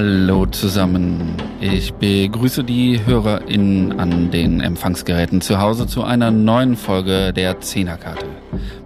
Hallo 0.00 0.46
zusammen. 0.46 1.34
Ich 1.60 1.92
begrüße 1.92 2.62
die 2.62 3.04
HörerInnen 3.04 3.98
an 3.98 4.30
den 4.30 4.60
Empfangsgeräten 4.60 5.40
zu 5.40 5.58
Hause 5.58 5.88
zu 5.88 6.04
einer 6.04 6.30
neuen 6.30 6.76
Folge 6.76 7.32
der 7.32 7.60
Zehnerkarte. 7.60 8.24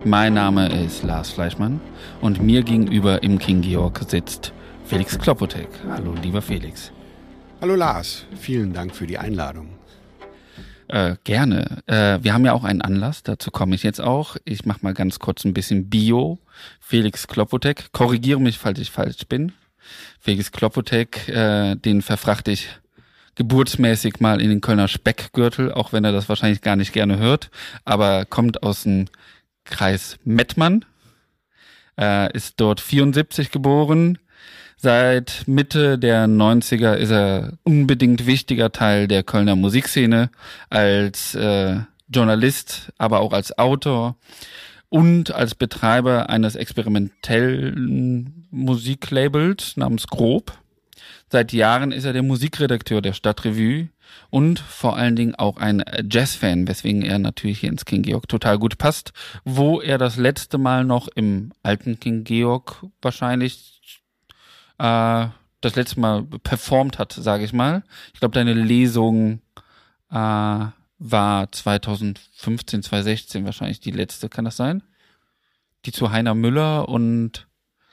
Mein 0.07 0.33
Name 0.33 0.71
ist 0.71 1.02
Lars 1.02 1.29
Fleischmann 1.29 1.83
und 2.23 2.43
mir 2.43 2.62
gegenüber 2.62 3.23
im 3.23 3.38
King 3.38 3.61
Georg 3.61 4.01
sitzt 4.09 4.55
Felix 4.87 5.19
Klopotek. 5.19 5.69
Hallo, 5.91 6.15
lieber 6.23 6.41
Felix. 6.41 6.91
Hallo 7.60 7.74
Lars, 7.74 8.24
vielen 8.41 8.73
Dank 8.73 8.97
für 8.97 9.07
die 9.07 9.19
Einladung. 9.19 9.69
Äh, 10.88 11.16
gerne. 11.24 11.83
Äh, 11.88 12.21
wir 12.23 12.33
haben 12.33 12.47
ja 12.47 12.55
auch 12.55 12.65
einen 12.65 12.80
Anlass, 12.80 13.23
dazu 13.23 13.51
komme 13.51 13.74
ich 13.74 13.83
jetzt 13.83 14.01
auch. 14.01 14.38
Ich 14.47 14.65
mache 14.65 14.79
mal 14.80 14.95
ganz 14.95 15.19
kurz 15.19 15.45
ein 15.45 15.52
bisschen 15.52 15.91
Bio. 15.91 16.38
Felix 16.80 17.29
Klopotek, 17.29 17.93
korrigiere 17.93 18.41
mich, 18.41 18.57
falls 18.57 18.79
ich 18.79 18.91
falsch 18.91 19.27
bin. 19.29 19.52
Felix 20.21 20.53
Klopotek, 20.53 21.29
äh, 21.29 21.75
den 21.77 22.03
verfrachte 22.03 22.51
ich 22.51 22.69
geburtsmäßig 23.35 24.21
mal 24.21 24.41
in 24.41 24.51
den 24.51 24.61
Kölner 24.61 24.89
Speckgürtel, 24.89 25.73
auch 25.73 25.93
wenn 25.93 26.05
er 26.05 26.13
das 26.13 26.29
wahrscheinlich 26.29 26.61
gar 26.61 26.77
nicht 26.77 26.93
gerne 26.93 27.19
hört, 27.19 27.51
aber 27.85 28.25
kommt 28.25 28.63
aus 28.63 28.83
dem 28.83 29.07
Kreis 29.65 30.19
Mettmann, 30.25 30.85
äh, 31.99 32.33
ist 32.37 32.55
dort 32.59 32.80
74 32.80 33.51
geboren. 33.51 34.19
Seit 34.77 35.45
Mitte 35.47 35.99
der 35.99 36.27
90er 36.27 36.95
ist 36.95 37.11
er 37.11 37.52
unbedingt 37.63 38.27
wichtiger 38.27 38.73
Teil 38.73 39.07
der 39.07 39.23
Kölner 39.23 39.55
Musikszene 39.55 40.30
als 40.71 41.35
äh, 41.37 41.77
Journalist, 42.09 42.93
aber 42.99 43.21
auch 43.21 43.33
als 43.33 43.57
Autor 43.59 44.17
und 44.93 45.32
als 45.32 45.54
Betreiber 45.54 46.29
eines 46.29 46.54
experimentellen 46.54 48.46
Musiklabels 48.51 49.79
namens 49.79 50.07
Grob. 50.07 50.52
Seit 51.30 51.54
Jahren 51.54 51.93
ist 51.93 52.04
er 52.04 52.12
der 52.12 52.23
Musikredakteur 52.23 53.01
der 53.01 53.15
Stadtrevue 53.15 53.88
und 54.29 54.59
vor 54.59 54.99
allen 54.99 55.16
Dingen 55.16 55.34
auch 55.34 55.57
ein 55.57 55.82
Jazzfan, 56.10 56.68
weswegen 56.68 57.01
er 57.01 57.18
natürlich 57.18 57.60
hier 57.60 57.71
ins 57.71 57.87
King 57.87 58.02
Georg 58.02 58.29
total 58.29 58.59
gut 58.59 58.76
passt, 58.76 59.15
wo 59.46 59.80
er 59.80 59.96
das 59.96 60.18
letzte 60.18 60.59
Mal 60.59 60.84
noch 60.84 61.09
im 61.09 61.52
alten 61.62 61.99
King 61.99 62.24
Georg 62.24 62.84
wahrscheinlich 63.01 63.80
äh, 64.77 65.27
das 65.62 65.75
letzte 65.75 66.00
Mal 66.00 66.25
performt 66.43 66.99
hat, 66.99 67.15
sage 67.15 67.44
ich 67.44 67.54
mal. 67.54 67.82
Ich 68.12 68.21
glaube, 68.21 68.34
deine 68.34 68.53
Lesung 68.53 69.41
äh, 70.10 70.66
war 71.03 71.50
2015, 71.50 72.83
2016 72.83 73.45
wahrscheinlich 73.45 73.81
die 73.81 73.91
letzte, 73.91 74.28
kann 74.28 74.45
das 74.45 74.56
sein? 74.56 74.83
Die 75.84 75.93
zu 75.93 76.12
Heiner 76.12 76.34
Müller 76.34 76.89
und 76.89 77.49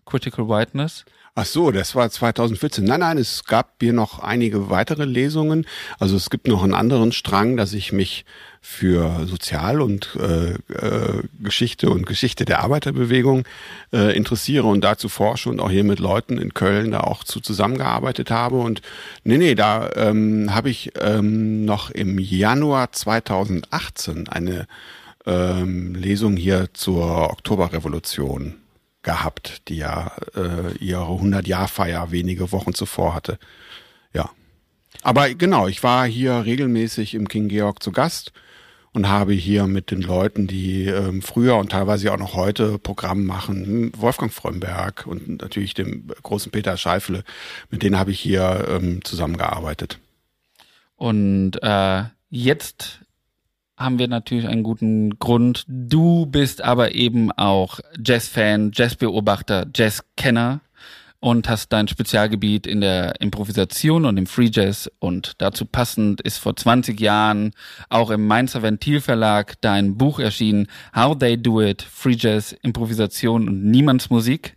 Critical 0.06 0.48
Whiteness? 0.48 1.06
Ach 1.36 1.46
so, 1.46 1.72
das 1.72 1.96
war 1.96 2.10
2014. 2.10 2.84
Nein, 2.84 3.00
nein, 3.00 3.18
es 3.18 3.46
gab 3.46 3.76
hier 3.82 3.94
noch 3.94 4.20
einige 4.20 4.70
weitere 4.70 5.06
Lesungen. 5.06 5.66
Also 5.98 6.16
es 6.16 6.30
gibt 6.30 6.48
noch 6.48 6.64
einen 6.64 6.74
anderen 6.74 7.12
Strang, 7.12 7.58
dass 7.58 7.74
ich 7.74 7.92
mich 7.92 8.26
für 8.62 9.26
Sozial- 9.26 9.82
und 9.82 10.18
äh, 10.20 10.52
äh, 10.74 11.24
Geschichte 11.40 11.90
und 11.90 12.06
Geschichte 12.06 12.46
der 12.46 12.62
Arbeiterbewegung 12.62 13.46
äh, 13.94 14.16
interessiere 14.16 14.68
und 14.68 14.82
dazu 14.82 15.10
forsche 15.10 15.50
und 15.50 15.60
auch 15.60 15.72
hier 15.72 15.84
mit 15.84 16.00
Leuten 16.00 16.38
in 16.38 16.54
Köln 16.54 16.92
da 16.92 17.02
auch 17.02 17.24
zu 17.24 17.40
zusammengearbeitet 17.40 18.32
habe. 18.32 18.58
Und 18.58 18.82
nee, 19.24 19.38
nee, 19.38 19.56
da 19.56 19.90
ähm, 19.96 20.54
habe 20.54 20.70
ich 20.70 20.92
ähm, 21.00 21.66
noch 21.66 21.90
im 21.90 22.20
Januar 22.20 22.92
2018 22.92 24.28
eine 24.28 24.68
ähm, 25.26 25.96
Lesung 25.96 26.36
hier 26.36 26.68
zur 26.74 27.32
Oktoberrevolution 27.32 28.56
gehabt, 29.04 29.68
die 29.70 29.78
ja 29.78 30.12
äh, 30.36 30.76
ihre 30.78 31.04
100-Jahr-Feier 31.04 32.12
wenige 32.12 32.52
Wochen 32.52 32.74
zuvor 32.74 33.16
hatte. 33.16 33.40
Ja. 34.14 34.30
Aber 35.02 35.34
genau, 35.34 35.68
ich 35.68 35.82
war 35.82 36.06
hier 36.06 36.44
regelmäßig 36.46 37.16
im 37.16 37.30
King 37.30 37.48
Georg 37.48 37.82
zu 37.82 37.92
Gast 37.92 38.34
und 38.94 39.08
habe 39.08 39.34
hier 39.34 39.68
mit 39.68 39.92
den 39.92 40.02
Leuten, 40.02 40.48
die 40.48 40.86
ähm, 40.86 41.22
früher 41.22 41.58
und 41.58 41.72
teilweise 41.72 42.12
auch 42.12 42.18
noch 42.18 42.34
heute 42.34 42.80
Programm 42.80 43.26
machen, 43.26 43.92
Wolfgang 43.98 44.32
Frömberg 44.32 45.06
und 45.06 45.42
natürlich 45.42 45.74
dem 45.74 46.08
großen 46.24 46.52
Peter 46.52 46.76
Scheifele, 46.78 47.24
mit 47.70 47.84
denen 47.84 48.00
habe 48.00 48.12
ich 48.12 48.20
hier 48.20 48.66
ähm, 48.70 49.04
zusammengearbeitet. 49.04 50.00
Und 50.96 51.62
äh, 51.62 52.04
jetzt 52.30 53.00
haben 53.78 53.98
wir 53.98 54.10
natürlich 54.10 54.48
einen 54.48 54.64
guten 54.64 55.18
Grund. 55.20 55.64
Du 55.68 56.26
bist 56.26 56.62
aber 56.62 56.94
eben 56.94 57.32
auch 57.32 57.80
Jazz-Fan, 58.04 58.72
Jazz-Beobachter, 58.74 59.68
Jazz-Kenner 59.74 60.60
und 61.20 61.50
hast 61.50 61.74
dein 61.74 61.88
Spezialgebiet 61.88 62.66
in 62.66 62.82
der 62.82 63.20
Improvisation 63.20 64.06
und 64.06 64.18
im 64.18 64.26
Free 64.26 64.50
Jazz 64.52 64.90
und 65.00 65.34
dazu 65.40 65.66
passend 65.66 66.22
ist 66.22 66.38
vor 66.38 66.56
20 66.56 67.00
Jahren 67.00 67.52
auch 67.90 68.10
im 68.10 68.26
Mainzer 68.26 68.62
Ventil 68.62 69.02
Verlag 69.02 69.60
dein 69.62 69.98
Buch 69.98 70.20
erschienen, 70.20 70.68
How 70.96 71.18
They 71.18 71.42
Do 71.42 71.62
It, 71.62 71.82
Free 71.82 72.16
Jazz, 72.18 72.54
Improvisation 72.62 73.48
und 73.48 73.66
Niemandsmusik. 73.66 74.56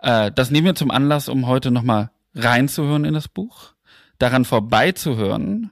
Äh, 0.00 0.30
das 0.32 0.50
nehmen 0.50 0.66
wir 0.66 0.74
zum 0.74 0.90
Anlass, 0.90 1.28
um 1.28 1.46
heute 1.46 1.70
nochmal 1.70 2.10
reinzuhören 2.34 3.04
in 3.04 3.14
das 3.14 3.28
Buch, 3.28 3.72
daran 4.18 4.44
vorbeizuhören, 4.44 5.70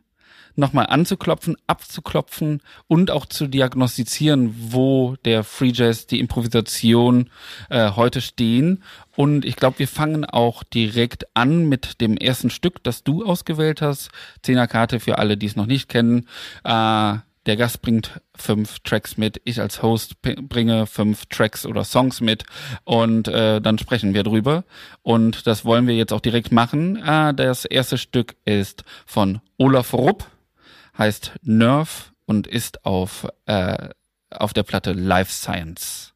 nochmal 0.58 0.86
anzuklopfen, 0.86 1.56
abzuklopfen 1.66 2.60
und 2.88 3.10
auch 3.10 3.26
zu 3.26 3.46
diagnostizieren, 3.46 4.54
wo 4.72 5.16
der 5.24 5.44
Free 5.44 5.72
Jazz, 5.72 6.06
die 6.06 6.20
Improvisation 6.20 7.30
äh, 7.70 7.92
heute 7.92 8.20
stehen. 8.20 8.82
Und 9.16 9.44
ich 9.44 9.56
glaube, 9.56 9.78
wir 9.78 9.88
fangen 9.88 10.24
auch 10.24 10.62
direkt 10.64 11.26
an 11.34 11.68
mit 11.68 12.00
dem 12.00 12.16
ersten 12.16 12.50
Stück, 12.50 12.82
das 12.82 13.04
du 13.04 13.24
ausgewählt 13.24 13.80
hast. 13.80 14.10
Zehnerkarte 14.42 15.00
für 15.00 15.18
alle, 15.18 15.36
die 15.36 15.46
es 15.46 15.56
noch 15.56 15.66
nicht 15.66 15.88
kennen. 15.88 16.26
Äh, 16.64 17.14
der 17.46 17.56
Gast 17.56 17.80
bringt 17.80 18.20
fünf 18.36 18.80
Tracks 18.80 19.16
mit, 19.16 19.40
ich 19.44 19.58
als 19.58 19.82
Host 19.82 20.20
bringe 20.20 20.86
fünf 20.86 21.24
Tracks 21.26 21.64
oder 21.64 21.82
Songs 21.82 22.20
mit 22.20 22.44
und 22.84 23.26
äh, 23.26 23.62
dann 23.62 23.78
sprechen 23.78 24.12
wir 24.12 24.22
drüber. 24.22 24.64
Und 25.02 25.46
das 25.46 25.64
wollen 25.64 25.86
wir 25.86 25.94
jetzt 25.94 26.12
auch 26.12 26.20
direkt 26.20 26.52
machen. 26.52 26.96
Äh, 26.96 27.32
das 27.32 27.64
erste 27.64 27.96
Stück 27.96 28.36
ist 28.44 28.84
von 29.06 29.40
Olaf 29.56 29.94
Rupp 29.94 30.26
heißt 30.98 31.36
Nerve 31.42 32.12
und 32.26 32.46
ist 32.46 32.84
auf, 32.84 33.26
äh, 33.46 33.88
auf 34.30 34.52
der 34.52 34.64
Platte 34.64 34.92
Life 34.92 35.32
Science. 35.32 36.14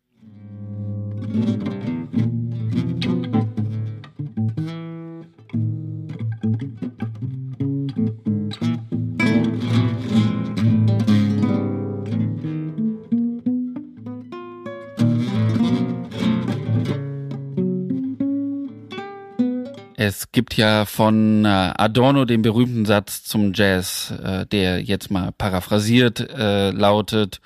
Es 20.13 20.31
gibt 20.31 20.59
ja 20.59 20.85
von 20.85 21.47
äh, 21.47 21.49
Adorno 21.49 22.27
den 22.27 22.43
berühmten 22.43 22.85
Satz 22.85 23.25
zum 23.25 23.55
Jazz, 23.55 24.13
äh, 24.23 24.45
der 24.45 24.83
jetzt 24.83 25.11
mal 25.11 25.33
paraphrasiert 25.33 26.21
äh, 26.21 26.71
lautet, 26.71 27.41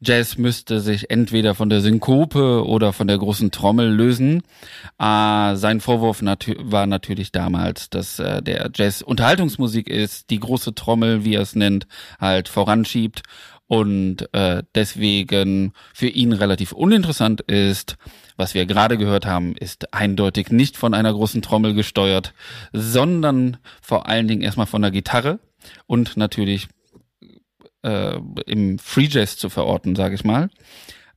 Jazz 0.00 0.38
müsste 0.38 0.78
sich 0.78 1.10
entweder 1.10 1.56
von 1.56 1.70
der 1.70 1.80
Synkope 1.80 2.64
oder 2.66 2.92
von 2.92 3.08
der 3.08 3.18
großen 3.18 3.50
Trommel 3.50 3.92
lösen. 3.92 4.42
Äh, 4.96 5.56
sein 5.56 5.80
Vorwurf 5.80 6.22
war 6.22 6.86
natürlich 6.86 7.32
damals, 7.32 7.90
dass 7.90 8.16
der 8.16 8.70
Jazz 8.72 9.02
Unterhaltungsmusik 9.02 9.88
ist, 9.88 10.30
die 10.30 10.38
große 10.38 10.74
Trommel, 10.76 11.24
wie 11.24 11.34
er 11.34 11.42
es 11.42 11.56
nennt, 11.56 11.88
halt 12.20 12.48
voranschiebt 12.48 13.22
und 13.66 14.28
deswegen 14.74 15.72
für 15.94 16.08
ihn 16.08 16.32
relativ 16.32 16.72
uninteressant 16.72 17.40
ist. 17.40 17.96
Was 18.36 18.54
wir 18.54 18.66
gerade 18.66 18.98
gehört 18.98 19.26
haben, 19.26 19.54
ist 19.56 19.94
eindeutig 19.94 20.50
nicht 20.50 20.76
von 20.76 20.94
einer 20.94 21.12
großen 21.12 21.42
Trommel 21.42 21.74
gesteuert, 21.74 22.34
sondern 22.72 23.58
vor 23.80 24.08
allen 24.08 24.26
Dingen 24.26 24.42
erstmal 24.42 24.66
von 24.66 24.82
der 24.82 24.90
Gitarre 24.90 25.38
und 25.86 26.16
natürlich 26.16 26.68
äh, 27.82 28.18
im 28.46 28.78
Free 28.78 29.08
Jazz 29.08 29.36
zu 29.36 29.48
verorten, 29.50 29.94
sage 29.94 30.16
ich 30.16 30.24
mal. 30.24 30.50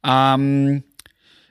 Ähm, 0.04 0.84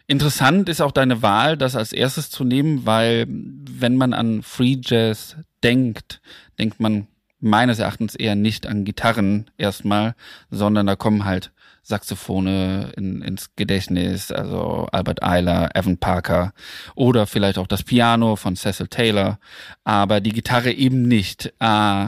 interessant 0.06 0.68
ist 0.68 0.80
auch 0.80 0.92
deine 0.92 1.22
Wahl, 1.22 1.56
das 1.56 1.74
als 1.74 1.92
erstes 1.92 2.30
zu 2.30 2.44
nehmen, 2.44 2.86
weil 2.86 3.26
wenn 3.28 3.96
man 3.96 4.12
an 4.12 4.42
Free 4.42 4.78
Jazz 4.80 5.36
denkt, 5.64 6.20
denkt 6.58 6.78
man 6.78 7.08
meines 7.40 7.78
Erachtens 7.78 8.14
eher 8.14 8.34
nicht 8.34 8.66
an 8.66 8.84
Gitarren 8.84 9.50
erstmal, 9.58 10.14
sondern 10.50 10.86
da 10.86 10.96
kommen 10.96 11.24
halt 11.24 11.52
Saxophone 11.86 12.90
in, 12.96 13.22
ins 13.22 13.50
Gedächtnis, 13.54 14.32
also 14.32 14.88
Albert 14.90 15.22
Eiler, 15.22 15.70
Evan 15.74 15.98
Parker 15.98 16.52
oder 16.96 17.28
vielleicht 17.28 17.58
auch 17.58 17.68
das 17.68 17.84
Piano 17.84 18.34
von 18.34 18.56
Cecil 18.56 18.88
Taylor, 18.88 19.38
aber 19.84 20.20
die 20.20 20.32
Gitarre 20.32 20.72
eben 20.72 21.02
nicht. 21.02 21.54
Äh, 21.60 22.06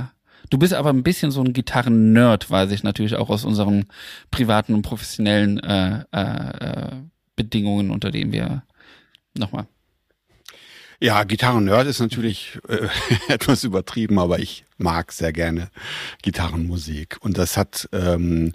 du 0.51 0.59
bist 0.59 0.75
aber 0.75 0.91
ein 0.91 1.05
bisschen 1.05 1.31
so 1.31 1.43
ein 1.43 1.53
Gitarren-Nerd, 1.53 2.51
weiß 2.51 2.73
ich 2.73 2.83
natürlich 2.83 3.15
auch 3.15 3.31
aus 3.31 3.45
unseren 3.45 3.87
privaten 4.33 4.75
und 4.75 4.83
professionellen 4.83 5.61
äh, 5.61 6.05
äh, 6.11 6.97
Bedingungen, 7.37 7.93
unter 7.93 8.11
denen 8.11 8.33
wir 8.33 8.65
nochmal 9.35 9.69
Ja, 10.99 11.23
Gitarren-Nerd 11.23 11.87
ist 11.87 12.01
natürlich 12.01 12.59
äh, 12.69 12.89
etwas 13.33 13.63
übertrieben, 13.63 14.19
aber 14.19 14.41
ich 14.41 14.65
mag 14.77 15.13
sehr 15.13 15.33
gerne 15.33 15.71
Gitarrenmusik. 16.23 17.19
Und 17.21 17.39
das 17.39 17.57
hat 17.57 17.89
ähm, 17.93 18.55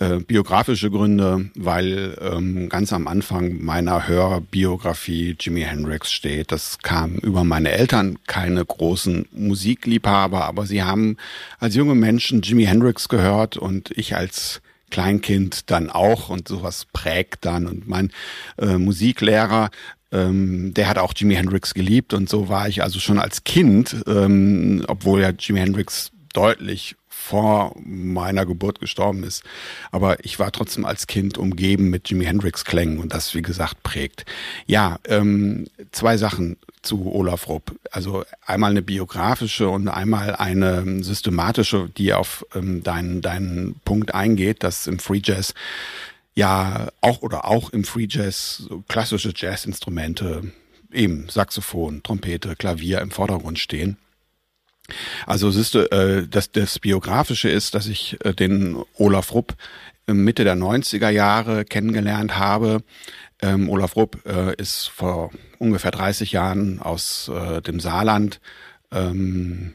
äh, 0.00 0.18
biografische 0.18 0.90
Gründe, 0.90 1.50
weil 1.54 2.16
ähm, 2.20 2.70
ganz 2.70 2.92
am 2.92 3.06
Anfang 3.06 3.62
meiner 3.62 4.08
Hörbiografie 4.08 5.36
Jimi 5.38 5.60
Hendrix 5.60 6.10
steht. 6.10 6.52
Das 6.52 6.78
kam 6.78 7.16
über 7.16 7.44
meine 7.44 7.70
Eltern, 7.70 8.18
keine 8.26 8.64
großen 8.64 9.28
Musikliebhaber, 9.32 10.46
aber 10.46 10.64
sie 10.64 10.82
haben 10.82 11.18
als 11.58 11.74
junge 11.74 11.94
Menschen 11.94 12.40
Jimi 12.40 12.64
Hendrix 12.64 13.10
gehört 13.10 13.58
und 13.58 13.90
ich 13.90 14.16
als 14.16 14.62
Kleinkind 14.90 15.70
dann 15.70 15.90
auch 15.90 16.30
und 16.30 16.48
sowas 16.48 16.86
prägt 16.92 17.44
dann. 17.44 17.66
Und 17.66 17.86
mein 17.86 18.10
äh, 18.56 18.78
Musiklehrer 18.78 19.70
ähm, 20.12 20.74
der 20.74 20.88
hat 20.88 20.98
auch 20.98 21.12
Jimi 21.14 21.34
Hendrix 21.34 21.74
geliebt 21.74 22.14
und 22.14 22.28
so 22.28 22.48
war 22.48 22.68
ich 22.68 22.82
also 22.82 22.98
schon 22.98 23.18
als 23.18 23.44
Kind, 23.44 23.94
ähm, 24.08 24.82
obwohl 24.88 25.20
ja 25.20 25.30
Jimi 25.30 25.60
Hendrix 25.60 26.10
deutlich 26.32 26.96
vor 27.20 27.74
meiner 27.84 28.46
Geburt 28.46 28.80
gestorben 28.80 29.22
ist. 29.24 29.44
Aber 29.92 30.24
ich 30.24 30.38
war 30.38 30.50
trotzdem 30.50 30.84
als 30.84 31.06
Kind 31.06 31.38
umgeben 31.38 31.90
mit 31.90 32.08
Jimi 32.08 32.24
Hendrix 32.24 32.64
Klängen 32.64 32.98
und 32.98 33.12
das, 33.14 33.34
wie 33.34 33.42
gesagt, 33.42 33.82
prägt. 33.82 34.24
Ja, 34.66 34.98
ähm, 35.06 35.66
zwei 35.92 36.16
Sachen 36.16 36.56
zu 36.82 37.12
Olaf 37.12 37.46
Rupp. 37.48 37.78
Also 37.90 38.24
einmal 38.44 38.70
eine 38.70 38.82
biografische 38.82 39.68
und 39.68 39.88
einmal 39.88 40.34
eine 40.34 41.04
systematische, 41.04 41.90
die 41.96 42.14
auf 42.14 42.46
ähm, 42.54 42.82
deinen, 42.82 43.20
deinen 43.20 43.76
Punkt 43.84 44.14
eingeht, 44.14 44.62
dass 44.62 44.86
im 44.86 44.98
Free 44.98 45.20
Jazz 45.22 45.54
ja 46.34 46.88
auch 47.00 47.22
oder 47.22 47.44
auch 47.44 47.70
im 47.70 47.84
Free 47.84 48.06
Jazz 48.08 48.64
so 48.68 48.82
klassische 48.88 49.32
Jazzinstrumente, 49.36 50.50
eben 50.90 51.28
Saxophon, 51.28 52.02
Trompete, 52.02 52.56
Klavier 52.56 53.00
im 53.02 53.10
Vordergrund 53.10 53.58
stehen. 53.58 53.98
Also 55.26 55.50
siehst 55.50 55.74
du, 55.74 55.90
äh, 55.90 56.26
das, 56.28 56.52
das 56.52 56.78
Biografische 56.78 57.48
ist, 57.48 57.74
dass 57.74 57.86
ich 57.86 58.16
äh, 58.24 58.34
den 58.34 58.82
Olaf 58.94 59.32
Rupp 59.32 59.54
Mitte 60.06 60.44
der 60.44 60.56
90er 60.56 61.08
Jahre 61.10 61.64
kennengelernt 61.64 62.36
habe. 62.36 62.82
Ähm, 63.42 63.68
Olaf 63.68 63.96
Rupp 63.96 64.26
äh, 64.26 64.54
ist 64.56 64.88
vor 64.88 65.30
ungefähr 65.58 65.90
30 65.90 66.32
Jahren 66.32 66.80
aus 66.80 67.28
äh, 67.28 67.62
dem 67.62 67.80
Saarland, 67.80 68.40
ähm, 68.92 69.74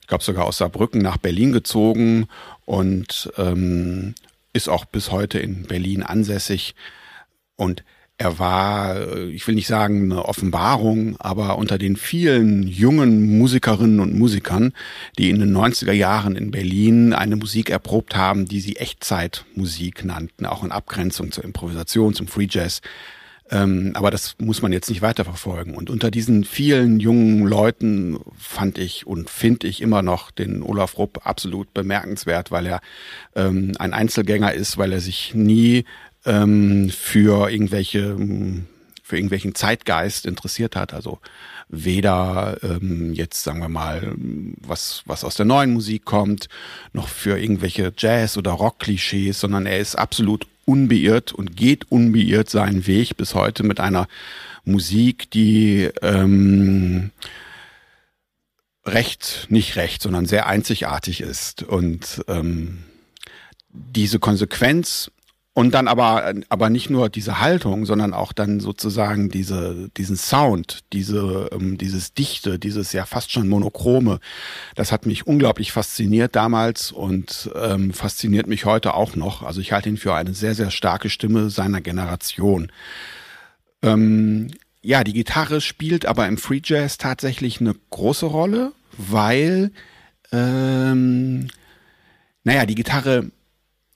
ich 0.00 0.06
glaube 0.06 0.24
sogar 0.24 0.46
aus 0.46 0.58
Saarbrücken 0.58 1.02
nach 1.02 1.18
Berlin 1.18 1.52
gezogen 1.52 2.28
und 2.64 3.30
ähm, 3.36 4.14
ist 4.54 4.68
auch 4.68 4.86
bis 4.86 5.10
heute 5.10 5.38
in 5.38 5.64
Berlin 5.64 6.02
ansässig 6.02 6.74
und 7.56 7.84
er 8.20 8.40
war, 8.40 9.28
ich 9.28 9.46
will 9.46 9.54
nicht 9.54 9.68
sagen 9.68 10.10
eine 10.10 10.24
Offenbarung, 10.24 11.16
aber 11.20 11.56
unter 11.56 11.78
den 11.78 11.96
vielen 11.96 12.66
jungen 12.66 13.38
Musikerinnen 13.38 14.00
und 14.00 14.18
Musikern, 14.18 14.72
die 15.18 15.30
in 15.30 15.38
den 15.38 15.56
90er 15.56 15.92
Jahren 15.92 16.34
in 16.34 16.50
Berlin 16.50 17.12
eine 17.12 17.36
Musik 17.36 17.70
erprobt 17.70 18.16
haben, 18.16 18.46
die 18.46 18.58
sie 18.58 18.74
Echtzeitmusik 18.74 20.04
nannten, 20.04 20.46
auch 20.46 20.64
in 20.64 20.72
Abgrenzung 20.72 21.30
zur 21.30 21.44
Improvisation, 21.44 22.12
zum 22.12 22.26
Free 22.26 22.48
Jazz. 22.50 22.80
Ähm, 23.50 23.92
aber 23.94 24.10
das 24.10 24.34
muss 24.38 24.62
man 24.62 24.72
jetzt 24.72 24.90
nicht 24.90 25.00
weiterverfolgen. 25.00 25.74
Und 25.74 25.88
unter 25.88 26.10
diesen 26.10 26.44
vielen 26.44 27.00
jungen 27.00 27.46
Leuten 27.46 28.18
fand 28.36 28.78
ich 28.78 29.06
und 29.06 29.30
finde 29.30 29.68
ich 29.68 29.80
immer 29.80 30.02
noch 30.02 30.30
den 30.30 30.62
Olaf 30.62 30.98
Rupp 30.98 31.26
absolut 31.26 31.72
bemerkenswert, 31.72 32.50
weil 32.50 32.66
er 32.66 32.80
ähm, 33.36 33.72
ein 33.78 33.94
Einzelgänger 33.94 34.52
ist, 34.52 34.76
weil 34.76 34.92
er 34.92 35.00
sich 35.00 35.34
nie 35.34 35.84
ähm, 36.28 36.90
für 36.90 37.50
irgendwelche 37.50 38.16
für 39.02 39.16
irgendwelchen 39.16 39.54
Zeitgeist 39.54 40.26
interessiert 40.26 40.76
hat. 40.76 40.92
Also 40.92 41.18
weder 41.70 42.58
ähm, 42.62 43.14
jetzt 43.14 43.42
sagen 43.42 43.60
wir 43.60 43.68
mal 43.68 44.14
was 44.60 45.02
was 45.06 45.24
aus 45.24 45.34
der 45.34 45.46
neuen 45.46 45.72
Musik 45.72 46.04
kommt, 46.04 46.48
noch 46.92 47.08
für 47.08 47.38
irgendwelche 47.38 47.92
Jazz 47.96 48.36
oder 48.36 48.52
Rock-Klischees, 48.52 49.40
sondern 49.40 49.66
er 49.66 49.78
ist 49.78 49.96
absolut 49.96 50.46
unbeirrt 50.66 51.32
und 51.32 51.56
geht 51.56 51.90
unbeirrt 51.90 52.50
seinen 52.50 52.86
Weg 52.86 53.16
bis 53.16 53.34
heute 53.34 53.62
mit 53.62 53.80
einer 53.80 54.06
Musik, 54.64 55.30
die 55.30 55.88
ähm, 56.02 57.10
recht, 58.84 59.46
nicht 59.48 59.76
recht, 59.76 60.02
sondern 60.02 60.26
sehr 60.26 60.46
einzigartig 60.46 61.22
ist. 61.22 61.62
Und 61.62 62.22
ähm, 62.28 62.84
diese 63.70 64.18
Konsequenz 64.18 65.10
und 65.58 65.74
dann 65.74 65.88
aber, 65.88 66.34
aber 66.50 66.70
nicht 66.70 66.88
nur 66.88 67.08
diese 67.08 67.40
Haltung, 67.40 67.84
sondern 67.84 68.14
auch 68.14 68.32
dann 68.32 68.60
sozusagen 68.60 69.28
diese, 69.28 69.90
diesen 69.96 70.16
Sound, 70.16 70.84
diese, 70.92 71.50
ähm, 71.50 71.76
dieses 71.78 72.14
Dichte, 72.14 72.60
dieses 72.60 72.92
ja 72.92 73.04
fast 73.04 73.32
schon 73.32 73.48
monochrome. 73.48 74.20
Das 74.76 74.92
hat 74.92 75.04
mich 75.04 75.26
unglaublich 75.26 75.72
fasziniert 75.72 76.36
damals 76.36 76.92
und 76.92 77.50
ähm, 77.56 77.92
fasziniert 77.92 78.46
mich 78.46 78.66
heute 78.66 78.94
auch 78.94 79.16
noch. 79.16 79.42
Also 79.42 79.60
ich 79.60 79.72
halte 79.72 79.88
ihn 79.88 79.96
für 79.96 80.14
eine 80.14 80.32
sehr, 80.32 80.54
sehr 80.54 80.70
starke 80.70 81.10
Stimme 81.10 81.50
seiner 81.50 81.80
Generation. 81.80 82.70
Ähm, 83.82 84.52
ja, 84.80 85.02
die 85.02 85.12
Gitarre 85.12 85.60
spielt 85.60 86.06
aber 86.06 86.28
im 86.28 86.38
Free 86.38 86.60
Jazz 86.62 86.98
tatsächlich 86.98 87.60
eine 87.60 87.74
große 87.90 88.26
Rolle, 88.26 88.70
weil, 88.96 89.72
ähm, 90.30 91.48
naja, 92.44 92.64
die 92.64 92.76
Gitarre 92.76 93.32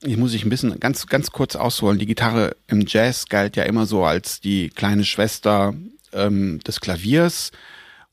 ich 0.03 0.17
muss 0.17 0.33
ich 0.33 0.43
ein 0.43 0.49
bisschen 0.49 0.79
ganz, 0.79 1.07
ganz 1.07 1.31
kurz 1.31 1.55
ausholen. 1.55 1.99
Die 1.99 2.05
Gitarre 2.05 2.55
im 2.67 2.85
Jazz 2.87 3.27
galt 3.27 3.55
ja 3.55 3.63
immer 3.63 3.85
so 3.85 4.03
als 4.03 4.41
die 4.41 4.69
kleine 4.69 5.05
Schwester 5.05 5.73
ähm, 6.11 6.59
des 6.59 6.79
Klaviers. 6.79 7.51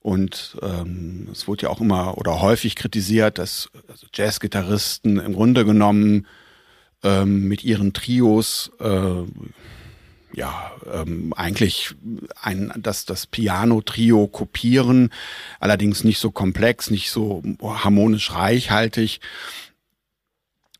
Und 0.00 0.56
ähm, 0.62 1.28
es 1.30 1.46
wurde 1.46 1.64
ja 1.64 1.68
auch 1.70 1.80
immer 1.80 2.16
oder 2.16 2.40
häufig 2.40 2.74
kritisiert, 2.74 3.38
dass 3.38 3.68
also 3.88 4.06
Jazzgitarristen 4.14 5.18
im 5.18 5.34
Grunde 5.34 5.64
genommen 5.64 6.26
ähm, 7.02 7.48
mit 7.48 7.64
ihren 7.64 7.92
Trios 7.92 8.70
äh, 8.80 9.24
ja 10.32 10.70
ähm, 10.90 11.34
eigentlich 11.36 11.94
ein 12.40 12.72
das 12.78 13.04
das 13.04 13.26
Piano 13.26 13.82
Trio 13.82 14.26
kopieren, 14.26 15.10
allerdings 15.58 16.02
nicht 16.02 16.18
so 16.18 16.30
komplex, 16.30 16.90
nicht 16.90 17.10
so 17.10 17.42
harmonisch 17.60 18.32
reichhaltig 18.32 19.20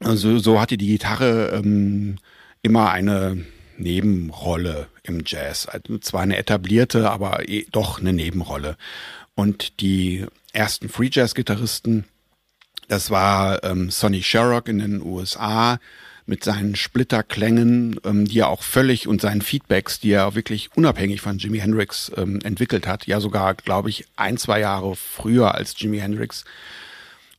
also 0.01 0.39
so 0.39 0.61
hatte 0.61 0.77
die 0.77 0.87
Gitarre 0.87 1.51
ähm, 1.55 2.17
immer 2.63 2.91
eine 2.91 3.45
Nebenrolle 3.77 4.89
im 5.03 5.23
Jazz. 5.25 5.67
Also 5.67 5.99
zwar 5.99 6.23
eine 6.23 6.37
etablierte, 6.37 7.11
aber 7.11 7.49
eh 7.49 7.67
doch 7.71 8.01
eine 8.01 8.13
Nebenrolle. 8.13 8.77
Und 9.35 9.81
die 9.81 10.27
ersten 10.53 10.89
Free 10.89 11.11
Jazz 11.11 11.35
Gitarristen, 11.35 12.05
das 12.89 13.11
war 13.11 13.63
ähm, 13.65 13.91
Sonny 13.91 14.23
Sherrock 14.23 14.69
in 14.69 14.79
den 14.79 15.03
USA 15.03 15.79
mit 16.27 16.45
seinen 16.45 16.77
Splitterklängen, 16.77 18.01
ähm, 18.05 18.25
die 18.25 18.41
er 18.41 18.49
auch 18.49 18.63
völlig 18.63 19.09
und 19.09 19.21
seinen 19.21 19.43
Feedbacks, 19.43 20.01
die 20.01 20.13
er 20.13 20.35
wirklich 20.35 20.71
unabhängig 20.77 21.21
von 21.21 21.39
Jimi 21.39 21.59
Hendrix 21.59 22.11
ähm, 22.17 22.41
entwickelt 22.43 22.87
hat. 22.87 23.07
Ja, 23.07 23.21
sogar, 23.21 23.55
glaube 23.55 23.91
ich, 23.91 24.07
ein, 24.17 24.37
zwei 24.37 24.61
Jahre 24.61 24.95
früher 24.97 25.55
als 25.55 25.75
Jimi 25.77 25.99
Hendrix. 25.99 26.45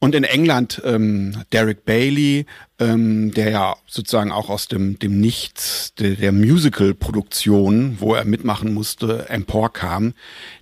Und 0.04 0.16
in 0.16 0.24
England 0.24 0.82
ähm, 0.84 1.44
Derek 1.54 1.86
Bailey, 1.86 2.48
ähm, 2.80 3.32
der 3.36 3.52
ja 3.52 3.76
sozusagen 3.86 4.32
auch 4.32 4.50
aus 4.50 4.68
dem, 4.68 4.98
dem 4.98 5.22
Nichts 5.22 5.94
der, 5.94 6.16
der 6.16 6.32
Musical-Produktion, 6.32 7.98
wo 8.00 8.16
er 8.16 8.26
mitmachen 8.26 8.74
musste, 8.74 9.30
emporkam, 9.30 10.16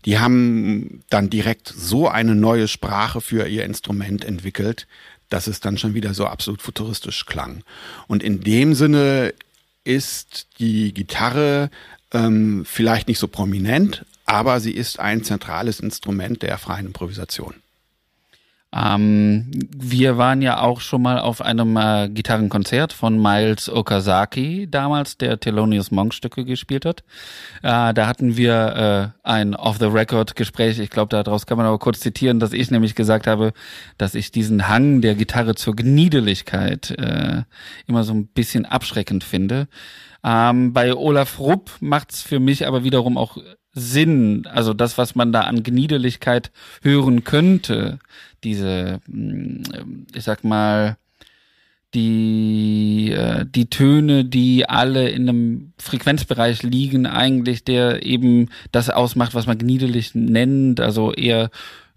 die 0.04 0.20
haben 0.20 1.06
dann 1.10 1.30
direkt 1.30 1.70
so 1.74 2.10
eine 2.10 2.36
neue 2.36 2.68
Sprache 2.68 3.22
für 3.22 3.48
ihr 3.48 3.64
Instrument 3.64 4.26
entwickelt, 4.26 4.88
dass 5.30 5.48
es 5.48 5.62
dann 5.62 5.78
schon 5.78 5.94
wieder 5.94 6.14
so 6.14 6.26
absolut 6.26 6.62
futuristisch 6.62 7.26
klang. 7.26 7.64
Und 8.08 8.24
in 8.24 8.42
dem 8.42 8.74
Sinne 8.74 9.34
ist 9.86 10.48
die 10.60 10.94
Gitarre 10.94 11.70
ähm, 12.12 12.66
vielleicht 12.66 13.08
nicht 13.08 13.20
so 13.20 13.30
prominent, 13.30 14.06
aber 14.26 14.60
sie 14.60 14.74
ist 14.74 15.00
ein 15.00 15.24
zentrales 15.24 15.80
Instrument 15.80 16.42
der 16.42 16.58
freien 16.58 16.88
Improvisation. 16.88 17.54
Ähm, 18.72 19.50
wir 19.76 20.18
waren 20.18 20.44
ja 20.44 20.62
auch 20.62 20.80
schon 20.80 21.02
mal 21.02 21.20
auf 21.20 21.42
einem 21.42 21.76
äh, 21.76 22.08
Gitarrenkonzert 22.10 22.94
von 22.94 23.20
Miles 23.20 23.68
Okazaki 23.68 24.68
damals, 24.70 25.18
der 25.18 25.40
Thelonious 25.40 25.90
Monk 25.90 26.14
Stücke 26.14 26.46
gespielt 26.46 26.86
hat. 26.86 27.04
Äh, 27.64 27.94
da 27.96 28.06
hatten 28.06 28.38
wir 28.38 29.14
äh, 29.24 29.28
ein 29.28 29.56
Off-the-Record-Gespräch. 29.56 30.78
Ich 30.78 30.92
glaube, 30.92 31.10
daraus 31.10 31.48
kann 31.48 31.58
man 31.58 31.66
aber 31.66 31.80
kurz 31.80 32.00
zitieren, 32.00 32.40
dass 32.40 32.54
ich 32.54 32.70
nämlich 32.70 32.94
gesagt 32.94 33.26
habe, 33.26 33.54
dass 33.98 34.14
ich 34.14 34.32
diesen 34.32 34.68
Hang 34.68 35.02
der 35.02 35.16
Gitarre 35.16 35.56
zur 35.56 35.76
Gniedeligkeit 35.76 36.92
äh, 36.92 37.44
immer 37.88 38.04
so 38.04 38.14
ein 38.14 38.28
bisschen 38.28 38.66
abschreckend 38.68 39.24
finde. 39.24 39.68
Ähm, 40.24 40.74
bei 40.74 40.94
Olaf 40.94 41.40
Rupp 41.40 41.72
macht's 41.80 42.22
für 42.22 42.40
mich 42.40 42.68
aber 42.68 42.84
wiederum 42.84 43.18
auch 43.18 43.38
Sinn, 43.74 44.48
also 44.48 44.74
das, 44.74 44.98
was 44.98 45.16
man 45.16 45.32
da 45.32 45.42
an 45.42 45.64
Gniedeligkeit 45.64 46.52
hören 46.82 47.24
könnte, 47.24 48.00
diese, 48.44 49.00
mm, 49.08 49.64
ich 50.16 50.24
sag 50.24 50.44
mal, 50.44 50.98
die, 51.94 53.12
äh, 53.12 53.46
die 53.48 53.70
Töne, 53.70 54.26
die 54.26 54.68
alle 54.70 55.10
in 55.10 55.28
einem 55.28 55.74
Frequenzbereich 55.80 56.62
liegen, 56.64 57.06
eigentlich, 57.06 57.64
der 57.64 58.06
eben 58.06 58.50
das 58.72 58.90
ausmacht, 58.90 59.34
was 59.34 59.48
man 59.48 59.58
gniedelig 59.58 60.14
nennt, 60.14 60.80
also 60.80 61.14
eher 61.14 61.50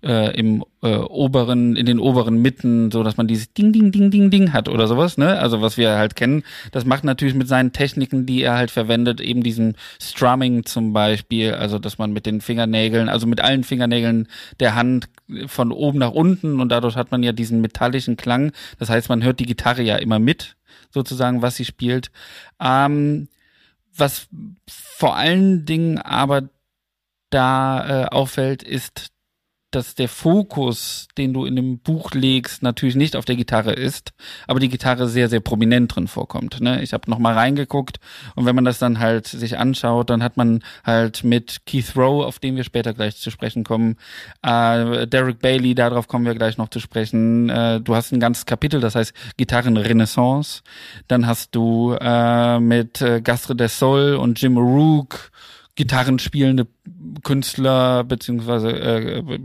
äh, 0.02 0.36
im 0.36 0.64
äh, 0.82 0.96
oberen, 0.96 1.76
in 1.76 1.86
den 1.86 2.00
oberen 2.00 2.42
Mitten, 2.42 2.90
so 2.90 3.02
dass 3.02 3.16
man 3.16 3.28
dieses 3.28 3.52
Ding, 3.52 3.72
Ding, 3.72 3.92
Ding, 3.92 4.10
Ding, 4.10 4.30
Ding 4.30 4.52
hat 4.52 4.68
oder 4.68 4.88
sowas, 4.88 5.16
ne? 5.16 5.38
Also 5.38 5.62
was 5.62 5.76
wir 5.76 5.96
halt 5.96 6.16
kennen. 6.16 6.42
Das 6.72 6.84
macht 6.84 7.04
natürlich 7.04 7.34
mit 7.34 7.48
seinen 7.48 7.72
Techniken, 7.72 8.26
die 8.26 8.42
er 8.42 8.56
halt 8.56 8.70
verwendet, 8.70 9.20
eben 9.20 9.42
diesen 9.42 9.76
Strumming 10.00 10.64
zum 10.64 10.92
Beispiel, 10.92 11.54
also 11.54 11.78
dass 11.78 11.98
man 11.98 12.12
mit 12.12 12.26
den 12.26 12.40
Fingernägeln, 12.40 13.08
also 13.08 13.26
mit 13.26 13.40
allen 13.40 13.64
Fingernägeln 13.64 14.28
der 14.58 14.74
Hand 14.74 15.08
von 15.46 15.70
oben 15.72 15.98
nach 15.98 16.12
unten 16.12 16.60
und 16.60 16.68
dadurch 16.68 16.96
hat 16.96 17.10
man 17.10 17.22
ja 17.22 17.32
diesen 17.32 17.60
metallischen 17.60 18.16
Klang. 18.16 18.52
Das 18.78 18.90
heißt, 18.90 19.08
man 19.08 19.22
hört 19.22 19.40
die 19.40 19.46
Gitarre 19.46 19.82
ja 19.82 19.96
immer 19.96 20.18
mit, 20.18 20.56
sozusagen, 20.90 21.42
was 21.42 21.56
sie 21.56 21.64
spielt. 21.64 22.10
Ähm, 22.60 23.28
was 23.96 24.26
vor 24.66 25.16
allen 25.16 25.64
Dingen 25.64 25.98
aber 25.98 26.48
da 27.30 28.04
äh, 28.04 28.06
auffällt, 28.06 28.62
ist, 28.62 29.11
dass 29.74 29.94
der 29.94 30.08
Fokus, 30.08 31.08
den 31.18 31.32
du 31.32 31.44
in 31.44 31.56
dem 31.56 31.78
Buch 31.78 32.12
legst, 32.12 32.62
natürlich 32.62 32.94
nicht 32.94 33.16
auf 33.16 33.24
der 33.24 33.36
Gitarre 33.36 33.72
ist, 33.72 34.12
aber 34.46 34.60
die 34.60 34.68
Gitarre 34.68 35.08
sehr, 35.08 35.28
sehr 35.28 35.40
prominent 35.40 35.94
drin 35.94 36.08
vorkommt. 36.08 36.60
Ne? 36.60 36.82
Ich 36.82 36.92
habe 36.92 37.10
noch 37.10 37.18
mal 37.18 37.34
reingeguckt 37.34 37.98
und 38.34 38.46
wenn 38.46 38.54
man 38.54 38.64
das 38.64 38.78
dann 38.78 38.98
halt 38.98 39.26
sich 39.26 39.58
anschaut, 39.58 40.10
dann 40.10 40.22
hat 40.22 40.36
man 40.36 40.62
halt 40.84 41.24
mit 41.24 41.62
Keith 41.66 41.96
Rowe, 41.96 42.26
auf 42.26 42.38
den 42.38 42.56
wir 42.56 42.64
später 42.64 42.94
gleich 42.94 43.16
zu 43.16 43.30
sprechen 43.30 43.64
kommen, 43.64 43.96
äh, 44.42 45.06
Derek 45.06 45.40
Bailey, 45.40 45.74
darauf 45.74 46.08
kommen 46.08 46.24
wir 46.24 46.34
gleich 46.34 46.58
noch 46.58 46.68
zu 46.68 46.80
sprechen. 46.80 47.48
Äh, 47.48 47.80
du 47.80 47.94
hast 47.94 48.12
ein 48.12 48.20
ganzes 48.20 48.46
Kapitel, 48.46 48.80
das 48.80 48.94
heißt 48.94 49.12
Gitarrenrenaissance. 49.36 50.62
Dann 51.08 51.26
hast 51.26 51.54
du 51.54 51.96
äh, 52.00 52.60
mit 52.60 53.00
äh, 53.00 53.20
Gastre 53.20 53.56
des 53.56 53.78
Sol 53.78 54.14
und 54.14 54.40
Jim 54.40 54.56
Rook 54.58 55.30
Gitarren 55.74 56.18
spielende 56.18 56.66
Künstler 57.22 58.04
beziehungsweise 58.04 58.70
äh, 58.70 59.38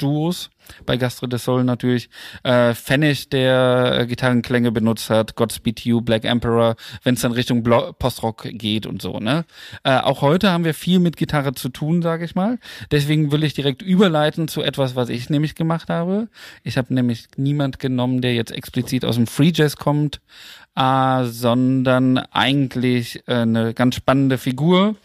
Duos 0.00 0.50
bei 0.86 0.96
Gastre 0.96 1.28
de 1.28 1.38
Sol 1.38 1.64
natürlich. 1.64 2.08
Äh, 2.42 2.74
Pfennig, 2.74 3.28
der 3.28 3.98
äh, 4.00 4.06
Gitarrenklänge 4.06 4.72
benutzt 4.72 5.10
hat, 5.10 5.36
Godspeed 5.36 5.84
You, 5.84 6.00
Black 6.00 6.24
Emperor, 6.24 6.76
wenn 7.02 7.14
es 7.14 7.20
dann 7.20 7.32
Richtung 7.32 7.62
Blo 7.62 7.92
Postrock 7.92 8.48
geht 8.52 8.86
und 8.86 9.02
so. 9.02 9.18
Ne? 9.18 9.44
Äh, 9.84 9.98
auch 9.98 10.22
heute 10.22 10.50
haben 10.50 10.64
wir 10.64 10.74
viel 10.74 10.98
mit 10.98 11.16
Gitarre 11.16 11.54
zu 11.54 11.68
tun, 11.68 12.02
sage 12.02 12.24
ich 12.24 12.34
mal. 12.34 12.58
Deswegen 12.90 13.32
will 13.32 13.44
ich 13.44 13.54
direkt 13.54 13.82
überleiten 13.82 14.48
zu 14.48 14.62
etwas, 14.62 14.96
was 14.96 15.08
ich 15.08 15.28
nämlich 15.30 15.54
gemacht 15.54 15.90
habe. 15.90 16.28
Ich 16.62 16.78
habe 16.78 16.94
nämlich 16.94 17.28
niemand 17.36 17.78
genommen, 17.78 18.20
der 18.20 18.34
jetzt 18.34 18.52
explizit 18.52 19.04
aus 19.04 19.16
dem 19.16 19.26
Free 19.26 19.52
Jazz 19.54 19.76
kommt, 19.76 20.20
äh, 20.76 21.24
sondern 21.24 22.18
eigentlich 22.18 23.22
äh, 23.26 23.34
eine 23.34 23.74
ganz 23.74 23.96
spannende 23.96 24.38
Figur 24.38 24.96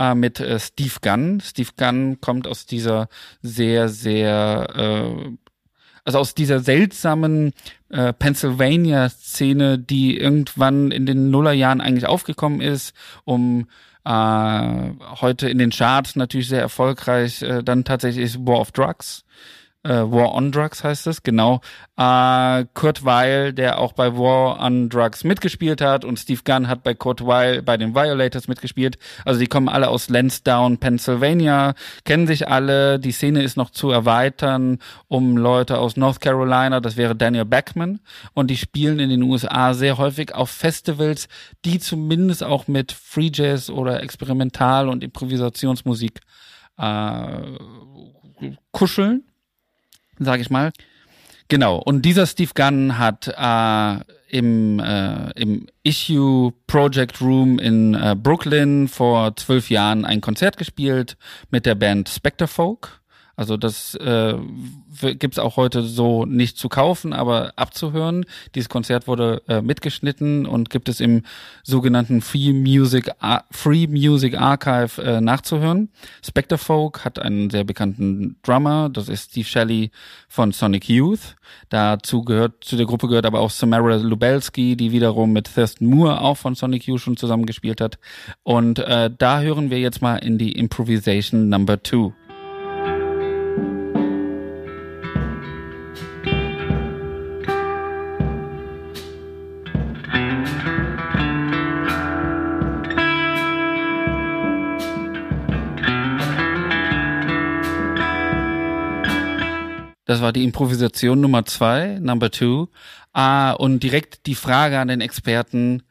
äh, 0.00 0.14
mit 0.14 0.40
äh, 0.40 0.58
Steve 0.58 0.94
Gunn. 1.02 1.40
Steve 1.40 1.70
Gunn 1.76 2.20
kommt 2.20 2.48
aus 2.48 2.66
dieser 2.66 3.08
sehr, 3.42 3.88
sehr, 3.90 4.68
äh, 4.74 5.30
also 6.04 6.18
aus 6.18 6.34
dieser 6.34 6.60
seltsamen 6.60 7.52
äh, 7.90 8.12
Pennsylvania-Szene, 8.12 9.78
die 9.78 10.16
irgendwann 10.16 10.90
in 10.90 11.04
den 11.04 11.30
Nullerjahren 11.30 11.82
eigentlich 11.82 12.06
aufgekommen 12.06 12.62
ist, 12.62 12.94
um 13.24 13.68
äh, 14.04 14.90
heute 15.20 15.50
in 15.50 15.58
den 15.58 15.70
Charts 15.70 16.16
natürlich 16.16 16.48
sehr 16.48 16.62
erfolgreich, 16.62 17.42
äh, 17.42 17.62
dann 17.62 17.84
tatsächlich 17.84 18.38
War 18.38 18.60
of 18.60 18.72
Drugs 18.72 19.24
äh, 19.82 19.88
War 19.88 20.34
on 20.34 20.52
Drugs 20.52 20.84
heißt 20.84 21.06
es, 21.06 21.22
genau. 21.22 21.60
Äh, 21.96 22.66
Kurt 22.74 23.04
Weil, 23.04 23.54
der 23.54 23.78
auch 23.78 23.94
bei 23.94 24.14
War 24.14 24.60
on 24.60 24.90
Drugs 24.90 25.24
mitgespielt 25.24 25.80
hat 25.80 26.04
und 26.04 26.18
Steve 26.18 26.42
Gunn 26.44 26.68
hat 26.68 26.82
bei 26.82 26.92
Kurt 26.92 27.24
Weil 27.26 27.62
bei 27.62 27.78
den 27.78 27.94
Violators 27.94 28.46
mitgespielt. 28.46 28.98
Also 29.24 29.40
die 29.40 29.46
kommen 29.46 29.68
alle 29.68 29.88
aus 29.88 30.10
Lansdowne, 30.10 30.76
Pennsylvania, 30.76 31.74
kennen 32.04 32.26
sich 32.26 32.48
alle. 32.48 32.98
Die 32.98 33.12
Szene 33.12 33.42
ist 33.42 33.56
noch 33.56 33.70
zu 33.70 33.90
erweitern 33.90 34.78
um 35.08 35.36
Leute 35.36 35.78
aus 35.78 35.96
North 35.96 36.20
Carolina, 36.20 36.80
das 36.80 36.96
wäre 36.96 37.16
Daniel 37.16 37.46
Beckman. 37.46 38.00
Und 38.34 38.50
die 38.50 38.58
spielen 38.58 38.98
in 38.98 39.08
den 39.08 39.22
USA 39.22 39.72
sehr 39.72 39.96
häufig 39.96 40.34
auf 40.34 40.50
Festivals, 40.50 41.28
die 41.64 41.78
zumindest 41.78 42.44
auch 42.44 42.68
mit 42.68 42.92
Free 42.92 43.30
Jazz 43.32 43.70
oder 43.70 44.02
Experimental- 44.02 44.88
und 44.88 45.02
Improvisationsmusik 45.02 46.20
äh, 46.76 47.40
kuscheln 48.72 49.24
sage 50.24 50.42
ich 50.42 50.50
mal. 50.50 50.72
Genau, 51.48 51.78
und 51.78 52.02
dieser 52.02 52.26
Steve 52.26 52.52
Gunn 52.54 52.96
hat 52.96 53.26
äh, 53.26 54.04
im, 54.28 54.78
äh, 54.78 55.30
im 55.32 55.66
Issue 55.82 56.52
Project 56.68 57.20
Room 57.20 57.58
in 57.58 57.94
äh, 57.94 58.14
Brooklyn 58.16 58.86
vor 58.86 59.34
zwölf 59.36 59.68
Jahren 59.68 60.04
ein 60.04 60.20
Konzert 60.20 60.56
gespielt 60.56 61.16
mit 61.50 61.66
der 61.66 61.74
Band 61.74 62.08
Spectre 62.08 62.46
Folk. 62.46 62.99
Also 63.40 63.56
das 63.56 63.94
äh, 63.94 64.34
gibt 65.14 65.32
es 65.32 65.38
auch 65.38 65.56
heute 65.56 65.82
so 65.82 66.26
nicht 66.26 66.58
zu 66.58 66.68
kaufen, 66.68 67.14
aber 67.14 67.54
abzuhören. 67.56 68.26
Dieses 68.54 68.68
Konzert 68.68 69.06
wurde 69.06 69.40
äh, 69.48 69.62
mitgeschnitten 69.62 70.44
und 70.44 70.68
gibt 70.68 70.90
es 70.90 71.00
im 71.00 71.22
sogenannten 71.62 72.20
Free 72.20 72.52
Music, 72.52 73.10
Ar 73.18 73.46
Free 73.50 73.86
Music 73.86 74.38
Archive 74.38 75.02
äh, 75.02 75.22
nachzuhören. 75.22 75.88
Spectre 76.22 76.58
Folk 76.58 77.02
hat 77.06 77.18
einen 77.18 77.48
sehr 77.48 77.64
bekannten 77.64 78.36
Drummer, 78.42 78.90
das 78.90 79.08
ist 79.08 79.30
Steve 79.30 79.46
Shelley 79.46 79.90
von 80.28 80.52
Sonic 80.52 80.90
Youth. 80.90 81.36
Dazu 81.70 82.22
gehört, 82.22 82.62
zu 82.62 82.76
der 82.76 82.84
Gruppe 82.84 83.08
gehört 83.08 83.24
aber 83.24 83.40
auch 83.40 83.48
Samara 83.48 83.96
Lubelski, 83.96 84.76
die 84.76 84.92
wiederum 84.92 85.32
mit 85.32 85.54
Thurston 85.54 85.88
Moore 85.88 86.20
auch 86.20 86.36
von 86.36 86.54
Sonic 86.54 86.86
Youth 86.86 87.00
schon 87.00 87.16
zusammengespielt 87.16 87.80
hat. 87.80 87.98
Und 88.42 88.80
äh, 88.80 89.10
da 89.16 89.40
hören 89.40 89.70
wir 89.70 89.80
jetzt 89.80 90.02
mal 90.02 90.16
in 90.16 90.36
die 90.36 90.52
Improvisation 90.52 91.48
Number 91.48 91.82
Two. 91.82 92.12
Das 110.10 110.20
war 110.20 110.32
die 110.32 110.42
Improvisation 110.42 111.20
Nummer 111.20 111.44
zwei, 111.44 112.00
Number 112.00 112.32
Two. 112.32 112.66
Ah, 113.12 113.52
und 113.52 113.84
direkt 113.84 114.26
die 114.26 114.34
Frage 114.34 114.80
an 114.80 114.88
den 114.88 115.00
Experten, 115.00 115.84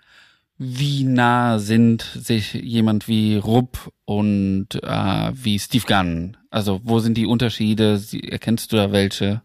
wie 0.57 1.05
nah 1.05 1.57
sind 1.57 2.01
sich 2.01 2.53
jemand 2.53 3.07
wie 3.07 3.37
Rupp 3.37 3.93
und 4.03 4.75
äh, 4.83 5.31
wie 5.33 5.57
Steve 5.57 5.85
Gunn? 5.87 6.35
Also 6.49 6.81
wo 6.83 6.99
sind 6.99 7.15
die 7.15 7.27
Unterschiede? 7.27 8.01
Erkennst 8.27 8.73
du 8.73 8.75
da 8.75 8.91
welche? 8.91 9.41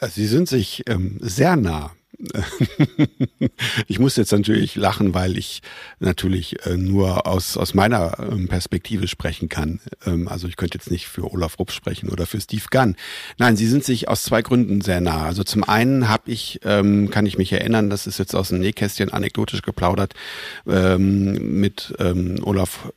Sie 0.00 0.26
sind 0.28 0.48
sich 0.48 0.84
ähm, 0.86 1.18
sehr 1.20 1.56
nah. 1.56 1.90
ich 3.86 3.98
muss 3.98 4.16
jetzt 4.16 4.32
natürlich 4.32 4.76
lachen, 4.76 5.14
weil 5.14 5.36
ich 5.38 5.62
natürlich 6.00 6.64
äh, 6.66 6.76
nur 6.76 7.26
aus, 7.26 7.56
aus 7.56 7.74
meiner 7.74 8.18
ähm, 8.18 8.48
Perspektive 8.48 9.08
sprechen 9.08 9.48
kann. 9.48 9.80
Ähm, 10.06 10.28
also 10.28 10.48
ich 10.48 10.56
könnte 10.56 10.78
jetzt 10.78 10.90
nicht 10.90 11.06
für 11.06 11.30
Olaf 11.32 11.58
Rupp 11.58 11.72
sprechen 11.72 12.08
oder 12.08 12.26
für 12.26 12.40
Steve 12.40 12.64
Gunn. 12.70 12.96
Nein, 13.38 13.56
sie 13.56 13.66
sind 13.66 13.84
sich 13.84 14.08
aus 14.08 14.22
zwei 14.22 14.42
Gründen 14.42 14.80
sehr 14.80 15.00
nah. 15.00 15.24
Also 15.24 15.44
zum 15.44 15.64
einen 15.64 16.08
habe 16.08 16.30
ich, 16.30 16.60
ähm, 16.64 17.10
kann 17.10 17.26
ich 17.26 17.38
mich 17.38 17.52
erinnern, 17.52 17.90
das 17.90 18.06
ist 18.06 18.18
jetzt 18.18 18.34
aus 18.34 18.48
dem 18.48 18.60
Nähkästchen 18.60 19.12
anekdotisch 19.12 19.62
geplaudert, 19.62 20.14
mit 20.66 21.94
Olaf 22.42 22.92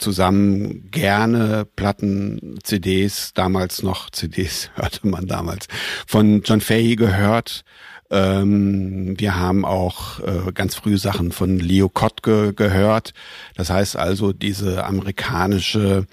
zusammen 0.00 0.90
gerne 0.90 1.66
Platten, 1.76 2.58
CDs, 2.62 3.32
damals 3.34 3.82
noch 3.82 4.10
CDs 4.10 4.70
hörte 4.74 5.06
man 5.06 5.26
damals, 5.26 5.68
von 6.06 6.42
John 6.42 6.60
Fahey 6.60 6.96
gehört 6.96 7.64
ähm, 8.10 9.14
wir 9.18 9.36
haben 9.36 9.64
auch 9.64 10.20
äh, 10.20 10.52
ganz 10.52 10.74
frühe 10.74 10.98
Sachen 10.98 11.30
von 11.30 11.58
Leo 11.58 11.88
Kottke 11.88 12.52
gehört. 12.52 13.14
Das 13.54 13.70
heißt 13.70 13.96
also 13.96 14.32
diese 14.32 14.84
amerikanische 14.84 16.06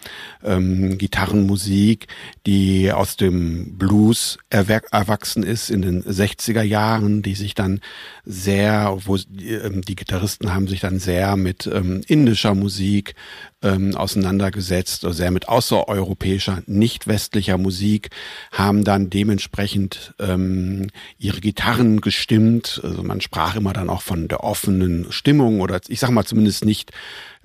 ähm, 0.44 0.98
Gitarrenmusik, 0.98 2.08
die 2.46 2.92
aus 2.92 3.18
dem 3.18 3.78
Blues 3.78 4.38
erwachsen 4.50 5.42
ist 5.44 5.70
in 5.72 5.82
den 5.82 6.04
60er 6.04 6.62
Jahren, 6.62 7.24
die 7.24 7.36
sich 7.36 7.56
dann 7.56 7.82
sehr, 8.26 8.98
wo 9.06 9.16
ähm, 9.16 9.82
die 9.82 9.96
Gitarristen 9.96 10.54
haben 10.54 10.68
sich 10.68 10.82
dann 10.82 11.00
sehr 11.00 11.36
mit 11.36 11.66
ähm, 11.66 12.02
indischer 12.08 12.54
Musik 12.54 13.16
ähm, 13.64 13.96
auseinandergesetzt, 13.96 15.04
also 15.04 15.18
sehr 15.18 15.32
mit 15.32 15.50
außereuropäischer, 15.50 16.62
nicht 16.68 17.08
westlicher 17.08 17.58
Musik, 17.58 18.10
haben 18.52 18.84
dann 18.84 19.10
dementsprechend 19.10 20.14
ähm, 20.20 20.90
ihre 21.18 21.42
Gitarren 21.42 22.02
gestimmt. 22.02 22.80
Also 22.84 23.04
man 23.04 23.22
sprach 23.22 23.56
immer 23.56 23.74
dann 23.74 23.90
auch 23.90 24.02
von 24.02 24.28
der 24.28 24.44
offenen 24.44 25.12
Stimmung 25.12 25.62
oder 25.62 25.82
ich 25.88 26.00
sag 26.00 26.12
mal 26.12 26.26
zumindest 26.26 26.66
nicht 26.66 26.92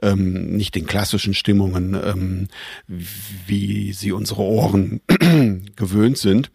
ähm, 0.03 0.57
nicht 0.57 0.75
den 0.75 0.87
klassischen 0.87 1.33
Stimmungen, 1.33 1.95
ähm, 1.95 2.49
wie 3.47 3.93
sie 3.93 4.13
unsere 4.13 4.43
Ohren 4.43 5.01
gewöhnt 5.77 6.19
sind. 6.19 6.51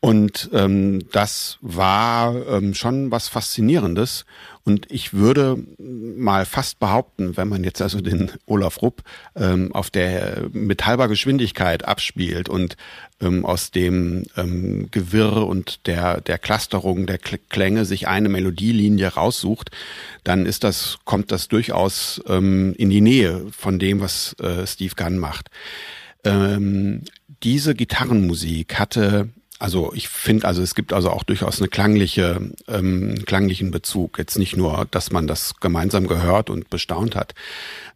Und 0.00 0.50
ähm, 0.52 1.04
das 1.12 1.58
war 1.60 2.34
ähm, 2.48 2.74
schon 2.74 3.10
was 3.10 3.28
Faszinierendes. 3.28 4.24
Und 4.64 4.90
ich 4.92 5.12
würde 5.12 5.58
mal 5.78 6.46
fast 6.46 6.78
behaupten, 6.78 7.36
wenn 7.36 7.48
man 7.48 7.64
jetzt 7.64 7.82
also 7.82 8.00
den 8.00 8.30
Olaf 8.46 8.80
Rupp 8.80 9.02
ähm, 9.34 9.74
auf 9.74 9.90
der 9.90 10.44
mit 10.52 10.86
halber 10.86 11.08
Geschwindigkeit 11.08 11.84
abspielt 11.84 12.48
und 12.48 12.76
ähm, 13.20 13.44
aus 13.44 13.72
dem 13.72 14.24
ähm, 14.36 14.88
Gewirr 14.92 15.48
und 15.48 15.86
der, 15.88 16.20
der 16.20 16.38
Clusterung 16.38 17.06
der 17.06 17.18
Klänge 17.18 17.84
sich 17.84 18.06
eine 18.06 18.28
Melodielinie 18.28 19.08
raussucht, 19.08 19.70
dann 20.22 20.46
ist 20.46 20.62
das, 20.62 20.98
kommt 21.04 21.32
das 21.32 21.48
durchaus 21.48 22.22
ähm, 22.28 22.74
in 22.78 22.88
die 22.90 23.00
Nähe 23.00 23.46
von 23.50 23.80
dem, 23.80 24.00
was 24.00 24.34
äh, 24.34 24.64
Steve 24.64 24.94
Gunn 24.94 25.18
macht. 25.18 25.50
Ähm, 26.24 27.02
diese 27.42 27.74
Gitarrenmusik 27.74 28.78
hatte 28.78 29.30
also 29.62 29.92
ich 29.94 30.08
finde, 30.08 30.48
also 30.48 30.60
es 30.60 30.74
gibt 30.74 30.92
also 30.92 31.10
auch 31.10 31.22
durchaus 31.22 31.60
eine 31.60 31.68
klangliche, 31.68 32.50
ähm, 32.66 33.24
klanglichen 33.26 33.70
Bezug. 33.70 34.18
Jetzt 34.18 34.36
nicht 34.36 34.56
nur, 34.56 34.88
dass 34.90 35.12
man 35.12 35.28
das 35.28 35.54
gemeinsam 35.60 36.08
gehört 36.08 36.50
und 36.50 36.68
bestaunt 36.68 37.14
hat. 37.14 37.36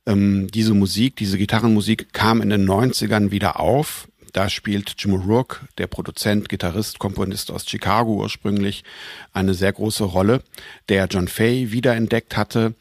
Ähm, 0.06 0.46
diese 0.46 0.74
Musik, 0.74 1.16
diese 1.16 1.38
Gitarrenmusik 1.38 2.12
kam 2.12 2.40
in 2.40 2.50
den 2.50 2.68
90ern 2.68 3.32
wieder 3.32 3.58
auf. 3.58 4.06
Da 4.32 4.48
spielt 4.48 4.94
Jim 4.98 5.14
O'Rourke, 5.14 5.62
der 5.78 5.88
Produzent, 5.88 6.48
Gitarrist, 6.48 7.00
Komponist 7.00 7.50
aus 7.50 7.68
Chicago 7.68 8.14
ursprünglich, 8.14 8.84
eine 9.32 9.54
sehr 9.54 9.72
große 9.72 10.04
Rolle, 10.04 10.42
der 10.88 11.06
John 11.06 11.26
Fay 11.26 11.72
wiederentdeckt 11.72 12.36
hatte, 12.36 12.74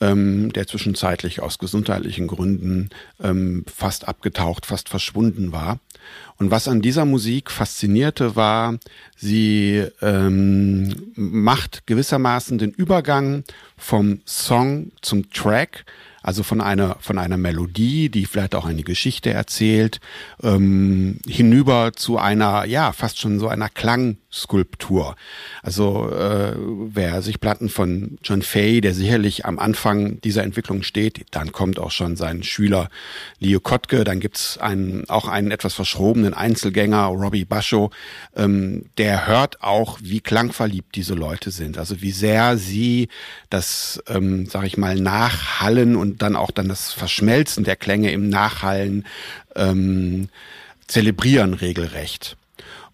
ähm, 0.00 0.52
der 0.52 0.66
zwischenzeitlich 0.66 1.40
aus 1.40 1.58
gesundheitlichen 1.58 2.26
Gründen 2.26 2.90
ähm, 3.22 3.64
fast 3.72 4.08
abgetaucht, 4.08 4.66
fast 4.66 4.88
verschwunden 4.88 5.52
war. 5.52 5.78
Und 6.36 6.50
was 6.50 6.68
an 6.68 6.82
dieser 6.82 7.04
Musik 7.04 7.50
faszinierte, 7.50 8.36
war, 8.36 8.78
sie 9.16 9.84
ähm, 10.00 11.12
macht 11.14 11.86
gewissermaßen 11.86 12.58
den 12.58 12.70
Übergang 12.70 13.44
vom 13.76 14.20
Song 14.26 14.92
zum 15.02 15.30
Track, 15.30 15.84
also 16.22 16.42
von 16.42 16.60
einer 16.60 16.96
von 17.00 17.18
einer 17.18 17.36
Melodie, 17.36 18.08
die 18.08 18.26
vielleicht 18.26 18.54
auch 18.54 18.64
eine 18.64 18.82
Geschichte 18.82 19.30
erzählt, 19.30 20.00
ähm, 20.42 21.18
hinüber 21.26 21.92
zu 21.94 22.18
einer 22.18 22.64
ja 22.64 22.92
fast 22.92 23.18
schon 23.18 23.38
so 23.40 23.48
einer 23.48 23.68
Klangskulptur. 24.32 25.16
Also 25.62 26.10
äh, 26.10 26.54
wer 26.56 27.22
sich 27.22 27.40
Platten 27.40 27.68
von 27.68 28.18
John 28.22 28.42
Fay, 28.42 28.80
der 28.80 28.94
sicherlich 28.94 29.44
am 29.44 29.58
Anfang 29.58 30.20
dieser 30.20 30.42
Entwicklung 30.42 30.82
steht, 30.82 31.26
dann 31.30 31.52
kommt 31.52 31.78
auch 31.78 31.90
schon 31.90 32.16
sein 32.16 32.42
Schüler 32.42 32.88
Leo 33.38 33.60
Kotke, 33.60 34.04
dann 34.04 34.20
gibt's 34.20 34.58
einen 34.58 35.08
auch 35.08 35.28
einen 35.28 35.50
etwas 35.50 35.74
verschrobenen 35.74 36.34
Einzelgänger 36.34 37.06
Robbie 37.06 37.44
Basho, 37.44 37.90
ähm, 38.36 38.86
der 38.98 39.26
hört 39.26 39.62
auch, 39.62 39.98
wie 40.02 40.20
klangverliebt 40.20 40.94
diese 40.94 41.14
Leute 41.14 41.50
sind, 41.50 41.78
also 41.78 42.00
wie 42.00 42.12
sehr 42.12 42.56
sie 42.56 43.08
das, 43.50 44.02
ähm, 44.08 44.46
sag 44.46 44.64
ich 44.64 44.76
mal, 44.76 44.96
nachhallen 44.96 45.96
und 45.96 46.12
und 46.12 46.20
dann 46.20 46.36
auch 46.36 46.50
dann 46.50 46.68
das 46.68 46.92
Verschmelzen 46.92 47.64
der 47.64 47.76
Klänge 47.76 48.12
im 48.12 48.28
Nachhallen 48.28 49.06
ähm, 49.56 50.28
zelebrieren 50.86 51.54
regelrecht. 51.54 52.36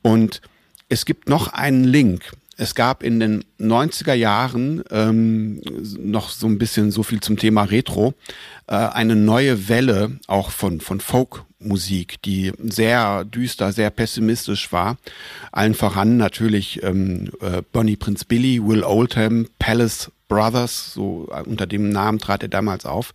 Und 0.03 0.41
es 0.89 1.05
gibt 1.05 1.29
noch 1.29 1.53
einen 1.53 1.85
Link. 1.85 2.33
Es 2.57 2.75
gab 2.75 3.05
in 3.05 3.21
den 3.21 3.45
90er 3.61 4.15
Jahren 4.15 4.83
ähm, 4.91 5.61
noch 5.97 6.31
so 6.31 6.49
ein 6.49 6.59
bisschen 6.59 6.91
so 6.91 7.05
viel 7.05 7.21
zum 7.21 7.37
Thema 7.37 7.63
Retro, 7.63 8.15
äh, 8.67 8.75
eine 8.75 9.15
neue 9.15 9.69
Welle 9.69 10.19
auch 10.27 10.51
von, 10.51 10.81
von 10.81 11.01
Folkmusik, 11.01 12.21
die 12.23 12.53
sehr 12.59 13.25
düster, 13.25 13.73
sehr 13.73 13.91
pessimistisch 13.91 14.73
war. 14.73 14.97
Allen 15.53 15.75
voran 15.75 16.17
natürlich 16.17 16.83
ähm, 16.83 17.31
äh, 17.41 17.63
Bonnie 17.73 17.97
Prince 17.97 18.25
Billy, 18.25 18.61
Will 18.67 18.83
Oldham, 18.83 19.47
Palace 19.61 20.11
Brothers, 20.27 20.93
so 20.95 21.29
äh, 21.33 21.43
unter 21.43 21.69
dem 21.69 21.91
Namen 21.91 22.19
trat 22.19 22.43
er 22.43 22.49
damals 22.49 22.87
auf. 22.87 23.15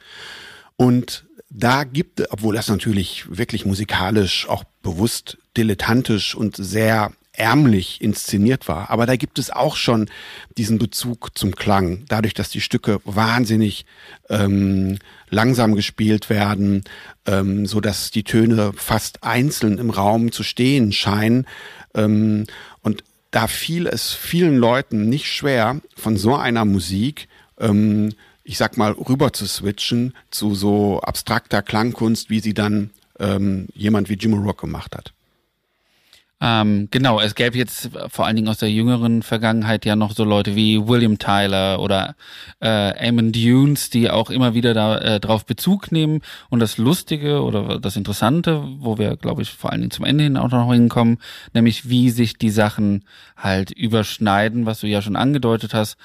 Und 0.77 1.25
da 1.49 1.83
gibt, 1.83 2.23
obwohl 2.31 2.55
das 2.55 2.69
natürlich 2.69 3.25
wirklich 3.29 3.65
musikalisch 3.65 4.47
auch 4.47 4.63
bewusst 4.81 5.37
dilettantisch 5.57 6.33
und 6.33 6.55
sehr 6.55 7.11
ärmlich 7.33 8.01
inszeniert 8.01 8.67
war. 8.67 8.89
Aber 8.89 9.05
da 9.05 9.15
gibt 9.15 9.39
es 9.39 9.49
auch 9.49 9.75
schon 9.75 10.09
diesen 10.57 10.77
Bezug 10.77 11.37
zum 11.37 11.55
Klang, 11.55 12.05
dadurch, 12.07 12.33
dass 12.33 12.49
die 12.49 12.61
Stücke 12.61 13.01
wahnsinnig 13.05 13.85
ähm, 14.29 14.99
langsam 15.29 15.75
gespielt 15.75 16.29
werden, 16.29 16.83
ähm, 17.25 17.65
so 17.65 17.81
dass 17.81 18.11
die 18.11 18.23
Töne 18.23 18.71
fast 18.75 19.23
einzeln 19.23 19.79
im 19.79 19.89
Raum 19.89 20.31
zu 20.31 20.43
stehen 20.43 20.91
scheinen. 20.91 21.47
Ähm, 21.95 22.45
und 22.81 23.03
da 23.31 23.47
fiel 23.47 23.87
es 23.87 24.13
vielen 24.13 24.57
Leuten 24.57 25.09
nicht 25.09 25.25
schwer, 25.25 25.81
von 25.95 26.17
so 26.17 26.35
einer 26.35 26.65
Musik, 26.65 27.27
ähm, 27.59 28.13
ich 28.43 28.57
sag 28.57 28.77
mal, 28.77 28.91
rüber 28.91 29.33
zu 29.33 29.47
switchen 29.47 30.13
zu 30.29 30.53
so 30.53 30.99
abstrakter 31.01 31.63
Klangkunst, 31.63 32.29
wie 32.29 32.41
sie 32.41 32.53
dann 32.53 32.91
ähm, 33.19 33.67
jemand 33.73 34.09
wie 34.09 34.15
Jimmy 34.15 34.35
Rock 34.35 34.61
gemacht 34.61 34.95
hat. 34.95 35.13
Ähm, 36.41 36.89
genau, 36.91 37.21
es 37.21 37.35
gäbe 37.35 37.57
jetzt 37.57 37.89
vor 38.09 38.25
allen 38.25 38.35
Dingen 38.35 38.49
aus 38.49 38.57
der 38.57 38.69
jüngeren 38.69 39.23
Vergangenheit 39.23 39.85
ja 39.85 39.95
noch 39.95 40.11
so 40.11 40.25
Leute 40.25 40.57
wie 40.57 40.87
William 40.87 41.17
Tyler 41.17 41.79
oder 41.79 42.15
äh, 42.61 42.97
Eamon 42.97 43.31
Dunes, 43.31 43.89
die 43.89 44.09
auch 44.09 44.29
immer 44.29 44.53
wieder 44.53 44.73
da 44.73 44.97
äh, 44.97 45.19
drauf 45.21 45.45
Bezug 45.45 45.93
nehmen. 45.93 46.21
Und 46.49 46.59
das 46.59 46.77
Lustige 46.77 47.41
oder 47.43 47.79
das 47.79 47.95
Interessante, 47.95 48.61
wo 48.79 48.97
wir, 48.97 49.15
glaube 49.15 49.41
ich, 49.41 49.51
vor 49.51 49.71
allen 49.71 49.81
Dingen 49.81 49.91
zum 49.91 50.03
Ende 50.03 50.25
hin 50.25 50.35
auch 50.35 50.51
noch 50.51 50.69
hinkommen, 50.73 51.19
nämlich 51.53 51.87
wie 51.87 52.09
sich 52.09 52.37
die 52.37 52.49
Sachen 52.49 53.05
halt 53.37 53.71
überschneiden, 53.71 54.65
was 54.65 54.81
du 54.81 54.87
ja 54.87 55.01
schon 55.01 55.15
angedeutet 55.15 55.73
hast. 55.73 55.95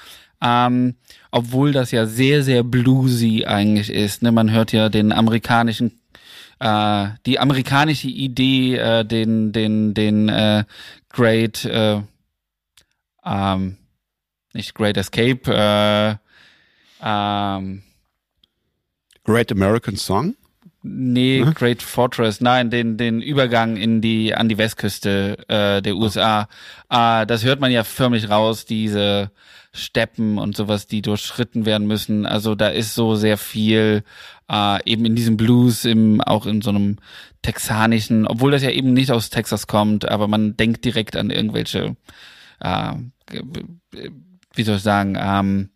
Ähm, 0.41 0.95
obwohl 1.31 1.73
das 1.73 1.91
ja 1.91 2.05
sehr, 2.05 2.43
sehr 2.43 2.63
bluesy 2.63 3.43
eigentlich 3.45 3.89
ist. 3.89 4.21
Ne? 4.23 4.31
Man 4.31 4.51
hört 4.51 4.71
ja 4.71 4.87
den 4.87 5.11
amerikanischen 5.11 5.98
äh, 6.59 7.07
die 7.25 7.39
amerikanische 7.39 8.07
Idee, 8.07 8.75
äh, 8.75 9.05
den, 9.05 9.51
den, 9.51 9.93
den 9.93 10.29
äh, 10.29 10.63
Great, 11.09 11.65
äh, 11.65 12.01
ähm, 13.25 13.77
nicht 14.53 14.75
Great 14.75 14.97
Escape, 14.97 15.51
äh, 15.51 16.15
ähm, 17.01 17.83
Great 19.23 19.51
American 19.51 19.95
Song? 19.95 20.35
Nee, 20.81 21.43
hm? 21.43 21.53
Great 21.53 21.81
Fortress, 21.81 22.39
nein, 22.39 22.69
den, 22.69 22.97
den 22.97 23.21
Übergang 23.21 23.75
in 23.75 24.01
die, 24.01 24.33
an 24.33 24.47
die 24.47 24.57
Westküste 24.57 25.37
äh, 25.49 25.81
der 25.81 25.95
USA. 25.95 26.47
Äh, 26.89 27.25
das 27.25 27.43
hört 27.43 27.59
man 27.59 27.71
ja 27.71 27.83
förmlich 27.83 28.29
raus, 28.29 28.65
diese 28.65 29.31
Steppen 29.71 30.37
und 30.37 30.57
sowas, 30.57 30.87
die 30.87 31.01
durchschritten 31.01 31.65
werden 31.65 31.87
müssen. 31.87 32.25
Also 32.25 32.55
da 32.55 32.69
ist 32.69 32.95
so 32.95 33.15
sehr 33.15 33.37
viel 33.37 34.03
äh, 34.49 34.83
eben 34.89 35.05
in 35.05 35.15
diesem 35.15 35.37
Blues, 35.37 35.85
im, 35.85 36.21
auch 36.21 36.45
in 36.45 36.61
so 36.61 36.71
einem 36.71 36.97
texanischen, 37.41 38.27
obwohl 38.27 38.51
das 38.51 38.63
ja 38.63 38.71
eben 38.71 38.93
nicht 38.93 39.11
aus 39.11 39.29
Texas 39.29 39.67
kommt, 39.67 40.09
aber 40.09 40.27
man 40.27 40.57
denkt 40.57 40.85
direkt 40.85 41.15
an 41.15 41.29
irgendwelche, 41.29 41.95
äh, 42.59 42.93
wie 44.55 44.63
soll 44.63 44.77
ich 44.77 44.81
sagen, 44.81 45.17
ähm, 45.19 45.69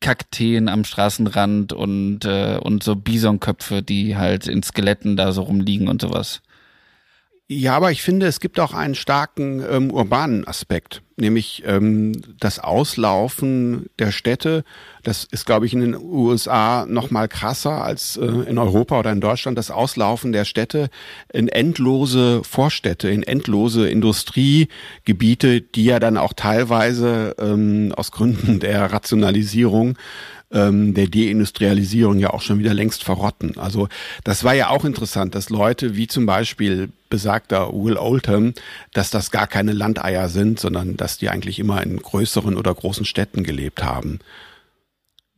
Kakteen 0.00 0.68
am 0.68 0.84
Straßenrand 0.84 1.72
und, 1.72 2.24
äh, 2.24 2.58
und 2.60 2.82
so 2.82 2.96
Bisonköpfe, 2.96 3.82
die 3.82 4.16
halt 4.16 4.46
in 4.48 4.62
Skeletten 4.62 5.16
da 5.16 5.32
so 5.32 5.42
rumliegen 5.42 5.88
und 5.88 6.00
sowas. 6.00 6.42
Ja, 7.52 7.74
aber 7.74 7.90
ich 7.90 8.02
finde, 8.04 8.26
es 8.26 8.38
gibt 8.38 8.60
auch 8.60 8.74
einen 8.74 8.94
starken 8.94 9.60
ähm, 9.68 9.90
urbanen 9.90 10.46
Aspekt, 10.46 11.02
nämlich 11.16 11.64
ähm, 11.66 12.12
das 12.38 12.60
Auslaufen 12.60 13.86
der 13.98 14.12
Städte. 14.12 14.62
Das 15.02 15.24
ist, 15.24 15.46
glaube 15.46 15.66
ich, 15.66 15.72
in 15.72 15.80
den 15.80 15.96
USA 15.96 16.86
noch 16.86 17.10
mal 17.10 17.26
krasser 17.26 17.82
als 17.82 18.16
äh, 18.16 18.24
in 18.24 18.56
Europa 18.56 19.00
oder 19.00 19.10
in 19.10 19.20
Deutschland. 19.20 19.58
Das 19.58 19.72
Auslaufen 19.72 20.30
der 20.30 20.44
Städte 20.44 20.90
in 21.32 21.48
endlose 21.48 22.44
Vorstädte, 22.44 23.10
in 23.10 23.24
endlose 23.24 23.90
Industriegebiete, 23.90 25.60
die 25.60 25.86
ja 25.86 25.98
dann 25.98 26.18
auch 26.18 26.34
teilweise 26.34 27.34
ähm, 27.40 27.92
aus 27.96 28.12
Gründen 28.12 28.60
der 28.60 28.92
Rationalisierung 28.92 29.98
ähm, 30.52 30.94
der 30.94 31.08
Deindustrialisierung 31.08 32.18
ja 32.18 32.30
auch 32.30 32.42
schon 32.42 32.58
wieder 32.58 32.74
längst 32.74 33.04
verrotten. 33.04 33.58
Also 33.58 33.88
das 34.24 34.44
war 34.44 34.54
ja 34.54 34.70
auch 34.70 34.84
interessant, 34.84 35.34
dass 35.34 35.50
Leute 35.50 35.96
wie 35.96 36.06
zum 36.06 36.26
Beispiel 36.26 36.90
besagter 37.08 37.72
Will 37.72 37.96
Oldham, 37.96 38.54
dass 38.92 39.10
das 39.10 39.30
gar 39.30 39.46
keine 39.46 39.72
Landeier 39.72 40.28
sind, 40.28 40.60
sondern 40.60 40.96
dass 40.96 41.18
die 41.18 41.28
eigentlich 41.28 41.58
immer 41.58 41.82
in 41.82 41.96
größeren 41.96 42.56
oder 42.56 42.74
großen 42.74 43.04
Städten 43.04 43.42
gelebt 43.42 43.82
haben 43.82 44.20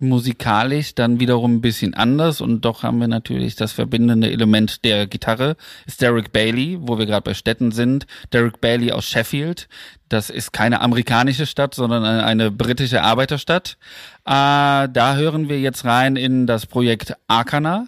musikalisch 0.02 0.94
dann 0.94 1.20
wiederum 1.20 1.56
ein 1.56 1.60
bisschen 1.60 1.94
anders 1.94 2.40
und 2.40 2.62
doch 2.64 2.82
haben 2.82 2.98
wir 2.98 3.08
natürlich 3.08 3.56
das 3.56 3.72
verbindende 3.72 4.30
Element 4.30 4.84
der 4.84 5.06
Gitarre. 5.06 5.56
Ist 5.86 6.02
Derek 6.02 6.32
Bailey, 6.32 6.78
wo 6.80 6.98
wir 6.98 7.06
gerade 7.06 7.22
bei 7.22 7.34
Städten 7.34 7.70
sind. 7.70 8.06
Derek 8.32 8.60
Bailey 8.60 8.92
aus 8.92 9.06
Sheffield. 9.06 9.68
Das 10.08 10.28
ist 10.28 10.52
keine 10.52 10.82
amerikanische 10.82 11.46
Stadt, 11.46 11.74
sondern 11.74 12.04
eine, 12.04 12.50
britische 12.50 13.02
Arbeiterstadt. 13.02 13.78
Äh, 14.26 14.88
da 14.88 15.14
hören 15.16 15.48
wir 15.48 15.58
jetzt 15.60 15.84
rein 15.84 16.16
in 16.16 16.46
das 16.46 16.66
Projekt 16.66 17.14
Arcana 17.28 17.86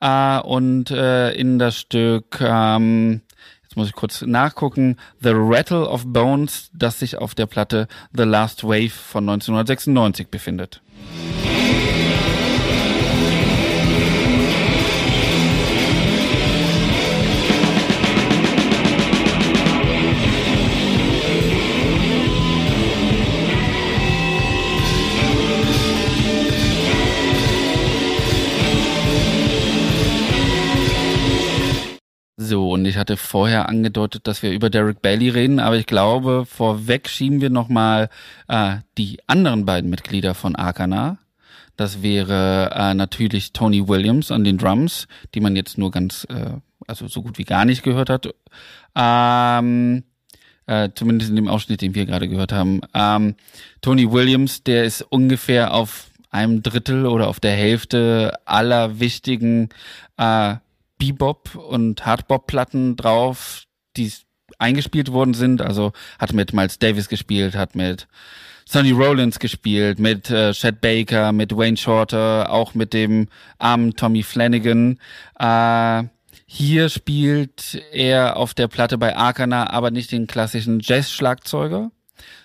äh, 0.00 0.40
und 0.40 0.90
äh, 0.90 1.32
in 1.32 1.58
das 1.58 1.78
Stück, 1.78 2.40
ähm, 2.40 3.22
jetzt 3.62 3.76
muss 3.76 3.88
ich 3.88 3.94
kurz 3.94 4.22
nachgucken, 4.22 4.96
The 5.20 5.32
Rattle 5.32 5.88
of 5.88 6.04
Bones, 6.06 6.70
das 6.74 6.98
sich 6.98 7.16
auf 7.16 7.34
der 7.34 7.46
Platte 7.46 7.88
The 8.12 8.24
Last 8.24 8.64
Wave 8.64 8.90
von 8.90 9.28
1996 9.28 10.28
befindet. 10.28 10.82
So, 32.40 32.70
und 32.70 32.84
ich 32.84 32.96
hatte 32.96 33.16
vorher 33.16 33.68
angedeutet, 33.68 34.28
dass 34.28 34.44
wir 34.44 34.52
über 34.52 34.70
Derek 34.70 35.02
Bailey 35.02 35.28
reden, 35.28 35.58
aber 35.58 35.76
ich 35.76 35.86
glaube, 35.86 36.46
vorweg 36.46 37.08
schieben 37.08 37.40
wir 37.40 37.50
nochmal 37.50 38.10
äh, 38.46 38.76
die 38.96 39.18
anderen 39.26 39.64
beiden 39.64 39.90
Mitglieder 39.90 40.34
von 40.34 40.54
Arkana. 40.54 41.18
Das 41.74 42.00
wäre 42.00 42.70
äh, 42.72 42.94
natürlich 42.94 43.52
Tony 43.52 43.88
Williams 43.88 44.30
an 44.30 44.44
den 44.44 44.56
Drums, 44.56 45.08
die 45.34 45.40
man 45.40 45.56
jetzt 45.56 45.78
nur 45.78 45.90
ganz, 45.90 46.28
äh, 46.30 46.52
also 46.86 47.08
so 47.08 47.22
gut 47.22 47.38
wie 47.38 47.44
gar 47.44 47.64
nicht 47.64 47.82
gehört 47.82 48.08
hat. 48.08 48.28
Ähm, 48.94 50.04
äh, 50.66 50.90
zumindest 50.94 51.30
in 51.30 51.36
dem 51.36 51.48
Ausschnitt, 51.48 51.82
den 51.82 51.96
wir 51.96 52.06
gerade 52.06 52.28
gehört 52.28 52.52
haben. 52.52 52.82
Ähm, 52.94 53.34
Tony 53.80 54.12
Williams, 54.12 54.62
der 54.62 54.84
ist 54.84 55.02
ungefähr 55.02 55.74
auf 55.74 56.06
einem 56.30 56.62
Drittel 56.62 57.06
oder 57.06 57.26
auf 57.26 57.40
der 57.40 57.56
Hälfte 57.56 58.38
aller 58.44 59.00
wichtigen 59.00 59.70
äh, 60.18 60.54
Bebop 60.98 61.54
und 61.54 62.04
Hardbop-Platten 62.04 62.96
drauf, 62.96 63.64
die 63.96 64.12
eingespielt 64.58 65.12
worden 65.12 65.34
sind. 65.34 65.62
Also 65.62 65.92
hat 66.18 66.32
mit 66.32 66.52
Miles 66.52 66.78
Davis 66.78 67.08
gespielt, 67.08 67.54
hat 67.56 67.74
mit 67.74 68.08
Sonny 68.66 68.90
Rollins 68.90 69.38
gespielt, 69.38 69.98
mit 69.98 70.30
äh, 70.30 70.52
Chad 70.52 70.80
Baker, 70.80 71.32
mit 71.32 71.56
Wayne 71.56 71.76
Shorter, 71.76 72.50
auch 72.50 72.74
mit 72.74 72.92
dem 72.92 73.28
armen 73.58 73.96
Tommy 73.96 74.22
Flanagan. 74.22 74.98
Äh, 75.38 76.04
hier 76.46 76.88
spielt 76.88 77.82
er 77.92 78.36
auf 78.36 78.54
der 78.54 78.68
Platte 78.68 78.98
bei 78.98 79.16
Arkana 79.16 79.70
aber 79.70 79.90
nicht 79.90 80.12
den 80.12 80.26
klassischen 80.26 80.80
Jazz-Schlagzeuger, 80.80 81.90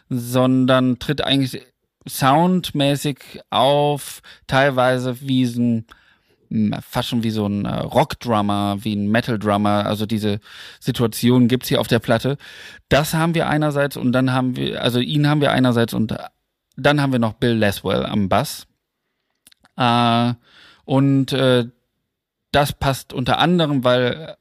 sondern 0.10 1.00
tritt 1.00 1.24
eigentlich 1.24 1.62
soundmäßig 2.08 3.42
auf, 3.50 4.22
teilweise 4.48 5.22
wie 5.22 5.46
ein 5.46 5.86
fast 6.88 7.10
schon 7.10 7.24
wie 7.24 7.32
so 7.32 7.48
ein 7.48 7.66
äh, 7.66 7.80
Rockdrummer, 7.80 8.78
wie 8.80 8.96
ein 8.96 9.10
Metal-Drummer. 9.10 9.86
Also 9.86 10.06
diese 10.06 10.40
Situation 10.80 11.48
gibt's 11.48 11.70
hier 11.70 11.82
auf 11.82 11.88
der 11.88 12.00
Platte. 12.00 12.38
Das 12.90 13.14
haben 13.14 13.36
wir 13.36 13.48
einerseits 13.48 13.98
und 13.98 14.12
dann 14.12 14.32
haben 14.32 14.56
wir, 14.56 14.82
also 14.82 15.00
ihn 15.00 15.28
haben 15.28 15.42
wir 15.42 15.52
einerseits 15.52 15.94
und 15.94 16.16
dann 16.76 17.02
haben 17.02 17.12
wir 17.12 17.20
noch 17.20 17.34
Bill 17.34 17.54
Laswell 17.54 18.06
am 18.06 18.30
Bass. 18.30 18.68
Äh, 19.78 20.34
und 20.86 21.34
äh, 21.34 21.66
das 22.52 22.74
passt 22.74 23.14
unter 23.14 23.40
anderem, 23.40 23.84
weil 23.84 24.36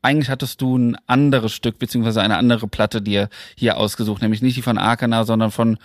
eigentlich 0.00 0.30
hattest 0.30 0.60
du 0.60 0.76
ein 0.76 0.96
anderes 1.06 1.52
Stück, 1.52 1.78
beziehungsweise 1.78 2.22
eine 2.22 2.36
andere 2.36 2.68
Platte 2.68 3.02
dir 3.02 3.28
hier 3.56 3.76
ausgesucht, 3.76 4.22
nämlich 4.22 4.42
nicht 4.42 4.56
die 4.56 4.62
von 4.62 4.78
Arkana, 4.78 5.24
sondern 5.24 5.50
von 5.50 5.78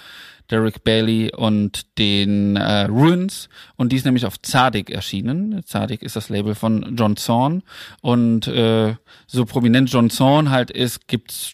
Derek 0.49 0.83
Bailey 0.83 1.31
und 1.35 1.97
den 1.97 2.55
äh, 2.55 2.83
Ruins. 2.85 3.49
Und 3.75 3.91
die 3.91 3.95
ist 3.95 4.05
nämlich 4.05 4.25
auf 4.25 4.41
Zadig 4.41 4.89
erschienen. 4.89 5.61
Zadig 5.65 6.01
ist 6.01 6.15
das 6.15 6.29
Label 6.29 6.55
von 6.55 6.95
John 6.95 7.15
Zorn. 7.15 7.63
Und 8.01 8.47
äh, 8.47 8.95
so 9.27 9.45
prominent 9.45 9.91
John 9.91 10.09
Zorn 10.09 10.49
halt 10.49 10.71
ist, 10.71 11.07
gibt's 11.07 11.53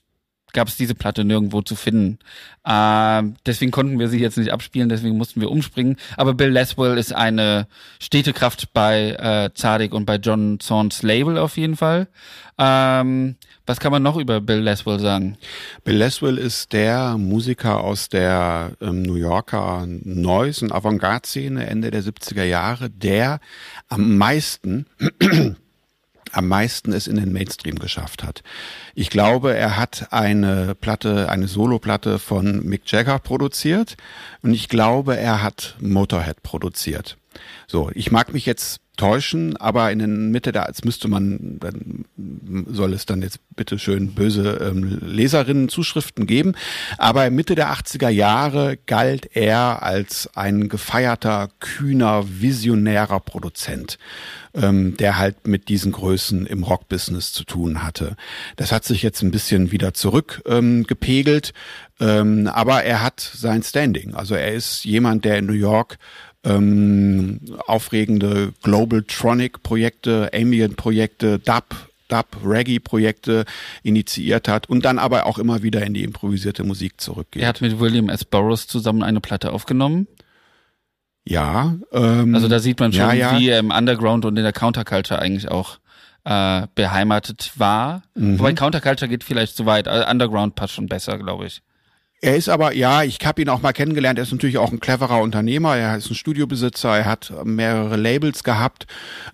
gab 0.53 0.67
es 0.67 0.77
diese 0.77 0.95
Platte 0.95 1.23
nirgendwo 1.23 1.62
zu 1.62 1.75
finden. 1.75 2.19
Äh, 2.63 3.23
deswegen 3.45 3.71
konnten 3.71 3.99
wir 3.99 4.09
sie 4.09 4.19
jetzt 4.19 4.38
nicht 4.38 4.51
abspielen, 4.51 4.89
deswegen 4.89 5.17
mussten 5.17 5.41
wir 5.41 5.51
umspringen. 5.51 5.97
Aber 6.17 6.33
Bill 6.33 6.49
Laswell 6.49 6.97
ist 6.97 7.13
eine 7.13 7.67
stete 7.99 8.33
Kraft 8.33 8.73
bei 8.73 9.12
äh, 9.12 9.53
Zadig 9.53 9.93
und 9.93 10.05
bei 10.05 10.15
John 10.15 10.59
Zorns 10.59 11.03
Label 11.03 11.38
auf 11.38 11.57
jeden 11.57 11.75
Fall. 11.75 12.07
Ähm, 12.57 13.35
was 13.65 13.79
kann 13.79 13.91
man 13.91 14.03
noch 14.03 14.17
über 14.17 14.41
Bill 14.41 14.59
Laswell 14.59 14.99
sagen? 14.99 15.38
Bill 15.83 15.97
Laswell 15.97 16.38
ist 16.38 16.73
der 16.73 17.17
Musiker 17.17 17.81
aus 17.83 18.09
der 18.09 18.71
ähm, 18.81 19.03
New 19.03 19.15
Yorker 19.15 19.85
Noise- 19.88 20.65
und 20.65 20.71
Avantgarde-Szene 20.71 21.67
Ende 21.67 21.91
der 21.91 22.03
70er 22.03 22.43
Jahre, 22.43 22.89
der 22.89 23.39
am 23.88 24.17
meisten 24.17 24.85
am 26.31 26.47
meisten 26.47 26.91
es 26.91 27.07
in 27.07 27.15
den 27.15 27.31
Mainstream 27.31 27.79
geschafft 27.79 28.23
hat. 28.23 28.43
Ich 28.95 29.09
glaube, 29.09 29.55
er 29.55 29.77
hat 29.77 30.07
eine 30.11 30.75
Platte, 30.75 31.29
eine 31.29 31.47
Soloplatte 31.47 32.19
von 32.19 32.63
Mick 32.65 32.91
Jagger 32.91 33.19
produziert 33.19 33.97
und 34.41 34.53
ich 34.53 34.69
glaube, 34.69 35.17
er 35.17 35.41
hat 35.41 35.75
Motorhead 35.79 36.43
produziert. 36.43 37.17
So, 37.67 37.91
ich 37.93 38.11
mag 38.11 38.33
mich 38.33 38.45
jetzt 38.45 38.81
täuschen, 38.99 39.55
aber 39.57 39.91
in 39.91 39.99
der 39.99 40.07
Mitte 40.07 40.51
da, 40.51 40.63
als 40.63 40.83
müsste 40.83 41.07
man, 41.07 41.57
dann 41.59 42.05
soll 42.67 42.93
es 42.93 43.05
dann 43.05 43.21
jetzt 43.21 43.39
bitte 43.55 43.79
schön 43.79 44.13
böse 44.13 44.59
ähm, 44.62 44.99
Leserinnen 45.01 45.69
Zuschriften 45.69 46.27
geben. 46.27 46.53
Aber 46.97 47.29
Mitte 47.29 47.55
der 47.55 47.71
80er 47.71 48.09
Jahre 48.09 48.77
galt 48.85 49.35
er 49.35 49.81
als 49.83 50.29
ein 50.35 50.67
gefeierter, 50.67 51.49
kühner, 51.59 52.25
visionärer 52.27 53.21
Produzent, 53.21 53.97
ähm, 54.53 54.97
der 54.97 55.17
halt 55.17 55.47
mit 55.47 55.69
diesen 55.69 55.93
Größen 55.93 56.45
im 56.45 56.63
Rockbusiness 56.63 57.31
zu 57.31 57.45
tun 57.45 57.83
hatte. 57.83 58.17
Das 58.57 58.73
hat 58.73 58.83
sich 58.83 59.01
jetzt 59.01 59.21
ein 59.21 59.31
bisschen 59.31 59.71
wieder 59.71 59.93
zurückgepegelt, 59.93 61.53
ähm, 62.01 62.09
ähm, 62.19 62.47
aber 62.47 62.83
er 62.83 63.01
hat 63.01 63.19
sein 63.19 63.63
Standing. 63.63 64.13
Also 64.15 64.35
er 64.35 64.53
ist 64.53 64.85
jemand, 64.85 65.25
der 65.25 65.38
in 65.38 65.45
New 65.45 65.53
York 65.53 65.97
ähm, 66.43 67.41
aufregende 67.67 68.54
Global 68.63 69.04
Tronic 69.04 69.62
Projekte, 69.63 70.32
Ambient 70.34 70.78
Projekte, 70.78 71.39
Dub 71.39 71.89
Dub, 72.10 72.25
Reggae-Projekte 72.43 73.45
initiiert 73.84 74.47
hat 74.47 74.67
und 74.67 74.84
dann 74.84 74.99
aber 74.99 75.25
auch 75.25 75.38
immer 75.38 75.63
wieder 75.63 75.86
in 75.86 75.93
die 75.93 76.04
improvisierte 76.04 76.63
Musik 76.63 76.99
zurückgeht. 76.99 77.43
Er 77.43 77.49
hat 77.49 77.62
mit 77.62 77.80
William 77.80 78.10
S. 78.10 78.25
Burroughs 78.25 78.67
zusammen 78.67 79.04
eine 79.04 79.21
Platte 79.21 79.54
aufgenommen. 79.54 80.08
Ja. 81.23 81.78
Ähm, 81.91 82.34
also 82.34 82.47
da 82.47 82.60
sieht 82.60 82.80
man 82.80 82.91
schon, 82.91 83.02
ja, 83.02 83.13
ja. 83.13 83.39
wie 83.39 83.49
er 83.49 83.60
im 83.60 83.71
Underground 83.71 84.25
und 84.25 84.36
in 84.36 84.43
der 84.43 84.54
Counterculture 84.54 85.19
eigentlich 85.19 85.49
auch 85.49 85.78
äh, 86.25 86.67
beheimatet 86.75 87.52
war. 87.58 88.02
Mhm. 88.15 88.39
Wobei 88.39 88.54
Counterculture 88.54 89.08
geht 89.08 89.23
vielleicht 89.23 89.56
zu 89.56 89.65
weit. 89.65 89.88
Also 89.88 90.10
Underground 90.10 90.56
passt 90.56 90.73
schon 90.73 90.88
besser, 90.88 91.17
glaube 91.19 91.45
ich. 91.45 91.62
Er 92.21 92.36
ist 92.36 92.49
aber, 92.49 92.73
ja, 92.73 93.03
ich 93.03 93.19
habe 93.23 93.41
ihn 93.41 93.47
auch 93.47 93.62
mal 93.62 93.71
kennengelernt, 93.71 94.19
er 94.19 94.23
ist 94.23 94.34
natürlich 94.34 94.58
auch 94.58 94.73
ein 94.73 94.82
cleverer 94.82 95.21
Unternehmer, 95.21 95.77
er 95.77 95.95
ist 95.95 96.12
ein 96.12 96.15
Studiobesitzer, 96.15 96.97
er 96.97 97.05
hat 97.05 97.32
mehrere 97.45 97.95
Labels 97.95 98.43
gehabt 98.43 98.88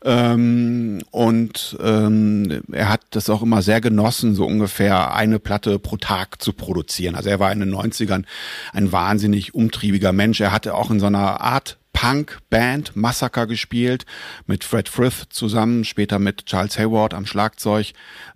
ähm, 0.03 1.01
und 1.09 1.77
ähm, 1.81 2.61
er 2.71 2.89
hat 2.89 3.01
das 3.09 3.31
auch 3.31 3.41
immer 3.41 3.63
sehr 3.63 3.81
genossen, 3.81 4.35
so 4.35 4.45
ungefähr 4.45 5.15
eine 5.15 5.39
Platte 5.39 5.79
pro 5.79 5.97
Tag 5.97 6.39
zu 6.43 6.53
produzieren. 6.53 7.15
Also 7.15 7.29
er 7.29 7.39
war 7.39 7.51
in 7.51 7.59
den 7.59 7.73
90ern 7.73 8.23
ein 8.71 8.91
wahnsinnig 8.91 9.55
umtriebiger 9.55 10.13
Mensch. 10.13 10.39
Er 10.39 10.51
hatte 10.51 10.75
auch 10.75 10.91
in 10.91 10.99
so 10.99 11.07
einer 11.07 11.41
Art 11.41 11.77
Punk-Band 11.95 12.97
Massacre 12.97 13.47
gespielt, 13.47 14.05
mit 14.45 14.65
Fred 14.65 14.89
Frith 14.89 15.27
zusammen, 15.29 15.85
später 15.85 16.19
mit 16.19 16.45
Charles 16.45 16.77
Hayward 16.77 17.13
am 17.13 17.25
Schlagzeug. 17.25 17.93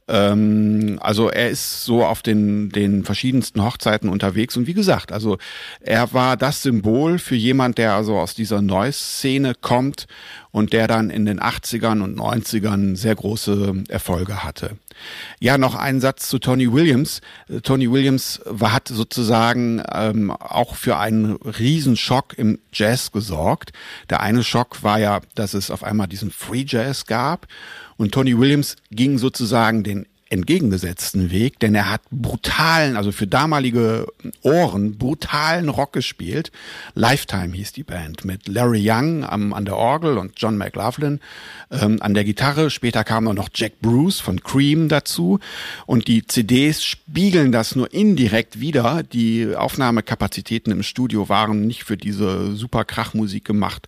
Ähm, 0.08 0.98
also 1.02 1.30
er 1.30 1.50
ist 1.50 1.84
so 1.84 2.06
auf 2.06 2.22
den, 2.22 2.70
den 2.70 3.04
verschiedensten 3.04 3.62
Hochzeiten 3.62 4.10
unterwegs 4.10 4.56
und 4.56 4.66
wie 4.66 4.74
gesagt, 4.74 5.12
also 5.12 5.38
er 5.82 6.14
war 6.14 6.38
das 6.38 6.64
Symbol 6.64 7.20
für 7.20 7.36
jemand, 7.36 7.78
der 7.78 7.96
also 7.96 8.18
aus 8.18 8.34
dieser 8.34 8.62
Noise-Szene 8.62 9.54
kommt 9.60 10.08
und 10.52 10.72
der 10.72 10.88
dann 10.88 11.10
in 11.10 11.26
den 11.26 11.42
80ern 11.42 12.02
und 12.02 12.18
90ern 12.18 12.96
sehr 12.96 13.16
große 13.16 13.84
Erfolge 13.90 14.42
hatte. 14.42 14.78
Ja, 15.40 15.58
noch 15.58 15.76
ein 15.76 16.02
Satz 16.02 16.30
zu 16.30 16.40
Tony 16.40 16.72
Williams. 16.72 17.22
Tony 17.64 17.92
Williams 17.92 18.42
war, 18.46 18.74
hat 18.74 18.88
sozusagen 18.88 19.82
ähm, 19.94 20.32
auch 20.32 20.76
für 20.76 20.98
einen 20.98 21.34
Riesenschock 21.36 22.38
im 22.38 22.60
Jazz 22.74 23.12
gesorgt. 23.12 23.72
Der 24.10 24.22
eine 24.22 24.44
Schock 24.44 24.84
war 24.84 25.00
ja, 25.00 25.22
dass 25.36 25.54
es 25.54 25.72
auf 25.72 25.84
einmal 25.84 26.08
diesen 26.08 26.32
Free 26.32 26.66
Jazz 26.68 27.06
gab 27.06 27.48
und 28.00 28.14
Tony 28.14 28.40
Williams 28.40 28.78
ging 28.92 29.18
sozusagen 29.18 29.84
den 29.84 30.06
entgegengesetzten 30.30 31.32
Weg, 31.32 31.60
denn 31.60 31.74
er 31.74 31.90
hat 31.90 32.02
brutalen, 32.12 32.98
also 32.98 33.12
für 33.12 33.26
damalige 33.26 34.06
Ohren, 34.44 34.98
brutalen 34.98 35.70
Rock 35.70 35.94
gespielt. 35.94 36.52
Lifetime 36.94 37.56
hieß 37.56 37.72
die 37.74 37.84
Band 37.84 38.26
mit 38.26 38.48
Larry 38.48 38.84
Young 38.86 39.24
am, 39.24 39.54
an 39.54 39.66
der 39.66 39.76
Orgel 39.76 40.20
und 40.20 40.34
John 40.38 40.56
McLaughlin 40.58 41.20
ähm, 41.72 41.98
an 42.02 42.14
der 42.14 42.24
Gitarre. 42.24 42.70
Später 42.70 43.04
kam 43.04 43.26
dann 43.26 43.36
noch 43.36 43.50
Jack 43.54 43.82
Bruce 43.82 44.20
von 44.20 44.42
Cream 44.44 44.88
dazu 44.88 45.40
und 45.88 46.08
die 46.08 46.26
CDs 46.26 46.84
spiegeln 46.84 47.52
das 47.52 47.76
nur 47.76 47.92
indirekt 47.92 48.60
wieder. 48.60 49.02
Die 49.02 49.56
Aufnahmekapazitäten 49.56 50.72
im 50.72 50.84
Studio 50.84 51.28
waren 51.30 51.66
nicht 51.66 51.86
für 51.86 51.98
diese 51.98 52.56
super 52.56 52.86
Krachmusik 52.86 53.46
gemacht 53.46 53.88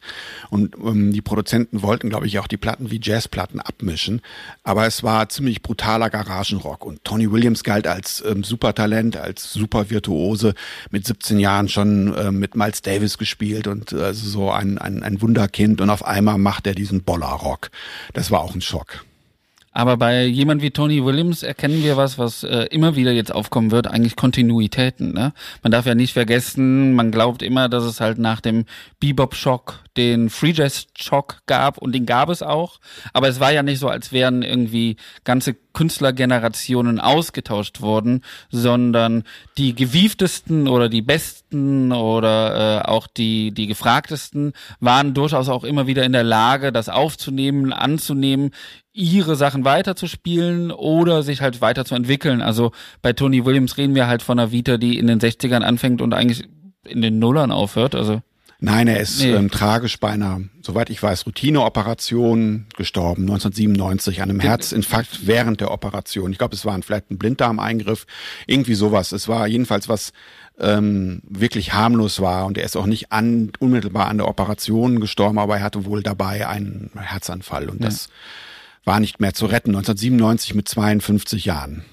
und 0.49 0.75
ähm, 0.83 1.13
die 1.13 1.21
Produzenten 1.21 1.83
wollten, 1.83 2.09
glaube 2.09 2.25
ich, 2.25 2.39
auch 2.39 2.47
die 2.47 2.57
Platten 2.57 2.89
wie 2.89 2.99
Jazzplatten 3.01 3.59
abmischen, 3.59 4.21
aber 4.63 4.87
es 4.87 5.03
war 5.03 5.29
ziemlich 5.29 5.61
brutaler 5.61 6.09
Garage 6.09 6.30
Garagenrock. 6.31 6.85
Und 6.85 7.03
Tony 7.03 7.31
Williams 7.31 7.63
galt 7.63 7.87
als 7.87 8.23
ähm, 8.25 8.43
Supertalent, 8.43 9.17
als 9.17 9.51
Supervirtuose, 9.53 10.53
mit 10.89 11.05
17 11.05 11.39
Jahren 11.39 11.67
schon 11.67 12.15
ähm, 12.17 12.39
mit 12.39 12.55
Miles 12.55 12.81
Davis 12.81 13.17
gespielt 13.17 13.67
und 13.67 13.91
äh, 13.91 14.01
also 14.01 14.29
so 14.29 14.51
ein, 14.51 14.77
ein, 14.77 15.03
ein 15.03 15.21
Wunderkind. 15.21 15.81
Und 15.81 15.89
auf 15.89 16.05
einmal 16.05 16.37
macht 16.37 16.67
er 16.67 16.75
diesen 16.75 17.03
Bollerrock. 17.03 17.69
Das 18.13 18.31
war 18.31 18.41
auch 18.41 18.55
ein 18.55 18.61
Schock. 18.61 19.05
Aber 19.71 19.95
bei 19.95 20.25
jemand 20.25 20.61
wie 20.61 20.71
Tony 20.71 21.03
Williams 21.03 21.43
erkennen 21.43 21.81
wir 21.81 21.95
was, 21.95 22.17
was 22.17 22.43
äh, 22.43 22.65
immer 22.71 22.97
wieder 22.97 23.11
jetzt 23.13 23.33
aufkommen 23.33 23.71
wird, 23.71 23.87
eigentlich 23.87 24.17
Kontinuitäten. 24.17 25.13
Ne? 25.13 25.33
Man 25.63 25.71
darf 25.71 25.85
ja 25.85 25.95
nicht 25.95 26.11
vergessen, 26.13 26.93
man 26.93 27.11
glaubt 27.11 27.41
immer, 27.41 27.69
dass 27.69 27.85
es 27.85 28.01
halt 28.01 28.17
nach 28.17 28.41
dem 28.41 28.65
Bebop-Schock 28.99 29.79
den 29.97 30.29
Free 30.29 30.51
Jazz-Schock 30.51 31.41
gab 31.47 31.77
und 31.77 31.93
den 31.93 32.05
gab 32.05 32.29
es 32.29 32.41
auch. 32.43 32.79
Aber 33.13 33.27
es 33.27 33.39
war 33.39 33.51
ja 33.51 33.63
nicht 33.63 33.79
so, 33.79 33.87
als 33.87 34.11
wären 34.11 34.41
irgendwie 34.41 34.97
ganze 35.23 35.55
Künstlergenerationen 35.73 36.99
ausgetauscht 36.99 37.81
worden, 37.81 38.23
sondern 38.49 39.23
die 39.57 39.73
gewieftesten 39.73 40.67
oder 40.67 40.89
die 40.89 41.01
besten 41.01 41.91
oder 41.91 42.81
äh, 42.81 42.87
auch 42.87 43.07
die, 43.07 43.51
die 43.51 43.67
gefragtesten 43.67 44.53
waren 44.79 45.13
durchaus 45.13 45.49
auch 45.49 45.63
immer 45.63 45.87
wieder 45.87 46.03
in 46.03 46.11
der 46.11 46.23
Lage, 46.23 46.71
das 46.71 46.89
aufzunehmen, 46.89 47.71
anzunehmen, 47.71 48.51
ihre 48.93 49.35
Sachen 49.35 49.63
weiterzuspielen 49.63 50.71
oder 50.71 51.23
sich 51.23 51.41
halt 51.41 51.61
weiterzuentwickeln. 51.61 52.41
Also 52.41 52.71
bei 53.01 53.13
Tony 53.13 53.45
Williams 53.45 53.77
reden 53.77 53.95
wir 53.95 54.07
halt 54.07 54.21
von 54.21 54.37
einer 54.37 54.51
Vita, 54.51 54.77
die 54.77 54.97
in 54.97 55.07
den 55.07 55.19
60ern 55.19 55.61
anfängt 55.61 56.01
und 56.01 56.13
eigentlich 56.13 56.47
in 56.85 57.01
den 57.01 57.19
Nullern 57.19 57.51
aufhört. 57.51 57.95
Also 57.95 58.21
Nein, 58.63 58.87
er 58.87 58.99
ist 58.99 59.19
nee. 59.21 59.31
ähm, 59.31 59.49
tragisch 59.49 59.99
bei 59.99 60.09
einer, 60.09 60.39
soweit 60.61 60.91
ich 60.91 61.01
weiß, 61.01 61.25
Routineoperation 61.25 62.67
gestorben, 62.77 63.23
1997, 63.23 64.21
an 64.21 64.29
einem 64.29 64.39
Herzinfarkt 64.39 65.25
während 65.25 65.61
der 65.61 65.71
Operation. 65.71 66.31
Ich 66.31 66.37
glaube, 66.37 66.53
es 66.53 66.63
war 66.63 66.75
ein, 66.75 66.83
vielleicht 66.83 67.09
ein 67.09 67.17
Blinddarmeingriff, 67.17 68.05
irgendwie 68.45 68.75
sowas. 68.75 69.13
Es 69.13 69.27
war 69.27 69.47
jedenfalls 69.47 69.89
was 69.89 70.13
ähm, 70.59 71.23
wirklich 71.27 71.73
harmlos 71.73 72.21
war 72.21 72.45
und 72.45 72.55
er 72.59 72.65
ist 72.65 72.77
auch 72.77 72.85
nicht 72.85 73.11
an, 73.11 73.51
unmittelbar 73.57 74.07
an 74.09 74.19
der 74.19 74.27
Operation 74.27 74.99
gestorben, 74.99 75.39
aber 75.39 75.57
er 75.57 75.63
hatte 75.63 75.85
wohl 75.85 76.03
dabei 76.03 76.47
einen 76.47 76.91
Herzanfall 76.95 77.67
und 77.67 77.79
ja. 77.79 77.87
das 77.87 78.09
war 78.83 78.99
nicht 78.99 79.19
mehr 79.19 79.33
zu 79.33 79.45
retten. 79.45 79.69
1997 79.69 80.55
mit 80.55 80.67
52 80.67 81.45
Jahren 81.45 81.83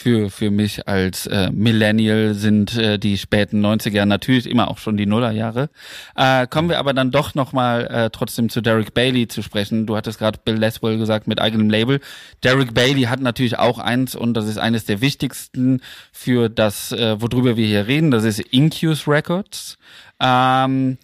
für, 0.00 0.30
für 0.30 0.50
mich 0.50 0.88
als 0.88 1.26
äh, 1.26 1.50
Millennial 1.52 2.32
sind 2.32 2.74
äh, 2.76 2.98
die 2.98 3.18
späten 3.18 3.64
90er 3.64 4.06
natürlich 4.06 4.48
immer 4.48 4.68
auch 4.68 4.78
schon 4.78 4.96
die 4.96 5.04
Nullerjahre. 5.04 5.68
Äh, 6.16 6.46
kommen 6.46 6.70
wir 6.70 6.78
aber 6.78 6.94
dann 6.94 7.10
doch 7.10 7.34
nochmal 7.34 7.86
äh, 7.86 8.10
trotzdem 8.10 8.48
zu 8.48 8.62
Derek 8.62 8.94
Bailey 8.94 9.28
zu 9.28 9.42
sprechen. 9.42 9.84
Du 9.84 9.96
hattest 9.96 10.18
gerade 10.18 10.38
Bill 10.42 10.56
Leswell 10.56 10.96
gesagt 10.96 11.26
mit 11.26 11.40
eigenem 11.40 11.68
Label. 11.68 12.00
Derek 12.42 12.72
Bailey 12.72 13.02
hat 13.02 13.20
natürlich 13.20 13.58
auch 13.58 13.78
eins 13.78 14.14
und 14.14 14.32
das 14.34 14.46
ist 14.46 14.56
eines 14.56 14.86
der 14.86 15.02
wichtigsten 15.02 15.82
für 16.12 16.48
das, 16.48 16.92
äh, 16.92 17.20
worüber 17.20 17.58
wir 17.58 17.66
hier 17.66 17.86
reden. 17.86 18.10
Das 18.10 18.24
ist 18.24 18.40
Incus 18.40 19.06
Records. 19.06 19.76
Ähm, 20.18 20.96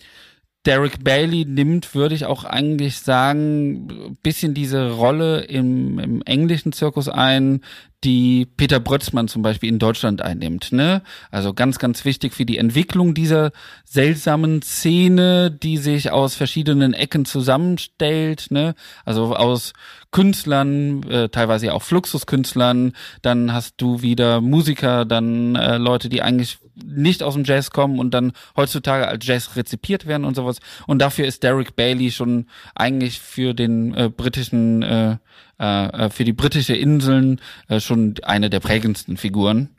Derek 0.67 1.05
Bailey 1.05 1.45
nimmt, 1.45 1.95
würde 1.95 2.15
ich 2.15 2.27
auch 2.27 2.45
eigentlich 2.45 2.99
sagen, 2.99 4.17
bisschen 4.23 4.53
diese 4.53 4.91
Rolle 4.91 5.43
im, 5.43 5.99
im 5.99 6.23
englischen 6.23 6.73
Zirkus 6.73 7.09
ein, 7.09 7.61
die 8.05 8.47
Peter 8.57 8.79
Brötzmann 8.79 9.29
zum 9.29 9.43
Beispiel 9.43 9.69
in 9.69 9.79
Deutschland 9.79 10.23
einnimmt. 10.23 10.73
Ne? 10.73 11.03
Also 11.31 11.55
ganz, 11.55 11.79
ganz 11.79 12.05
wichtig 12.05 12.35
für 12.35 12.45
die 12.45 12.59
Entwicklung 12.59 13.15
dieser 13.15 13.53
seltsamen 13.85 14.63
Szene, 14.63 15.51
die 15.51 15.79
sich 15.79 16.11
aus 16.11 16.35
verschiedenen 16.35 16.95
Ecken 16.95 17.25
zusammenstellt. 17.25 18.47
Ne? 18.51 18.75
Also 19.05 19.35
aus 19.35 19.73
Künstlern, 20.11 21.03
äh, 21.05 21.29
teilweise 21.29 21.73
auch 21.73 21.83
Fluxuskünstlern. 21.83 22.93
Dann 23.23 23.53
hast 23.53 23.75
du 23.79 24.03
wieder 24.03 24.41
Musiker, 24.41 25.05
dann 25.05 25.57
äh, 25.57 25.79
Leute, 25.79 26.09
die 26.09 26.23
eigentlich 26.23 26.59
nicht 26.85 27.23
aus 27.23 27.35
dem 27.35 27.45
Jazz 27.45 27.71
kommen 27.71 27.99
und 27.99 28.13
dann 28.13 28.33
heutzutage 28.57 29.09
als 29.09 29.27
Jazz 29.27 29.57
rezipiert 29.57 30.07
werden 30.07 30.25
und 30.25 30.35
sowas. 30.37 30.59
Und 30.87 31.01
dafür 31.01 31.27
ist 31.27 31.43
Derek 31.43 31.75
Bailey 31.75 32.11
schon 32.11 32.47
eigentlich 32.75 33.19
für 33.19 33.55
den 33.55 33.95
äh, 33.95 34.11
britischen 34.15 34.83
äh, 34.83 35.17
äh, 35.59 35.87
äh, 35.87 36.11
für 36.11 36.25
die 36.25 36.33
britische 36.33 36.75
Inseln 36.75 37.41
äh, 37.69 37.81
schon 37.81 38.15
eine 38.23 38.51
der 38.51 38.61
prägendsten 38.61 39.17
Figuren. 39.17 39.71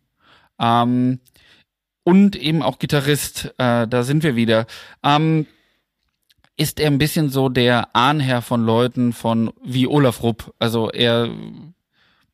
Ähm, 0.60 1.20
und 2.04 2.36
eben 2.36 2.64
auch 2.64 2.80
Gitarrist, 2.80 3.54
äh, 3.58 3.88
da 3.88 4.04
sind 4.04 4.24
wir 4.24 4.36
wieder. 4.36 4.66
Ähm, 5.04 5.46
ist 6.56 6.80
er 6.80 6.88
ein 6.88 6.98
bisschen 6.98 7.30
so 7.30 7.50
der 7.50 7.96
Ahnherr 7.96 8.42
von 8.42 8.66
Leuten 8.66 9.14
von 9.14 9.54
wie 9.64 9.88
Olaf 9.88 10.24
Rupp. 10.24 10.54
Also 10.58 10.90
er 10.90 11.30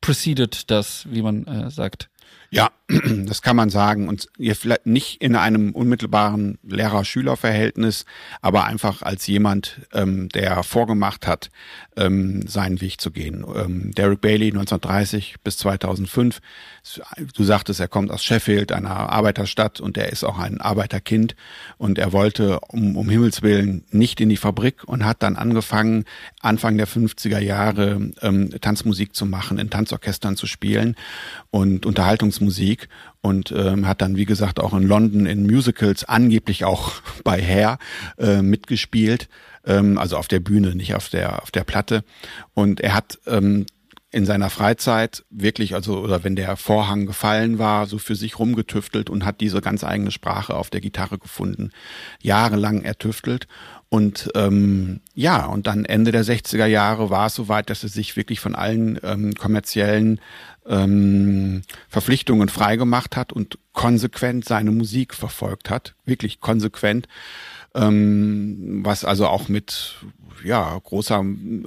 preceded 0.00 0.70
das, 0.70 1.06
wie 1.10 1.22
man 1.22 1.46
äh, 1.46 1.70
sagt. 1.70 2.08
Ja, 2.50 2.70
das 3.26 3.40
kann 3.40 3.56
man 3.56 3.70
sagen. 3.70 4.08
Und 4.08 4.28
ihr 4.36 4.54
vielleicht 4.54 4.86
nicht 4.86 5.22
in 5.22 5.36
einem 5.36 5.72
unmittelbaren 5.72 6.58
Lehrer-Schüler-Verhältnis, 6.62 8.04
aber 8.42 8.64
einfach 8.64 9.02
als 9.02 9.26
jemand, 9.26 9.80
ähm, 9.92 10.28
der 10.28 10.62
vorgemacht 10.62 11.26
hat, 11.26 11.50
ähm, 11.96 12.46
seinen 12.46 12.80
Weg 12.80 13.00
zu 13.00 13.10
gehen. 13.10 13.44
Ähm, 13.54 13.92
Derek 13.92 14.20
Bailey 14.20 14.48
1930 14.48 15.36
bis 15.42 15.56
2005. 15.58 16.40
Du 17.34 17.44
sagtest, 17.44 17.80
er 17.80 17.88
kommt 17.88 18.10
aus 18.10 18.22
Sheffield, 18.22 18.72
einer 18.72 18.90
Arbeiterstadt, 18.90 19.80
und 19.80 19.96
er 19.96 20.12
ist 20.12 20.24
auch 20.24 20.38
ein 20.38 20.60
Arbeiterkind. 20.60 21.36
Und 21.78 21.98
er 21.98 22.12
wollte 22.12 22.60
um, 22.68 22.96
um 22.96 23.08
Himmels 23.08 23.42
Willen 23.42 23.84
nicht 23.90 24.20
in 24.20 24.28
die 24.28 24.36
Fabrik 24.36 24.84
und 24.84 25.04
hat 25.04 25.22
dann 25.22 25.36
angefangen, 25.36 26.04
Anfang 26.40 26.76
der 26.76 26.86
50er 26.86 27.38
Jahre 27.38 28.10
ähm, 28.20 28.50
Tanzmusik 28.60 29.14
zu 29.14 29.24
machen, 29.24 29.58
in 29.58 29.70
Tanzorchestern 29.70 30.36
zu 30.36 30.46
spielen 30.46 30.96
und 31.50 31.86
Unterhaltungsmusik 31.86 32.83
und 33.20 33.52
ähm, 33.52 33.86
hat 33.86 34.02
dann, 34.02 34.16
wie 34.16 34.24
gesagt, 34.24 34.60
auch 34.60 34.74
in 34.74 34.82
London 34.82 35.26
in 35.26 35.46
Musicals 35.46 36.04
angeblich 36.04 36.64
auch 36.64 36.92
bei 37.24 37.40
Hair 37.40 37.78
äh, 38.18 38.42
mitgespielt, 38.42 39.28
ähm, 39.64 39.98
also 39.98 40.16
auf 40.16 40.28
der 40.28 40.40
Bühne, 40.40 40.74
nicht 40.74 40.94
auf 40.94 41.08
der 41.08 41.42
auf 41.42 41.50
der 41.50 41.64
Platte. 41.64 42.04
Und 42.54 42.80
er 42.80 42.94
hat 42.94 43.18
ähm, 43.26 43.66
in 44.10 44.26
seiner 44.26 44.48
Freizeit 44.48 45.24
wirklich, 45.28 45.74
also 45.74 45.98
oder 45.98 46.22
wenn 46.22 46.36
der 46.36 46.56
Vorhang 46.56 47.04
gefallen 47.04 47.58
war, 47.58 47.86
so 47.86 47.98
für 47.98 48.14
sich 48.14 48.38
rumgetüftelt 48.38 49.10
und 49.10 49.24
hat 49.24 49.40
diese 49.40 49.60
ganz 49.60 49.82
eigene 49.82 50.12
Sprache 50.12 50.54
auf 50.54 50.70
der 50.70 50.80
Gitarre 50.80 51.18
gefunden, 51.18 51.70
jahrelang 52.22 52.82
ertüftelt 52.82 53.48
und 53.94 54.28
ähm, 54.34 55.02
ja, 55.14 55.46
und 55.46 55.68
dann 55.68 55.84
Ende 55.84 56.10
der 56.10 56.24
60er 56.24 56.66
Jahre 56.66 57.10
war 57.10 57.26
es 57.26 57.36
soweit, 57.36 57.70
dass 57.70 57.84
er 57.84 57.88
sich 57.88 58.16
wirklich 58.16 58.40
von 58.40 58.56
allen 58.56 58.98
ähm, 59.04 59.34
kommerziellen 59.34 60.20
ähm, 60.66 61.62
Verpflichtungen 61.88 62.48
freigemacht 62.48 63.16
hat 63.16 63.32
und 63.32 63.58
konsequent 63.72 64.44
seine 64.44 64.70
Musik 64.70 65.14
verfolgt 65.14 65.70
hat, 65.70 65.94
wirklich 66.04 66.40
konsequent, 66.40 67.08
ähm, 67.74 68.80
was 68.84 69.04
also 69.04 69.26
auch 69.26 69.48
mit 69.48 69.96
ja 70.42 70.78
großer 70.82 71.24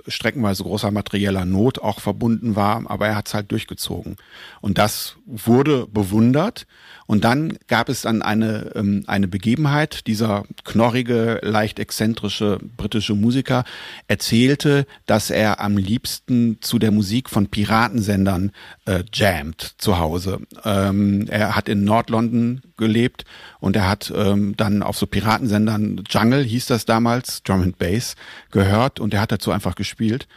streckenweise 0.07 0.63
großer 0.63 0.91
materieller 0.91 1.45
Not 1.45 1.79
auch 1.79 1.99
verbunden 1.99 2.55
war, 2.55 2.83
aber 2.89 3.07
er 3.07 3.15
hat 3.15 3.27
es 3.27 3.33
halt 3.33 3.51
durchgezogen 3.51 4.17
und 4.61 4.77
das 4.77 5.15
wurde 5.25 5.87
bewundert 5.87 6.65
und 7.07 7.23
dann 7.23 7.57
gab 7.67 7.87
es 7.89 8.01
dann 8.01 8.21
eine, 8.21 8.71
ähm, 8.75 9.03
eine 9.07 9.27
Begebenheit. 9.27 10.07
Dieser 10.07 10.43
knorrige, 10.65 11.39
leicht 11.41 11.79
exzentrische 11.79 12.59
britische 12.75 13.15
Musiker 13.15 13.63
erzählte, 14.07 14.85
dass 15.05 15.29
er 15.29 15.61
am 15.61 15.77
liebsten 15.77 16.57
zu 16.61 16.77
der 16.77 16.91
Musik 16.91 17.29
von 17.29 17.47
Piratensendern 17.47 18.51
äh, 18.85 19.03
jammt 19.13 19.75
zu 19.77 19.97
Hause. 19.97 20.41
Ähm, 20.65 21.27
er 21.29 21.55
hat 21.55 21.69
in 21.69 21.85
Nordlondon 21.85 22.61
gelebt 22.75 23.23
und 23.59 23.75
er 23.75 23.89
hat 23.89 24.13
ähm, 24.15 24.55
dann 24.57 24.83
auf 24.83 24.97
so 24.97 25.07
Piratensendern, 25.07 26.03
Jungle 26.09 26.43
hieß 26.43 26.67
das 26.67 26.85
damals, 26.85 27.41
Drum 27.43 27.61
and 27.61 27.79
Bass, 27.79 28.15
gehört 28.57 28.99
und 28.99 29.13
er 29.13 29.21
hat 29.21 29.31
dazu 29.31 29.51
einfach 29.51 29.75
gespielt. 29.75 30.27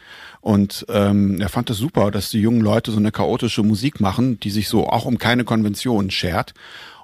Und 0.43 0.87
ähm, 0.89 1.41
er 1.41 1.49
fand 1.49 1.71
es 1.71 1.77
das 1.77 1.81
super, 1.81 2.11
dass 2.11 2.31
die 2.31 2.41
jungen 2.41 2.61
Leute 2.61 2.91
so 2.91 2.99
eine 2.99 3.13
chaotische 3.13 3.63
Musik 3.63 4.01
machen, 4.01 4.39
die 4.41 4.51
sich 4.51 4.69
so 4.69 4.87
auch 4.89 5.07
um 5.07 5.19
keine 5.19 5.45
Konventionen 5.45 6.11
schert. 6.11 6.53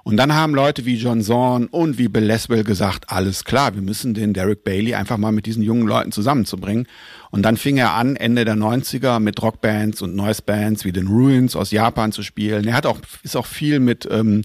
Und 0.03 0.15
dann 0.15 0.33
haben 0.33 0.55
Leute 0.55 0.85
wie 0.85 0.95
John 0.95 1.21
Zorn 1.21 1.65
und 1.65 1.97
wie 1.97 2.07
Bill 2.07 2.23
Leswell 2.23 2.63
gesagt, 2.63 3.09
alles 3.09 3.43
klar, 3.43 3.75
wir 3.75 3.81
müssen 3.81 4.13
den 4.13 4.33
Derek 4.33 4.63
Bailey 4.63 4.95
einfach 4.95 5.17
mal 5.17 5.33
mit 5.33 5.45
diesen 5.45 5.63
jungen 5.63 5.85
Leuten 5.85 6.13
zusammenzubringen. 6.13 6.87
Und 7.29 7.41
dann 7.41 7.57
fing 7.57 7.75
er 7.75 7.91
an, 7.93 8.15
Ende 8.15 8.45
der 8.45 8.55
90er 8.55 9.19
mit 9.19 9.41
Rockbands 9.41 10.01
und 10.01 10.15
Noise 10.15 10.43
Bands 10.43 10.85
wie 10.85 10.93
den 10.93 11.07
Ruins 11.07 11.57
aus 11.57 11.71
Japan 11.71 12.13
zu 12.13 12.23
spielen. 12.23 12.65
Er 12.67 12.75
hat 12.75 12.85
auch, 12.85 12.99
ist 13.23 13.35
auch 13.35 13.45
viel 13.45 13.81
mit 13.81 14.07
ähm, 14.09 14.43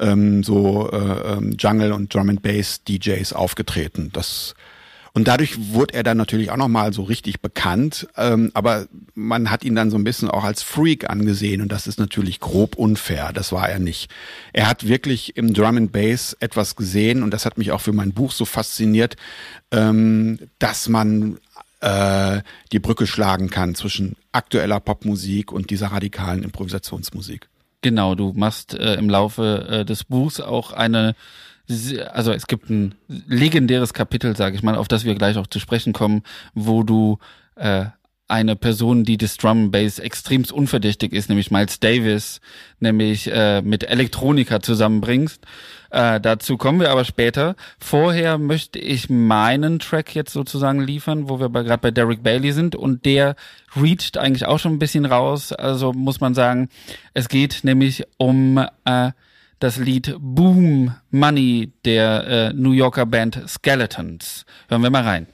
ähm, 0.00 0.42
so 0.42 0.90
äh, 0.90 0.96
ähm, 1.32 1.56
Jungle 1.58 1.92
und 1.92 2.14
Drum 2.14 2.30
and 2.30 2.42
Bass 2.42 2.82
DJs 2.84 3.34
aufgetreten. 3.34 4.08
Das 4.12 4.54
und 5.16 5.28
dadurch 5.28 5.72
wurde 5.72 5.94
er 5.94 6.02
dann 6.02 6.16
natürlich 6.16 6.50
auch 6.50 6.56
nochmal 6.56 6.92
so 6.92 7.04
richtig 7.04 7.40
bekannt. 7.40 8.08
Ähm, 8.16 8.50
aber 8.52 8.86
man 9.14 9.48
hat 9.48 9.64
ihn 9.64 9.76
dann 9.76 9.88
so 9.90 9.96
ein 9.96 10.02
bisschen 10.02 10.28
auch 10.28 10.42
als 10.42 10.64
Freak 10.64 11.08
angesehen 11.08 11.62
und 11.62 11.70
das 11.70 11.86
ist 11.86 12.00
natürlich 12.00 12.40
grob 12.40 12.74
unfair. 12.74 13.30
Das 13.32 13.52
war 13.52 13.68
er 13.68 13.78
nicht. 13.78 14.10
Er 14.52 14.68
hat 14.68 14.88
wirklich 14.88 15.36
im 15.36 15.54
Drum 15.54 15.76
and 15.76 15.92
Bass 15.92 16.36
etwas 16.40 16.74
gesehen 16.74 17.22
und 17.22 17.30
das 17.30 17.46
hat 17.46 17.58
mich 17.58 17.70
auch 17.70 17.80
für 17.80 17.92
mein 17.92 18.12
Buch 18.12 18.32
so 18.32 18.44
fasziniert, 18.44 19.14
ähm, 19.70 20.40
dass 20.58 20.88
man 20.88 21.38
äh, 21.80 22.40
die 22.72 22.80
Brücke 22.80 23.06
schlagen 23.06 23.50
kann 23.50 23.76
zwischen 23.76 24.16
aktueller 24.32 24.80
Popmusik 24.80 25.52
und 25.52 25.70
dieser 25.70 25.92
radikalen 25.92 26.42
Improvisationsmusik. 26.42 27.48
Genau, 27.82 28.16
du 28.16 28.32
machst 28.34 28.74
äh, 28.74 28.94
im 28.94 29.08
Laufe 29.08 29.68
äh, 29.70 29.84
des 29.84 30.02
Buchs 30.02 30.40
auch 30.40 30.72
eine 30.72 31.14
also 32.12 32.32
es 32.32 32.46
gibt 32.46 32.70
ein 32.70 32.94
legendäres 33.08 33.94
Kapitel, 33.94 34.36
sage 34.36 34.56
ich 34.56 34.62
mal, 34.62 34.76
auf 34.76 34.88
das 34.88 35.04
wir 35.04 35.14
gleich 35.14 35.36
auch 35.38 35.46
zu 35.46 35.58
sprechen 35.58 35.92
kommen, 35.92 36.22
wo 36.54 36.82
du 36.82 37.18
äh, 37.56 37.86
eine 38.26 38.56
Person, 38.56 39.04
die 39.04 39.18
das 39.18 39.36
Drum 39.36 39.70
Bass 39.70 39.98
extremst 39.98 40.50
unverdächtig 40.50 41.12
ist, 41.12 41.28
nämlich 41.28 41.50
Miles 41.50 41.78
Davis, 41.78 42.40
nämlich 42.80 43.30
äh, 43.30 43.60
mit 43.60 43.84
Elektronika 43.84 44.60
zusammenbringst. 44.60 45.42
Äh, 45.90 46.20
dazu 46.20 46.56
kommen 46.56 46.80
wir 46.80 46.90
aber 46.90 47.04
später. 47.04 47.54
Vorher 47.78 48.38
möchte 48.38 48.78
ich 48.78 49.10
meinen 49.10 49.78
Track 49.78 50.14
jetzt 50.14 50.32
sozusagen 50.32 50.80
liefern, 50.80 51.28
wo 51.28 51.38
wir 51.38 51.50
gerade 51.50 51.78
bei 51.78 51.90
Derek 51.90 52.22
Bailey 52.22 52.52
sind 52.52 52.74
und 52.74 53.04
der 53.04 53.36
reacht 53.76 54.16
eigentlich 54.16 54.46
auch 54.46 54.58
schon 54.58 54.72
ein 54.72 54.78
bisschen 54.78 55.04
raus. 55.04 55.52
Also 55.52 55.92
muss 55.92 56.20
man 56.20 56.34
sagen, 56.34 56.70
es 57.12 57.28
geht 57.28 57.60
nämlich 57.62 58.04
um 58.16 58.58
äh, 58.86 59.12
das 59.58 59.78
Lied 59.78 60.16
Boom 60.18 60.94
Money 61.10 61.72
der 61.84 62.26
äh, 62.26 62.52
New 62.52 62.72
Yorker 62.72 63.06
Band 63.06 63.40
Skeletons. 63.46 64.44
Hören 64.68 64.82
wir 64.82 64.90
mal 64.90 65.02
rein. 65.02 65.26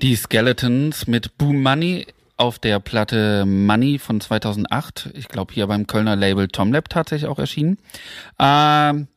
Die 0.00 0.16
Skeletons 0.16 1.06
mit 1.06 1.36
Boom 1.36 1.62
Money 1.62 2.06
auf 2.38 2.58
der 2.58 2.80
Platte 2.80 3.44
Money 3.44 3.98
von 3.98 4.20
2008. 4.20 5.10
Ich 5.14 5.28
glaube 5.28 5.52
hier 5.52 5.66
beim 5.66 5.86
Kölner 5.86 6.16
Label 6.16 6.48
Tomlab 6.48 6.88
tatsächlich 6.88 7.28
auch 7.28 7.38
erschienen. 7.38 7.78
Ähm, 8.38 9.08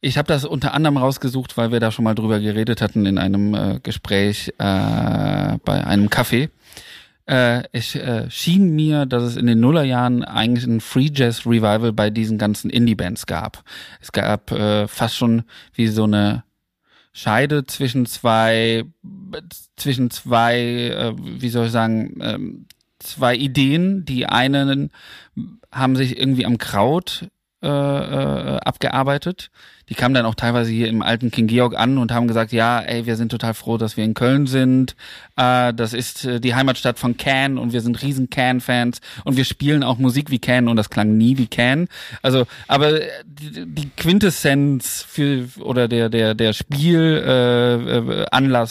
ich 0.00 0.18
habe 0.18 0.28
das 0.28 0.44
unter 0.44 0.74
anderem 0.74 0.96
rausgesucht, 0.96 1.56
weil 1.56 1.72
wir 1.72 1.80
da 1.80 1.90
schon 1.90 2.04
mal 2.04 2.14
drüber 2.14 2.40
geredet 2.40 2.82
hatten 2.82 3.06
in 3.06 3.18
einem 3.18 3.54
äh, 3.54 3.80
Gespräch 3.82 4.48
äh, 4.58 5.58
bei 5.64 5.84
einem 5.86 6.08
Café. 6.08 6.50
Äh, 7.26 7.64
es 7.72 7.94
äh, 7.94 8.30
schien 8.30 8.74
mir, 8.74 9.06
dass 9.06 9.22
es 9.22 9.36
in 9.36 9.46
den 9.46 9.60
Nullerjahren 9.60 10.24
eigentlich 10.24 10.64
ein 10.64 10.80
Free 10.80 11.10
Jazz 11.12 11.46
Revival 11.46 11.92
bei 11.92 12.10
diesen 12.10 12.38
ganzen 12.38 12.70
Indie-Bands 12.70 13.26
gab. 13.26 13.64
Es 14.00 14.12
gab 14.12 14.50
äh, 14.50 14.88
fast 14.88 15.16
schon 15.16 15.44
wie 15.74 15.88
so 15.88 16.04
eine 16.04 16.44
Scheide 17.12 17.66
zwischen 17.66 18.06
zwei, 18.06 18.84
zwischen 19.76 20.10
zwei, 20.10 20.58
äh, 20.60 21.14
wie 21.16 21.48
soll 21.48 21.66
ich 21.66 21.72
sagen, 21.72 22.18
ähm, 22.20 22.66
zwei 22.98 23.34
Ideen. 23.34 24.04
Die 24.04 24.26
einen 24.26 24.90
haben 25.72 25.96
sich 25.96 26.18
irgendwie 26.18 26.46
am 26.46 26.58
Kraut 26.58 27.28
äh, 27.62 27.68
äh, 27.68 28.58
abgearbeitet 28.58 29.50
die 29.88 29.94
kamen 29.94 30.14
dann 30.14 30.26
auch 30.26 30.34
teilweise 30.34 30.70
hier 30.70 30.88
im 30.88 31.02
alten 31.02 31.30
King 31.30 31.46
Georg 31.46 31.78
an 31.78 31.98
und 31.98 32.12
haben 32.12 32.28
gesagt, 32.28 32.52
ja, 32.52 32.80
ey, 32.80 33.06
wir 33.06 33.16
sind 33.16 33.30
total 33.30 33.54
froh, 33.54 33.78
dass 33.78 33.96
wir 33.96 34.04
in 34.04 34.14
Köln 34.14 34.46
sind. 34.46 34.96
Äh, 35.36 35.72
das 35.74 35.92
ist 35.92 36.24
äh, 36.24 36.40
die 36.40 36.54
Heimatstadt 36.54 36.98
von 36.98 37.16
Can 37.16 37.58
und 37.58 37.72
wir 37.72 37.80
sind 37.80 38.02
riesen 38.02 38.28
Can-Fans 38.30 39.00
und 39.24 39.36
wir 39.36 39.44
spielen 39.44 39.82
auch 39.82 39.98
Musik 39.98 40.30
wie 40.30 40.38
Can 40.38 40.68
und 40.68 40.76
das 40.76 40.90
klang 40.90 41.16
nie 41.16 41.38
wie 41.38 41.46
Can. 41.46 41.88
Also, 42.22 42.46
aber 42.66 43.00
die, 43.24 43.66
die 43.66 43.90
Quintessenz 43.96 45.04
für 45.08 45.46
oder 45.60 45.88
der 45.88 46.08
der 46.08 46.34
der 46.34 46.52
Spielanlass 46.52 47.88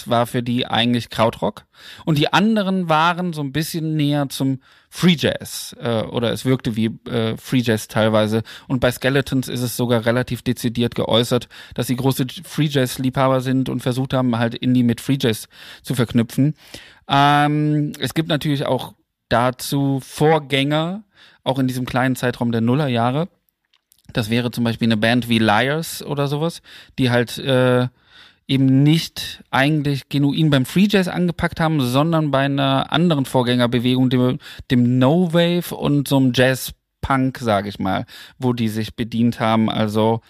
äh, 0.07 0.09
war 0.09 0.27
für 0.27 0.43
die 0.43 0.67
eigentlich 0.67 1.09
Krautrock 1.09 1.65
und 2.05 2.17
die 2.17 2.31
anderen 2.33 2.89
waren 2.89 3.33
so 3.33 3.41
ein 3.41 3.51
bisschen 3.51 3.95
näher 3.95 4.29
zum 4.29 4.59
Free 4.97 5.15
Jazz 5.15 5.75
äh, 5.79 6.01
oder 6.01 6.31
es 6.33 6.43
wirkte 6.43 6.75
wie 6.75 6.87
äh, 7.07 7.37
Free 7.37 7.59
Jazz 7.59 7.87
teilweise. 7.87 8.41
Und 8.67 8.79
bei 8.79 8.91
Skeletons 8.91 9.47
ist 9.47 9.61
es 9.61 9.77
sogar 9.77 10.07
relativ 10.07 10.41
dezidiert 10.41 10.95
geäußert, 10.95 11.49
dass 11.75 11.85
sie 11.85 11.95
große 11.95 12.25
Free 12.43 12.65
Jazz 12.65 12.97
Liebhaber 12.97 13.41
sind 13.41 13.69
und 13.69 13.81
versucht 13.81 14.15
haben, 14.15 14.39
halt 14.39 14.55
Indie 14.55 14.81
mit 14.81 14.99
Free 14.99 15.19
Jazz 15.21 15.49
zu 15.83 15.93
verknüpfen. 15.93 16.55
Ähm, 17.07 17.91
es 17.99 18.15
gibt 18.15 18.27
natürlich 18.27 18.65
auch 18.65 18.95
dazu 19.29 20.01
Vorgänger, 20.03 21.03
auch 21.43 21.59
in 21.59 21.67
diesem 21.67 21.85
kleinen 21.85 22.15
Zeitraum 22.15 22.51
der 22.51 22.61
Nullerjahre. 22.61 23.29
Das 24.13 24.31
wäre 24.31 24.49
zum 24.49 24.63
Beispiel 24.63 24.87
eine 24.87 24.97
Band 24.97 25.29
wie 25.29 25.37
Liars 25.37 26.01
oder 26.01 26.27
sowas, 26.27 26.63
die 26.97 27.11
halt 27.11 27.37
äh, 27.37 27.87
eben 28.47 28.83
nicht 28.83 29.43
eigentlich 29.51 30.09
genuin 30.09 30.49
beim 30.49 30.65
Free 30.65 30.87
Jazz 30.89 31.07
angepackt 31.07 31.59
haben, 31.59 31.81
sondern 31.81 32.31
bei 32.31 32.45
einer 32.45 32.91
anderen 32.91 33.25
Vorgängerbewegung, 33.25 34.09
dem, 34.09 34.39
dem 34.71 34.97
No 34.99 35.33
Wave 35.33 35.75
und 35.75 36.07
so 36.07 36.17
einem 36.17 36.31
Jazz 36.33 36.73
Punk, 37.01 37.37
sage 37.37 37.69
ich 37.69 37.79
mal, 37.79 38.05
wo 38.37 38.53
die 38.53 38.69
sich 38.69 38.95
bedient 38.95 39.39
haben. 39.39 39.69
Also 39.69 40.21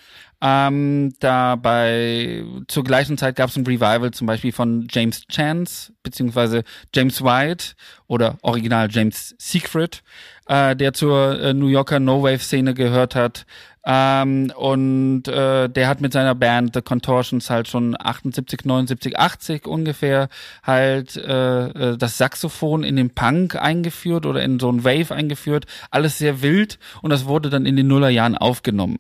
ähm, 0.41 1.13
dabei 1.19 2.43
zur 2.67 2.83
gleichen 2.83 3.17
Zeit 3.17 3.35
gab 3.35 3.49
es 3.49 3.55
ein 3.55 3.65
Revival 3.65 4.11
zum 4.11 4.27
Beispiel 4.27 4.51
von 4.51 4.87
James 4.91 5.25
Chance 5.27 5.93
beziehungsweise 6.03 6.63
James 6.93 7.23
White 7.23 7.73
oder 8.05 8.37
Original 8.43 8.87
James 8.91 9.33
Secret, 9.39 10.03
äh, 10.45 10.75
der 10.75 10.93
zur 10.93 11.39
äh, 11.39 11.53
New 11.55 11.67
Yorker 11.67 11.99
No 11.99 12.21
Wave 12.21 12.39
Szene 12.39 12.75
gehört 12.75 13.15
hat. 13.15 13.47
Ähm, 13.89 14.51
und 14.53 15.29
äh, 15.29 15.69
der 15.69 15.87
hat 15.87 16.01
mit 16.01 16.11
seiner 16.11 16.35
Band 16.35 16.73
The 16.73 16.81
Contortions 16.81 17.49
halt 17.49 17.69
schon 17.69 17.95
78, 17.97 18.65
79, 18.65 19.17
80 19.17 19.65
ungefähr 19.65 20.27
halt 20.61 21.15
äh, 21.15 21.67
äh, 21.69 21.97
das 21.97 22.17
Saxophon 22.17 22.83
in 22.83 22.97
den 22.97 23.11
Punk 23.11 23.55
eingeführt 23.55 24.25
oder 24.25 24.43
in 24.43 24.59
so 24.59 24.69
ein 24.69 24.83
Wave 24.83 25.15
eingeführt. 25.15 25.67
Alles 25.89 26.17
sehr 26.17 26.41
wild 26.41 26.79
und 27.01 27.11
das 27.11 27.27
wurde 27.27 27.49
dann 27.49 27.65
in 27.65 27.77
den 27.77 27.87
Nullerjahren 27.87 28.37
aufgenommen. 28.37 28.99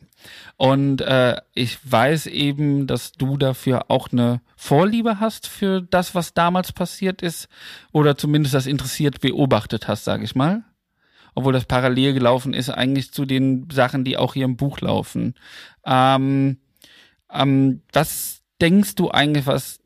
Und 0.55 1.01
äh, 1.01 1.35
ich 1.53 1.79
weiß 1.83 2.27
eben, 2.27 2.87
dass 2.87 3.11
du 3.11 3.35
dafür 3.35 3.91
auch 3.91 4.13
eine 4.13 4.39
Vorliebe 4.55 5.19
hast 5.19 5.47
für 5.47 5.81
das, 5.81 6.15
was 6.15 6.33
damals 6.33 6.71
passiert 6.71 7.21
ist, 7.21 7.49
oder 7.91 8.15
zumindest 8.15 8.55
das 8.55 8.65
interessiert 8.65 9.19
beobachtet 9.19 9.89
hast, 9.89 10.05
sage 10.05 10.23
ich 10.23 10.33
mal 10.33 10.63
obwohl 11.37 11.53
das 11.53 11.65
parallel 11.65 12.15
gelaufen 12.15 12.55
ist, 12.55 12.71
eigentlich 12.71 13.11
zu 13.11 13.23
den 13.25 13.67
Sachen, 13.71 14.03
die 14.03 14.17
auch 14.17 14.33
hier 14.33 14.45
im 14.45 14.57
Buch 14.57 14.81
laufen. 14.81 15.35
Ähm, 15.85 16.57
ähm, 17.31 17.81
was 17.93 18.41
denkst 18.59 18.95
du 18.95 19.11
eigentlich, 19.11 19.45
was 19.45 19.79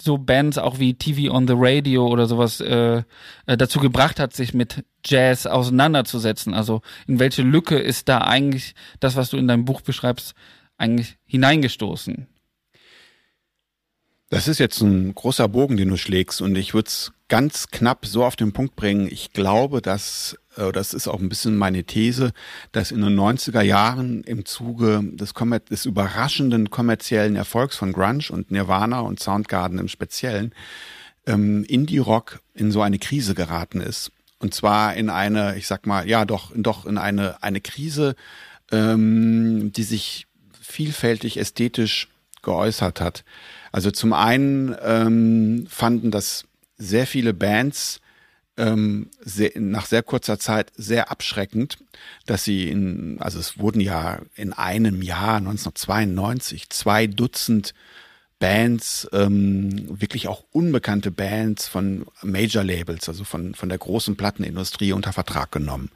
so 0.00 0.18
Bands 0.18 0.56
auch 0.56 0.78
wie 0.78 0.94
TV 0.94 1.34
on 1.34 1.48
the 1.48 1.54
Radio 1.56 2.06
oder 2.06 2.26
sowas 2.26 2.60
äh, 2.60 3.02
äh, 3.46 3.56
dazu 3.56 3.80
gebracht 3.80 4.20
hat, 4.20 4.34
sich 4.34 4.54
mit 4.54 4.84
Jazz 5.04 5.46
auseinanderzusetzen? 5.46 6.54
Also 6.54 6.80
in 7.08 7.18
welche 7.18 7.42
Lücke 7.42 7.76
ist 7.76 8.08
da 8.08 8.18
eigentlich 8.18 8.76
das, 9.00 9.16
was 9.16 9.30
du 9.30 9.36
in 9.36 9.48
deinem 9.48 9.64
Buch 9.64 9.80
beschreibst, 9.80 10.36
eigentlich 10.76 11.16
hineingestoßen? 11.26 12.28
Das 14.34 14.48
ist 14.48 14.58
jetzt 14.58 14.80
ein 14.80 15.14
großer 15.14 15.46
Bogen, 15.46 15.76
den 15.76 15.90
du 15.90 15.96
schlägst 15.96 16.42
und 16.42 16.56
ich 16.56 16.74
würde 16.74 16.88
es 16.88 17.12
ganz 17.28 17.68
knapp 17.68 18.04
so 18.04 18.24
auf 18.24 18.34
den 18.34 18.52
Punkt 18.52 18.74
bringen. 18.74 19.06
Ich 19.08 19.32
glaube, 19.32 19.80
dass 19.80 20.36
äh, 20.56 20.72
das 20.72 20.92
ist 20.92 21.06
auch 21.06 21.20
ein 21.20 21.28
bisschen 21.28 21.56
meine 21.56 21.84
These, 21.84 22.32
dass 22.72 22.90
in 22.90 23.02
den 23.02 23.16
90er 23.16 23.60
Jahren 23.60 24.24
im 24.24 24.44
Zuge 24.44 25.04
des, 25.04 25.34
des 25.70 25.86
überraschenden 25.86 26.68
kommerziellen 26.70 27.36
Erfolgs 27.36 27.76
von 27.76 27.92
Grunge 27.92 28.24
und 28.30 28.50
Nirvana 28.50 28.98
und 28.98 29.20
Soundgarden 29.20 29.78
im 29.78 29.86
Speziellen 29.86 30.52
ähm, 31.26 31.62
Indie-Rock 31.62 32.40
in 32.54 32.72
so 32.72 32.82
eine 32.82 32.98
Krise 32.98 33.36
geraten 33.36 33.80
ist. 33.80 34.10
Und 34.40 34.52
zwar 34.52 34.96
in 34.96 35.10
eine, 35.10 35.56
ich 35.56 35.68
sag 35.68 35.86
mal, 35.86 36.08
ja 36.08 36.24
doch, 36.24 36.50
doch 36.56 36.86
in 36.86 36.98
eine, 36.98 37.40
eine 37.44 37.60
Krise, 37.60 38.16
ähm, 38.72 39.70
die 39.70 39.84
sich 39.84 40.26
vielfältig 40.60 41.36
ästhetisch 41.36 42.08
geäußert 42.42 43.00
hat. 43.00 43.22
Also 43.74 43.90
zum 43.90 44.12
einen 44.12 44.76
ähm, 44.84 45.66
fanden 45.68 46.12
das 46.12 46.44
sehr 46.78 47.08
viele 47.08 47.34
Bands 47.34 48.00
ähm, 48.56 49.10
sehr, 49.18 49.50
nach 49.56 49.86
sehr 49.86 50.04
kurzer 50.04 50.38
Zeit 50.38 50.70
sehr 50.76 51.10
abschreckend, 51.10 51.78
dass 52.24 52.44
sie 52.44 52.68
in, 52.68 53.16
also 53.18 53.40
es 53.40 53.58
wurden 53.58 53.80
ja 53.80 54.20
in 54.36 54.52
einem 54.52 55.02
Jahr 55.02 55.38
1992 55.38 56.70
zwei 56.70 57.08
Dutzend 57.08 57.74
Bands, 58.38 59.08
ähm, 59.12 60.00
wirklich 60.00 60.28
auch 60.28 60.44
unbekannte 60.52 61.10
Bands 61.10 61.66
von 61.66 62.06
Major 62.22 62.62
Labels, 62.62 63.08
also 63.08 63.24
von, 63.24 63.56
von 63.56 63.68
der 63.68 63.78
großen 63.78 64.16
Plattenindustrie 64.16 64.92
unter 64.92 65.12
Vertrag 65.12 65.50
genommen 65.50 65.90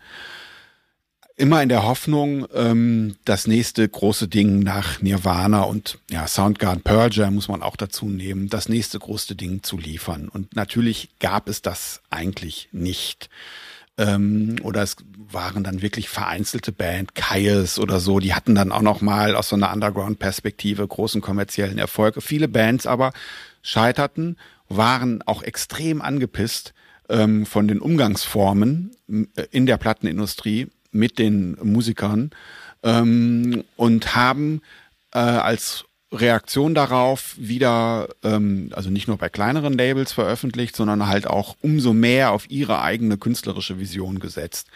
immer 1.39 1.63
in 1.63 1.69
der 1.69 1.85
Hoffnung, 1.85 2.47
ähm, 2.53 3.17
das 3.25 3.47
nächste 3.47 3.89
große 3.89 4.29
Ding 4.29 4.59
nach 4.59 5.01
Nirvana 5.01 5.63
und 5.63 5.99
ja, 6.11 6.27
Soundgarden 6.27 6.83
Jam 7.13 7.37
muss 7.37 7.49
man 7.49 7.63
auch 7.63 7.77
dazu 7.77 8.07
nehmen, 8.07 8.49
das 8.49 8.69
nächste 8.69 8.99
große 8.99 9.37
Ding 9.37 9.63
zu 9.63 9.79
liefern. 9.79 10.29
Und 10.29 10.57
natürlich 10.57 11.09
gab 11.21 11.49
es 11.49 11.63
das 11.63 12.03
eigentlich 12.11 12.69
nicht. 12.73 13.31
ähm, 13.99 14.57
oder 14.63 14.83
es 14.83 14.97
waren 15.31 15.65
dann 15.65 15.83
wirklich 15.83 16.09
vereinzelte 16.09 16.73
Band, 16.73 17.15
Kaius 17.15 17.79
oder 17.79 18.01
so, 18.01 18.19
die 18.19 18.35
hatten 18.35 18.55
dann 18.55 18.73
auch 18.73 18.83
noch 18.83 19.01
mal 19.01 19.35
aus 19.35 19.49
so 19.49 19.57
einer 19.57 19.73
Underground-Perspektive 19.73 20.87
großen 20.87 21.21
kommerziellen 21.21 21.79
Erfolg. 21.79 22.23
Viele 22.23 22.49
Bands 22.49 22.87
aber 22.87 23.13
scheiterten, 23.63 24.37
waren 24.69 25.23
auch 25.23 25.43
extrem 25.43 26.03
angepisst 26.03 26.75
ähm, 27.09 27.47
von 27.47 27.69
den 27.69 27.81
Umgangsformen 27.81 28.93
äh, 29.09 29.47
in 29.51 29.67
der 29.67 29.77
Plattenindustrie 29.77 30.69
mit 30.91 31.19
den 31.19 31.57
Musikern 31.63 32.31
ähm, 32.83 33.65
und 33.77 34.15
haben 34.15 34.63
äh, 35.13 35.19
als 35.19 35.85
Reaktion 36.11 36.75
darauf 36.75 37.35
wieder, 37.37 38.09
ähm, 38.23 38.71
also 38.73 38.91
nicht 38.91 39.09
nur 39.09 39.19
bei 39.19 39.29
kleineren 39.29 39.75
Labels 39.75 40.13
veröffentlicht, 40.13 40.75
sondern 40.75 41.07
halt 41.07 41.27
auch 41.27 41.57
umso 41.61 41.93
mehr 41.93 42.33
auf 42.33 42.51
ihre 42.51 42.81
eigene 42.81 43.19
künstlerische 43.19 43.79
Vision 43.79 44.19
gesetzt. 44.19 44.69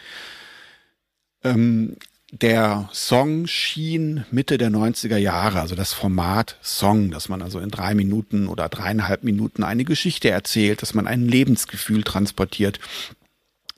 Ähm, 1.43 1.97
der 2.31 2.89
Song 2.93 3.45
schien 3.45 4.25
Mitte 4.31 4.57
der 4.57 4.69
90er 4.71 5.17
Jahre, 5.17 5.59
also 5.59 5.75
das 5.75 5.93
Format 5.93 6.57
Song, 6.63 7.11
dass 7.11 7.29
man 7.29 7.43
also 7.43 7.59
in 7.59 7.69
drei 7.69 7.93
Minuten 7.93 8.47
oder 8.47 8.69
dreieinhalb 8.69 9.23
Minuten 9.23 9.63
eine 9.63 9.85
Geschichte 9.85 10.31
erzählt, 10.31 10.81
dass 10.81 10.95
man 10.95 11.05
ein 11.05 11.27
Lebensgefühl 11.27 12.03
transportiert. 12.03 12.79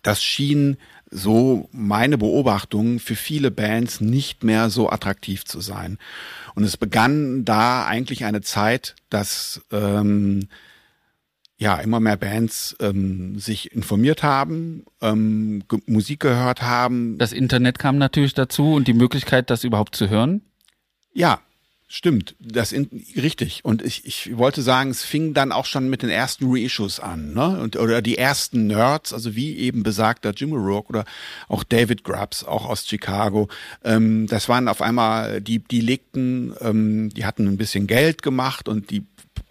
Das 0.03 0.23
schien 0.23 0.77
so 1.15 1.69
meine 1.71 2.17
Beobachtung 2.17 2.99
für 2.99 3.15
viele 3.15 3.49
Bands 3.49 4.01
nicht 4.01 4.43
mehr 4.43 4.69
so 4.69 4.89
attraktiv 4.89 5.45
zu 5.45 5.61
sein. 5.61 5.97
Und 6.55 6.63
es 6.63 6.77
begann 6.77 7.45
da 7.45 7.85
eigentlich 7.85 8.25
eine 8.25 8.41
Zeit, 8.41 8.95
dass 9.09 9.61
ähm, 9.71 10.47
ja 11.57 11.77
immer 11.77 11.99
mehr 11.99 12.17
Bands 12.17 12.75
ähm, 12.81 13.39
sich 13.39 13.71
informiert 13.71 14.23
haben, 14.23 14.85
ähm, 15.01 15.63
ge 15.69 15.79
Musik 15.85 16.19
gehört 16.19 16.61
haben. 16.61 17.17
Das 17.17 17.31
Internet 17.31 17.79
kam 17.79 17.97
natürlich 17.97 18.33
dazu 18.33 18.73
und 18.73 18.87
die 18.87 18.93
Möglichkeit, 18.93 19.49
das 19.49 19.63
überhaupt 19.63 19.95
zu 19.95 20.09
hören. 20.09 20.41
Ja, 21.13 21.39
Stimmt, 21.97 22.35
das 22.41 22.73
in, 22.73 22.89
richtig. 23.15 23.63
Und 23.63 23.81
ich, 23.81 24.05
ich 24.05 24.35
wollte 24.35 24.61
sagen, 24.61 24.89
es 24.89 25.05
fing 25.05 25.33
dann 25.33 25.53
auch 25.53 25.63
schon 25.63 25.89
mit 25.89 26.01
den 26.01 26.09
ersten 26.09 26.43
Reissues 26.49 26.99
an, 26.99 27.33
ne? 27.33 27.57
Und, 27.61 27.77
oder 27.77 28.01
die 28.01 28.17
ersten 28.17 28.67
Nerds, 28.67 29.13
also 29.13 29.33
wie 29.37 29.55
eben 29.55 29.81
besagter 29.81 30.31
Jim 30.31 30.51
O'Rourke 30.51 30.89
oder 30.89 31.05
auch 31.47 31.63
David 31.63 32.03
Grubbs, 32.03 32.43
auch 32.43 32.65
aus 32.65 32.85
Chicago. 32.85 33.47
Ähm, 33.81 34.27
das 34.27 34.49
waren 34.49 34.67
auf 34.67 34.81
einmal, 34.81 35.39
die, 35.39 35.59
die 35.59 35.79
legten, 35.79 36.53
ähm, 36.59 37.11
die 37.11 37.23
hatten 37.23 37.47
ein 37.47 37.55
bisschen 37.55 37.87
Geld 37.87 38.21
gemacht 38.23 38.67
und 38.67 38.91
die 38.91 39.05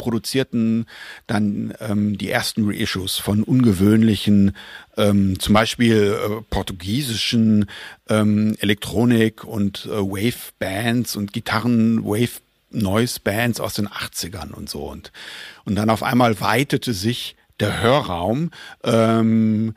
produzierten 0.04 0.84
dann 1.26 1.72
ähm, 1.80 2.18
die 2.18 2.28
ersten 2.28 2.68
Reissues 2.68 3.16
von 3.16 3.42
ungewöhnlichen, 3.42 4.54
ähm, 4.98 5.40
zum 5.40 5.54
Beispiel 5.54 6.14
äh, 6.14 6.42
portugiesischen 6.50 7.64
ähm, 8.10 8.54
Elektronik- 8.60 9.44
und 9.44 9.86
äh, 9.86 9.96
Wave-Bands 9.96 11.16
und 11.16 11.32
Gitarren-Wave 11.32 12.42
Noise-Bands 12.70 13.60
aus 13.60 13.72
den 13.72 13.88
80ern 13.88 14.50
und 14.50 14.68
so. 14.68 14.84
Und, 14.90 15.10
und 15.64 15.74
dann 15.74 15.88
auf 15.88 16.02
einmal 16.02 16.38
weitete 16.38 16.92
sich 16.92 17.34
der 17.60 17.80
Hörraum. 17.80 18.50
Ähm, 18.82 19.74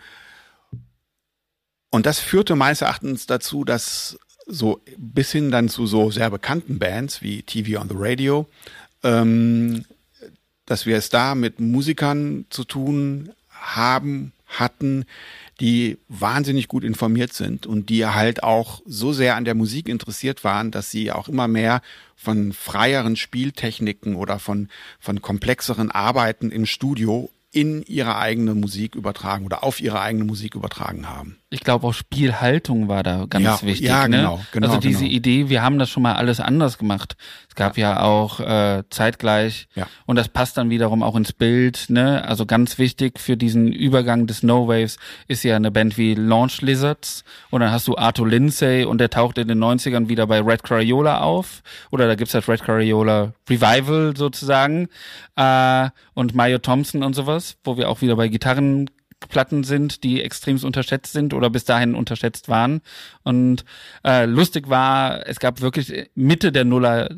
und 1.89 2.05
das 2.05 2.19
führte 2.19 2.57
meines 2.57 2.81
Erachtens 2.81 3.27
dazu, 3.27 3.63
dass 3.63 4.19
so 4.45 4.81
bis 4.97 5.31
hin 5.31 5.51
dann 5.51 5.69
zu 5.69 5.87
so 5.87 6.11
sehr 6.11 6.29
bekannten 6.29 6.79
Bands 6.79 7.21
wie 7.21 7.43
TV 7.43 7.79
on 7.79 7.87
the 7.87 7.95
Radio 7.97 8.45
ähm, 9.03 9.85
dass 10.67 10.85
wir 10.85 10.97
es 10.97 11.09
da 11.09 11.33
mit 11.33 11.59
Musikern 11.59 12.45
zu 12.51 12.63
tun 12.63 13.31
haben, 13.49 14.31
hatten, 14.45 15.05
die 15.59 15.97
wahnsinnig 16.07 16.67
gut 16.67 16.83
informiert 16.83 17.33
sind 17.33 17.65
und 17.65 17.89
die 17.89 18.05
halt 18.05 18.43
auch 18.43 18.81
so 18.85 19.11
sehr 19.11 19.35
an 19.35 19.45
der 19.45 19.55
Musik 19.55 19.89
interessiert 19.89 20.43
waren, 20.43 20.69
dass 20.69 20.91
sie 20.91 21.11
auch 21.11 21.27
immer 21.27 21.47
mehr 21.47 21.81
von 22.15 22.53
freieren 22.53 23.15
Spieltechniken 23.15 24.15
oder 24.15 24.37
von, 24.37 24.69
von 24.99 25.21
komplexeren 25.21 25.89
Arbeiten 25.89 26.51
im 26.51 26.67
Studio 26.67 27.29
in 27.51 27.81
ihre 27.83 28.17
eigene 28.17 28.53
Musik 28.55 28.95
übertragen 28.95 29.45
oder 29.45 29.63
auf 29.63 29.79
ihre 29.79 30.01
eigene 30.01 30.25
Musik 30.25 30.55
übertragen 30.55 31.09
haben. 31.09 31.37
Ich 31.49 31.61
glaube 31.61 31.87
auch 31.87 31.93
Spielhaltung 31.93 32.89
war 32.89 33.03
da 33.03 33.25
ganz 33.25 33.45
ja, 33.45 33.61
wichtig. 33.61 33.87
Ja, 33.87 34.05
ne? 34.09 34.17
genau, 34.17 34.41
genau. 34.51 34.67
Also 34.67 34.79
diese 34.81 35.05
genau. 35.05 35.11
Idee, 35.11 35.47
wir 35.47 35.63
haben 35.63 35.79
das 35.79 35.89
schon 35.89 36.03
mal 36.03 36.15
alles 36.15 36.41
anders 36.41 36.77
gemacht. 36.77 37.15
Es 37.47 37.55
gab 37.55 37.77
ja, 37.77 37.91
ja 37.91 38.03
auch 38.03 38.41
äh, 38.41 38.83
zeitgleich 38.89 39.69
ja. 39.75 39.87
und 40.05 40.17
das 40.17 40.27
passt 40.27 40.57
dann 40.57 40.69
wiederum 40.69 41.01
auch 41.01 41.15
ins 41.15 41.31
Bild. 41.31 41.85
Ne? 41.87 42.21
Also 42.25 42.45
ganz 42.45 42.77
wichtig 42.79 43.17
für 43.17 43.37
diesen 43.37 43.71
Übergang 43.71 44.27
des 44.27 44.43
No 44.43 44.67
Waves 44.67 44.97
ist 45.29 45.43
ja 45.43 45.55
eine 45.55 45.71
Band 45.71 45.97
wie 45.97 46.15
Launch 46.15 46.61
Lizards 46.61 47.23
und 47.49 47.61
dann 47.61 47.71
hast 47.71 47.87
du 47.87 47.97
Arthur 47.97 48.27
Lindsay 48.27 48.83
und 48.83 48.97
der 48.97 49.09
taucht 49.09 49.37
in 49.37 49.47
den 49.47 49.63
90ern 49.63 50.09
wieder 50.09 50.27
bei 50.27 50.41
Red 50.41 50.63
Crayola 50.63 51.21
auf 51.21 51.63
oder 51.91 52.07
da 52.07 52.15
gibt's 52.15 52.33
das 52.33 52.49
Red 52.49 52.61
Crayola 52.61 53.31
Revival 53.49 54.17
sozusagen 54.17 54.89
äh, 55.37 55.89
und 56.13 56.35
Mayo 56.35 56.57
Thompson 56.57 57.03
und 57.03 57.13
sowas, 57.13 57.46
wo 57.63 57.77
wir 57.77 57.89
auch 57.89 58.01
wieder 58.01 58.15
bei 58.15 58.27
Gitarren 58.27 58.89
Platten 59.29 59.63
sind, 59.63 60.03
die 60.03 60.21
extremst 60.21 60.63
unterschätzt 60.63 61.11
sind 61.11 61.33
oder 61.33 61.49
bis 61.49 61.65
dahin 61.65 61.95
unterschätzt 61.95 62.49
waren. 62.49 62.81
Und 63.23 63.65
äh, 64.05 64.25
lustig 64.25 64.69
war, 64.69 65.27
es 65.27 65.39
gab 65.39 65.61
wirklich 65.61 66.11
Mitte 66.13 66.51
der 66.51 66.65
Nuller 66.65 67.09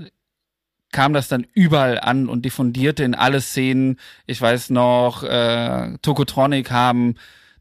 kam 0.92 1.14
das 1.14 1.28
dann 1.28 1.46
überall 1.54 2.00
an 2.00 2.30
und 2.30 2.46
diffundierte 2.46 3.04
in 3.04 3.14
alle 3.14 3.42
Szenen. 3.42 3.98
Ich 4.26 4.42
weiß 4.42 4.72
noch, 4.72 5.24
äh, 5.24 5.98
Tokotronic 6.02 6.72
haben 6.72 7.16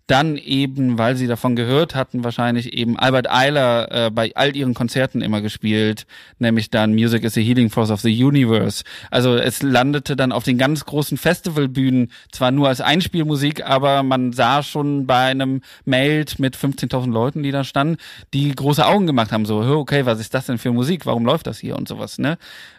dann 0.09 0.37
eben, 0.39 0.99
weil 0.99 1.17
sie 1.17 1.27
davon 1.27 1.55
gehört 1.55 1.95
hatten, 1.95 2.25
wahrscheinlich 2.25 2.73
eben 2.73 2.99
Albert 2.99 3.31
Eiler 3.31 4.07
äh, 4.07 4.11
bei 4.11 4.33
all 4.35 4.57
ihren 4.57 4.73
Konzerten 4.73 5.21
immer 5.21 5.43
gespielt, 5.43 6.07
nämlich 6.39 6.71
dann 6.71 6.95
Music 6.95 7.25
is 7.25 7.35
the 7.35 7.45
Healing 7.45 7.69
Force 7.71 7.91
of 7.91 8.01
the 8.01 8.25
Universe. 8.25 8.85
Also 9.11 9.37
es 9.37 9.63
landete 9.63 10.17
dann 10.17 10.33
auf 10.33 10.45
den 10.45 10.57
ganz 10.57 10.87
großen 10.87 11.19
Festivalbühnen, 11.19 12.11
zwar 12.33 12.51
nur 12.51 12.69
als 12.69 12.81
Einspielmusik, 12.81 13.65
aber 13.65 14.03
man 14.03 14.33
sah 14.33 14.63
schon 14.63 15.07
bei 15.07 15.27
einem 15.27 15.61
Meld 15.85 16.39
mit 16.39 16.57
15.000 16.57 17.13
Leuten, 17.13 17.43
die 17.43 17.51
da 17.51 17.63
standen, 17.63 17.99
die 18.33 18.55
große 18.55 18.87
Augen 18.87 19.07
gemacht 19.07 19.31
haben, 19.31 19.45
so, 19.45 19.59
okay, 19.61 20.07
was 20.07 20.21
ist 20.21 20.33
das 20.33 20.47
denn 20.47 20.57
für 20.57 20.73
Musik? 20.73 21.05
Warum 21.05 21.27
läuft 21.27 21.47
das 21.47 21.59
hier 21.59 21.77
und 21.77 21.87
sowas, 21.87 22.19
ne? 22.19 22.39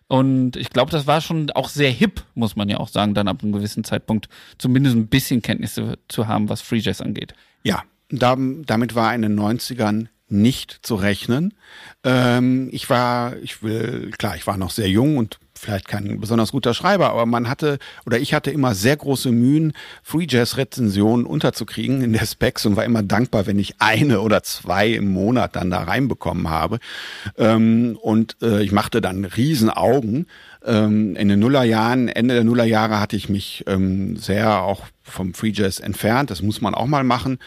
Und 0.10 0.57
ich 0.57 0.72
glaube, 0.72 0.91
das 0.91 1.05
war 1.05 1.22
schon 1.22 1.51
auch 1.51 1.70
sehr 1.70 1.91
hip, 1.91 2.24
muss 2.34 2.55
man 2.55 2.68
ja 2.68 2.78
auch 2.78 2.88
sagen, 2.88 3.14
dann 3.14 3.28
ab 3.28 3.43
einem 3.43 3.51
gewissen 3.51 3.84
Zeitpunkt 3.84 4.28
zumindest 4.57 4.95
ein 4.95 5.07
bisschen 5.07 5.43
Kenntnisse 5.43 5.99
zu 6.07 6.28
haben, 6.28 6.49
was 6.49 6.62
Free 6.62 6.80
Jazz 6.80 6.99
angeht. 6.99 7.36
Ja, 7.64 7.84
da, 8.10 8.36
damit 8.38 8.95
war 8.95 9.14
in 9.14 9.22
den 9.22 9.39
90ern 9.39 10.07
nicht 10.28 10.80
zu 10.82 10.95
rechnen. 10.95 11.53
Ähm, 12.03 12.70
ich 12.72 12.89
war, 12.89 13.38
ich 13.38 13.62
will, 13.62 14.10
klar, 14.18 14.36
ich 14.36 14.47
war 14.47 14.57
noch 14.57 14.72
sehr 14.72 14.89
jung 14.89 15.18
und 15.18 15.39
vielleicht 15.60 15.88
kein 15.88 16.20
besonders 16.20 16.51
guter 16.51 16.74
Schreiber, 16.74 17.10
aber 17.10 17.26
man 17.26 17.49
hatte 17.49 17.80
oder 18.05 18.20
ich 18.20 18.34
hatte 18.34 18.51
immer 18.51 18.74
sehr 18.74 18.95
große 18.95 19.32
Mühen, 19.32 19.74
Free 20.03 20.26
Jazz 20.28 20.57
Rezensionen 20.57 21.26
unterzukriegen 21.26 22.01
in 22.01 22.14
der 22.14 22.26
Specs 22.26 22.66
und 22.66 22.76
war 22.76 22.86
immer 22.86 23.03
dankbar, 23.03 23.45
wenn 23.45 23.60
ich 23.60 23.76
eine 23.80 24.22
oder 24.22 24.41
zwei 24.43 24.88
im 24.89 25.12
Monat 25.12 25.55
dann 25.55 25.70
da 25.70 25.84
reinbekommen 25.84 26.49
habe. 26.49 26.80
Ähm, 27.38 27.97
und 28.01 28.38
äh, 28.41 28.64
ich 28.64 28.72
machte 28.72 29.01
dann 29.01 29.26
riesen 29.26 29.70
Augen. 29.70 30.28
Ähm, 30.66 31.16
in 31.16 31.30
den 31.30 31.39
Nullerjahren, 31.39 32.07
Ende 32.07 32.36
der 32.36 32.43
Nullerjahre 32.43 32.99
hatte 32.99 33.16
ich 33.16 33.30
mich 33.30 33.64
ähm, 33.68 34.18
sehr 34.18 34.62
auch 34.62 34.84
vom 35.03 35.34
Free 35.34 35.51
Jazz 35.53 35.80
entfernt. 35.80 36.32
Das 36.32 36.41
muss 36.41 36.62
man 36.62 36.74
auch 36.74 36.88
mal 36.88 37.03
machen 37.03 37.39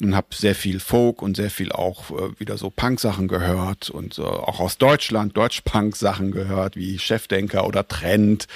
und 0.00 0.14
habe 0.14 0.28
sehr 0.32 0.54
viel 0.54 0.80
Folk 0.80 1.22
und 1.22 1.36
sehr 1.36 1.50
viel 1.50 1.72
auch 1.72 2.10
äh, 2.10 2.40
wieder 2.40 2.56
so 2.56 2.70
Punk-Sachen 2.70 3.28
gehört 3.28 3.90
und 3.90 4.18
äh, 4.18 4.22
auch 4.22 4.60
aus 4.60 4.78
Deutschland 4.78 5.36
Deutsch-Punk-Sachen 5.36 6.30
gehört, 6.30 6.76
wie 6.76 6.98
Chefdenker 6.98 7.66
oder 7.66 7.86
Trend. 7.86 8.46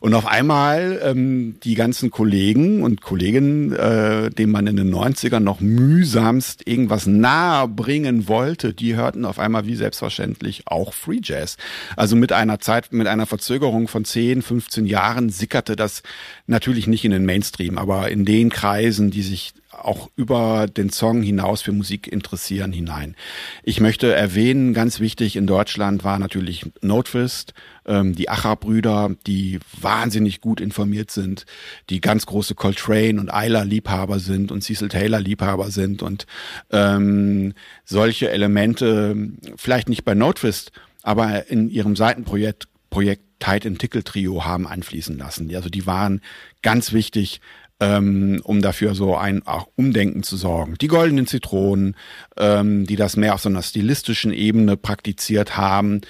Und 0.00 0.14
auf 0.14 0.26
einmal 0.26 1.00
ähm, 1.02 1.56
die 1.64 1.74
ganzen 1.74 2.10
Kollegen 2.10 2.82
und 2.82 3.00
Kolleginnen, 3.00 3.72
äh, 3.72 4.30
denen 4.30 4.52
man 4.52 4.66
in 4.66 4.76
den 4.76 4.94
90ern 4.94 5.40
noch 5.40 5.60
mühsamst 5.60 6.66
irgendwas 6.66 7.06
nahe 7.06 7.68
bringen 7.68 8.28
wollte, 8.28 8.74
die 8.74 8.96
hörten 8.96 9.24
auf 9.24 9.38
einmal 9.38 9.66
wie 9.66 9.76
selbstverständlich 9.76 10.64
auch 10.66 10.92
Free 10.92 11.20
Jazz. 11.22 11.56
Also 11.96 12.16
mit 12.16 12.32
einer 12.32 12.60
Zeit, 12.60 12.92
mit 12.92 13.06
einer 13.06 13.26
Verzögerung 13.26 13.88
von 13.88 14.04
10, 14.04 14.42
15 14.42 14.86
Jahren 14.86 15.30
sickerte 15.30 15.76
das 15.76 16.02
natürlich 16.46 16.86
nicht 16.86 17.04
in 17.04 17.10
den 17.10 17.24
Mainstream, 17.24 17.78
aber 17.78 18.10
in 18.10 18.24
den 18.24 18.50
Kreisen, 18.50 19.10
die 19.10 19.22
sich 19.22 19.54
auch 19.72 20.10
über 20.16 20.66
den 20.66 20.85
Song 20.90 21.22
hinaus 21.22 21.62
für 21.62 21.72
Musik 21.72 22.06
interessieren 22.06 22.72
hinein. 22.72 23.14
Ich 23.62 23.80
möchte 23.80 24.12
erwähnen, 24.12 24.74
ganz 24.74 25.00
wichtig 25.00 25.36
in 25.36 25.46
Deutschland 25.46 26.04
war 26.04 26.18
natürlich 26.18 26.66
Notfist, 26.82 27.54
ähm, 27.86 28.14
die 28.14 28.28
Acher-Brüder, 28.28 29.14
die 29.26 29.60
wahnsinnig 29.80 30.40
gut 30.40 30.60
informiert 30.60 31.10
sind, 31.10 31.46
die 31.90 32.00
ganz 32.00 32.26
große 32.26 32.54
Coltrane 32.54 33.20
und 33.20 33.32
Eiler-Liebhaber 33.32 34.18
sind 34.18 34.52
und 34.52 34.62
Cecil 34.62 34.88
Taylor-Liebhaber 34.88 35.70
sind 35.70 36.02
und 36.02 36.26
ähm, 36.70 37.54
solche 37.84 38.30
Elemente, 38.30 39.16
vielleicht 39.56 39.88
nicht 39.88 40.04
bei 40.04 40.14
Notfist, 40.14 40.72
aber 41.02 41.48
in 41.48 41.68
ihrem 41.70 41.96
Seitenprojekt 41.96 42.68
Projekt 42.90 43.22
Tide 43.40 43.68
and 43.68 43.78
Tickle 43.78 44.04
Trio 44.04 44.44
haben 44.44 44.66
einfließen 44.66 45.18
lassen. 45.18 45.54
Also 45.54 45.68
die 45.68 45.86
waren 45.86 46.22
ganz 46.62 46.92
wichtig 46.92 47.40
ähm, 47.80 48.40
um 48.42 48.62
dafür 48.62 48.94
so 48.94 49.16
ein 49.16 49.46
auch 49.46 49.68
Umdenken 49.76 50.22
zu 50.22 50.36
sorgen. 50.36 50.76
Die 50.80 50.88
goldenen 50.88 51.26
Zitronen, 51.26 51.94
ähm, 52.36 52.86
die 52.86 52.96
das 52.96 53.16
mehr 53.16 53.34
auf 53.34 53.42
so 53.42 53.48
einer 53.48 53.62
stilistischen 53.62 54.32
Ebene 54.32 54.76
praktiziert 54.76 55.56
haben, 55.56 56.00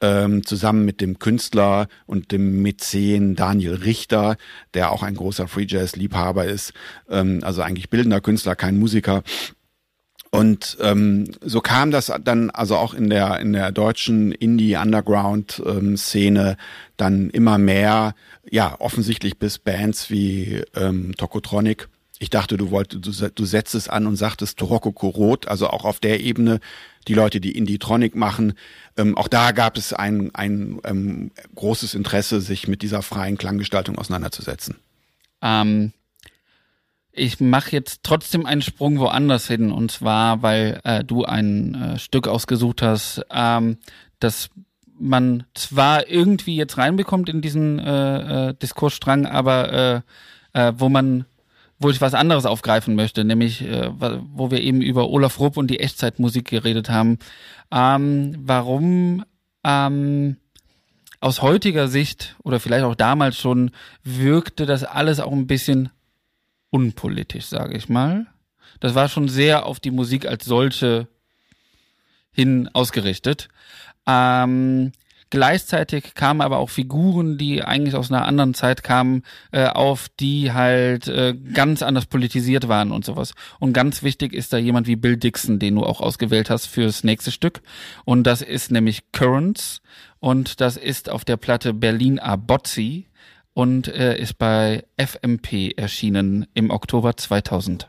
ähm, 0.00 0.44
zusammen 0.44 0.84
mit 0.84 1.00
dem 1.00 1.18
Künstler 1.18 1.88
und 2.06 2.30
dem 2.30 2.62
Mäzen 2.62 3.34
Daniel 3.34 3.74
Richter, 3.74 4.36
der 4.74 4.92
auch 4.92 5.02
ein 5.02 5.14
großer 5.14 5.48
Free 5.48 5.66
Jazz 5.68 5.96
Liebhaber 5.96 6.44
ist, 6.44 6.72
ähm, 7.08 7.40
also 7.42 7.62
eigentlich 7.62 7.90
bildender 7.90 8.20
Künstler, 8.20 8.54
kein 8.54 8.78
Musiker. 8.78 9.22
Und 10.36 10.76
ähm, 10.82 11.30
so 11.40 11.62
kam 11.62 11.90
das 11.90 12.12
dann 12.22 12.50
also 12.50 12.76
auch 12.76 12.92
in 12.92 13.08
der 13.08 13.40
in 13.40 13.54
der 13.54 13.72
deutschen 13.72 14.32
Indie 14.32 14.76
Underground 14.76 15.62
ähm, 15.64 15.96
Szene 15.96 16.58
dann 16.98 17.30
immer 17.30 17.56
mehr, 17.56 18.14
ja 18.50 18.76
offensichtlich 18.78 19.38
bis 19.38 19.58
Bands 19.58 20.10
wie 20.10 20.62
ähm, 20.74 21.14
Tokotronic. 21.16 21.88
Ich 22.18 22.28
dachte, 22.28 22.58
du 22.58 22.70
wolltest, 22.70 23.06
du, 23.06 23.28
du 23.28 23.44
setzt 23.46 23.74
es 23.74 23.88
an 23.88 24.06
und 24.06 24.16
sagtest 24.16 24.58
Toroko 24.58 24.92
Korot, 24.92 25.48
also 25.48 25.68
auch 25.68 25.84
auf 25.84 26.00
der 26.00 26.20
Ebene 26.20 26.60
die 27.08 27.14
Leute, 27.14 27.40
die 27.40 27.56
Indie-Tronic 27.56 28.14
machen. 28.14 28.54
Ähm, 28.96 29.16
auch 29.16 29.28
da 29.28 29.52
gab 29.52 29.78
es 29.78 29.92
ein, 29.92 30.34
ein 30.34 30.80
ähm, 30.84 31.30
großes 31.54 31.94
Interesse, 31.94 32.40
sich 32.40 32.68
mit 32.68 32.82
dieser 32.82 33.02
freien 33.02 33.38
Klanggestaltung 33.38 33.96
auseinanderzusetzen. 33.96 34.76
Ähm, 35.42 35.92
ich 37.16 37.40
mache 37.40 37.72
jetzt 37.72 38.00
trotzdem 38.02 38.46
einen 38.46 38.62
Sprung 38.62 38.98
woanders 38.98 39.46
hin 39.48 39.72
und 39.72 39.90
zwar, 39.90 40.42
weil 40.42 40.80
äh, 40.84 41.02
du 41.02 41.24
ein 41.24 41.74
äh, 41.74 41.98
Stück 41.98 42.28
ausgesucht 42.28 42.82
hast, 42.82 43.24
ähm, 43.30 43.78
das 44.20 44.50
man 44.98 45.44
zwar 45.54 46.08
irgendwie 46.08 46.56
jetzt 46.56 46.78
reinbekommt 46.78 47.28
in 47.28 47.42
diesen 47.42 47.78
äh, 47.78 48.48
äh, 48.48 48.54
Diskursstrang, 48.54 49.26
aber 49.26 50.04
äh, 50.54 50.68
äh, 50.68 50.72
wo 50.76 50.88
man 50.88 51.26
wo 51.78 51.90
ich 51.90 52.00
was 52.00 52.14
anderes 52.14 52.46
aufgreifen 52.46 52.94
möchte, 52.94 53.22
nämlich 53.24 53.62
äh, 53.62 53.90
wo 54.32 54.50
wir 54.50 54.62
eben 54.62 54.80
über 54.80 55.10
Olaf 55.10 55.38
Rupp 55.38 55.58
und 55.58 55.70
die 55.70 55.80
Echtzeitmusik 55.80 56.48
geredet 56.48 56.88
haben. 56.88 57.18
Ähm, 57.70 58.34
warum 58.38 59.24
ähm, 59.62 60.36
aus 61.20 61.42
heutiger 61.42 61.88
Sicht 61.88 62.36
oder 62.42 62.60
vielleicht 62.60 62.84
auch 62.84 62.94
damals 62.94 63.36
schon 63.36 63.72
wirkte 64.04 64.64
das 64.64 64.84
alles 64.84 65.20
auch 65.20 65.32
ein 65.32 65.46
bisschen 65.46 65.90
unpolitisch, 66.70 67.46
sage 67.46 67.76
ich 67.76 67.88
mal. 67.88 68.26
Das 68.80 68.94
war 68.94 69.08
schon 69.08 69.28
sehr 69.28 69.66
auf 69.66 69.80
die 69.80 69.90
Musik 69.90 70.26
als 70.26 70.44
solche 70.44 71.08
hin 72.32 72.68
ausgerichtet. 72.74 73.48
Ähm, 74.06 74.92
gleichzeitig 75.30 76.14
kamen 76.14 76.42
aber 76.42 76.58
auch 76.58 76.70
Figuren, 76.70 77.38
die 77.38 77.62
eigentlich 77.62 77.94
aus 77.94 78.12
einer 78.12 78.26
anderen 78.26 78.54
Zeit 78.54 78.82
kamen, 78.82 79.22
äh, 79.52 79.66
auf, 79.66 80.08
die 80.20 80.52
halt 80.52 81.08
äh, 81.08 81.34
ganz 81.34 81.82
anders 81.82 82.06
politisiert 82.06 82.68
waren 82.68 82.92
und 82.92 83.04
sowas. 83.04 83.32
Und 83.58 83.72
ganz 83.72 84.02
wichtig 84.02 84.34
ist 84.34 84.52
da 84.52 84.58
jemand 84.58 84.86
wie 84.86 84.96
Bill 84.96 85.16
Dixon, 85.16 85.58
den 85.58 85.76
du 85.76 85.84
auch 85.84 86.00
ausgewählt 86.00 86.50
hast 86.50 86.66
fürs 86.66 87.04
nächste 87.04 87.32
Stück. 87.32 87.62
Und 88.04 88.24
das 88.24 88.42
ist 88.42 88.70
nämlich 88.70 89.10
Currents. 89.12 89.80
Und 90.20 90.60
das 90.60 90.76
ist 90.76 91.08
auf 91.08 91.24
der 91.24 91.36
Platte 91.36 91.72
Berlin 91.72 92.18
Abozzi 92.18 93.06
und 93.56 93.88
äh, 93.88 94.18
ist 94.18 94.36
bei 94.36 94.84
FMP 94.98 95.72
erschienen 95.78 96.46
im 96.52 96.68
Oktober 96.68 97.16
2000. 97.16 97.88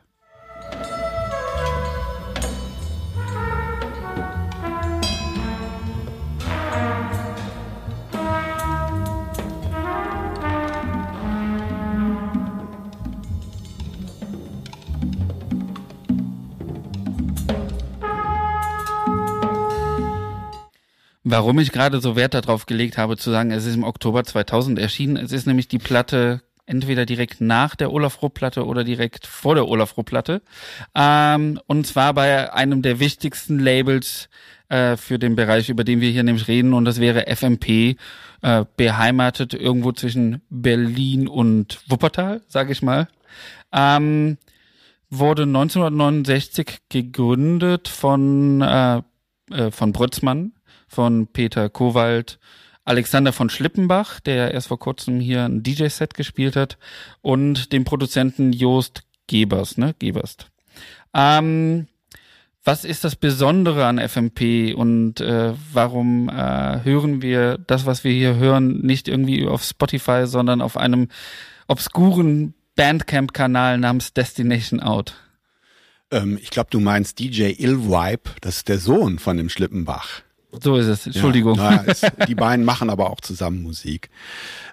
Warum 21.30 21.60
ich 21.60 21.74
gerade 21.74 22.00
so 22.00 22.16
Wert 22.16 22.36
darauf 22.36 22.68
gelegt 22.68 22.98
habe, 22.98 23.18
zu 23.18 23.32
sagen, 23.32 23.52
es 23.52 23.66
ist 23.66 23.76
im 23.76 23.84
Oktober 23.84 24.24
2000 24.24 24.80
erschienen. 24.80 25.18
Es 25.18 25.34
ist 25.34 25.46
nämlich 25.46 25.68
die 25.68 25.78
Platte 25.78 26.42
entweder 26.66 27.06
direkt 27.06 27.42
nach 27.42 27.76
der 27.76 27.92
Olaf 27.92 28.22
Rupp 28.22 28.36
Platte 28.36 28.66
oder 28.66 28.86
direkt 28.86 29.28
vor 29.28 29.54
der 29.54 29.68
Olaf 29.68 29.98
Rupp 29.98 30.06
Platte. 30.06 30.42
Ähm, 30.96 31.60
und 31.68 31.86
zwar 31.86 32.14
bei 32.14 32.54
einem 32.54 32.82
der 32.82 33.02
wichtigsten 33.02 33.60
Labels 33.60 34.30
äh, 34.70 34.96
für 34.96 35.20
den 35.20 35.36
Bereich, 35.36 35.68
über 35.68 35.84
den 35.84 36.00
wir 36.00 36.12
hier 36.12 36.24
nämlich 36.24 36.48
reden, 36.48 36.74
und 36.74 36.86
das 36.86 37.02
wäre 37.02 37.26
FMP, 37.28 37.98
äh, 38.42 38.64
beheimatet 38.78 39.54
irgendwo 39.54 39.92
zwischen 39.92 40.42
Berlin 40.50 41.28
und 41.28 41.82
Wuppertal, 41.90 42.42
sage 42.48 42.72
ich 42.72 42.82
mal. 42.82 43.10
Ähm, 43.74 44.38
wurde 45.10 45.44
1969 45.44 46.84
gegründet 46.88 47.90
von 47.90 48.62
äh, 48.62 49.02
äh, 49.52 49.72
von 49.72 49.94
Brötzmann, 49.94 50.52
von 50.88 51.28
Peter 51.28 51.70
Kowald, 51.70 52.40
Alexander 52.86 53.34
von 53.34 53.50
Schlippenbach, 53.50 54.20
der 54.22 54.54
erst 54.54 54.68
vor 54.68 54.80
kurzem 54.80 55.20
hier 55.20 55.44
ein 55.44 55.62
DJ-Set 55.62 56.14
gespielt 56.14 56.56
hat, 56.56 56.78
und 57.22 57.74
dem 57.74 57.84
Produzenten 57.84 58.54
Joost 58.54 59.04
Gebers, 59.28 59.78
ne? 59.78 59.94
Geberst. 60.00 60.50
Ähm, 61.14 61.88
was 62.64 62.84
ist 62.84 63.04
das 63.04 63.16
Besondere 63.16 63.86
an 63.86 63.98
FMP 63.98 64.74
und 64.76 65.22
äh, 65.22 65.54
warum 65.72 66.30
äh, 66.30 66.84
hören 66.84 67.22
wir 67.22 67.58
das, 67.58 67.86
was 67.86 68.04
wir 68.04 68.12
hier 68.12 68.36
hören, 68.36 68.80
nicht 68.80 69.08
irgendwie 69.08 69.48
auf 69.48 69.64
Spotify, 69.64 70.26
sondern 70.26 70.62
auf 70.62 70.76
einem 70.76 71.08
obskuren 71.68 72.54
Bandcamp-Kanal 72.76 73.78
namens 73.78 74.14
Destination 74.14 74.80
Out? 74.82 75.16
Ähm, 76.12 76.38
ich 76.42 76.50
glaube, 76.50 76.70
du 76.70 76.80
meinst 76.80 77.20
DJ 77.20 77.54
Illvibe, 77.58 78.32
das 78.42 78.58
ist 78.58 78.68
der 78.68 78.80
Sohn 78.80 79.20
von 79.20 79.38
dem 79.38 79.50
Schlippenbach. 79.50 80.24
So 80.52 80.78
ist 80.78 80.88
es, 80.88 81.06
Entschuldigung. 81.06 81.58
Ja, 81.58 81.84
na, 81.86 81.92
es, 81.92 82.02
die 82.28 82.36
beiden 82.36 82.66
machen 82.66 82.90
aber 82.90 83.10
auch 83.10 83.22
zusammen 83.22 83.62
Musik. 83.64 84.10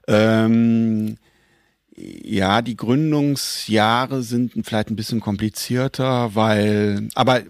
Ähm, 0.07 1.17
ja, 1.97 2.61
die 2.61 2.77
Gründungsjahre 2.77 4.23
sind 4.23 4.53
vielleicht 4.65 4.91
ein 4.91 4.97
bisschen 4.97 5.21
komplizierter, 5.21 6.35
weil, 6.35 7.09
aber 7.15 7.43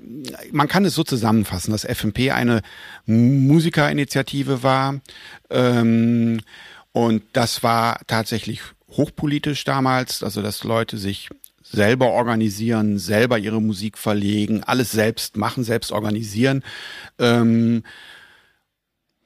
man 0.53 0.68
kann 0.68 0.85
es 0.85 0.95
so 0.95 1.03
zusammenfassen, 1.03 1.72
dass 1.72 1.85
FMP 1.85 2.31
eine 2.31 2.61
Musikerinitiative 3.07 4.62
war. 4.62 5.01
Ähm, 5.49 6.41
und 6.93 7.22
das 7.33 7.62
war 7.62 8.01
tatsächlich 8.07 8.61
hochpolitisch 8.91 9.64
damals, 9.64 10.22
also 10.22 10.43
dass 10.43 10.62
Leute 10.62 10.99
sich 10.99 11.31
selber 11.62 12.11
organisieren, 12.11 12.99
selber 12.99 13.39
ihre 13.39 13.61
Musik 13.62 13.97
verlegen, 13.97 14.62
alles 14.62 14.93
selbst 14.93 15.37
machen, 15.37 15.64
selbst 15.64 15.91
organisieren. 15.91 16.62
Ähm, 17.18 17.83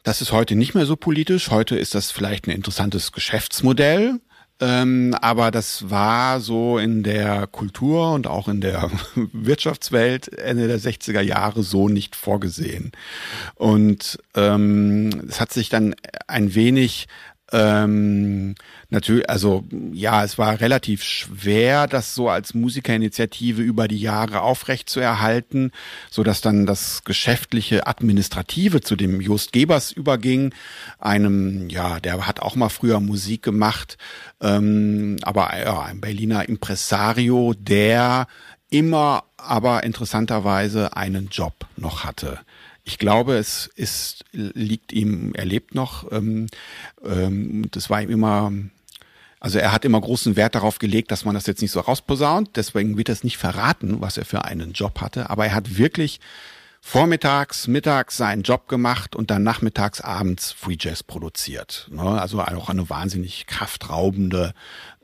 das 0.09 0.23
ist 0.23 0.33
heute 0.33 0.57
nicht 0.57 0.75
mehr 0.75 0.87
so 0.87 0.97
politisch. 0.97 1.51
Heute 1.51 1.77
ist 1.77 1.95
das 1.95 2.11
vielleicht 2.11 2.47
ein 2.47 2.51
interessantes 2.51 3.13
Geschäftsmodell. 3.13 4.21
Ähm, 4.59 5.15
aber 5.21 5.51
das 5.51 5.91
war 5.91 6.41
so 6.41 6.79
in 6.79 7.03
der 7.03 7.47
Kultur 7.47 8.15
und 8.15 8.27
auch 8.27 8.49
in 8.49 8.63
der 8.63 8.91
Wirtschaftswelt 9.15 10.33
Ende 10.33 10.67
der 10.67 10.81
60er 10.81 11.21
Jahre 11.21 11.63
so 11.63 11.91
nicht 11.91 12.17
vorgesehen. 12.17 12.93
Und 13.55 14.19
ähm, 14.35 15.11
es 15.29 15.43
hat 15.43 15.53
sich 15.53 15.69
dann 15.69 15.95
ein 16.27 16.55
wenig 16.55 17.07
ähm, 17.51 18.55
natürlich, 18.91 19.29
also 19.29 19.65
ja, 19.93 20.23
es 20.23 20.37
war 20.37 20.61
relativ 20.61 21.03
schwer, 21.03 21.87
das 21.87 22.15
so 22.15 22.29
als 22.29 22.53
Musikerinitiative 22.53 23.63
über 23.63 23.89
die 23.89 24.01
Jahre 24.01 24.43
aufrecht 24.43 24.91
zu 24.91 25.01
erhalten, 25.01 25.73
so 26.11 26.23
dass 26.23 26.41
dann 26.41 26.67
das 26.67 27.05
geschäftliche 27.05 27.87
Administrative 27.87 28.83
zu 28.83 28.97
dem 28.97 29.21
Just 29.21 29.53
Gebers 29.53 29.93
überging, 29.93 30.55
einem, 30.99 31.71
ja, 31.71 32.01
der 32.01 32.27
hat 32.27 32.41
auch 32.41 32.55
mal 32.55 32.69
früher 32.69 33.01
Musik 33.01 33.43
gemacht, 33.43 33.97
ähm, 34.43 35.17
aber 35.23 35.51
ja, 35.59 35.83
ein 35.83 36.01
Berliner 36.01 36.49
Impresario, 36.49 37.55
der 37.59 38.27
immer 38.71 39.25
aber 39.39 39.85
interessanterweise 39.85 40.97
einen 40.97 41.29
Job 41.29 41.67
noch 41.77 42.05
hatte. 42.05 42.41
Ich 42.89 42.97
glaube, 42.97 43.37
es 43.37 43.67
ist, 43.77 44.25
liegt 44.33 44.95
ihm, 44.95 45.35
er 45.35 45.45
lebt 45.45 45.75
noch. 45.75 46.11
Ähm, 46.11 46.47
ähm, 47.05 47.69
das 47.71 47.91
war 47.91 48.01
ihm 48.01 48.09
immer, 48.09 48.51
also 49.41 49.59
er 49.59 49.73
hat 49.73 49.85
immer 49.85 50.01
großen 50.01 50.37
Wert 50.37 50.55
darauf 50.55 50.79
gelegt, 50.79 51.11
dass 51.11 51.27
man 51.27 51.35
das 51.35 51.47
jetzt 51.47 51.61
nicht 51.61 51.71
so 51.71 51.81
rausposaunt. 51.81 52.57
Deswegen 52.57 52.97
wird 52.97 53.11
es 53.11 53.25
nicht 53.25 53.37
verraten, 53.37 54.01
was 54.01 54.17
er 54.17 54.25
für 54.25 54.47
einen 54.47 54.73
Job 54.73 55.03
hatte. 55.03 55.29
Aber 55.29 55.45
er 55.45 55.55
hat 55.55 55.77
wirklich 55.77 56.19
vormittags, 56.81 57.69
mittags 57.69 58.17
seinen 58.17 58.43
Job 58.43 58.69
gemacht 58.69 59.15
und 59.15 59.31
dann 59.31 59.43
nachmittags, 59.43 60.01
abends 60.01 60.53
Free 60.53 60.79
Jazz 60.81 61.03
produziert. 61.03 61.89
Ne? 61.93 62.01
Also 62.01 62.41
auch 62.41 62.71
eine 62.71 62.89
wahnsinnig 62.89 63.47
kraftraubende 63.47 64.55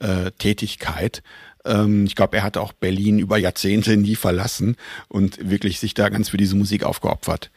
äh, 0.00 0.30
Tätigkeit. 0.38 1.22
Ähm, 1.64 2.04
ich 2.06 2.14
glaube, 2.14 2.36
er 2.36 2.42
hat 2.42 2.56
auch 2.56 2.72
Berlin 2.72 3.18
über 3.18 3.38
Jahrzehnte 3.38 3.96
nie 3.96 4.16
verlassen 4.16 4.76
und 5.08 5.50
wirklich 5.50 5.80
sich 5.80 5.94
da 5.94 6.08
ganz 6.08 6.28
für 6.28 6.36
diese 6.36 6.56
Musik 6.56 6.84
aufgeopfert. 6.84 7.50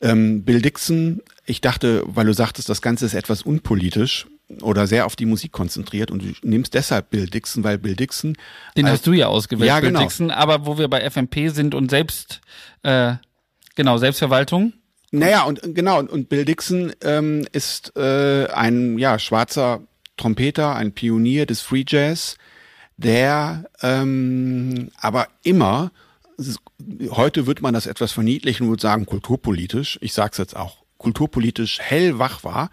Ähm, 0.00 0.44
Bill 0.44 0.62
Dixon, 0.62 1.22
ich 1.44 1.60
dachte, 1.60 2.02
weil 2.06 2.26
du 2.26 2.32
sagtest, 2.32 2.68
das 2.68 2.82
Ganze 2.82 3.06
ist 3.06 3.14
etwas 3.14 3.42
unpolitisch. 3.42 4.26
oder 4.62 4.86
sehr 4.86 5.06
auf 5.06 5.16
die 5.16 5.26
Musik 5.26 5.50
konzentriert 5.50 6.12
und 6.12 6.22
du 6.22 6.32
nimmst 6.42 6.74
deshalb 6.74 7.10
Bill 7.10 7.26
Dixon, 7.26 7.64
weil 7.64 7.78
Bill 7.78 7.96
Dixon. 7.96 8.36
Den 8.76 8.88
hast 8.88 9.04
du 9.04 9.12
ja 9.12 9.26
ausgewählt, 9.26 9.66
ja, 9.66 9.80
Bill 9.80 9.90
genau. 9.90 10.00
Dixon, 10.00 10.30
aber 10.30 10.66
wo 10.66 10.78
wir 10.78 10.86
bei 10.86 11.08
FMP 11.10 11.48
sind 11.48 11.74
und 11.74 11.90
selbst, 11.90 12.40
äh, 12.84 13.14
genau, 13.74 13.98
Selbstverwaltung. 13.98 14.72
Naja, 15.10 15.42
und 15.44 15.60
genau, 15.74 16.00
und, 16.00 16.28
Bill 16.28 16.44
Dixon 16.44 16.92
ähm, 17.02 17.46
ist 17.52 17.96
äh, 17.96 18.46
ein 18.48 18.98
ja, 18.98 19.18
schwarzer 19.18 19.82
Trompeter, 20.16 20.74
ein 20.74 20.92
Pionier 20.92 21.46
des 21.46 21.60
Free 21.60 21.84
Jazz, 21.86 22.36
der 22.96 23.64
ähm, 23.82 24.90
aber 25.00 25.28
immer, 25.42 25.90
heute 27.10 27.46
wird 27.46 27.62
man 27.62 27.74
das 27.74 27.86
etwas 27.86 28.12
verniedlichen 28.12 28.68
und 28.68 28.80
sagen 28.80 29.06
kulturpolitisch, 29.06 29.98
ich 30.00 30.12
sage 30.12 30.30
es 30.32 30.38
jetzt 30.38 30.56
auch, 30.56 30.78
kulturpolitisch 30.98 31.78
hellwach 31.80 32.42
war 32.42 32.70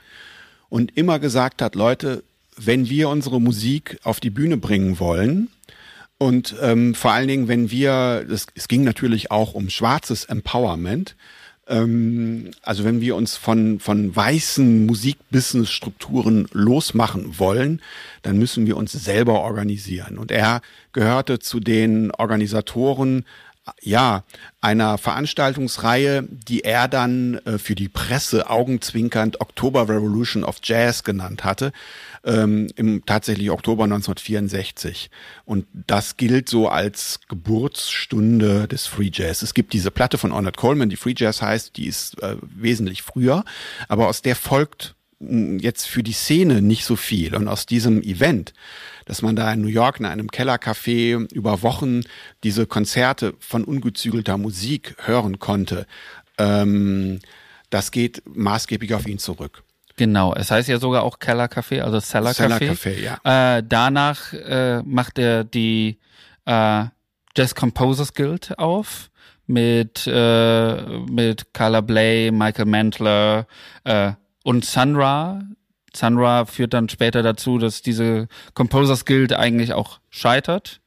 und 0.70 0.96
immer 0.98 1.20
gesagt 1.20 1.62
hat, 1.62 1.76
Leute, 1.76 2.24
wenn 2.56 2.90
wir 2.90 3.10
unsere 3.10 3.42
Musik 3.42 4.00
auf 4.04 4.20
die 4.20 4.30
Bühne 4.30 4.58
bringen 4.58 5.00
wollen, 5.00 5.50
und 6.24 6.56
ähm, 6.62 6.96
vor 6.96 7.12
allen 7.12 7.28
Dingen, 7.28 7.48
wenn 7.50 7.70
wir, 7.70 8.26
das, 8.30 8.48
es 8.56 8.70
ging 8.70 8.86
natürlich 8.86 9.30
auch 9.30 9.56
um 9.56 9.70
schwarzes 9.70 10.24
Empowerment, 10.24 11.18
ähm, 11.68 12.52
also 12.62 12.84
wenn 12.84 13.02
wir 13.02 13.16
uns 13.16 13.38
von, 13.38 13.80
von 13.80 14.16
weißen 14.16 14.86
Musikbusiness-Strukturen 14.86 16.48
losmachen 16.52 17.40
wollen, 17.40 17.82
dann 18.22 18.38
müssen 18.38 18.66
wir 18.66 18.78
uns 18.78 18.92
selber 18.92 19.42
organisieren. 19.42 20.18
Und 20.18 20.32
er 20.32 20.62
gehörte 20.92 21.40
zu 21.40 21.60
den 21.60 22.12
Organisatoren 22.12 23.26
ja, 23.82 24.24
einer 24.60 24.98
Veranstaltungsreihe, 24.98 26.24
die 26.30 26.66
er 26.66 26.88
dann 26.88 27.36
äh, 27.46 27.58
für 27.58 27.76
die 27.76 27.88
Presse 27.88 28.50
augenzwinkernd 28.50 29.40
October 29.40 29.88
Revolution 29.88 30.44
of 30.44 30.58
Jazz 30.62 31.04
genannt 31.04 31.44
hatte, 31.44 31.72
ähm, 32.24 32.68
im 32.76 33.06
tatsächlich 33.06 33.50
Oktober 33.52 33.84
1964. 33.84 35.10
Und 35.46 35.66
das 35.74 36.18
gilt 36.18 36.50
so 36.50 36.68
als 36.68 37.20
Geburtsstunde 37.28 38.68
des 38.68 38.86
Free 38.88 39.12
Jazz. 39.14 39.42
Es 39.42 39.54
gibt 39.54 39.74
diese 39.74 39.92
Platte 39.92 40.18
von 40.18 40.32
Ornette 40.32 40.60
Coleman, 40.60 40.90
die 40.90 40.96
Free 40.96 41.16
Jazz 41.18 41.42
heißt, 41.42 41.78
die 41.78 41.88
ist 41.88 42.22
äh, 42.22 42.38
wesentlich 42.42 43.02
früher, 43.02 43.44
aber 43.88 44.08
aus 44.08 44.22
der 44.22 44.36
folgt 44.36 44.96
jetzt 45.20 45.88
für 45.88 46.04
die 46.04 46.14
Szene 46.14 46.62
nicht 46.62 46.86
so 46.86 46.96
viel. 46.96 47.36
Und 47.36 47.48
aus 47.48 47.66
diesem 47.66 48.02
Event, 48.02 48.54
dass 49.06 49.22
man 49.22 49.36
da 49.36 49.52
in 49.54 49.62
New 49.62 49.68
York 49.68 50.00
in 50.00 50.06
einem 50.06 50.28
Kellercafé 50.28 51.32
über 51.34 51.62
Wochen 51.62 52.02
diese 52.44 52.66
Konzerte 52.66 53.34
von 53.40 53.64
ungezügelter 53.64 54.38
Musik 54.38 54.96
hören 55.00 55.40
konnte, 55.40 55.88
ähm, 56.38 57.20
das 57.70 57.92
geht 57.92 58.22
maßgeblich 58.26 58.94
auf 58.94 59.08
ihn 59.08 59.20
zurück. 59.20 59.64
Genau, 59.96 60.34
es 60.34 60.50
heißt 60.50 60.70
ja 60.70 60.80
sogar 60.80 61.04
auch 61.04 61.20
Keller 61.20 61.46
Café, 61.46 61.82
also 61.82 62.00
Cellar 62.00 62.32
Café. 62.32 62.36
Cellar 62.36 62.60
Café, 62.60 63.00
ja. 63.00 63.58
Äh, 63.58 63.64
danach 63.68 64.34
äh, 64.34 64.82
macht 64.84 65.20
er 65.20 65.44
die 65.44 66.00
äh, 66.46 66.86
Jazz 67.36 67.56
Composers 67.56 68.14
Guild 68.14 68.58
auf 68.58 69.12
mit 69.46 70.08
äh, 70.08 70.82
mit 71.10 71.54
Carla 71.54 71.82
Bley, 71.82 72.32
Michael 72.32 72.66
Mantler 72.66 73.48
äh, 73.84 74.14
und 74.44 74.66
Sun 74.66 74.96
Ra. 74.96 75.44
Sun 75.96 76.18
Ra 76.18 76.46
führt 76.46 76.74
dann 76.74 76.90
später 76.90 77.22
dazu, 77.22 77.60
dass 77.60 77.82
diese 77.82 78.28
Composers 78.56 79.06
Guild 79.06 79.34
eigentlich 79.34 79.74
auch 79.74 80.00
scheitert. 80.10 80.80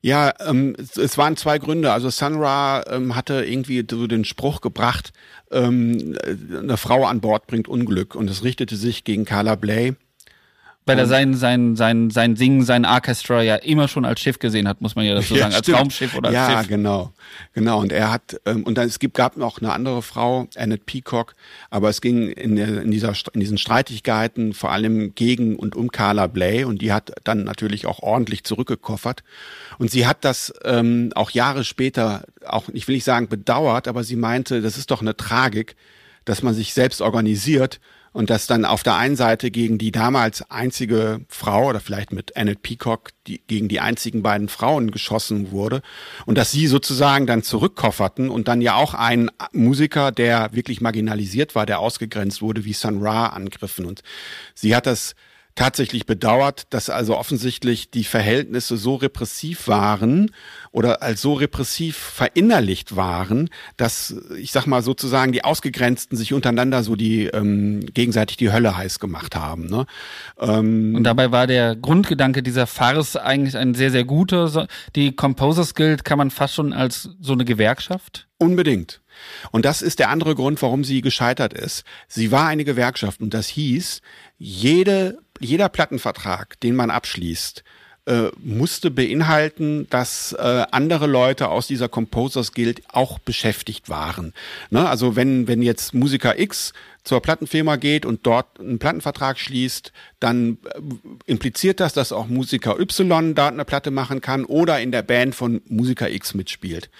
Ja, 0.00 0.34
ähm, 0.46 0.76
es, 0.78 0.96
es 0.98 1.16
waren 1.16 1.36
zwei 1.36 1.58
Gründe. 1.58 1.92
Also 1.92 2.10
Sun 2.10 2.36
Ra 2.36 2.84
ähm, 2.88 3.16
hatte 3.16 3.44
irgendwie 3.44 3.86
so 3.90 4.06
den 4.06 4.24
Spruch 4.24 4.60
gebracht, 4.60 5.12
ähm, 5.54 6.16
eine 6.56 6.76
Frau 6.76 7.06
an 7.06 7.20
Bord 7.20 7.46
bringt 7.46 7.68
Unglück 7.68 8.14
und 8.14 8.28
es 8.28 8.42
richtete 8.42 8.76
sich 8.76 9.04
gegen 9.04 9.24
Carla 9.24 9.54
Bley. 9.54 9.94
Weil 10.86 10.98
er 10.98 11.06
sein, 11.06 11.32
sein, 11.32 11.76
sein, 11.76 12.10
sein 12.10 12.36
Singen, 12.36 12.62
sein 12.62 12.84
Orchestra 12.84 13.42
ja 13.42 13.56
immer 13.56 13.88
schon 13.88 14.04
als 14.04 14.20
Schiff 14.20 14.38
gesehen 14.38 14.68
hat, 14.68 14.82
muss 14.82 14.94
man 14.94 15.06
ja 15.06 15.14
dazu 15.14 15.34
Ja, 15.34 15.44
sagen, 15.44 15.54
als 15.54 15.64
stimmt. 15.64 15.78
Raumschiff 15.78 16.14
oder 16.14 16.28
als 16.28 16.34
ja, 16.34 16.58
Schiff. 16.58 16.68
genau, 16.68 17.12
genau. 17.54 17.80
Und 17.80 17.90
er 17.90 18.12
hat 18.12 18.38
ähm, 18.44 18.64
und 18.64 18.76
dann 18.76 18.86
es 18.86 18.98
gibt 18.98 19.16
gab 19.16 19.38
noch 19.38 19.60
eine 19.62 19.72
andere 19.72 20.02
Frau, 20.02 20.46
Annette 20.56 20.82
Peacock, 20.84 21.34
aber 21.70 21.88
es 21.88 22.02
ging 22.02 22.28
in, 22.28 22.56
der, 22.56 22.82
in 22.82 22.90
dieser 22.90 23.14
in 23.32 23.40
diesen 23.40 23.56
Streitigkeiten 23.56 24.52
vor 24.52 24.72
allem 24.72 25.14
gegen 25.14 25.56
und 25.56 25.74
um 25.74 25.90
Carla 25.90 26.26
Bley 26.26 26.64
und 26.64 26.82
die 26.82 26.92
hat 26.92 27.12
dann 27.24 27.44
natürlich 27.44 27.86
auch 27.86 28.00
ordentlich 28.00 28.44
zurückgekoffert 28.44 29.24
und 29.78 29.90
sie 29.90 30.06
hat 30.06 30.22
das 30.22 30.52
ähm, 30.64 31.12
auch 31.14 31.30
Jahre 31.30 31.64
später 31.64 32.24
auch 32.46 32.68
ich 32.74 32.86
will 32.88 32.96
nicht 32.96 33.04
sagen 33.04 33.28
bedauert, 33.28 33.88
aber 33.88 34.04
sie 34.04 34.16
meinte, 34.16 34.60
das 34.60 34.76
ist 34.76 34.90
doch 34.90 35.00
eine 35.00 35.16
Tragik, 35.16 35.76
dass 36.26 36.42
man 36.42 36.52
sich 36.52 36.74
selbst 36.74 37.00
organisiert 37.00 37.80
und 38.14 38.30
dass 38.30 38.46
dann 38.46 38.64
auf 38.64 38.82
der 38.82 38.94
einen 38.94 39.16
Seite 39.16 39.50
gegen 39.50 39.76
die 39.76 39.92
damals 39.92 40.48
einzige 40.50 41.20
Frau 41.28 41.66
oder 41.66 41.80
vielleicht 41.80 42.12
mit 42.12 42.36
Annette 42.36 42.60
Peacock 42.62 43.10
die, 43.26 43.42
gegen 43.46 43.68
die 43.68 43.80
einzigen 43.80 44.22
beiden 44.22 44.48
Frauen 44.48 44.92
geschossen 44.92 45.50
wurde 45.50 45.82
und 46.24 46.38
dass 46.38 46.52
sie 46.52 46.68
sozusagen 46.68 47.26
dann 47.26 47.42
zurückkofferten 47.42 48.30
und 48.30 48.48
dann 48.48 48.62
ja 48.62 48.76
auch 48.76 48.94
ein 48.94 49.30
Musiker, 49.52 50.12
der 50.12 50.50
wirklich 50.52 50.80
marginalisiert 50.80 51.54
war, 51.54 51.66
der 51.66 51.80
ausgegrenzt 51.80 52.40
wurde, 52.40 52.64
wie 52.64 52.72
Sun 52.72 53.02
Ra 53.02 53.26
angriffen 53.26 53.84
und 53.84 54.02
sie 54.54 54.74
hat 54.74 54.86
das 54.86 55.16
tatsächlich 55.54 56.06
bedauert, 56.06 56.64
dass 56.70 56.90
also 56.90 57.16
offensichtlich 57.16 57.90
die 57.90 58.04
Verhältnisse 58.04 58.76
so 58.76 58.96
repressiv 58.96 59.68
waren 59.68 60.32
oder 60.72 61.02
als 61.02 61.20
so 61.20 61.34
repressiv 61.34 61.96
verinnerlicht 61.96 62.96
waren, 62.96 63.50
dass 63.76 64.16
ich 64.36 64.50
sag 64.50 64.66
mal 64.66 64.82
sozusagen 64.82 65.32
die 65.32 65.44
Ausgegrenzten 65.44 66.16
sich 66.16 66.32
untereinander 66.32 66.82
so 66.82 66.96
die 66.96 67.26
ähm, 67.26 67.86
gegenseitig 67.94 68.36
die 68.36 68.52
Hölle 68.52 68.76
heiß 68.76 68.98
gemacht 68.98 69.36
haben. 69.36 69.66
Ne? 69.66 69.86
Ähm, 70.40 70.96
Und 70.96 71.04
dabei 71.04 71.30
war 71.30 71.46
der 71.46 71.76
Grundgedanke 71.76 72.42
dieser 72.42 72.66
Farce 72.66 73.16
eigentlich 73.16 73.56
ein 73.56 73.74
sehr, 73.74 73.92
sehr 73.92 74.04
guter. 74.04 74.66
Die 74.96 75.14
Composers 75.14 75.74
Guild 75.74 76.04
kann 76.04 76.18
man 76.18 76.30
fast 76.30 76.54
schon 76.54 76.72
als 76.72 77.10
so 77.20 77.32
eine 77.32 77.44
Gewerkschaft. 77.44 78.26
Unbedingt. 78.38 79.00
Und 79.52 79.64
das 79.64 79.80
ist 79.80 80.00
der 80.00 80.10
andere 80.10 80.34
Grund, 80.34 80.60
warum 80.60 80.82
sie 80.82 81.00
gescheitert 81.00 81.52
ist. 81.52 81.84
Sie 82.08 82.32
war 82.32 82.48
eine 82.48 82.64
Gewerkschaft 82.64 83.20
und 83.20 83.32
das 83.32 83.46
hieß, 83.46 84.00
jede, 84.36 85.18
jeder 85.40 85.68
Plattenvertrag, 85.68 86.58
den 86.60 86.76
man 86.76 86.90
abschließt, 86.90 87.64
äh, 88.06 88.30
musste 88.38 88.90
beinhalten, 88.90 89.86
dass 89.88 90.34
äh, 90.34 90.66
andere 90.70 91.06
Leute 91.06 91.48
aus 91.48 91.66
dieser 91.66 91.88
Composers 91.88 92.52
Guild 92.52 92.82
auch 92.88 93.18
beschäftigt 93.18 93.88
waren. 93.88 94.34
Ne? 94.68 94.86
Also 94.86 95.16
wenn, 95.16 95.48
wenn 95.48 95.62
jetzt 95.62 95.94
Musiker 95.94 96.38
X 96.38 96.74
zur 97.02 97.22
Plattenfirma 97.22 97.76
geht 97.76 98.04
und 98.04 98.26
dort 98.26 98.60
einen 98.60 98.78
Plattenvertrag 98.78 99.38
schließt, 99.38 99.92
dann 100.20 100.58
äh, 100.74 100.80
impliziert 101.24 101.80
das, 101.80 101.94
dass 101.94 102.12
auch 102.12 102.26
Musiker 102.26 102.78
Y 102.78 103.34
da 103.34 103.48
eine 103.48 103.64
Platte 103.64 103.90
machen 103.90 104.20
kann 104.20 104.44
oder 104.44 104.80
in 104.80 104.92
der 104.92 105.02
Band 105.02 105.34
von 105.34 105.62
Musiker 105.66 106.10
X 106.10 106.34
mitspielt. 106.34 106.90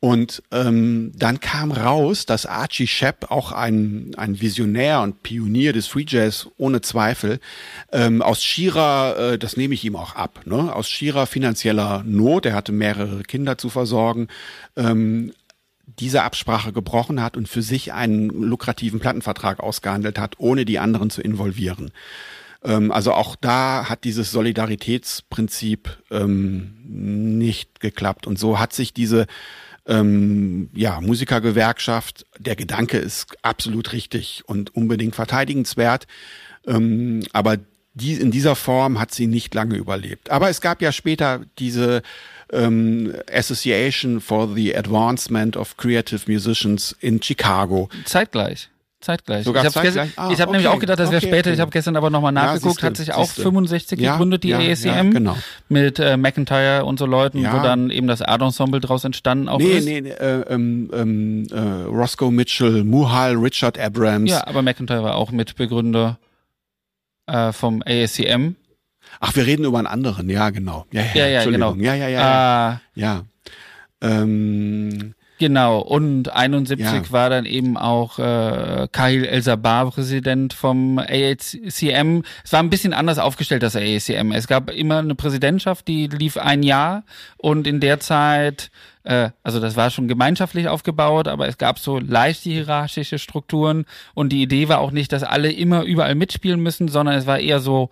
Und 0.00 0.44
ähm, 0.52 1.10
dann 1.16 1.40
kam 1.40 1.72
raus, 1.72 2.24
dass 2.24 2.46
Archie 2.46 2.86
Shepp, 2.86 3.32
auch 3.32 3.50
ein, 3.50 4.12
ein 4.16 4.40
Visionär 4.40 5.00
und 5.00 5.24
Pionier 5.24 5.72
des 5.72 5.88
Free 5.88 6.04
Jazz 6.06 6.48
ohne 6.56 6.80
Zweifel, 6.82 7.40
ähm, 7.90 8.22
aus 8.22 8.44
schierer, 8.44 9.32
äh, 9.32 9.38
das 9.38 9.56
nehme 9.56 9.74
ich 9.74 9.84
ihm 9.84 9.96
auch 9.96 10.14
ab, 10.14 10.42
ne, 10.44 10.72
aus 10.72 10.88
schierer 10.88 11.26
finanzieller 11.26 12.04
Not, 12.06 12.46
er 12.46 12.54
hatte 12.54 12.70
mehrere 12.70 13.24
Kinder 13.24 13.58
zu 13.58 13.70
versorgen, 13.70 14.28
ähm, 14.76 15.32
diese 15.98 16.22
Absprache 16.22 16.72
gebrochen 16.72 17.20
hat 17.20 17.36
und 17.36 17.48
für 17.48 17.62
sich 17.62 17.92
einen 17.92 18.28
lukrativen 18.28 19.00
Plattenvertrag 19.00 19.58
ausgehandelt 19.58 20.18
hat, 20.18 20.34
ohne 20.38 20.64
die 20.64 20.78
anderen 20.78 21.10
zu 21.10 21.22
involvieren. 21.22 21.90
Ähm, 22.62 22.92
also 22.92 23.12
auch 23.12 23.34
da 23.34 23.88
hat 23.88 24.04
dieses 24.04 24.30
Solidaritätsprinzip 24.30 25.98
ähm, 26.10 26.74
nicht 26.84 27.80
geklappt. 27.80 28.26
Und 28.26 28.38
so 28.38 28.58
hat 28.60 28.72
sich 28.72 28.92
diese 28.92 29.26
ähm, 29.88 30.70
ja, 30.74 31.00
Musikergewerkschaft, 31.00 32.26
der 32.38 32.56
Gedanke 32.56 32.98
ist 32.98 33.36
absolut 33.42 33.92
richtig 33.92 34.42
und 34.46 34.74
unbedingt 34.74 35.16
verteidigenswert. 35.16 36.06
Ähm, 36.66 37.24
aber 37.32 37.56
die, 37.94 38.14
in 38.14 38.30
dieser 38.30 38.54
Form 38.54 39.00
hat 39.00 39.12
sie 39.12 39.26
nicht 39.26 39.54
lange 39.54 39.76
überlebt. 39.76 40.30
Aber 40.30 40.48
es 40.48 40.60
gab 40.60 40.82
ja 40.82 40.92
später 40.92 41.40
diese 41.58 42.02
ähm, 42.52 43.14
Association 43.32 44.20
for 44.20 44.54
the 44.54 44.76
Advancement 44.76 45.56
of 45.56 45.76
Creative 45.76 46.20
Musicians 46.30 46.94
in 47.00 47.20
Chicago. 47.22 47.88
Zeitgleich. 48.04 48.68
Zeitgleich. 49.00 49.44
Sogar 49.44 49.64
ich 49.64 49.76
habe? 49.76 50.08
Ah, 50.16 50.28
hab 50.28 50.50
nämlich 50.50 50.66
okay. 50.66 50.76
auch 50.76 50.80
gedacht, 50.80 50.98
das 50.98 51.10
wäre 51.10 51.18
Okay, 51.18 51.28
später. 51.28 51.50
okay. 51.50 51.54
Ich 51.54 51.60
habe 51.60 51.70
gestern 51.70 51.96
aber 51.96 52.10
nochmal 52.10 52.34
Ja, 52.34 52.46
nachgeguckt, 52.46 52.74
siehste, 52.74 52.86
hat 52.86 52.96
sich 52.96 53.14
auch 53.14 53.26
siehste. 53.26 53.42
65 53.42 54.00
Ja, 54.00 54.12
gegründet, 54.12 54.42
die 54.42 54.48
ja, 54.48 54.60
ja, 54.60 55.02
genau. 55.02 55.36
Mit 55.68 56.00
äh, 56.00 56.16
McIntyre 56.16 56.84
und 56.84 56.98
so 56.98 57.06
Leuten, 57.06 57.38
Ja. 57.38 57.56
wo 57.56 57.62
dann 57.62 57.90
eben 57.90 58.08
das 58.08 58.22
Art 58.22 58.42
Ensemble 58.42 58.80
draus 58.80 59.04
entstanden 59.04 59.48
auch 59.48 59.58
Nee, 59.58 59.78
ist. 59.78 59.84
nee, 59.84 60.00
nee 60.00 60.10
äh, 60.10 60.40
ähm, 60.48 60.90
ähm, 60.92 61.46
äh, 61.52 61.58
Roscoe 61.84 62.32
Mitchell, 62.32 62.82
Muhal, 62.82 63.36
Richard 63.36 63.78
Abrams. 63.78 64.30
Ja, 64.30 64.46
aber 64.48 64.62
McIntyre 64.62 65.04
war 65.04 65.14
auch 65.14 65.30
Mitbegründer 65.30 66.18
äh, 67.26 67.52
vom 67.52 67.82
ASCM. 67.86 68.56
Ach, 69.20 69.34
wir 69.36 69.46
reden 69.46 69.64
über 69.64 69.78
einen 69.78 69.86
anderen, 69.86 70.28
ja, 70.28 70.50
genau. 70.50 70.86
Ja, 70.92 71.02
ja, 71.14 71.26
Ja, 71.26 71.26
ja, 71.28 71.44
genau. 71.44 71.74
Ja, 71.76 71.94
ja, 71.94 72.08
ja. 72.08 72.20
ja. 72.20 72.80
Ja. 72.94 73.22
Ähm, 74.00 75.14
Genau, 75.38 75.78
und 75.78 76.34
71 76.34 76.84
ja. 76.84 77.12
war 77.12 77.30
dann 77.30 77.46
eben 77.46 77.76
auch 77.76 78.18
äh, 78.18 78.88
Kahil 78.90 79.24
El-Sabah 79.24 79.84
Präsident 79.90 80.52
vom 80.52 80.98
AACM. 80.98 82.22
Es 82.44 82.52
war 82.52 82.60
ein 82.60 82.70
bisschen 82.70 82.92
anders 82.92 83.20
aufgestellt, 83.20 83.62
das 83.62 83.76
AACM. 83.76 84.32
Es 84.32 84.48
gab 84.48 84.68
immer 84.70 84.98
eine 84.98 85.14
Präsidentschaft, 85.14 85.86
die 85.86 86.08
lief 86.08 86.38
ein 86.38 86.64
Jahr 86.64 87.04
und 87.36 87.68
in 87.68 87.78
der 87.78 88.00
Zeit, 88.00 88.72
äh, 89.04 89.30
also 89.44 89.60
das 89.60 89.76
war 89.76 89.90
schon 89.90 90.08
gemeinschaftlich 90.08 90.66
aufgebaut, 90.66 91.28
aber 91.28 91.46
es 91.46 91.56
gab 91.56 91.78
so 91.78 92.00
leichte 92.00 92.50
hierarchische 92.50 93.20
Strukturen 93.20 93.84
und 94.14 94.30
die 94.30 94.42
Idee 94.42 94.68
war 94.68 94.80
auch 94.80 94.90
nicht, 94.90 95.12
dass 95.12 95.22
alle 95.22 95.52
immer 95.52 95.84
überall 95.84 96.16
mitspielen 96.16 96.60
müssen, 96.60 96.88
sondern 96.88 97.14
es 97.14 97.26
war 97.26 97.38
eher 97.38 97.60
so, 97.60 97.90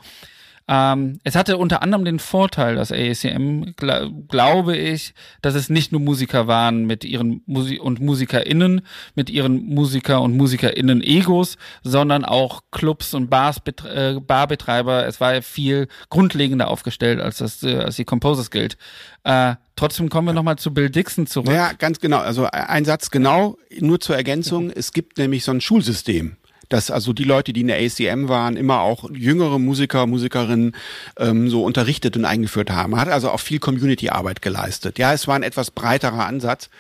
ähm, 0.69 1.21
es 1.23 1.37
hatte 1.37 1.59
unter 1.59 1.83
anderem 1.83 2.05
den 2.05 2.19
Vorteil, 2.19 2.75
das 2.75 2.91
AACM, 2.91 3.75
gl 3.77 4.11
glaube 4.29 4.77
ich, 4.77 5.15
dass 5.41 5.55
es 5.55 5.71
nicht 5.71 5.93
nur 5.93 6.01
Musiker 6.01 6.49
waren 6.49 6.87
mit 6.87 7.05
ihren 7.05 7.43
Musi 7.47 7.79
und 7.79 8.01
MusikerInnen, 8.01 8.83
mit 9.15 9.31
ihren 9.31 9.65
Musiker 9.65 10.23
und 10.23 10.37
MusikerInnen 10.37 11.03
Egos, 11.03 11.57
sondern 11.85 12.25
auch 12.25 12.63
Clubs 12.73 13.15
und 13.15 13.31
Bars, 13.31 13.61
äh, 13.85 14.15
Barbetreiber. 14.21 15.07
Es 15.07 15.21
war 15.21 15.41
viel 15.43 15.87
grundlegender 16.11 16.69
aufgestellt 16.69 17.21
als 17.21 17.39
das, 17.39 17.63
äh, 17.63 17.77
als 17.77 17.97
die 17.97 18.05
Composers 18.05 18.51
Guild. 18.51 18.77
Äh, 19.23 19.55
trotzdem 19.77 20.09
kommen 20.09 20.29
wir 20.29 20.35
nochmal 20.35 20.57
zu 20.57 20.75
Bill 20.75 20.91
Dixon 20.91 21.29
zurück. 21.29 21.53
Ja, 21.53 21.73
ganz 21.75 22.01
genau. 22.01 22.19
Also 22.19 22.49
ein 22.51 22.85
Satz 22.85 23.11
genau, 23.11 23.57
nur 23.79 24.01
zur 24.01 24.17
Ergänzung. 24.17 24.71
Es 24.77 24.93
gibt 24.93 25.17
nämlich 25.19 25.43
so 25.43 25.53
ein 25.53 25.61
Schulsystem 25.61 26.37
dass 26.69 26.91
also 26.91 27.13
die 27.13 27.25
Leute, 27.25 27.53
die 27.53 27.63
in 27.63 27.69
der 27.69 27.79
ACM 27.79 28.29
waren, 28.29 28.57
immer 28.57 28.81
auch 28.81 29.11
jüngere 29.11 29.59
Musiker, 29.59 30.07
Musikerinnen 30.07 30.75
ähm, 31.19 31.49
so 31.49 31.65
unterrichtet 31.65 32.17
und 32.17 32.25
eingeführt 32.25 32.71
haben. 32.71 32.93
Man 32.93 33.01
hat 33.01 33.09
also 33.09 33.31
auch 33.31 33.41
viel 33.41 33.59
Community-Arbeit 33.59 34.43
geleistet. 34.43 34.99
Ja, 34.99 35.13
es 35.13 35.27
war 35.27 35.37
ein 35.37 35.43
etwas 35.43 35.71
breiterer 35.71 36.27
Ansatz. 36.27 36.71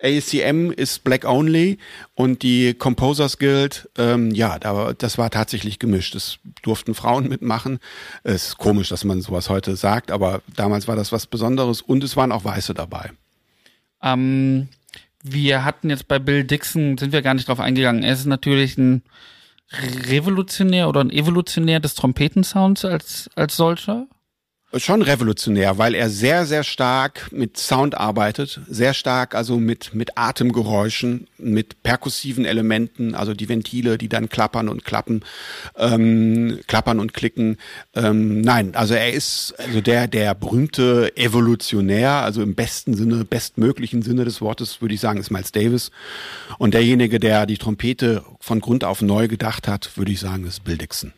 ACM 0.00 0.70
ist 0.70 1.02
Black 1.02 1.24
Only 1.24 1.78
und 2.14 2.42
die 2.42 2.74
Composers 2.74 3.38
Guild, 3.38 3.88
ähm, 3.98 4.30
ja, 4.30 4.58
da, 4.58 4.92
das 4.92 5.18
war 5.18 5.30
tatsächlich 5.30 5.80
gemischt. 5.80 6.14
Es 6.14 6.38
durften 6.62 6.94
Frauen 6.94 7.28
mitmachen. 7.28 7.80
Es 8.22 8.48
ist 8.48 8.58
komisch, 8.58 8.88
dass 8.90 9.04
man 9.04 9.20
sowas 9.20 9.50
heute 9.50 9.74
sagt, 9.74 10.12
aber 10.12 10.40
damals 10.54 10.86
war 10.86 10.94
das 10.94 11.10
was 11.10 11.26
Besonderes 11.26 11.82
und 11.82 12.04
es 12.04 12.16
waren 12.16 12.30
auch 12.30 12.44
Weiße 12.44 12.74
dabei. 12.74 13.10
Ähm, 14.00 14.68
wir 15.22 15.64
hatten 15.64 15.90
jetzt 15.90 16.08
bei 16.08 16.18
Bill 16.18 16.44
Dixon, 16.44 16.98
sind 16.98 17.12
wir 17.12 17.22
gar 17.22 17.34
nicht 17.34 17.48
drauf 17.48 17.60
eingegangen. 17.60 18.02
Er 18.02 18.12
ist 18.12 18.26
natürlich 18.26 18.78
ein 18.78 19.02
revolutionär 19.70 20.88
oder 20.88 21.00
ein 21.00 21.10
evolutionär 21.10 21.80
des 21.80 21.94
Trompetensounds 21.94 22.84
als, 22.84 23.30
als 23.34 23.56
solcher 23.56 24.06
schon 24.76 25.00
revolutionär, 25.00 25.78
weil 25.78 25.94
er 25.94 26.10
sehr, 26.10 26.44
sehr 26.44 26.62
stark 26.62 27.32
mit 27.32 27.56
Sound 27.56 27.96
arbeitet, 27.96 28.60
sehr 28.68 28.92
stark 28.92 29.34
also 29.34 29.58
mit, 29.58 29.94
mit 29.94 30.18
Atemgeräuschen, 30.18 31.26
mit 31.38 31.82
perkussiven 31.82 32.44
Elementen, 32.44 33.14
also 33.14 33.32
die 33.32 33.48
Ventile, 33.48 33.96
die 33.96 34.10
dann 34.10 34.28
klappern 34.28 34.68
und 34.68 34.84
klappen, 34.84 35.24
ähm, 35.76 36.60
klappern 36.66 37.00
und 37.00 37.14
klicken. 37.14 37.56
Ähm, 37.94 38.42
nein, 38.42 38.74
also 38.74 38.92
er 38.92 39.12
ist 39.12 39.54
also 39.58 39.80
der, 39.80 40.06
der 40.06 40.34
berühmte 40.34 41.16
Evolutionär, 41.16 42.10
also 42.10 42.42
im 42.42 42.54
besten 42.54 42.94
Sinne, 42.94 43.24
bestmöglichen 43.24 44.02
Sinne 44.02 44.26
des 44.26 44.42
Wortes, 44.42 44.82
würde 44.82 44.94
ich 44.94 45.00
sagen, 45.00 45.18
ist 45.18 45.30
Miles 45.30 45.52
Davis. 45.52 45.90
Und 46.58 46.74
derjenige, 46.74 47.18
der 47.18 47.46
die 47.46 47.56
Trompete 47.56 48.22
von 48.40 48.60
Grund 48.60 48.84
auf 48.84 49.00
neu 49.00 49.28
gedacht 49.28 49.66
hat, 49.66 49.96
würde 49.96 50.12
ich 50.12 50.20
sagen, 50.20 50.46
ist 50.46 50.64
Bill 50.64 50.76
Dixon 50.76 51.12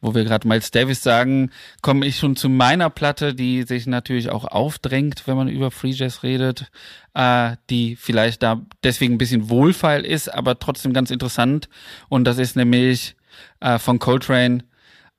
wo 0.00 0.14
wir 0.14 0.24
gerade 0.24 0.48
Miles 0.48 0.70
Davis 0.70 1.02
sagen, 1.02 1.50
komme 1.82 2.06
ich 2.06 2.18
schon 2.18 2.36
zu 2.36 2.48
meiner 2.48 2.90
Platte, 2.90 3.34
die 3.34 3.62
sich 3.64 3.86
natürlich 3.86 4.30
auch 4.30 4.44
aufdrängt, 4.44 5.26
wenn 5.26 5.36
man 5.36 5.48
über 5.48 5.70
Free 5.70 5.90
Jazz 5.90 6.22
redet, 6.22 6.70
äh, 7.14 7.56
die 7.68 7.96
vielleicht 7.96 8.42
da 8.42 8.62
deswegen 8.82 9.14
ein 9.14 9.18
bisschen 9.18 9.50
wohlfeil 9.50 10.04
ist, 10.04 10.32
aber 10.32 10.58
trotzdem 10.58 10.92
ganz 10.92 11.10
interessant. 11.10 11.68
Und 12.08 12.24
das 12.24 12.38
ist 12.38 12.56
nämlich 12.56 13.16
äh, 13.60 13.78
von 13.78 13.98
Coltrane 13.98 14.64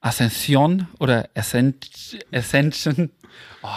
Ascension 0.02 0.88
oder 1.00 1.30
Ascension. 1.36 3.12
Oh, 3.62 3.68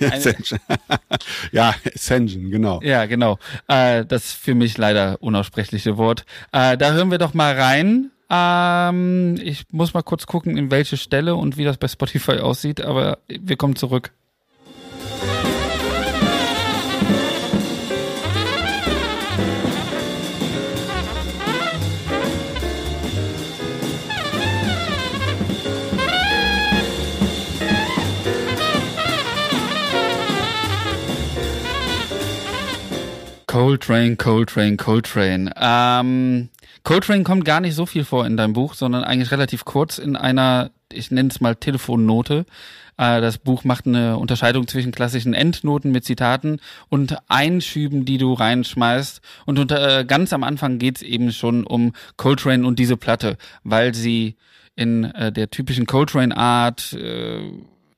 Ascension. 0.00 0.58
ja, 1.52 1.74
Ascension, 1.94 2.50
genau. 2.50 2.80
Ja, 2.82 3.04
genau. 3.06 3.38
Äh, 3.68 4.06
das 4.06 4.32
für 4.32 4.54
mich 4.54 4.78
leider 4.78 5.22
unaussprechliche 5.22 5.98
Wort. 5.98 6.24
Äh, 6.52 6.76
da 6.78 6.92
hören 6.92 7.10
wir 7.10 7.18
doch 7.18 7.34
mal 7.34 7.54
rein. 7.58 8.10
Ähm, 8.30 9.36
ich 9.42 9.64
muss 9.70 9.94
mal 9.94 10.02
kurz 10.02 10.26
gucken, 10.26 10.56
in 10.56 10.70
welche 10.70 10.96
Stelle 10.96 11.34
und 11.34 11.56
wie 11.56 11.64
das 11.64 11.76
bei 11.76 11.88
Spotify 11.88 12.38
aussieht, 12.38 12.80
aber 12.80 13.18
wir 13.28 13.56
kommen 13.56 13.76
zurück. 13.76 14.12
Coltrane, 33.54 34.16
Coltrane, 34.16 34.76
Coltrane. 34.76 35.52
Ähm, 35.56 36.48
Coltrane 36.82 37.22
kommt 37.22 37.44
gar 37.44 37.60
nicht 37.60 37.76
so 37.76 37.86
viel 37.86 38.04
vor 38.04 38.26
in 38.26 38.36
deinem 38.36 38.52
Buch, 38.52 38.74
sondern 38.74 39.04
eigentlich 39.04 39.30
relativ 39.30 39.64
kurz 39.64 39.98
in 39.98 40.16
einer, 40.16 40.72
ich 40.92 41.12
nenne 41.12 41.28
es 41.28 41.40
mal 41.40 41.54
Telefonnote. 41.54 42.46
Äh, 42.96 43.20
das 43.20 43.38
Buch 43.38 43.62
macht 43.62 43.86
eine 43.86 44.18
Unterscheidung 44.18 44.66
zwischen 44.66 44.90
klassischen 44.90 45.34
Endnoten 45.34 45.92
mit 45.92 46.04
Zitaten 46.04 46.58
und 46.88 47.16
Einschüben, 47.28 48.04
die 48.04 48.18
du 48.18 48.32
reinschmeißt. 48.32 49.20
Und 49.46 49.60
unter, 49.60 50.00
äh, 50.00 50.04
ganz 50.04 50.32
am 50.32 50.42
Anfang 50.42 50.80
geht's 50.80 51.02
eben 51.02 51.30
schon 51.30 51.64
um 51.64 51.92
Coltrane 52.16 52.66
und 52.66 52.80
diese 52.80 52.96
Platte, 52.96 53.36
weil 53.62 53.94
sie 53.94 54.34
in 54.74 55.04
äh, 55.04 55.30
der 55.30 55.48
typischen 55.50 55.86
Coltrane-Art 55.86 56.94
äh, 56.94 57.52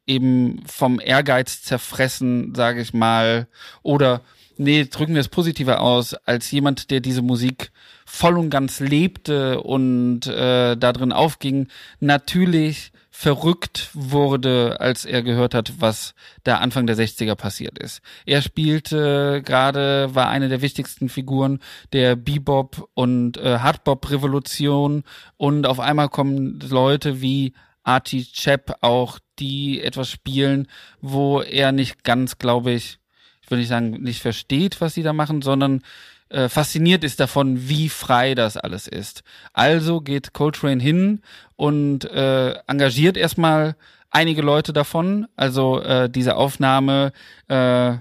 eben 0.07 0.63
vom 0.67 1.01
Ehrgeiz 1.01 1.63
zerfressen, 1.63 2.55
sage 2.55 2.83
ich 2.83 2.93
mal, 2.93 3.49
oder 3.83 4.21
nee, 4.59 4.85
drücken 4.85 5.15
wir 5.15 5.21
es 5.21 5.29
positiver 5.29 5.81
aus, 5.81 6.15
als 6.15 6.51
jemand, 6.51 6.91
der 6.91 7.01
diese 7.01 7.23
Musik 7.23 7.71
voll 8.05 8.39
und 8.39 8.51
ganz 8.51 8.81
lebte 8.81 9.61
und 9.61 10.27
äh, 10.27 10.77
da 10.77 10.93
drin 10.93 11.13
aufging, 11.13 11.69
natürlich 12.01 12.93
verrückt 13.11 13.89
wurde, 13.95 14.77
als 14.79 15.07
er 15.07 15.23
gehört 15.23 15.55
hat, 15.55 15.81
was 15.81 16.15
da 16.45 16.59
Anfang 16.59 16.87
der 16.87 16.97
60er 16.97 17.35
passiert 17.35 17.79
ist. 17.79 18.03
Er 18.27 18.43
spielte 18.43 19.41
gerade, 19.43 20.15
war 20.15 20.29
eine 20.29 20.51
der 20.51 20.61
wichtigsten 20.61 21.09
Figuren 21.09 21.61
der 21.95 22.15
Bebop 22.15 22.91
und 22.93 23.39
äh, 23.39 23.61
Hardbop 23.61 24.11
Revolution 24.11 25.03
und 25.39 25.67
auf 25.67 25.81
einmal 25.81 26.11
kommen 26.11 26.61
Leute 26.61 27.23
wie 27.23 27.55
Artie 27.85 28.25
Chap 28.25 28.77
auch, 28.83 29.19
die 29.39 29.81
etwas 29.81 30.11
spielen, 30.11 30.67
wo 31.01 31.41
er 31.41 31.73
nicht 31.73 32.05
ganz, 32.05 32.37
glaube 32.37 32.73
ich, 32.73 32.99
ich 33.47 33.51
will 33.53 33.59
nicht 33.59 33.69
sagen, 33.69 34.03
nicht 34.03 34.21
versteht, 34.21 34.81
was 34.81 34.95
sie 34.95 35.05
da 35.05 35.13
machen, 35.13 35.41
sondern 35.41 35.83
äh, 36.31 36.49
fasziniert 36.49 37.05
ist 37.05 37.21
davon, 37.21 37.69
wie 37.69 37.89
frei 37.89 38.35
das 38.35 38.57
alles 38.57 38.89
ist. 38.89 39.23
Also 39.53 40.01
geht 40.01 40.33
Coltrane 40.33 40.83
hin 40.83 41.21
und 41.55 42.05
äh, 42.11 42.55
engagiert 42.67 43.17
erstmal 43.17 43.77
einige 44.11 44.43
Leute 44.43 44.73
davon. 44.73 45.29
Also 45.37 45.81
äh, 45.81 46.11
diese 46.11 46.35
Aufnahme 46.35 47.13
äh, 47.47 47.95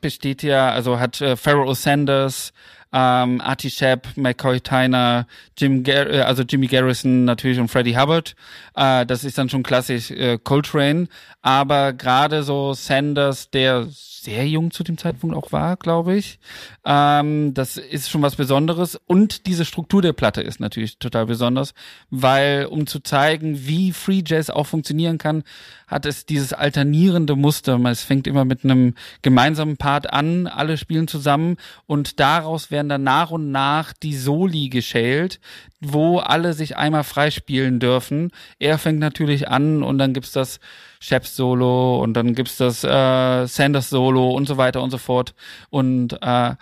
besteht 0.00 0.44
ja, 0.44 0.70
also 0.70 1.00
hat 1.00 1.20
äh, 1.20 1.34
Pharaoh 1.34 1.74
Sanders, 1.74 2.52
ähm, 2.92 3.40
Artie 3.40 3.70
Shep, 3.70 4.08
McCoy 4.16 4.60
Tyner, 4.60 5.26
Jim 5.58 5.82
Gar 5.82 6.06
äh, 6.08 6.20
also 6.20 6.44
Jimmy 6.44 6.68
Garrison 6.68 7.24
natürlich 7.24 7.58
und 7.58 7.68
Freddie 7.68 7.96
Hubbard. 7.96 8.36
Äh, 8.74 9.06
das 9.06 9.24
ist 9.24 9.38
dann 9.38 9.48
schon 9.48 9.64
klassisch 9.64 10.12
äh, 10.12 10.38
Coltrane. 10.38 11.08
Aber 11.42 11.92
gerade 11.92 12.42
so 12.42 12.74
Sanders, 12.74 13.50
der 13.50 13.88
sehr 14.22 14.46
jung 14.46 14.70
zu 14.70 14.84
dem 14.84 14.98
Zeitpunkt 14.98 15.34
auch 15.36 15.52
war, 15.52 15.76
glaube 15.76 16.16
ich. 16.16 16.38
Ähm, 16.84 17.54
das 17.54 17.76
ist 17.76 18.10
schon 18.10 18.22
was 18.22 18.36
Besonderes. 18.36 19.00
Und 19.06 19.46
diese 19.46 19.64
Struktur 19.64 20.02
der 20.02 20.12
Platte 20.12 20.42
ist 20.42 20.60
natürlich 20.60 20.98
total 20.98 21.26
besonders, 21.26 21.74
weil 22.10 22.66
um 22.66 22.86
zu 22.86 23.00
zeigen, 23.00 23.66
wie 23.66 23.92
Free 23.92 24.22
Jazz 24.24 24.50
auch 24.50 24.66
funktionieren 24.66 25.18
kann, 25.18 25.42
hat 25.86 26.06
es 26.06 26.26
dieses 26.26 26.52
alternierende 26.52 27.34
Muster. 27.34 27.78
Es 27.86 28.02
fängt 28.02 28.26
immer 28.26 28.44
mit 28.44 28.64
einem 28.64 28.94
gemeinsamen 29.22 29.76
Part 29.76 30.12
an, 30.12 30.46
alle 30.46 30.76
spielen 30.76 31.08
zusammen 31.08 31.56
und 31.86 32.20
daraus 32.20 32.70
werden 32.70 32.88
dann 32.88 33.02
nach 33.02 33.30
und 33.30 33.50
nach 33.50 33.92
die 33.92 34.16
Soli 34.16 34.68
geschält, 34.68 35.40
wo 35.80 36.18
alle 36.18 36.52
sich 36.52 36.76
einmal 36.76 37.04
freispielen 37.04 37.80
dürfen. 37.80 38.30
Er 38.58 38.78
fängt 38.78 38.98
natürlich 38.98 39.48
an 39.48 39.82
und 39.82 39.98
dann 39.98 40.12
gibt's 40.12 40.32
das 40.32 40.60
Sheps 41.00 41.36
Solo 41.36 42.02
und 42.02 42.14
dann 42.14 42.34
gibt's 42.34 42.58
das 42.58 42.84
äh, 42.84 43.46
Sanders 43.46 43.88
Solo 43.88 44.30
und 44.30 44.46
so 44.46 44.58
weiter 44.58 44.82
und 44.82 44.90
so 44.90 44.98
fort. 44.98 45.34
Und 45.70 46.18
äh, 46.20 46.54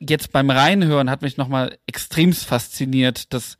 jetzt 0.00 0.32
beim 0.32 0.50
Reinhören 0.50 1.10
hat 1.10 1.22
mich 1.22 1.36
nochmal 1.36 1.78
extremst 1.86 2.44
fasziniert, 2.44 3.32
dass, 3.32 3.56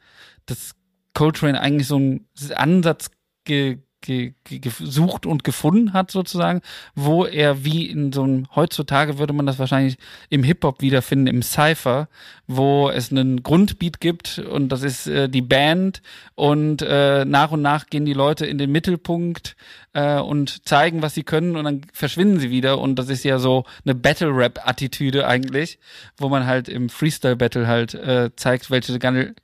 dass 0.46 0.74
Coltrane 1.14 1.60
eigentlich 1.60 1.86
so 1.86 1.96
einen 1.96 2.26
Ansatz 2.54 3.10
ge 3.44 3.78
ge, 4.02 4.34
ge, 4.44 4.58
gesucht 4.58 5.24
und 5.24 5.44
gefunden 5.44 5.92
hat 5.92 6.10
sozusagen, 6.10 6.60
wo 6.94 7.24
er 7.24 7.64
wie 7.64 7.86
in 7.86 8.12
so 8.12 8.24
einem, 8.24 8.46
heutzutage 8.54 9.18
würde 9.18 9.32
man 9.32 9.46
das 9.46 9.58
wahrscheinlich 9.58 9.96
im 10.28 10.42
Hip-Hop 10.42 10.82
wiederfinden, 10.82 11.28
im 11.28 11.42
Cypher, 11.42 12.08
wo 12.46 12.90
es 12.90 13.10
einen 13.10 13.42
Grundbeat 13.42 14.00
gibt 14.00 14.38
und 14.38 14.68
das 14.68 14.82
ist 14.82 15.06
äh, 15.06 15.28
die 15.28 15.42
Band 15.42 16.02
und 16.34 16.82
äh, 16.82 17.24
nach 17.24 17.52
und 17.52 17.62
nach 17.62 17.86
gehen 17.86 18.04
die 18.04 18.12
Leute 18.12 18.44
in 18.46 18.58
den 18.58 18.70
Mittelpunkt 18.70 19.56
äh, 19.94 20.18
und 20.18 20.66
zeigen, 20.66 21.02
was 21.02 21.14
sie 21.14 21.22
können 21.22 21.56
und 21.56 21.64
dann 21.64 21.82
verschwinden 21.92 22.40
sie 22.40 22.50
wieder 22.50 22.78
und 22.78 22.96
das 22.96 23.08
ist 23.08 23.24
ja 23.24 23.38
so 23.38 23.64
eine 23.84 23.94
Battle-Rap-Attitüde 23.94 25.26
eigentlich, 25.26 25.78
wo 26.16 26.28
man 26.28 26.46
halt 26.46 26.68
im 26.68 26.88
Freestyle-Battle 26.88 27.66
halt 27.66 27.94
äh, 27.94 28.30
zeigt, 28.36 28.70
welche 28.70 28.98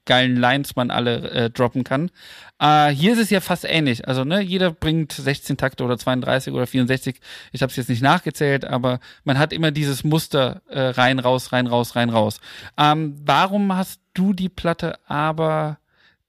geilen 0.04 0.36
Lines 0.36 0.76
man 0.76 0.90
alle 0.90 1.30
äh, 1.30 1.50
droppen 1.50 1.84
kann. 1.84 2.10
Äh, 2.60 2.88
hier 2.90 3.12
ist 3.12 3.18
es 3.20 3.30
ja 3.30 3.40
fast 3.40 3.64
ähnlich. 3.64 4.08
Also, 4.08 4.24
ne, 4.24 4.40
jeder 4.40 4.72
bringt 4.72 5.12
16 5.12 5.56
Takte 5.56 5.84
oder 5.84 5.98
32 5.98 6.52
oder 6.52 6.66
64. 6.66 7.20
Ich 7.52 7.62
habe 7.62 7.70
es 7.70 7.76
jetzt 7.76 7.88
nicht 7.88 8.02
nachgezählt, 8.02 8.64
aber 8.64 9.00
man 9.24 9.38
hat 9.38 9.52
immer 9.52 9.70
dieses 9.70 10.02
Muster 10.04 10.62
äh, 10.68 10.80
rein, 10.80 11.18
raus, 11.18 11.52
rein, 11.52 11.66
raus, 11.66 11.94
rein, 11.94 12.10
raus. 12.10 12.40
Ähm, 12.76 13.16
warum 13.24 13.76
hast 13.76 14.00
du 14.14 14.32
die 14.32 14.48
Platte 14.48 14.98
aber 15.06 15.78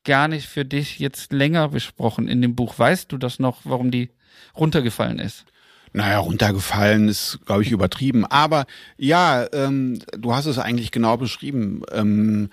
gar 0.04 0.28
nicht 0.28 0.48
für 0.48 0.66
dich 0.66 1.00
jetzt 1.00 1.34
länger 1.34 1.70
besprochen 1.70 2.28
in 2.28 2.42
dem 2.42 2.56
Buch? 2.56 2.78
Weißt 2.78 3.12
du 3.12 3.18
das 3.18 3.40
noch, 3.40 3.60
warum 3.64 3.92
die 3.92 4.10
runtergefallen 4.56 5.20
ist? 5.20 5.46
Naja, 5.92 6.20
runtergefallen 6.20 7.08
ist, 7.08 7.40
glaube 7.46 7.64
ich, 7.64 7.72
übertrieben. 7.72 8.26
Aber 8.26 8.66
ja, 8.98 9.48
ähm, 9.54 10.00
du 10.18 10.34
hast 10.34 10.46
es 10.46 10.60
eigentlich 10.60 10.92
genau 10.92 11.18
beschrieben. 11.18 11.82
Ähm, 11.92 12.50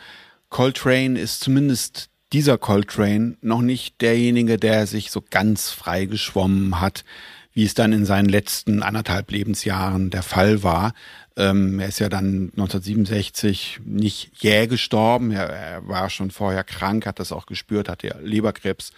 Coltrane 0.49 1.19
ist 1.19 1.41
zumindest 1.41 2.09
dieser 2.33 2.59
Coltrane 2.59 3.37
noch 3.41 3.61
nicht 3.61 4.01
derjenige, 4.01 4.57
der 4.57 4.87
sich 4.87 5.11
so 5.11 5.23
ganz 5.29 5.71
frei 5.71 6.07
geschwommen 6.07 6.81
hat, 6.81 7.05
wie 7.53 7.65
es 7.65 7.75
dann 7.75 7.93
in 7.93 8.05
seinen 8.05 8.29
letzten 8.29 8.83
anderthalb 8.83 9.31
Lebensjahren 9.31 10.11
der 10.11 10.23
Fall 10.23 10.63
war. 10.63 10.93
Ähm, 11.37 11.79
er 11.79 11.89
ist 11.89 11.99
ja 11.99 12.09
dann 12.09 12.51
1967 12.57 13.81
nicht 13.85 14.31
jäh 14.43 14.67
gestorben. 14.67 15.31
Er, 15.31 15.49
er, 15.49 15.89
war 15.89 16.09
schon 16.11 16.31
vorher 16.31 16.65
krank, 16.65 17.07
hat 17.07 17.19
das 17.19 17.33
auch 17.33 17.47
gespürt, 17.47 17.89
hatte 17.89 18.19
Leberkrebs. 18.23 18.93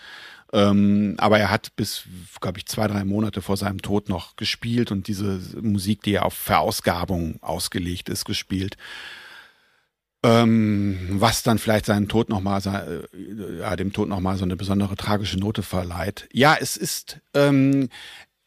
Ähm, 0.53 1.15
aber 1.19 1.39
er 1.39 1.51
hat 1.51 1.75
bis, 1.77 2.05
glaube 2.41 2.59
ich, 2.59 2.67
zwei, 2.67 2.87
drei 2.87 3.05
Monate 3.05 3.43
vor 3.43 3.57
seinem 3.57 3.83
Tod 3.83 4.09
noch 4.09 4.37
gespielt 4.37 4.91
und 4.91 5.09
diese 5.09 5.41
Musik, 5.61 6.03
die 6.03 6.13
ja 6.13 6.23
auf 6.23 6.35
Verausgabung 6.35 7.43
ausgelegt 7.43 8.09
ist, 8.09 8.25
gespielt 8.25 8.77
ähm, 10.25 10.99
was 11.11 11.43
dann 11.43 11.59
vielleicht 11.59 11.87
seinen 11.87 12.09
Tod 12.09 12.29
noch 12.29 12.41
mal, 12.41 12.61
äh, 12.67 13.61
ja, 13.61 13.77
dem 13.77 13.93
Tod 13.93 14.09
noch 14.09 14.21
mal 14.21 14.37
so 14.37 14.45
eine 14.45 14.57
besondere 14.57 14.97
tragische 14.97 15.39
Note 15.39 15.63
verleiht. 15.63 16.29
Ja, 16.33 16.57
es 16.61 16.77
ist, 16.77 17.21
ähm, 17.35 17.89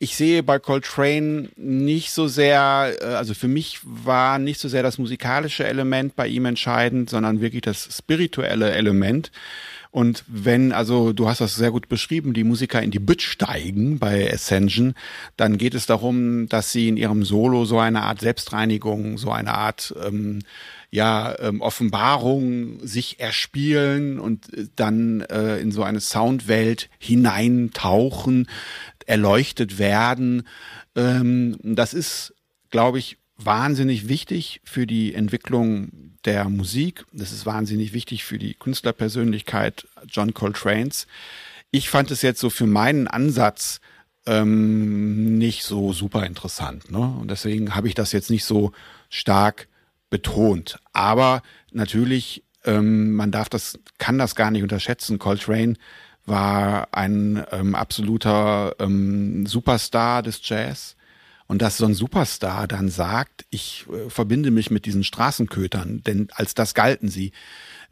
ich 0.02 0.16
sehe 0.16 0.42
bei 0.42 0.58
Coltrane 0.58 1.50
nicht 1.58 2.12
so 2.12 2.28
sehr, 2.28 2.96
äh, 3.00 3.06
also 3.06 3.36
für 3.36 3.48
mich 3.48 3.82
war 3.84 4.40
nicht 4.40 4.60
so 4.60 4.68
sehr 4.68 4.82
das 4.82 4.98
musikalische 4.98 5.64
Element 5.64 6.16
bei 6.16 6.28
ihm 6.28 6.46
entscheidend, 6.46 7.12
sondern 7.12 7.40
wirklich 7.40 7.62
das 7.62 7.88
spirituelle 7.96 8.72
Element. 8.72 9.32
Und 9.92 10.24
wenn, 10.26 10.72
also 10.72 11.14
du 11.14 11.28
hast 11.28 11.42
das 11.42 11.54
sehr 11.54 11.70
gut 11.70 11.88
beschrieben, 11.88 12.34
die 12.34 12.44
Musiker 12.44 12.82
in 12.82 12.90
die 12.90 13.00
Bütt 13.00 13.22
steigen 13.22 14.00
bei 14.00 14.34
Ascension, 14.34 14.96
dann 15.38 15.60
geht 15.60 15.76
es 15.76 15.86
darum, 15.86 16.50
dass 16.50 16.72
sie 16.72 16.88
in 16.88 16.98
ihrem 16.98 17.24
Solo 17.24 17.66
so 17.66 17.78
eine 17.78 18.02
Art 18.02 18.22
Selbstreinigung, 18.22 19.20
so 19.20 19.32
eine 19.32 19.54
Art 19.54 19.94
ähm, 20.04 20.40
ja 20.92 21.36
ähm, 21.40 21.62
Offenbarung 21.62 22.86
sich 22.86 23.20
erspielen 23.20 24.20
und 24.20 24.54
äh, 24.54 24.68
dann 24.76 25.22
äh, 25.22 25.58
in 25.58 25.72
so 25.72 25.84
eine 25.84 26.02
Soundwelt 26.02 26.90
hineintauchen, 27.00 28.48
erleuchtet 29.12 29.78
werden. 29.78 30.48
Ähm, 30.96 31.58
das 31.62 31.94
ist, 31.94 32.34
glaube 32.70 32.98
ich, 32.98 33.18
wahnsinnig 33.36 34.08
wichtig 34.08 34.62
für 34.64 34.88
die 34.88 35.14
Entwicklung 35.14 36.16
der 36.24 36.48
Musik. 36.48 37.04
Das 37.12 37.34
ist 37.34 37.46
wahnsinnig 37.46 37.92
wichtig 37.92 38.24
für 38.24 38.38
die 38.38 38.54
Künstlerpersönlichkeit 38.54 39.86
John 40.08 40.34
Coltrane's. 40.34 41.08
Ich 41.72 41.90
fand 41.90 42.10
es 42.10 42.22
jetzt 42.22 42.40
so 42.40 42.50
für 42.50 42.68
meinen 42.68 43.10
Ansatz 43.10 43.82
ähm, 44.26 45.38
nicht 45.38 45.64
so 45.64 45.92
super 45.92 46.26
interessant. 46.26 46.90
Ne? 46.90 47.00
Und 47.00 47.30
deswegen 47.30 47.76
habe 47.76 47.90
ich 47.90 47.96
das 47.96 48.14
jetzt 48.14 48.30
nicht 48.30 48.46
so 48.46 48.72
stark 49.10 49.68
betont. 50.10 50.80
Aber 50.94 51.42
natürlich, 51.74 52.44
ähm, 52.64 53.14
man 53.14 53.32
darf 53.32 53.50
das, 53.50 53.78
kann 53.98 54.18
das 54.18 54.36
gar 54.36 54.52
nicht 54.52 54.64
unterschätzen. 54.64 55.20
Coltrane 55.20 55.74
war 56.32 56.88
ein 56.94 57.46
ähm, 57.52 57.76
absoluter 57.76 58.76
ähm, 58.80 59.46
Superstar 59.46 60.24
des 60.24 60.40
Jazz. 60.44 60.96
Und 61.46 61.62
dass 61.62 61.76
so 61.76 61.86
ein 61.86 61.94
Superstar 61.94 62.66
dann 62.66 62.90
sagt, 62.90 63.46
ich 63.50 63.86
äh, 63.92 64.10
verbinde 64.10 64.50
mich 64.50 64.72
mit 64.72 64.86
diesen 64.86 65.04
Straßenkötern, 65.04 66.02
denn 66.02 66.30
als 66.32 66.56
das 66.56 66.74
galten 66.74 67.10
sie 67.10 67.34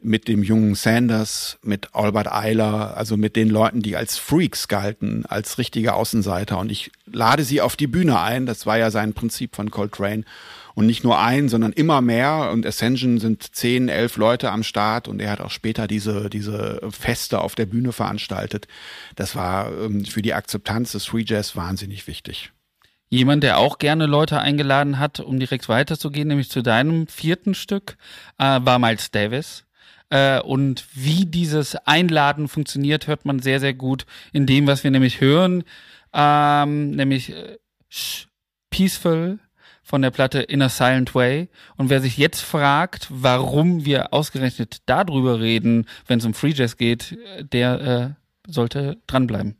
mit 0.02 0.28
dem 0.28 0.42
jungen 0.42 0.74
Sanders, 0.74 1.58
mit 1.62 1.94
Albert 1.94 2.32
Eiler, 2.32 2.96
also 2.96 3.18
mit 3.18 3.36
den 3.36 3.50
Leuten, 3.50 3.82
die 3.82 3.96
als 3.96 4.16
Freaks 4.16 4.66
galten, 4.66 5.26
als 5.26 5.58
richtige 5.58 5.92
Außenseiter. 5.92 6.58
Und 6.58 6.72
ich 6.72 6.90
lade 7.04 7.44
sie 7.44 7.60
auf 7.60 7.76
die 7.76 7.86
Bühne 7.86 8.18
ein. 8.20 8.46
Das 8.46 8.64
war 8.64 8.78
ja 8.78 8.90
sein 8.90 9.12
Prinzip 9.12 9.54
von 9.54 9.70
Coltrane. 9.70 10.24
Und 10.80 10.86
nicht 10.86 11.04
nur 11.04 11.18
ein, 11.18 11.50
sondern 11.50 11.74
immer 11.74 12.00
mehr. 12.00 12.48
Und 12.50 12.64
Ascension 12.64 13.18
sind 13.18 13.54
zehn, 13.54 13.90
elf 13.90 14.16
Leute 14.16 14.50
am 14.50 14.62
Start 14.62 15.08
und 15.08 15.20
er 15.20 15.32
hat 15.32 15.42
auch 15.42 15.50
später 15.50 15.86
diese, 15.86 16.30
diese 16.30 16.80
Feste 16.90 17.42
auf 17.42 17.54
der 17.54 17.66
Bühne 17.66 17.92
veranstaltet. 17.92 18.66
Das 19.14 19.36
war 19.36 19.70
ähm, 19.78 20.06
für 20.06 20.22
die 20.22 20.32
Akzeptanz 20.32 20.92
des 20.92 21.04
Free 21.04 21.24
Jazz 21.26 21.54
wahnsinnig 21.54 22.06
wichtig. 22.06 22.52
Jemand, 23.10 23.42
der 23.42 23.58
auch 23.58 23.76
gerne 23.76 24.06
Leute 24.06 24.40
eingeladen 24.40 24.98
hat, 24.98 25.20
um 25.20 25.38
direkt 25.38 25.68
weiterzugehen, 25.68 26.28
nämlich 26.28 26.48
zu 26.48 26.62
deinem 26.62 27.06
vierten 27.08 27.52
Stück, 27.52 27.98
äh, 28.38 28.60
war 28.62 28.78
Miles 28.78 29.10
Davis. 29.10 29.66
Äh, 30.08 30.40
und 30.40 30.86
wie 30.94 31.26
dieses 31.26 31.76
Einladen 31.76 32.48
funktioniert, 32.48 33.06
hört 33.06 33.26
man 33.26 33.40
sehr, 33.40 33.60
sehr 33.60 33.74
gut 33.74 34.06
in 34.32 34.46
dem, 34.46 34.66
was 34.66 34.82
wir 34.82 34.90
nämlich 34.90 35.20
hören. 35.20 35.62
Ähm, 36.14 36.92
nämlich 36.92 37.34
äh, 37.34 37.58
Peaceful, 38.70 39.40
von 39.90 40.02
der 40.02 40.12
Platte 40.12 40.38
In 40.38 40.62
a 40.62 40.68
Silent 40.68 41.16
Way. 41.16 41.48
Und 41.76 41.90
wer 41.90 42.00
sich 42.00 42.16
jetzt 42.16 42.42
fragt, 42.42 43.08
warum 43.10 43.84
wir 43.84 44.14
ausgerechnet 44.14 44.82
darüber 44.86 45.40
reden, 45.40 45.86
wenn 46.06 46.20
es 46.20 46.24
um 46.24 46.32
Free 46.32 46.52
Jazz 46.54 46.76
geht, 46.76 47.18
der 47.52 48.16
äh, 48.46 48.50
sollte 48.50 48.98
dranbleiben. 49.08 49.56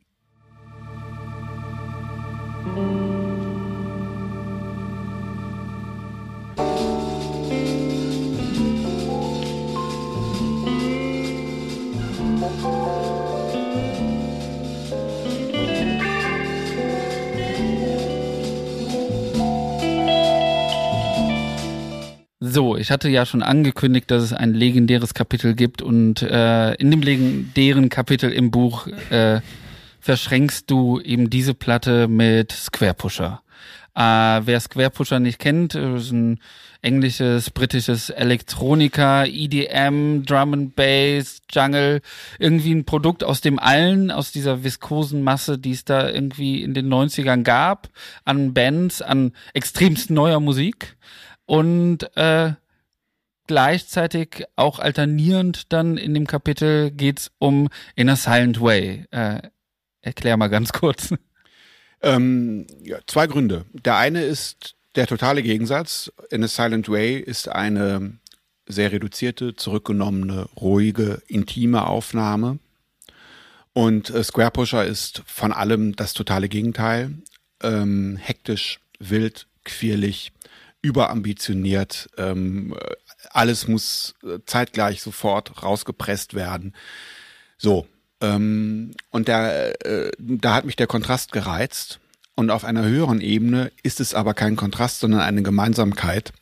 So, 22.53 22.77
ich 22.77 22.91
hatte 22.91 23.09
ja 23.09 23.27
schon 23.27 23.45
angekündigt, 23.45 24.11
dass 24.11 24.25
es 24.25 24.33
ein 24.33 24.55
legendäres 24.55 25.15
Kapitel 25.15 25.55
gibt 25.55 25.83
und 25.83 26.21
äh, 26.21 26.75
in 26.75 26.91
dem 26.91 27.01
legendären 27.01 27.91
Kapitel 27.91 28.33
im 28.33 28.51
Buch 28.51 28.89
äh, 29.11 29.41
verschränkst 30.01 30.69
du 30.69 30.99
eben 30.99 31.31
diese 31.31 31.55
Platte 31.55 32.09
mit 32.09 32.51
Square 32.51 32.95
Pusher. 32.95 33.43
Äh, 33.95 34.01
wer 34.01 34.59
Square 34.59 34.91
Pusher 34.91 35.21
nicht 35.21 35.39
kennt, 35.39 35.77
ist 35.77 36.11
ein 36.11 36.41
englisches, 36.83 37.51
britisches 37.51 38.11
Elektronika, 38.11 39.27
EDM, 39.27 40.25
Drum 40.25 40.53
and 40.53 40.75
Bass, 40.75 41.43
Jungle, 41.53 42.01
irgendwie 42.41 42.75
ein 42.75 42.85
Produkt 42.85 43.23
aus 43.23 43.43
dem 43.43 43.61
Allen, 43.61 44.11
aus 44.11 44.33
dieser 44.33 44.65
viskosen 44.65 45.23
Masse, 45.23 45.57
die 45.57 45.71
es 45.71 45.85
da 45.85 46.11
irgendwie 46.11 46.65
in 46.65 46.75
den 46.75 46.93
90ern 46.93 47.45
gab, 47.45 47.91
an 48.25 48.55
Bands, 48.55 49.03
an 49.03 49.35
extremst 49.55 50.11
neuer 50.11 50.41
Musik 50.41 50.97
und 51.51 52.17
äh, 52.17 52.53
gleichzeitig 53.49 54.45
auch 54.55 54.79
alternierend 54.79 55.73
dann 55.73 55.97
in 55.97 56.15
dem 56.15 56.29
Kapitel 56.29 56.93
geht's 56.93 57.33
um 57.39 57.69
In 57.97 58.09
a 58.09 58.15
Silent 58.15 58.61
Way. 58.61 59.07
Äh, 59.11 59.43
erklär 60.01 60.37
mal 60.37 60.47
ganz 60.47 60.73
kurz. 60.73 61.13
Ähm, 62.03 62.69
ja, 62.85 62.99
zwei 63.09 63.27
Gründe. 63.27 63.65
Der 63.73 63.97
eine 63.97 64.23
ist 64.23 64.77
der 64.95 65.09
totale 65.09 65.43
Gegensatz. 65.43 66.13
In 66.31 66.45
a 66.45 66.47
Silent 66.47 66.89
Way 66.89 67.19
ist 67.19 67.49
eine 67.49 68.21
sehr 68.69 68.93
reduzierte, 68.93 69.57
zurückgenommene, 69.57 70.49
ruhige, 70.55 71.21
intime 71.27 71.89
Aufnahme. 71.89 72.61
Und 73.73 74.09
äh, 74.11 74.23
Square 74.23 74.53
Pusher 74.53 74.85
ist 74.85 75.25
von 75.27 75.53
allem 75.53 75.97
das 75.97 76.15
totale 76.15 76.49
Gegenteil. 76.49 77.11
Ähm, 77.61 78.19
hektisch, 78.19 78.79
wild, 79.01 79.49
quirlig, 79.65 80.31
überambitioniert. 80.83 82.09
Ähm, 82.17 82.75
alles 83.31 83.69
muss 83.69 84.15
äh, 84.23 84.39
zeitgleich 84.47 85.03
sofort 85.03 85.63
rausgepresst 85.63 86.35
werden. 86.35 86.75
So, 87.59 87.87
Ähm, 88.23 88.93
und 89.11 89.29
der, 89.29 89.87
äh, 89.87 90.13
da 90.19 90.55
hat 90.55 90.67
mich 90.67 90.77
der 90.77 90.87
Kontrast 90.87 91.33
gereizt. 91.33 92.01
Und 92.35 92.51
auf 92.51 92.65
einer 92.65 92.85
höheren 92.85 93.21
Ebene 93.21 93.73
ist 93.83 94.01
es 94.01 94.15
aber 94.15 94.35
kein 94.35 94.57
Kontrast, 94.57 95.01
sondern 95.01 95.21
eine 95.21 95.43
Gemeinsamkeit, 95.43 96.33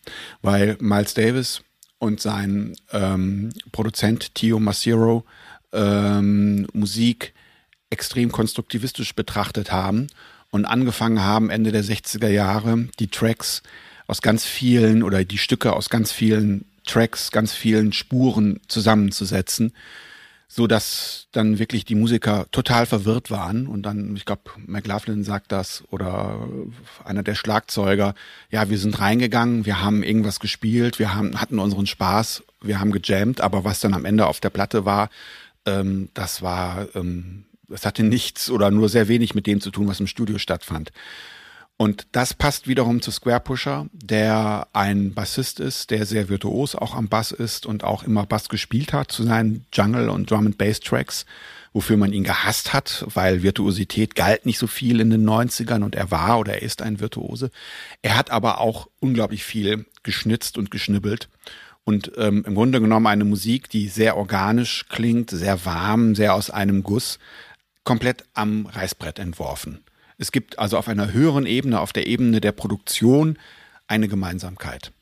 weil 0.43 0.77
Miles 0.81 1.15
Davis 1.15 1.63
und 1.99 2.21
sein 2.21 2.77
ähm, 2.93 3.51
Produzent 3.73 4.35
Tio 4.35 4.61
Masiro 4.61 5.25
ähm, 5.73 6.67
Musik 6.73 7.35
extrem 7.91 8.31
konstruktivistisch 8.31 9.15
betrachtet 9.15 9.73
haben 9.73 10.09
und 10.51 10.67
angefangen 10.67 11.23
haben, 11.23 11.51
Ende 11.51 11.73
der 11.73 11.85
60er 11.85 12.29
Jahre 12.29 12.89
die 12.99 13.09
Tracks 13.09 13.63
aus 14.09 14.21
ganz 14.21 14.45
vielen 14.45 15.05
oder 15.05 15.25
die 15.25 15.39
Stücke 15.39 15.75
aus 15.75 15.89
ganz 15.89 16.11
vielen 16.11 16.65
Tracks, 16.85 17.31
ganz 17.31 17.55
vielen 17.55 17.93
Spuren 17.93 18.59
zusammenzusetzen 18.67 19.73
so 20.51 20.67
dass 20.67 21.29
dann 21.33 21.59
wirklich 21.59 21.85
die 21.85 21.95
Musiker 21.95 22.47
total 22.51 22.87
verwirrt 22.87 23.31
waren 23.31 23.67
und 23.67 23.83
dann, 23.83 24.17
ich 24.17 24.25
glaube, 24.25 24.43
McLaughlin 24.67 25.23
sagt 25.23 25.53
das 25.53 25.85
oder 25.91 26.49
einer 27.05 27.23
der 27.23 27.35
Schlagzeuger, 27.35 28.15
ja, 28.51 28.71
wir 28.71 28.79
sind 28.79 28.99
reingegangen, 28.99 29.67
wir 29.67 29.83
haben 29.83 30.03
irgendwas 30.03 30.41
gespielt, 30.41 30.99
wir 30.99 31.15
haben, 31.15 31.39
hatten 31.39 31.59
unseren 31.59 31.87
Spaß, 31.87 32.45
wir 32.63 32.81
haben 32.81 32.93
gejammt, 32.93 33.43
aber 33.43 33.65
was 33.65 33.81
dann 33.81 33.93
am 33.93 34.07
Ende 34.07 34.27
auf 34.27 34.41
der 34.41 34.49
Platte 34.49 34.87
war, 34.87 35.11
ähm, 35.67 36.09
das 36.15 36.41
war, 36.41 36.89
ähm, 36.95 37.45
das 37.69 37.85
hatte 37.85 38.03
nichts 38.03 38.51
oder 38.51 38.71
nur 38.71 38.89
sehr 38.89 39.07
wenig 39.07 39.35
mit 39.35 39.47
dem 39.47 39.61
zu 39.61 39.71
tun, 39.71 39.87
was 39.87 40.01
im 40.01 40.07
Studio 40.07 40.39
stattfand. 40.39 40.93
Und 41.81 42.09
das 42.11 42.35
passt 42.35 42.67
wiederum 42.67 43.01
zu 43.03 43.13
Square 43.13 43.39
Pusher, 43.39 43.87
der 43.93 44.67
ein 44.73 45.15
Bassist 45.15 45.61
ist, 45.61 45.93
der 45.93 46.07
sehr 46.07 46.29
virtuos 46.29 46.75
auch 46.75 46.97
am 46.97 47.09
Bass 47.09 47.31
ist 47.31 47.67
und 47.67 47.85
auch 47.85 48.03
immer 48.03 48.27
Bass 48.27 48.49
gespielt 48.49 48.93
hat 48.93 49.13
zu 49.13 49.23
seinen 49.23 49.65
Jungle 49.73 50.09
und 50.09 50.29
Drum 50.29 50.47
and 50.47 50.59
Bass 50.59 50.81
Tracks, 50.81 51.25
wofür 51.73 51.97
man 51.97 52.13
ihn 52.13 52.25
gehasst 52.25 52.73
hat, 52.73 53.07
weil 53.15 53.45
Virtuosität 53.45 54.17
galt 54.17 54.45
nicht 54.45 54.59
so 54.59 54.67
viel 54.67 54.99
in 54.99 55.11
den 55.11 55.25
90ern 55.25 55.85
und 55.85 55.95
er 55.95 56.11
war 56.11 56.41
oder 56.41 56.55
er 56.55 56.63
ist 56.63 56.83
ein 56.83 56.99
Virtuose. 56.99 57.53
Er 58.03 58.17
hat 58.17 58.33
aber 58.33 58.61
auch 58.61 58.89
unglaublich 58.99 59.45
viel 59.45 59.87
geschnitzt 60.03 60.59
und 60.59 60.73
geschnibbelt 60.73 61.29
und 61.85 62.11
ähm, 62.17 62.45
im 62.45 62.57
Grunde 62.57 62.81
genommen 62.81 63.07
eine 63.07 63.25
Musik, 63.25 63.71
die 63.71 63.87
sehr 63.87 64.17
organisch 64.17 64.87
klingt, 64.89 65.31
sehr 65.31 65.65
warm, 65.65 66.17
sehr 66.17 66.35
aus 66.35 66.51
einem 66.51 66.83
Guss, 66.83 67.21
komplett 67.85 68.25
am 68.35 68.67
Reißbrett 68.67 69.21
entworfen. 69.21 69.85
Es 70.19 70.33
gibt 70.33 70.59
also 70.59 70.77
auf 70.77 70.89
einer 70.89 71.13
höheren 71.13 71.47
Ebene, 71.47 71.81
auf 71.81 71.93
der 71.93 72.07
Ebene 72.07 72.41
der 72.41 72.53
Produktion, 72.53 73.39
eine 73.87 74.09
Gemeinsamkeit. 74.09 74.93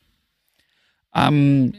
Ähm, 1.13 1.73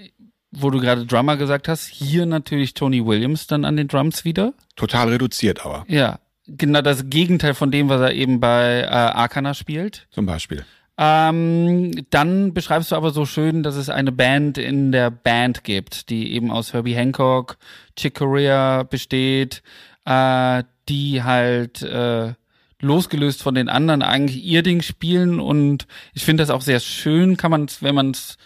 wo 0.51 0.71
du 0.71 0.81
gerade 0.81 1.07
Drummer 1.07 1.37
gesagt 1.37 1.69
hast, 1.69 1.87
hier 1.87 2.27
natürlich 2.27 2.75
Tony 2.75 3.05
Williams 3.05 3.47
dann 3.47 3.65
an 3.65 3.77
den 3.77 3.89
Drums 3.89 4.25
wieder. 4.25 4.55
Total 4.77 5.09
reduziert 5.09 5.65
aber. 5.65 5.85
Ja, 5.89 6.19
genau 6.47 6.83
das 6.83 7.09
Gegenteil 7.09 7.55
von 7.55 7.71
dem, 7.71 7.89
was 7.89 8.01
er 8.01 8.13
eben 8.13 8.41
bei 8.41 8.81
äh, 8.81 8.87
Arcana 8.87 9.55
spielt. 9.55 10.09
Zum 10.11 10.27
Beispiel. 10.27 10.65
Ähm, 11.01 11.93
dann 12.11 12.55
beschreibst 12.55 12.91
du 12.91 12.97
aber 12.97 13.11
so 13.11 13.25
schön, 13.25 13.63
dass 13.63 13.77
es 13.77 13.89
eine 13.89 14.11
Band 14.11 14.59
in 14.59 14.91
der 14.91 15.11
Band 15.11 15.63
gibt, 15.63 16.11
die 16.11 16.33
eben 16.33 16.51
aus 16.51 16.73
Herbie 16.73 16.97
Hancock, 16.97 17.57
Chick 17.95 18.17
Corea 18.17 18.83
besteht, 18.83 19.63
äh, 20.07 20.65
die 20.89 21.23
halt 21.23 21.83
äh, 21.83 22.33
losgelöst 22.81 23.43
von 23.43 23.55
den 23.55 23.69
anderen 23.69 24.03
eigentlich 24.03 24.43
ihr 24.45 24.63
Ding 24.63 24.83
spielen 24.83 25.41
und 25.41 25.87
ich 26.15 26.25
finde 26.25 26.43
das 26.43 26.51
auch 26.51 26.63
sehr 26.63 26.81
schön, 26.81 27.37
kann 27.37 27.51
man 27.51 27.67
wenn 27.81 27.95
man 27.95 28.11
es 28.13 28.37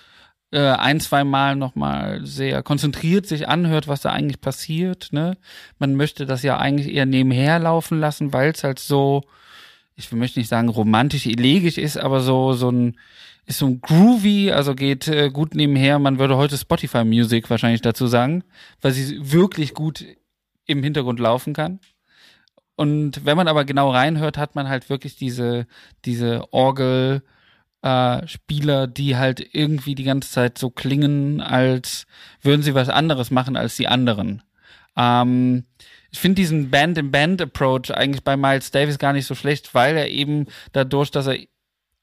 äh, 0.53 0.61
ein, 0.61 1.01
zwei 1.01 1.25
Mal 1.25 1.57
nochmal 1.57 2.25
sehr 2.25 2.63
konzentriert 2.63 3.27
sich 3.27 3.49
anhört, 3.49 3.89
was 3.89 4.03
da 4.03 4.11
eigentlich 4.11 4.41
passiert, 4.41 5.09
ne? 5.13 5.37
Man 5.79 5.97
möchte 5.97 6.27
das 6.27 6.43
ja 6.43 6.59
eigentlich 6.59 6.95
eher 6.95 7.07
nebenher 7.07 7.59
laufen 7.59 7.99
lassen, 8.01 8.33
weil 8.33 8.53
es 8.53 8.63
halt 8.65 8.79
so, 8.79 9.23
ich 9.97 10.13
möchte 10.13 10.39
nicht 10.39 10.49
sagen 10.49 10.69
romantisch, 10.69 11.27
elegisch 11.27 11.79
ist, 11.79 11.97
aber 11.99 12.21
so, 12.21 12.53
so 12.53 12.71
ein, 12.71 12.99
ist 13.47 13.59
so 13.59 13.67
ein 13.67 13.81
groovy, 13.81 14.53
also 14.53 14.75
geht 14.75 15.09
äh, 15.09 15.31
gut 15.31 15.55
nebenher. 15.55 15.99
Man 15.99 16.19
würde 16.19 16.37
heute 16.37 16.57
Spotify 16.57 17.05
Music 17.05 17.51
wahrscheinlich 17.51 17.83
dazu 17.83 18.07
sagen, 18.07 18.45
weil 18.81 18.93
sie 18.93 19.33
wirklich 19.33 19.75
gut 19.75 20.05
im 20.67 20.83
Hintergrund 20.83 21.19
laufen 21.19 21.55
kann. 21.55 21.81
Und 22.83 23.25
wenn 23.25 23.37
man 23.37 23.47
aber 23.47 23.65
genau 23.65 23.93
reinhört, 23.93 24.37
hat 24.37 24.57
man 24.57 24.69
halt 24.69 24.91
wirklich 24.91 25.15
diese, 25.15 25.69
diese 26.05 26.53
Orgel, 26.53 27.23
äh, 27.83 28.27
die 28.51 29.17
halt 29.17 29.55
irgendwie 29.55 29.95
die 29.95 30.03
ganze 30.03 30.33
Zeit 30.33 30.59
so 30.59 30.69
klingen, 30.69 31.41
als 31.41 32.09
würden 32.41 32.63
sie 32.63 32.75
was 32.75 32.89
anderes 32.89 33.31
machen 33.31 33.57
als 33.57 33.77
die 33.77 33.87
anderen. 33.87 34.43
Ähm, 34.97 35.63
ich 36.11 36.19
finde 36.19 36.43
diesen 36.43 36.71
Band-in-Band-Approach 36.71 37.95
eigentlich 37.95 38.25
bei 38.25 38.37
Miles 38.37 38.73
Davis 38.73 38.99
gar 38.99 39.13
nicht 39.13 39.27
so 39.27 39.37
schlecht, 39.37 39.77
weil 39.77 39.97
er 39.97 40.09
eben 40.09 40.47
dadurch, 40.73 41.13
dass 41.13 41.29
er 41.29 41.39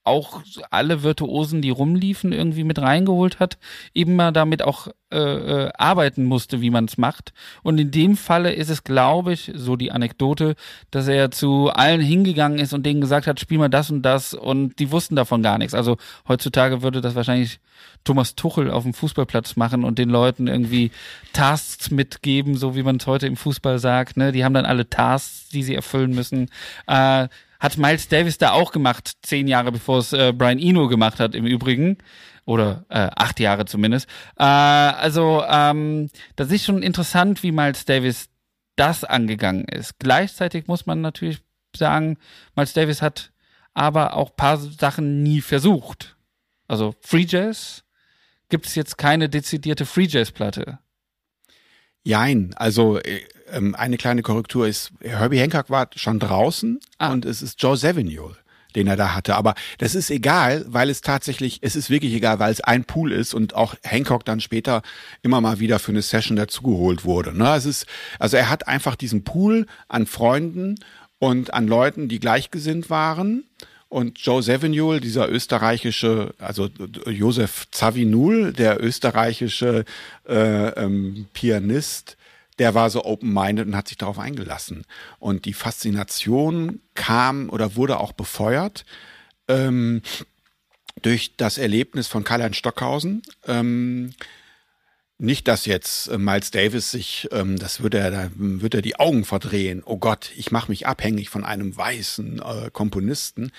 auch 0.10 0.42
alle 0.72 1.04
Virtuosen, 1.04 1.62
die 1.62 1.70
rumliefen, 1.70 2.34
irgendwie 2.34 2.64
mit 2.64 2.80
reingeholt 2.80 3.40
hat, 3.40 3.58
eben 3.94 4.16
mal 4.16 4.32
damit 4.32 4.62
auch 4.62 4.88
äh, 5.12 5.18
äh, 5.18 5.72
arbeiten 5.78 6.26
musste, 6.26 6.62
wie 6.62 6.70
man 6.70 6.86
es 6.86 6.98
macht. 6.98 7.34
Und 7.64 7.80
in 7.80 7.92
dem 7.92 8.18
Falle 8.18 8.52
ist 8.52 8.70
es, 8.70 8.84
glaube 8.84 9.34
ich, 9.34 9.52
so 9.56 9.76
die 9.76 9.92
Anekdote, 9.92 10.56
dass 10.92 11.08
er 11.08 11.32
zu 11.32 11.70
allen 11.70 12.02
hingegangen 12.02 12.60
ist 12.60 12.74
und 12.74 12.86
denen 12.86 13.02
gesagt 13.02 13.28
hat, 13.28 13.40
spiel 13.40 13.58
mal 13.58 13.70
das 13.70 13.90
und 13.90 14.02
das 14.02 14.34
und 14.34 14.78
die 14.80 14.92
wussten 14.92 15.16
davon 15.16 15.42
gar 15.42 15.58
nichts. 15.58 15.74
Also 15.74 15.98
heutzutage 16.28 16.82
würde 16.82 17.02
das 17.02 17.16
wahrscheinlich 17.16 17.60
Thomas 18.04 18.36
Tuchel 18.36 18.72
auf 18.72 18.84
dem 18.84 18.94
Fußballplatz 18.94 19.56
machen 19.56 19.84
und 19.84 20.00
den 20.00 20.10
Leuten 20.10 20.48
irgendwie 20.48 20.92
Tasks 21.34 21.92
mitgeben, 21.92 22.58
so 22.58 22.76
wie 22.76 22.84
man 22.84 22.98
es 22.98 23.08
heute 23.08 23.28
im 23.28 23.36
Fußball 23.36 23.80
sagt. 23.80 24.18
Ne? 24.18 24.32
Die 24.32 24.44
haben 24.44 24.54
dann 24.54 24.66
alle 24.66 24.90
Tasks, 24.90 25.50
die 25.50 25.64
sie 25.64 25.76
erfüllen 25.76 26.14
müssen. 26.14 26.50
Äh, 26.88 27.30
hat 27.60 27.78
Miles 27.78 28.08
Davis 28.08 28.38
da 28.38 28.52
auch 28.52 28.72
gemacht, 28.72 29.18
zehn 29.22 29.48
Jahre 29.48 29.72
bevor 29.72 30.00
es 30.00 30.14
äh, 30.14 30.34
Brian 30.36 30.60
Eno 30.60 30.88
gemacht 30.88 31.20
hat 31.20 31.36
im 31.36 31.46
Übrigen. 31.46 31.98
Oder 32.46 32.86
äh, 32.90 33.10
acht 33.16 33.40
Jahre 33.40 33.66
zumindest. 33.66 34.08
Äh, 34.38 34.44
also, 34.44 35.44
ähm, 35.48 36.10
das 36.36 36.52
ist 36.52 36.66
schon 36.66 36.82
interessant, 36.82 37.44
wie 37.44 37.52
Miles 37.52 37.86
Davis 37.86 38.30
das 38.76 39.04
angegangen 39.04 39.66
ist. 39.66 40.00
Gleichzeitig 40.00 40.66
muss 40.66 40.88
man 40.88 41.02
natürlich 41.02 41.42
sagen, 41.76 42.18
Miles 42.56 42.74
Davis 42.74 43.02
hat 43.04 43.32
aber 43.74 44.16
auch 44.16 44.36
paar 44.36 44.58
Sachen 44.58 45.22
nie 45.22 45.42
versucht. 45.42 46.18
Also 46.68 46.96
Free 47.02 47.26
Jazz 47.28 47.84
gibt 48.50 48.66
es 48.66 48.76
jetzt 48.76 48.98
keine 48.98 49.30
dezidierte 49.30 49.86
Free 49.86 50.08
Jazz 50.08 50.32
Platte. 50.32 50.80
Jein, 52.04 52.54
also 52.56 52.98
äh, 53.00 53.22
ähm, 53.52 53.76
eine 53.76 53.98
kleine 53.98 54.22
Korrektur 54.22 54.68
ist, 54.68 54.92
Herbie 55.02 55.40
Hancock 55.40 55.70
war 55.70 55.90
schon 55.96 56.20
draußen 56.20 56.80
ah. 56.98 57.12
und 57.12 57.26
es 57.26 57.42
ist 57.42 57.62
Joe 57.62 57.78
Zawinul 57.78 58.36
den 58.76 58.88
er 58.88 58.96
da 58.96 59.16
hatte. 59.16 59.36
Aber 59.36 59.56
das 59.80 59.96
ist 59.96 60.12
egal, 60.12 60.66
weil 60.68 60.90
es 60.90 61.02
tatsächlich, 61.02 61.60
es 61.62 61.76
ist 61.76 61.90
wirklich 61.90 62.14
egal, 62.14 62.40
weil 62.40 62.52
es 62.52 62.62
ein 62.62 62.84
Pool 62.84 63.12
ist 63.12 63.34
und 63.34 63.56
auch 63.56 63.76
Hancock 63.84 64.26
dann 64.26 64.42
später 64.42 64.82
immer 65.22 65.42
mal 65.42 65.60
wieder 65.60 65.80
für 65.80 65.92
eine 65.92 66.02
Session 66.02 66.38
dazugeholt 66.38 67.04
wurde. 67.04 67.36
Ne? 67.36 67.56
Es 67.56 67.66
ist, 67.66 67.86
also 68.20 68.38
er 68.38 68.50
hat 68.50 68.68
einfach 68.68 68.96
diesen 68.96 69.24
Pool 69.24 69.66
an 69.88 70.06
Freunden 70.06 70.76
und 71.18 71.54
an 71.54 71.68
Leuten, 71.68 72.10
die 72.10 72.20
gleichgesinnt 72.20 72.90
waren. 72.90 73.44
Und 73.90 74.20
Joe 74.20 74.44
Zawinul, 74.44 75.00
dieser 75.00 75.30
österreichische, 75.30 76.36
also 76.38 76.70
Josef 77.08 77.66
Zawinul, 77.72 78.54
der 78.54 78.84
österreichische 78.84 79.84
äh, 80.28 80.68
ähm, 80.70 81.26
Pianist, 81.34 82.16
der 82.60 82.76
war 82.76 82.90
so 82.90 83.04
open-minded 83.06 83.68
und 83.68 83.76
hat 83.76 83.88
sich 83.88 83.98
darauf 83.98 84.20
eingelassen. 84.20 84.86
Und 85.18 85.46
die 85.46 85.54
Faszination 85.54 86.82
kam 86.94 87.50
oder 87.50 87.76
wurde 87.76 88.00
auch 88.00 88.12
befeuert 88.12 88.86
ähm, 89.48 90.02
durch 91.02 91.36
das 91.38 91.58
Erlebnis 91.58 92.08
von 92.08 92.24
Karl-Heinz 92.24 92.58
Stockhausen. 92.58 93.22
Ähm, 93.48 94.12
nicht, 95.22 95.50
dass 95.50 95.66
jetzt 95.66 96.08
äh, 96.08 96.18
Miles 96.18 96.50
Davis 96.52 96.92
sich, 96.92 97.28
ähm, 97.34 97.60
das 97.60 97.82
würde 97.82 97.98
er, 97.98 98.10
da 98.10 98.30
würde 98.36 98.78
er 98.78 98.82
die 98.82 98.98
Augen 98.98 99.26
verdrehen. 99.26 99.84
Oh 99.86 99.98
Gott, 99.98 100.32
ich 100.38 100.52
mache 100.52 100.72
mich 100.72 100.88
abhängig 100.88 101.30
von 101.30 101.44
einem 101.44 101.76
weißen 101.76 102.40
äh, 102.42 102.70
Komponisten. 102.72 103.52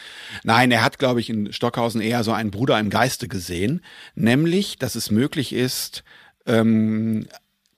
Nein, 0.42 0.70
er 0.70 0.82
hat, 0.82 0.98
glaube 0.98 1.20
ich, 1.20 1.28
in 1.28 1.52
Stockhausen 1.52 2.00
eher 2.00 2.24
so 2.24 2.32
einen 2.32 2.50
Bruder 2.50 2.80
im 2.80 2.88
Geiste 2.88 3.28
gesehen, 3.28 3.82
nämlich, 4.14 4.78
dass 4.78 4.94
es 4.94 5.10
möglich 5.10 5.52
ist, 5.52 6.02
ähm, 6.46 7.26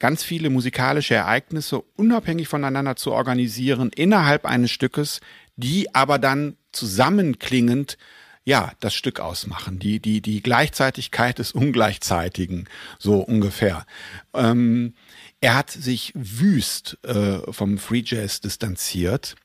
ganz 0.02 0.24
viele 0.24 0.50
musikalische 0.50 1.14
Ereignisse 1.14 1.80
unabhängig 1.80 2.48
voneinander 2.48 2.96
zu 2.96 3.12
organisieren 3.12 3.92
innerhalb 3.94 4.46
eines 4.46 4.72
Stückes, 4.72 5.20
die 5.54 5.94
aber 5.94 6.18
dann 6.18 6.56
zusammenklingend 6.72 7.98
ja, 8.42 8.72
das 8.80 8.94
Stück 8.94 9.20
ausmachen, 9.20 9.78
die, 9.78 10.00
die, 10.00 10.20
die 10.20 10.42
Gleichzeitigkeit 10.42 11.38
des 11.38 11.52
Ungleichzeitigen, 11.52 12.68
so 12.98 13.20
ungefähr. 13.20 13.86
Ähm, 14.34 14.94
er 15.40 15.54
hat 15.54 15.70
sich 15.70 16.10
wüst 16.16 16.98
äh, 17.04 17.38
vom 17.52 17.78
Free 17.78 18.02
Jazz 18.04 18.40
distanziert, 18.40 19.36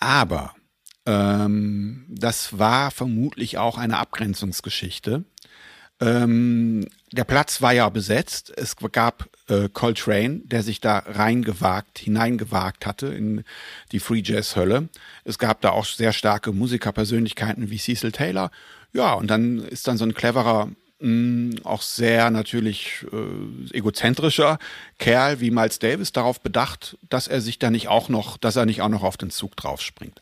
aber 0.00 0.56
ähm, 1.06 2.06
das 2.08 2.58
war 2.58 2.90
vermutlich 2.90 3.56
auch 3.56 3.78
eine 3.78 3.98
Abgrenzungsgeschichte 3.98 5.24
Ähm, 6.00 6.86
der 7.12 7.24
Platz 7.24 7.60
war 7.62 7.72
ja 7.72 7.88
besetzt. 7.88 8.52
Es 8.56 8.76
gab 8.92 9.28
äh, 9.48 9.68
Coltrane, 9.72 10.40
der 10.44 10.62
sich 10.62 10.80
da 10.80 10.98
reingewagt, 11.06 11.98
hineingewagt 11.98 12.86
hatte 12.86 13.08
in 13.08 13.44
die 13.92 14.00
Free 14.00 14.22
Jazz 14.24 14.56
Hölle. 14.56 14.88
Es 15.24 15.38
gab 15.38 15.60
da 15.60 15.70
auch 15.70 15.84
sehr 15.84 16.12
starke 16.12 16.52
Musikerpersönlichkeiten 16.52 17.70
wie 17.70 17.78
Cecil 17.78 18.12
Taylor. 18.12 18.50
Ja, 18.92 19.14
und 19.14 19.28
dann 19.28 19.58
ist 19.58 19.88
dann 19.88 19.98
so 19.98 20.04
ein 20.04 20.14
cleverer 20.14 20.70
mh, 21.00 21.62
auch 21.64 21.82
sehr 21.82 22.30
natürlich 22.30 23.06
äh, 23.12 23.76
egozentrischer 23.76 24.58
Kerl 24.98 25.40
wie 25.40 25.50
Miles 25.50 25.78
Davis 25.78 26.12
darauf 26.12 26.40
bedacht, 26.40 26.96
dass 27.08 27.28
er 27.28 27.40
sich 27.40 27.58
da 27.58 27.70
nicht 27.70 27.88
auch 27.88 28.08
noch, 28.08 28.36
dass 28.36 28.56
er 28.56 28.66
nicht 28.66 28.82
auch 28.82 28.88
noch 28.88 29.02
auf 29.02 29.16
den 29.16 29.30
Zug 29.30 29.56
draufspringt. 29.56 30.20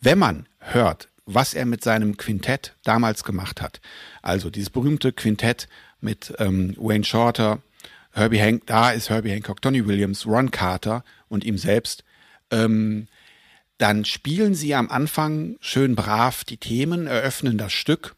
Wenn 0.00 0.18
man 0.18 0.46
hört, 0.58 1.08
was 1.26 1.54
er 1.54 1.66
mit 1.66 1.82
seinem 1.84 2.16
Quintett 2.16 2.76
damals 2.84 3.24
gemacht 3.24 3.60
hat, 3.60 3.80
also 4.22 4.50
dieses 4.50 4.70
berühmte 4.70 5.12
Quintett 5.12 5.68
mit 6.00 6.34
ähm, 6.38 6.74
Wayne 6.78 7.04
Shorter, 7.04 7.62
Herbie 8.12 8.40
Hank, 8.40 8.66
da 8.66 8.90
ist 8.90 9.10
Herbie 9.10 9.30
Hancock, 9.30 9.62
Tony 9.62 9.86
Williams, 9.86 10.26
Ron 10.26 10.50
Carter 10.50 11.04
und 11.28 11.44
ihm 11.44 11.58
selbst, 11.58 12.04
ähm, 12.50 13.06
dann 13.78 14.04
spielen 14.04 14.54
sie 14.54 14.74
am 14.74 14.90
Anfang 14.90 15.56
schön 15.60 15.94
brav 15.94 16.44
die 16.44 16.58
Themen, 16.58 17.06
eröffnen 17.06 17.56
das 17.56 17.72
Stück 17.72 18.14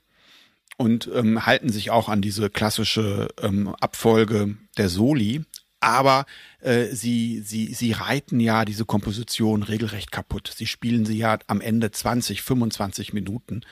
und 0.76 1.09
ähm, 1.14 1.46
halten 1.46 1.70
sich 1.70 1.90
auch 1.90 2.09
an 2.09 2.20
diese 2.22 2.50
klassische 2.50 3.28
ähm, 3.40 3.74
Abfolge 3.80 4.57
der 4.76 4.88
Soli. 4.88 5.44
Aber 5.83 6.26
äh, 6.61 6.87
sie, 6.95 7.43
sie, 7.45 7.74
sie 7.74 7.91
reiten 7.91 8.39
ja 8.39 8.64
diese 8.64 8.85
Komposition 8.85 9.64
regelrecht 9.64 10.12
kaputt. 10.12 10.53
Sie 10.57 10.66
spielen 10.66 11.05
sie 11.05 11.18
ja 11.18 11.39
am 11.49 11.61
Ende 11.61 11.91
20, 11.91 12.43
25 12.43 13.12
Minuten. 13.12 13.62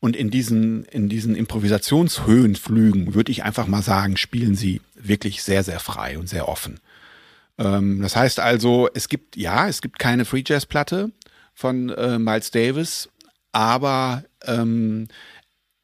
Und 0.00 0.16
in 0.16 0.30
diesen, 0.30 0.84
in 0.86 1.10
diesen 1.10 1.34
Improvisationshöhenflügen 1.34 3.14
würde 3.14 3.30
ich 3.30 3.44
einfach 3.44 3.66
mal 3.66 3.82
sagen, 3.82 4.16
spielen 4.16 4.54
sie 4.54 4.80
wirklich 4.94 5.42
sehr, 5.42 5.62
sehr 5.62 5.78
frei 5.78 6.18
und 6.18 6.26
sehr 6.26 6.48
offen. 6.48 6.80
Ähm, 7.58 8.00
das 8.00 8.16
heißt 8.16 8.40
also, 8.40 8.88
es 8.94 9.10
gibt, 9.10 9.36
ja, 9.36 9.68
es 9.68 9.82
gibt 9.82 9.98
keine 9.98 10.24
Free 10.24 10.42
Jazz 10.46 10.64
Platte 10.64 11.12
von 11.52 11.90
äh, 11.90 12.18
Miles 12.18 12.50
Davis, 12.50 13.10
aber 13.52 14.24
ähm, 14.46 15.08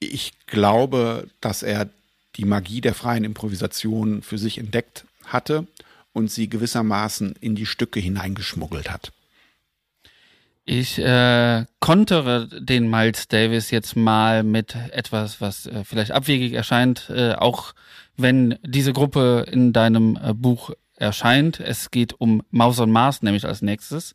ich 0.00 0.32
glaube, 0.46 1.28
dass 1.42 1.62
er 1.62 1.90
die 2.36 2.46
Magie 2.46 2.80
der 2.80 2.94
freien 2.94 3.24
Improvisation 3.24 4.22
für 4.22 4.38
sich 4.38 4.56
entdeckt 4.56 5.04
hatte 5.28 5.66
und 6.12 6.30
sie 6.30 6.48
gewissermaßen 6.48 7.34
in 7.40 7.54
die 7.54 7.66
Stücke 7.66 8.00
hineingeschmuggelt 8.00 8.90
hat. 8.90 9.12
Ich 10.70 10.98
äh, 10.98 11.64
kontere 11.80 12.46
den 12.48 12.90
Miles 12.90 13.28
Davis 13.28 13.70
jetzt 13.70 13.96
mal 13.96 14.42
mit 14.42 14.74
etwas, 14.92 15.40
was 15.40 15.64
äh, 15.64 15.82
vielleicht 15.82 16.10
abwegig 16.10 16.52
erscheint, 16.52 17.08
äh, 17.08 17.32
auch 17.32 17.72
wenn 18.18 18.58
diese 18.62 18.92
Gruppe 18.92 19.46
in 19.50 19.72
deinem 19.72 20.18
äh, 20.22 20.34
Buch 20.34 20.72
erscheint. 20.96 21.58
Es 21.58 21.90
geht 21.90 22.20
um 22.20 22.42
Maus 22.50 22.80
und 22.80 22.90
Mars, 22.90 23.22
nämlich 23.22 23.46
als 23.46 23.62
nächstes. 23.62 24.14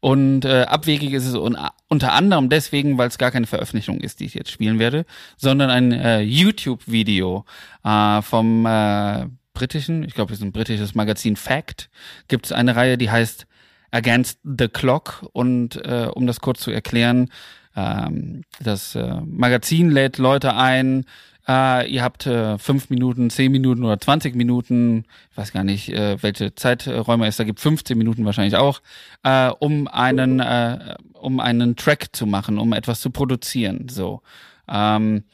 Und 0.00 0.44
äh, 0.44 0.62
abwegig 0.68 1.12
ist 1.12 1.26
es 1.26 1.34
un 1.34 1.56
unter 1.88 2.12
anderem 2.12 2.48
deswegen, 2.48 2.98
weil 2.98 3.08
es 3.08 3.18
gar 3.18 3.30
keine 3.30 3.46
Veröffentlichung 3.46 4.00
ist, 4.00 4.20
die 4.20 4.26
ich 4.26 4.34
jetzt 4.34 4.50
spielen 4.50 4.78
werde, 4.78 5.04
sondern 5.36 5.70
ein 5.70 5.92
äh, 5.92 6.20
YouTube-Video 6.20 7.44
äh, 7.82 8.22
vom 8.22 8.66
äh, 8.66 9.26
britischen, 9.58 10.04
ich 10.04 10.14
glaube, 10.14 10.32
es 10.32 10.38
ist 10.38 10.44
ein 10.44 10.52
britisches 10.52 10.94
Magazin 10.94 11.34
Fact, 11.34 11.90
gibt 12.28 12.46
es 12.46 12.52
eine 12.52 12.76
Reihe, 12.76 12.96
die 12.96 13.10
heißt 13.10 13.46
Against 13.90 14.38
the 14.44 14.68
Clock. 14.68 15.26
Und 15.32 15.76
äh, 15.84 16.08
um 16.14 16.26
das 16.28 16.40
kurz 16.40 16.60
zu 16.60 16.70
erklären, 16.70 17.30
ähm, 17.74 18.44
das 18.60 18.94
äh, 18.94 19.20
Magazin 19.24 19.90
lädt 19.90 20.18
Leute 20.18 20.54
ein, 20.54 21.06
äh, 21.48 21.90
ihr 21.90 22.04
habt 22.04 22.26
äh, 22.26 22.56
fünf 22.58 22.88
Minuten, 22.90 23.30
zehn 23.30 23.50
Minuten 23.50 23.82
oder 23.82 23.98
20 23.98 24.36
Minuten, 24.36 25.06
ich 25.30 25.36
weiß 25.36 25.52
gar 25.52 25.64
nicht, 25.64 25.88
äh, 25.88 26.22
welche 26.22 26.54
Zeiträume 26.54 27.26
es 27.26 27.38
da 27.38 27.44
gibt, 27.44 27.58
15 27.58 27.98
Minuten 27.98 28.24
wahrscheinlich 28.26 28.56
auch, 28.56 28.80
äh, 29.24 29.48
um 29.48 29.88
einen, 29.88 30.38
äh, 30.38 30.94
um 31.14 31.40
einen 31.40 31.74
Track 31.74 32.08
zu 32.12 32.26
machen, 32.26 32.58
um 32.58 32.72
etwas 32.72 33.00
zu 33.00 33.10
produzieren. 33.10 33.88
So. 33.88 34.22
Ähm, 34.68 35.24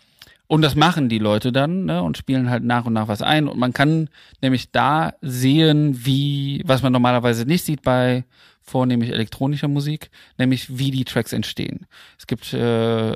und 0.46 0.62
das 0.62 0.74
machen 0.74 1.08
die 1.08 1.18
Leute 1.18 1.52
dann 1.52 1.86
ne, 1.86 2.02
und 2.02 2.18
spielen 2.18 2.50
halt 2.50 2.64
nach 2.64 2.84
und 2.84 2.92
nach 2.92 3.08
was 3.08 3.22
ein. 3.22 3.48
Und 3.48 3.58
man 3.58 3.72
kann 3.72 4.08
nämlich 4.42 4.70
da 4.70 5.14
sehen, 5.22 6.04
wie, 6.04 6.62
was 6.66 6.82
man 6.82 6.92
normalerweise 6.92 7.46
nicht 7.46 7.64
sieht 7.64 7.82
bei 7.82 8.24
vornehmlich 8.60 9.10
elektronischer 9.10 9.68
Musik, 9.68 10.10
nämlich 10.38 10.78
wie 10.78 10.90
die 10.90 11.04
Tracks 11.04 11.32
entstehen. 11.32 11.86
Es 12.18 12.26
gibt, 12.26 12.52
äh, 12.54 13.12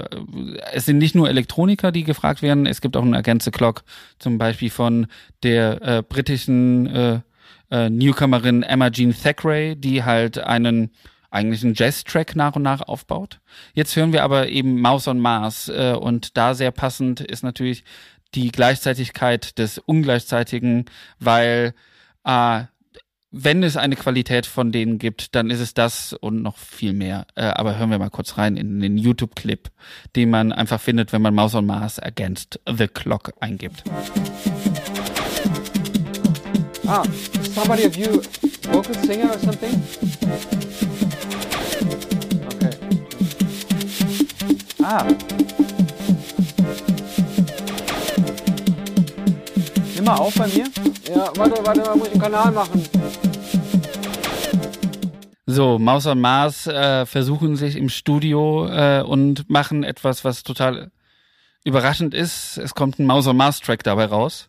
es 0.72 0.84
sind 0.84 0.98
nicht 0.98 1.14
nur 1.14 1.28
Elektroniker, 1.28 1.90
die 1.90 2.04
gefragt 2.04 2.42
werden, 2.42 2.66
es 2.66 2.80
gibt 2.82 2.96
auch 2.96 3.04
eine 3.04 3.16
Against 3.16 3.44
the 3.44 3.50
Clock, 3.50 3.82
zum 4.18 4.36
Beispiel 4.36 4.70
von 4.70 5.06
der 5.42 5.82
äh, 5.82 6.02
britischen 6.02 6.86
äh, 6.86 7.20
äh, 7.70 7.88
Newcomerin 7.88 8.62
Emma 8.62 8.90
Jean 8.90 9.14
Thackeray, 9.14 9.74
die 9.74 10.04
halt 10.04 10.38
einen 10.38 10.90
eigentlich 11.30 11.62
einen 11.62 11.74
Jazz-Track 11.74 12.36
nach 12.36 12.56
und 12.56 12.62
nach 12.62 12.82
aufbaut. 12.82 13.40
Jetzt 13.74 13.94
hören 13.96 14.12
wir 14.12 14.22
aber 14.22 14.48
eben 14.48 14.80
Maus 14.80 15.08
on 15.08 15.20
Mars 15.20 15.68
äh, 15.68 15.94
und 15.98 16.36
da 16.36 16.54
sehr 16.54 16.70
passend 16.70 17.20
ist 17.20 17.42
natürlich 17.42 17.84
die 18.34 18.50
Gleichzeitigkeit 18.50 19.58
des 19.58 19.78
Ungleichzeitigen, 19.78 20.86
weil 21.18 21.74
äh, 22.24 22.64
wenn 23.30 23.62
es 23.62 23.76
eine 23.76 23.96
Qualität 23.96 24.46
von 24.46 24.72
denen 24.72 24.98
gibt, 24.98 25.34
dann 25.34 25.50
ist 25.50 25.60
es 25.60 25.74
das 25.74 26.14
und 26.14 26.42
noch 26.42 26.56
viel 26.56 26.94
mehr. 26.94 27.26
Äh, 27.34 27.42
aber 27.42 27.76
hören 27.76 27.90
wir 27.90 27.98
mal 27.98 28.08
kurz 28.08 28.38
rein 28.38 28.56
in 28.56 28.80
den 28.80 28.96
YouTube-Clip, 28.96 29.68
den 30.16 30.30
man 30.30 30.52
einfach 30.52 30.80
findet, 30.80 31.12
wenn 31.12 31.20
man 31.20 31.34
Maus 31.34 31.54
on 31.54 31.66
Mars 31.66 31.98
Against 31.98 32.58
the 32.66 32.88
Clock 32.88 33.32
eingibt. 33.40 33.84
Ah, 36.86 37.02
somebody 37.54 37.86
of 37.86 37.96
you 37.96 38.22
vocal 38.72 38.94
singer 38.94 39.30
or 39.30 39.38
something? 39.38 39.82
Ah. 44.82 45.06
Nimm 49.94 50.04
mal 50.04 50.16
auf 50.16 50.34
bei 50.34 50.46
mir. 50.48 50.66
Ja, 51.08 51.30
warte, 51.36 51.66
warte, 51.66 51.80
mal, 51.80 51.96
muss 51.96 52.08
ich 52.08 52.12
einen 52.14 52.22
Kanal 52.22 52.52
machen. 52.52 52.84
So, 55.46 55.78
Maus 55.78 56.06
und 56.06 56.20
Mars 56.20 56.66
äh, 56.66 57.06
versuchen 57.06 57.56
sich 57.56 57.76
im 57.76 57.88
Studio 57.88 58.68
äh, 58.68 59.02
und 59.02 59.48
machen 59.50 59.82
etwas, 59.82 60.24
was 60.24 60.42
total 60.42 60.90
überraschend 61.64 62.14
ist. 62.14 62.58
Es 62.58 62.74
kommt 62.74 62.98
ein 62.98 63.06
Maus 63.06 63.26
und 63.26 63.36
Mars 63.36 63.60
Track 63.60 63.82
dabei 63.82 64.04
raus. 64.04 64.48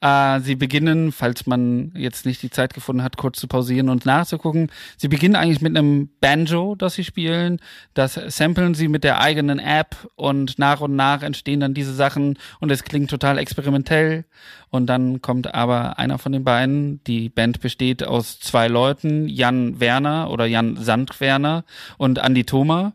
Äh, 0.00 0.38
sie 0.40 0.54
beginnen, 0.54 1.10
falls 1.10 1.46
man 1.46 1.90
jetzt 1.96 2.24
nicht 2.24 2.40
die 2.42 2.50
Zeit 2.50 2.72
gefunden 2.72 3.02
hat, 3.02 3.16
kurz 3.16 3.40
zu 3.40 3.48
pausieren 3.48 3.88
und 3.88 4.06
nachzugucken. 4.06 4.70
Sie 4.96 5.08
beginnen 5.08 5.34
eigentlich 5.34 5.60
mit 5.60 5.76
einem 5.76 6.08
Banjo, 6.20 6.76
das 6.76 6.94
sie 6.94 7.02
spielen. 7.02 7.60
Das 7.94 8.14
samplen 8.14 8.74
sie 8.74 8.86
mit 8.86 9.02
der 9.02 9.20
eigenen 9.20 9.58
App 9.58 9.96
und 10.14 10.56
nach 10.58 10.80
und 10.80 10.94
nach 10.94 11.22
entstehen 11.22 11.58
dann 11.58 11.74
diese 11.74 11.92
Sachen 11.92 12.38
und 12.60 12.70
es 12.70 12.84
klingt 12.84 13.10
total 13.10 13.38
experimentell. 13.38 14.24
Und 14.70 14.86
dann 14.86 15.20
kommt 15.20 15.52
aber 15.52 15.98
einer 15.98 16.18
von 16.18 16.30
den 16.30 16.44
beiden. 16.44 17.02
Die 17.04 17.28
Band 17.28 17.60
besteht 17.60 18.04
aus 18.04 18.38
zwei 18.38 18.68
Leuten, 18.68 19.26
Jan 19.28 19.80
Werner 19.80 20.30
oder 20.30 20.46
Jan 20.46 20.76
Sandwerner 20.76 21.64
und 21.96 22.18
Andy 22.18 22.44
Thoma. 22.44 22.92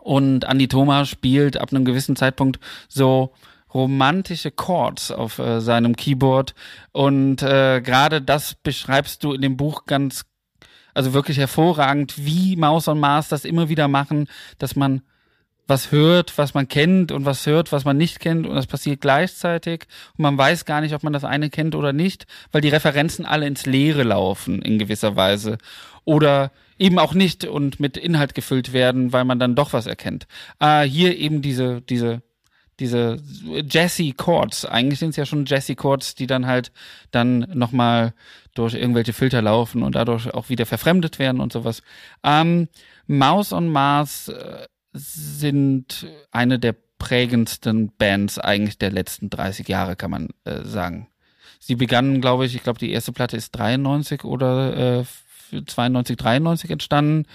Und 0.00 0.44
Andy 0.44 0.68
Thoma 0.68 1.04
spielt 1.04 1.56
ab 1.56 1.72
einem 1.72 1.84
gewissen 1.84 2.14
Zeitpunkt 2.14 2.60
so 2.86 3.32
romantische 3.72 4.50
Chords 4.50 5.10
auf 5.10 5.38
äh, 5.38 5.60
seinem 5.60 5.96
Keyboard. 5.96 6.54
Und 6.92 7.42
äh, 7.42 7.80
gerade 7.80 8.22
das 8.22 8.54
beschreibst 8.54 9.24
du 9.24 9.32
in 9.32 9.42
dem 9.42 9.56
Buch 9.56 9.84
ganz, 9.86 10.24
also 10.94 11.12
wirklich 11.12 11.38
hervorragend, 11.38 12.14
wie 12.16 12.56
Maus 12.56 12.88
und 12.88 13.00
Mars 13.00 13.28
das 13.28 13.44
immer 13.44 13.68
wieder 13.68 13.88
machen, 13.88 14.28
dass 14.58 14.76
man 14.76 15.02
was 15.66 15.90
hört, 15.90 16.38
was 16.38 16.54
man 16.54 16.68
kennt 16.68 17.10
und 17.10 17.24
was 17.24 17.44
hört, 17.46 17.72
was 17.72 17.84
man 17.84 17.96
nicht 17.96 18.20
kennt. 18.20 18.46
Und 18.46 18.54
das 18.54 18.66
passiert 18.66 19.00
gleichzeitig. 19.00 19.86
Und 20.16 20.22
man 20.22 20.38
weiß 20.38 20.64
gar 20.64 20.80
nicht, 20.80 20.94
ob 20.94 21.02
man 21.02 21.12
das 21.12 21.24
eine 21.24 21.50
kennt 21.50 21.74
oder 21.74 21.92
nicht, 21.92 22.26
weil 22.52 22.60
die 22.60 22.68
Referenzen 22.68 23.26
alle 23.26 23.46
ins 23.46 23.66
Leere 23.66 24.04
laufen 24.04 24.62
in 24.62 24.78
gewisser 24.78 25.16
Weise. 25.16 25.58
Oder 26.04 26.52
eben 26.78 26.98
auch 26.98 27.14
nicht 27.14 27.44
und 27.44 27.80
mit 27.80 27.96
Inhalt 27.96 28.34
gefüllt 28.34 28.72
werden, 28.72 29.12
weil 29.12 29.24
man 29.24 29.38
dann 29.38 29.56
doch 29.56 29.72
was 29.72 29.86
erkennt. 29.86 30.26
Äh, 30.60 30.82
hier 30.84 31.16
eben 31.16 31.42
diese 31.42 31.80
diese 31.82 32.22
diese 32.78 33.18
Jesse 33.68 34.12
Chords, 34.12 34.64
eigentlich 34.64 34.98
sind 34.98 35.10
es 35.10 35.16
ja 35.16 35.26
schon 35.26 35.46
Jesse 35.46 35.74
Chords, 35.74 36.14
die 36.14 36.26
dann 36.26 36.46
halt 36.46 36.72
dann 37.10 37.46
nochmal 37.54 38.12
durch 38.54 38.74
irgendwelche 38.74 39.12
Filter 39.12 39.42
laufen 39.42 39.82
und 39.82 39.94
dadurch 39.94 40.32
auch 40.34 40.48
wieder 40.48 40.66
verfremdet 40.66 41.18
werden 41.18 41.40
und 41.40 41.52
sowas. 41.52 41.82
Ähm, 42.22 42.68
Maus 43.06 43.52
on 43.52 43.68
Mars 43.68 44.28
äh, 44.28 44.66
sind 44.92 46.06
eine 46.30 46.58
der 46.58 46.74
prägendsten 46.98 47.92
Bands 47.96 48.38
eigentlich 48.38 48.78
der 48.78 48.90
letzten 48.90 49.30
30 49.30 49.68
Jahre, 49.68 49.96
kann 49.96 50.10
man 50.10 50.28
äh, 50.44 50.62
sagen. 50.64 51.08
Sie 51.58 51.76
begannen, 51.76 52.20
glaube 52.20 52.46
ich, 52.46 52.54
ich 52.54 52.62
glaube, 52.62 52.78
die 52.78 52.90
erste 52.90 53.12
Platte 53.12 53.36
ist 53.36 53.52
93 53.52 54.24
oder 54.24 55.00
äh, 55.00 55.04
92, 55.66 56.16
93 56.16 56.70
entstanden. 56.70 57.26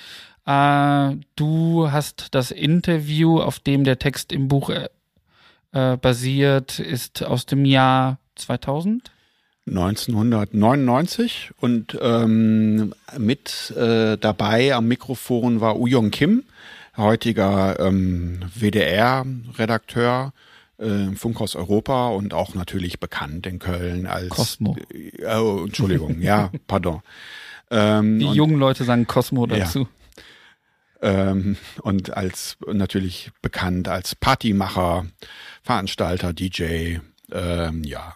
Äh, 0.45 1.18
du 1.35 1.91
hast 1.91 2.30
das 2.31 2.51
Interview, 2.51 3.39
auf 3.39 3.59
dem 3.59 3.84
der 3.84 3.99
Text 3.99 4.31
im 4.31 4.47
Buch 4.47 4.69
äh, 5.73 5.98
basiert, 5.98 6.80
ist 6.80 7.23
aus 7.23 7.45
dem 7.45 7.65
Jahr 7.65 8.18
2000. 8.35 9.11
1999 9.68 11.52
und 11.60 11.98
ähm, 12.02 12.93
mit 13.18 13.72
äh, 13.77 14.18
dabei 14.18 14.73
am 14.73 14.88
Mikrofon 14.88 15.61
war 15.61 15.80
Uyong 15.80 16.10
Kim, 16.10 16.43
heutiger 16.98 17.80
ähm, 17.80 18.39
WDR-Redakteur 18.56 20.34
äh, 20.80 21.15
Funkhaus 21.15 21.56
Europa 21.56 22.10
und 22.10 22.34
auch 22.34 22.56
natürlich 22.56 22.99
bekannt 22.99 23.45
in 23.45 23.60
Köln 23.60 24.07
als 24.07 24.30
Cosmo. 24.30 24.76
Äh, 24.91 25.38
oh, 25.38 25.64
Entschuldigung, 25.65 26.22
ja, 26.22 26.49
pardon. 26.68 27.02
Ähm, 27.69 28.19
Die 28.19 28.26
jungen 28.26 28.57
Leute 28.57 28.84
sagen 28.84 29.06
Cosmo 29.06 29.45
dazu. 29.45 29.88
Ähm, 31.02 31.57
und 31.82 32.15
als 32.15 32.57
natürlich 32.65 33.32
bekannt 33.41 33.88
als 33.88 34.15
Partymacher, 34.15 35.06
Veranstalter, 35.64 36.34
DJ, 36.34 36.98
ähm, 37.32 37.84
ja. 37.84 38.15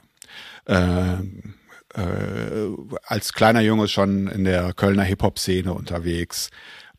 Ähm, 0.67 1.55
äh, 1.93 2.67
als 3.03 3.33
kleiner 3.33 3.61
Junge 3.61 3.87
schon 3.87 4.27
in 4.27 4.43
der 4.43 4.73
Kölner 4.73 5.03
Hip-Hop-Szene 5.03 5.73
unterwegs. 5.73 6.49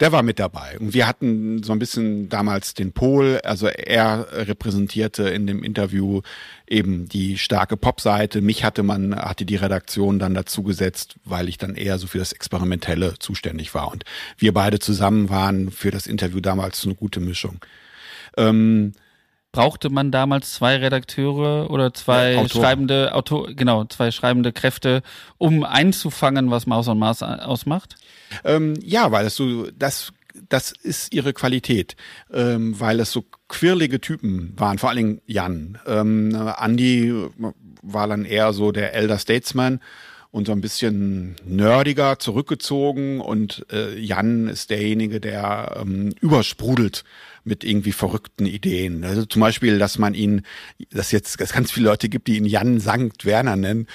Der 0.01 0.13
war 0.13 0.23
mit 0.23 0.39
dabei. 0.39 0.79
Und 0.79 0.93
wir 0.93 1.07
hatten 1.07 1.63
so 1.63 1.73
ein 1.73 1.79
bisschen 1.79 2.29
damals 2.29 2.75
den 2.75 2.93
Pol, 2.93 3.41
also 3.45 3.67
er 3.67 4.27
repräsentierte 4.33 5.29
in 5.29 5.47
dem 5.47 5.63
Interview 5.63 6.21
eben 6.67 7.09
die 7.09 7.39
starke 7.39 7.77
Pop-Seite. 7.77 8.43
Mich 8.43 8.65
hatte 8.65 8.83
man, 8.83 9.17
hatte 9.17 9.47
die 9.47 9.57
Redaktion 9.57 10.19
dann 10.19 10.35
dazu 10.35 10.63
gesetzt, 10.63 11.17
weil 11.25 11.49
ich 11.49 11.57
dann 11.57 11.77
eher 11.77 11.99
so 11.99 12.07
für 12.07 12.19
das 12.19 12.33
Experimentelle 12.33 13.15
zuständig 13.19 13.75
war. 13.75 13.91
Und 13.91 14.05
wir 14.37 14.53
beide 14.53 14.79
zusammen 14.79 15.31
waren 15.31 15.71
für 15.71 15.91
das 15.91 16.07
Interview 16.07 16.41
damals 16.41 16.85
eine 16.85 16.95
gute 16.95 17.21
Mischung. 17.21 17.61
Ähm, 18.37 18.93
Brauchte 19.53 19.89
man 19.89 20.11
damals 20.11 20.53
zwei 20.53 20.77
Redakteure 20.77 21.71
oder 21.71 21.95
zwei 21.95 22.33
Ja, 22.33 22.41
Autoren. 22.41 22.63
schreibende 22.63 23.15
Auto, 23.15 23.49
genau, 23.57 23.85
zwei 23.87 24.11
schreibende 24.11 24.53
Kräfte, 24.53 25.03
um 25.39 25.65
einzufangen, 25.65 26.51
was 26.51 26.67
Maus 26.67 26.89
und 26.89 26.99
Mars 26.99 27.23
ausmacht? 27.23 27.97
Ähm, 28.45 28.75
ja, 28.83 29.13
weil 29.13 29.25
es 29.27 29.37
so, 29.37 29.71
das, 29.71 30.13
das 30.51 30.73
ist 30.73 31.15
ihre 31.15 31.33
Qualität, 31.33 31.97
ähm, 32.33 32.79
weil 32.79 33.01
es 33.01 33.13
so 33.13 33.25
quirlige 33.49 34.01
Typen 34.01 34.53
waren, 34.57 34.77
vor 34.79 34.91
allen 34.91 34.97
Dingen 34.99 35.21
Jan. 35.27 35.79
Ähm, 35.87 36.37
Andy 36.63 37.15
war 37.83 38.09
dann 38.09 38.27
eher 38.27 38.53
so 38.53 38.73
der 38.73 38.93
Elder 38.95 39.19
Statesman 39.19 39.81
und 40.33 40.47
so 40.49 40.53
ein 40.53 40.61
bisschen 40.61 41.37
nerdiger, 41.47 42.19
zurückgezogen 42.19 43.23
und 43.23 43.65
äh, 43.73 43.99
Jan 43.99 44.49
ist 44.49 44.69
derjenige, 44.69 45.19
der 45.21 45.79
ähm, 45.81 46.13
übersprudelt 46.21 47.05
mit 47.47 47.65
irgendwie 47.65 47.93
verrückten 47.93 48.47
Ideen. 48.47 49.05
Also 49.05 49.25
zum 49.25 49.41
Beispiel, 49.41 49.79
dass 49.79 49.99
man 49.99 50.15
ihn, 50.15 50.43
dass 50.91 51.13
jetzt 51.13 51.41
es 51.41 51.53
ganz 51.53 51.71
viele 51.71 51.87
Leute 51.87 52.09
gibt, 52.09 52.29
die 52.29 52.37
ihn 52.37 52.45
Jan 52.45 52.81
Sankt 52.81 53.25
Werner 53.25 53.57
nennen. 53.57 53.87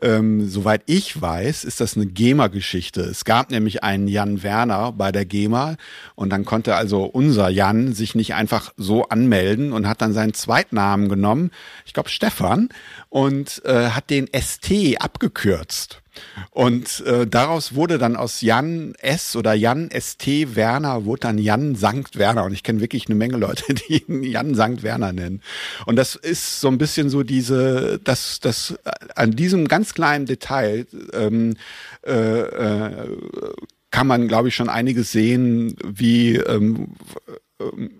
Ähm, 0.00 0.48
soweit 0.48 0.82
ich 0.86 1.20
weiß, 1.20 1.64
ist 1.64 1.80
das 1.80 1.96
eine 1.96 2.06
GEMA-Geschichte. 2.06 3.02
Es 3.02 3.24
gab 3.24 3.50
nämlich 3.50 3.82
einen 3.82 4.08
Jan 4.08 4.42
Werner 4.42 4.92
bei 4.92 5.12
der 5.12 5.24
GEMA 5.24 5.76
und 6.14 6.30
dann 6.30 6.44
konnte 6.44 6.76
also 6.76 7.04
unser 7.04 7.48
Jan 7.48 7.92
sich 7.92 8.14
nicht 8.14 8.34
einfach 8.34 8.72
so 8.76 9.04
anmelden 9.08 9.72
und 9.72 9.88
hat 9.88 10.00
dann 10.00 10.12
seinen 10.12 10.34
Zweitnamen 10.34 11.08
genommen, 11.08 11.50
ich 11.84 11.92
glaube 11.92 12.08
Stefan, 12.08 12.68
und 13.08 13.62
äh, 13.64 13.90
hat 13.90 14.10
den 14.10 14.28
ST 14.32 15.00
abgekürzt. 15.00 16.02
Und 16.50 17.00
äh, 17.06 17.26
daraus 17.26 17.74
wurde 17.74 17.98
dann 17.98 18.16
aus 18.16 18.40
Jan 18.40 18.94
S 18.98 19.36
oder 19.36 19.54
Jan 19.54 19.90
ST 19.92 20.56
Werner 20.56 21.04
wurde 21.04 21.20
dann 21.20 21.38
Jan 21.38 21.74
Sankt 21.74 22.16
Werner. 22.16 22.44
Und 22.44 22.52
ich 22.52 22.62
kenne 22.62 22.80
wirklich 22.80 23.06
eine 23.06 23.14
Menge 23.14 23.36
Leute, 23.36 23.74
die 23.74 24.02
ihn 24.02 24.22
Jan 24.22 24.54
Sankt 24.54 24.82
Werner 24.82 25.12
nennen. 25.12 25.42
Und 25.86 25.96
das 25.96 26.16
ist 26.16 26.60
so 26.60 26.68
ein 26.68 26.78
bisschen 26.78 27.10
so 27.10 27.22
diese, 27.22 28.00
das, 28.02 28.40
das 28.40 28.78
an 29.14 29.32
diesem 29.32 29.68
ganz 29.68 29.94
kleinen 29.94 30.26
Detail 30.26 30.86
ähm, 31.12 31.56
äh, 32.06 32.40
äh, 32.40 33.16
kann 33.90 34.06
man, 34.06 34.28
glaube 34.28 34.48
ich, 34.48 34.54
schon 34.54 34.68
einiges 34.68 35.12
sehen, 35.12 35.76
wie 35.84 36.36
ähm, 36.36 36.94
ähm, 37.60 37.90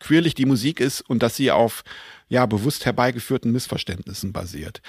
quirlig 0.00 0.34
die 0.34 0.46
Musik 0.46 0.80
ist 0.80 1.00
und 1.02 1.22
dass 1.22 1.36
sie 1.36 1.50
auf 1.50 1.84
ja 2.28 2.44
bewusst 2.46 2.84
herbeigeführten 2.84 3.52
Missverständnissen 3.52 4.32
basiert. 4.32 4.82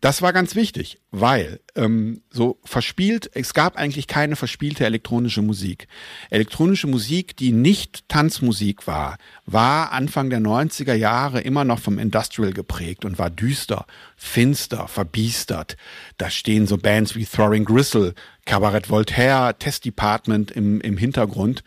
Das 0.00 0.22
war 0.22 0.32
ganz 0.32 0.54
wichtig, 0.54 0.98
weil 1.10 1.60
ähm, 1.74 2.22
so 2.30 2.58
verspielt, 2.64 3.30
es 3.34 3.52
gab 3.52 3.76
eigentlich 3.76 4.06
keine 4.06 4.34
verspielte 4.34 4.86
elektronische 4.86 5.42
Musik. 5.42 5.88
Elektronische 6.30 6.86
Musik, 6.86 7.36
die 7.36 7.52
nicht 7.52 8.08
Tanzmusik 8.08 8.86
war, 8.86 9.18
war 9.44 9.92
Anfang 9.92 10.30
der 10.30 10.40
90er 10.40 10.94
Jahre 10.94 11.42
immer 11.42 11.64
noch 11.64 11.80
vom 11.80 11.98
Industrial 11.98 12.54
geprägt 12.54 13.04
und 13.04 13.18
war 13.18 13.28
düster, 13.28 13.84
finster, 14.16 14.88
verbiestert. 14.88 15.76
Da 16.16 16.30
stehen 16.30 16.66
so 16.66 16.78
Bands 16.78 17.14
wie 17.14 17.26
Throwing 17.26 17.66
Gristle, 17.66 18.14
Cabaret 18.46 18.88
Voltaire, 18.88 19.58
Test 19.58 19.84
Department 19.84 20.50
im, 20.50 20.80
im 20.80 20.96
Hintergrund. 20.96 21.62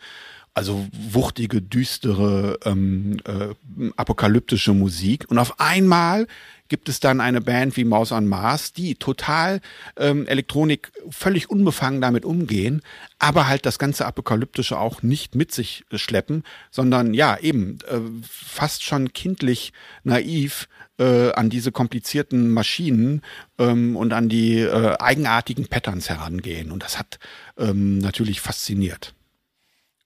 Also 0.54 0.86
wuchtige, 0.92 1.62
düstere, 1.62 2.58
ähm, 2.64 3.18
äh, 3.26 3.90
apokalyptische 3.96 4.72
Musik. 4.72 5.26
Und 5.28 5.38
auf 5.38 5.58
einmal 5.60 6.26
gibt 6.68 6.88
es 6.88 7.00
dann 7.00 7.20
eine 7.20 7.40
Band 7.40 7.76
wie 7.76 7.84
Maus 7.84 8.12
an 8.12 8.26
Mars, 8.26 8.72
die 8.72 8.94
total 8.94 9.60
ähm, 9.96 10.26
Elektronik 10.26 10.92
völlig 11.10 11.50
unbefangen 11.50 12.00
damit 12.00 12.24
umgehen, 12.24 12.82
aber 13.18 13.46
halt 13.46 13.66
das 13.66 13.78
ganze 13.78 14.06
Apokalyptische 14.06 14.78
auch 14.78 15.02
nicht 15.02 15.34
mit 15.34 15.52
sich 15.52 15.84
schleppen, 15.94 16.44
sondern 16.70 17.14
ja 17.14 17.38
eben 17.38 17.78
äh, 17.88 18.00
fast 18.28 18.82
schon 18.82 19.12
kindlich 19.12 19.72
naiv 20.02 20.68
äh, 20.98 21.32
an 21.32 21.50
diese 21.50 21.72
komplizierten 21.72 22.50
Maschinen 22.50 23.22
ähm, 23.58 23.96
und 23.96 24.12
an 24.12 24.28
die 24.28 24.60
äh, 24.60 24.96
eigenartigen 24.98 25.66
Patterns 25.66 26.08
herangehen. 26.08 26.70
Und 26.70 26.82
das 26.82 26.98
hat 26.98 27.18
ähm, 27.58 27.98
natürlich 27.98 28.40
fasziniert. 28.40 29.14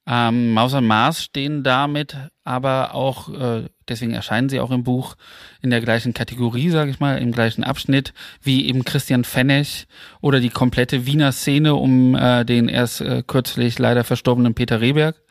Ähm, 0.07 0.53
Maus 0.53 0.73
und 0.73 0.87
Mars 0.87 1.23
stehen 1.23 1.63
damit 1.63 2.17
aber 2.49 2.95
auch, 2.95 3.29
äh, 3.29 3.69
deswegen 3.87 4.11
erscheinen 4.11 4.49
sie 4.49 4.59
auch 4.59 4.71
im 4.71 4.83
Buch 4.83 5.15
in 5.61 5.69
der 5.69 5.81
gleichen 5.81 6.15
Kategorie, 6.15 6.71
sage 6.71 6.89
ich 6.89 6.99
mal, 6.99 7.19
im 7.19 7.31
gleichen 7.31 7.63
Abschnitt 7.63 8.11
wie 8.41 8.65
eben 8.67 8.83
Christian 8.83 9.23
Fennech 9.23 9.85
oder 10.19 10.39
die 10.39 10.49
komplette 10.49 11.05
Wiener 11.05 11.31
Szene 11.31 11.75
um 11.75 12.15
äh, 12.15 12.43
den 12.45 12.67
erst 12.67 13.01
äh, 13.01 13.21
kürzlich 13.25 13.77
leider 13.77 14.03
verstorbenen 14.03 14.55
Peter 14.55 14.81
Rehberg. 14.81 15.21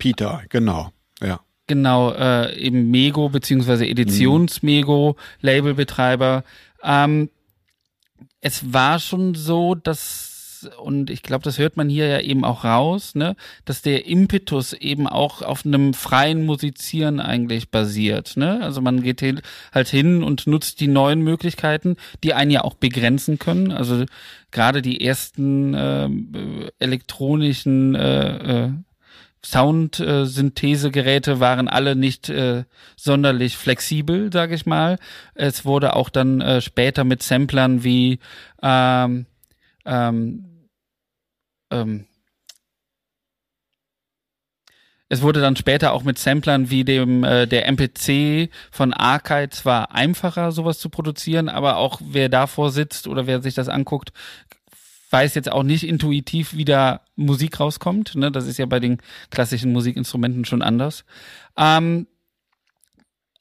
Peter, 0.00 0.42
genau, 0.48 0.90
ja. 1.22 1.38
Genau, 1.68 2.12
äh, 2.12 2.56
eben 2.58 2.90
Mego 2.90 3.28
beziehungsweise 3.28 3.86
Editionsmego, 3.86 5.16
Labelbetreiber. 5.40 6.42
Ähm, 6.82 7.30
es 8.40 8.72
war 8.72 8.98
schon 8.98 9.34
so, 9.34 9.76
dass 9.76 10.25
und 10.64 11.10
ich 11.10 11.22
glaube, 11.22 11.44
das 11.44 11.58
hört 11.58 11.76
man 11.76 11.88
hier 11.88 12.06
ja 12.06 12.20
eben 12.20 12.44
auch 12.44 12.64
raus, 12.64 13.14
ne, 13.14 13.36
dass 13.64 13.82
der 13.82 14.06
Impetus 14.06 14.72
eben 14.72 15.06
auch 15.06 15.42
auf 15.42 15.64
einem 15.64 15.94
freien 15.94 16.44
Musizieren 16.46 17.20
eigentlich 17.20 17.70
basiert, 17.70 18.36
ne? 18.36 18.60
Also 18.62 18.80
man 18.80 19.02
geht 19.02 19.22
halt 19.72 19.88
hin 19.88 20.22
und 20.22 20.46
nutzt 20.46 20.80
die 20.80 20.88
neuen 20.88 21.20
Möglichkeiten, 21.20 21.96
die 22.22 22.34
einen 22.34 22.50
ja 22.50 22.62
auch 22.62 22.74
begrenzen 22.74 23.38
können. 23.38 23.72
Also 23.72 24.04
gerade 24.50 24.82
die 24.82 25.04
ersten 25.04 25.74
äh, 25.74 26.08
elektronischen 26.78 27.94
äh, 27.94 28.64
äh, 28.66 28.70
Soundsynthesegeräte 29.44 31.38
waren 31.38 31.68
alle 31.68 31.94
nicht 31.94 32.28
äh, 32.28 32.64
sonderlich 32.96 33.56
flexibel, 33.56 34.32
sage 34.32 34.56
ich 34.56 34.66
mal. 34.66 34.98
Es 35.34 35.64
wurde 35.64 35.94
auch 35.94 36.08
dann 36.08 36.40
äh, 36.40 36.60
später 36.60 37.04
mit 37.04 37.22
Samplern 37.22 37.84
wie 37.84 38.18
ähm, 38.60 39.26
ähm, 39.86 40.68
ähm, 41.70 42.06
es 45.08 45.22
wurde 45.22 45.40
dann 45.40 45.54
später 45.54 45.92
auch 45.92 46.02
mit 46.02 46.18
Samplern 46.18 46.68
wie 46.70 46.84
dem 46.84 47.22
äh, 47.22 47.46
der 47.46 47.66
MPC 47.68 48.50
von 48.72 48.92
Archive 48.92 49.50
zwar 49.50 49.94
einfacher, 49.94 50.50
sowas 50.50 50.78
zu 50.78 50.88
produzieren, 50.88 51.48
aber 51.48 51.76
auch 51.76 52.00
wer 52.04 52.28
davor 52.28 52.70
sitzt 52.70 53.06
oder 53.06 53.26
wer 53.26 53.40
sich 53.40 53.54
das 53.54 53.68
anguckt, 53.68 54.12
weiß 55.10 55.34
jetzt 55.36 55.50
auch 55.50 55.62
nicht 55.62 55.86
intuitiv, 55.86 56.56
wie 56.56 56.64
da 56.64 57.02
Musik 57.14 57.60
rauskommt. 57.60 58.16
Ne? 58.16 58.32
Das 58.32 58.46
ist 58.46 58.58
ja 58.58 58.66
bei 58.66 58.80
den 58.80 58.98
klassischen 59.30 59.72
Musikinstrumenten 59.72 60.44
schon 60.44 60.62
anders. 60.62 61.04
Ähm, 61.56 62.08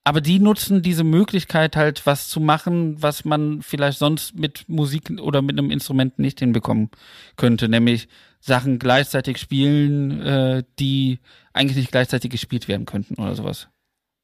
aber 0.05 0.21
die 0.21 0.39
nutzen 0.39 0.83
diese 0.83 1.03
Möglichkeit 1.03 1.75
halt, 1.75 2.05
was 2.05 2.27
zu 2.29 2.39
machen, 2.39 3.01
was 3.01 3.25
man 3.25 3.63
vielleicht 3.63 3.97
sonst 3.97 4.35
mit 4.35 4.69
Musik 4.69 5.09
oder 5.19 5.41
mit 5.41 5.57
einem 5.57 5.71
Instrument 5.71 6.19
nicht 6.19 6.39
hinbekommen 6.39 6.91
könnte, 7.37 7.67
nämlich 7.67 8.07
Sachen 8.39 8.77
gleichzeitig 8.77 9.39
spielen, 9.39 10.21
äh, 10.21 10.63
die 10.77 11.19
eigentlich 11.53 11.77
nicht 11.77 11.91
gleichzeitig 11.91 12.29
gespielt 12.29 12.67
werden 12.67 12.85
könnten 12.85 13.15
oder 13.15 13.33
sowas. 13.33 13.67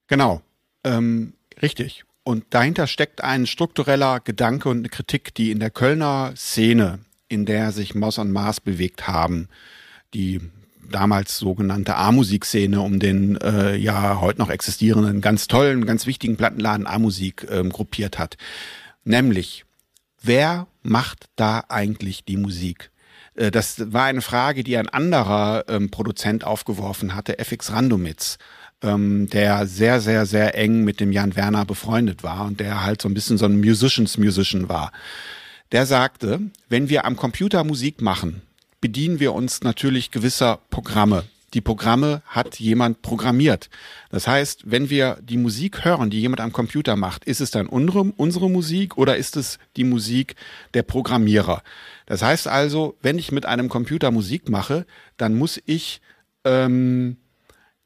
Genau, 0.06 0.44
ähm, 0.84 1.34
richtig. 1.64 2.06
Und 2.24 2.46
dahinter 2.52 2.86
steckt 2.86 3.24
ein 3.24 3.48
struktureller 3.48 4.20
Gedanke 4.20 4.70
und 4.70 4.78
eine 4.78 4.90
Kritik, 4.90 5.34
die 5.34 5.50
in 5.50 5.60
der 5.60 5.72
Kölner 5.72 6.34
Szene, 6.36 7.00
in 7.28 7.48
der 7.48 7.72
sich 7.72 7.96
Maus 7.96 8.20
an 8.20 8.32
Mars 8.32 8.62
bewegt 8.62 9.08
haben, 9.08 9.50
die 10.14 10.42
damals 10.92 11.38
sogenannte 11.38 11.96
A-Musik-Szene 11.96 12.82
um 12.82 13.00
den 13.00 13.38
äh, 13.38 13.76
ja 13.76 14.22
heute 14.22 14.40
noch 14.40 14.50
existierenden, 14.50 15.22
ganz 15.22 15.48
tollen, 15.48 15.86
ganz 15.86 16.06
wichtigen 16.06 16.38
Plattenladen 16.38 16.88
A-Musik 16.88 17.48
ähm, 17.50 17.70
gruppiert 17.70 18.20
hat. 18.20 18.38
Nämlich, 19.04 19.66
wer 20.22 20.68
macht 20.84 21.26
da 21.36 21.64
eigentlich 21.70 22.26
die 22.26 22.38
Musik? 22.38 22.92
Äh, 23.36 23.52
das 23.52 23.92
war 23.94 24.06
eine 24.06 24.22
Frage, 24.22 24.64
die 24.64 24.78
ein 24.78 24.90
anderer 24.90 25.66
ähm, 25.68 25.90
Produzent 25.90 26.44
aufgeworfen 26.44 27.16
hatte, 27.16 27.40
FX 27.40 27.72
Randomitz, 27.72 28.38
ähm, 28.82 29.30
der 29.30 29.68
sehr, 29.68 30.02
sehr, 30.02 30.26
sehr 30.26 30.58
eng 30.58 30.84
mit 30.84 31.00
dem 31.00 31.12
Jan 31.12 31.36
Werner 31.36 31.66
befreundet 31.66 32.24
war 32.24 32.46
und 32.46 32.60
der 32.60 32.84
halt 32.84 33.02
so 33.02 33.10
ein 33.10 33.14
bisschen 33.14 33.38
so 33.38 33.46
ein 33.46 33.60
Musicians-Musician 33.60 34.70
war. 34.70 34.92
Der 35.72 35.86
sagte, 35.86 36.42
wenn 36.68 36.90
wir 36.90 37.06
am 37.06 37.16
Computer 37.16 37.64
Musik 37.64 38.02
machen, 38.02 38.42
bedienen 38.82 39.20
wir 39.20 39.34
uns 39.34 39.62
natürlich 39.62 40.12
gewisser 40.12 40.60
Programme. 40.70 41.24
Die 41.54 41.62
Programme 41.62 42.22
hat 42.26 42.60
jemand 42.60 43.02
programmiert. 43.02 43.70
Das 44.10 44.26
heißt, 44.26 44.72
wenn 44.72 44.90
wir 44.90 45.18
die 45.22 45.38
Musik 45.38 45.84
hören, 45.84 46.10
die 46.10 46.22
jemand 46.22 46.40
am 46.40 46.54
Computer 46.54 46.96
macht, 46.96 47.26
ist 47.26 47.42
es 47.42 47.52
dann 47.52 47.68
unsere, 47.68 48.04
unsere 48.16 48.50
Musik 48.50 48.98
oder 48.98 49.18
ist 49.18 49.36
es 49.36 49.60
die 49.76 49.84
Musik 49.84 50.36
der 50.74 50.84
Programmierer? 50.84 51.62
Das 52.06 52.22
heißt 52.22 52.48
also, 52.48 52.96
wenn 53.02 53.20
ich 53.20 53.32
mit 53.34 53.46
einem 53.46 53.68
Computer 53.68 54.12
Musik 54.12 54.50
mache, 54.50 54.86
dann 55.18 55.38
muss 55.38 55.62
ich 55.66 56.02
ähm, 56.46 57.18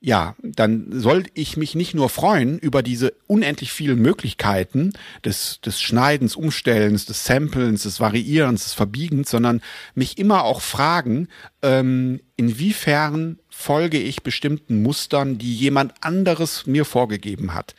ja, 0.06 0.36
dann 0.44 0.86
soll 0.92 1.24
ich 1.34 1.58
mich 1.58 1.74
nicht 1.74 1.96
nur 1.96 2.10
freuen 2.10 2.60
über 2.60 2.84
diese 2.84 3.16
unendlich 3.26 3.72
vielen 3.72 4.00
Möglichkeiten 4.00 4.94
des, 5.26 5.62
des 5.62 5.82
Schneidens, 5.82 6.36
Umstellens, 6.36 7.08
des 7.08 7.26
Samplens, 7.26 7.82
des 7.84 8.00
Variierens, 8.00 8.66
des 8.66 8.74
Verbiegens, 8.74 9.32
sondern 9.32 9.62
mich 9.96 10.20
immer 10.20 10.44
auch 10.44 10.62
fragen, 10.62 11.28
ähm, 11.64 12.20
inwiefern 12.36 13.40
folge 13.50 13.98
ich 13.98 14.22
bestimmten 14.22 14.84
Mustern, 14.84 15.40
die 15.40 15.56
jemand 15.56 15.94
anderes 16.02 16.68
mir 16.68 16.86
vorgegeben 16.86 17.56
hat. 17.56 17.74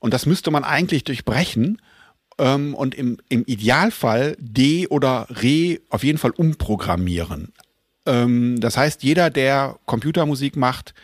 Und 0.00 0.12
das 0.12 0.26
müsste 0.26 0.50
man 0.50 0.64
eigentlich 0.64 1.04
durchbrechen 1.04 1.80
ähm, 2.36 2.74
und 2.74 2.96
im, 2.96 3.18
im 3.28 3.44
Idealfall 3.46 4.36
de- 4.40 4.88
oder 4.88 5.28
re 5.30 5.78
auf 5.88 6.02
jeden 6.02 6.18
Fall 6.18 6.32
umprogrammieren. 6.32 7.52
Ähm, 8.06 8.58
das 8.58 8.76
heißt, 8.76 9.04
jeder, 9.04 9.30
der 9.30 9.78
Computermusik 9.86 10.56
macht, 10.56 10.94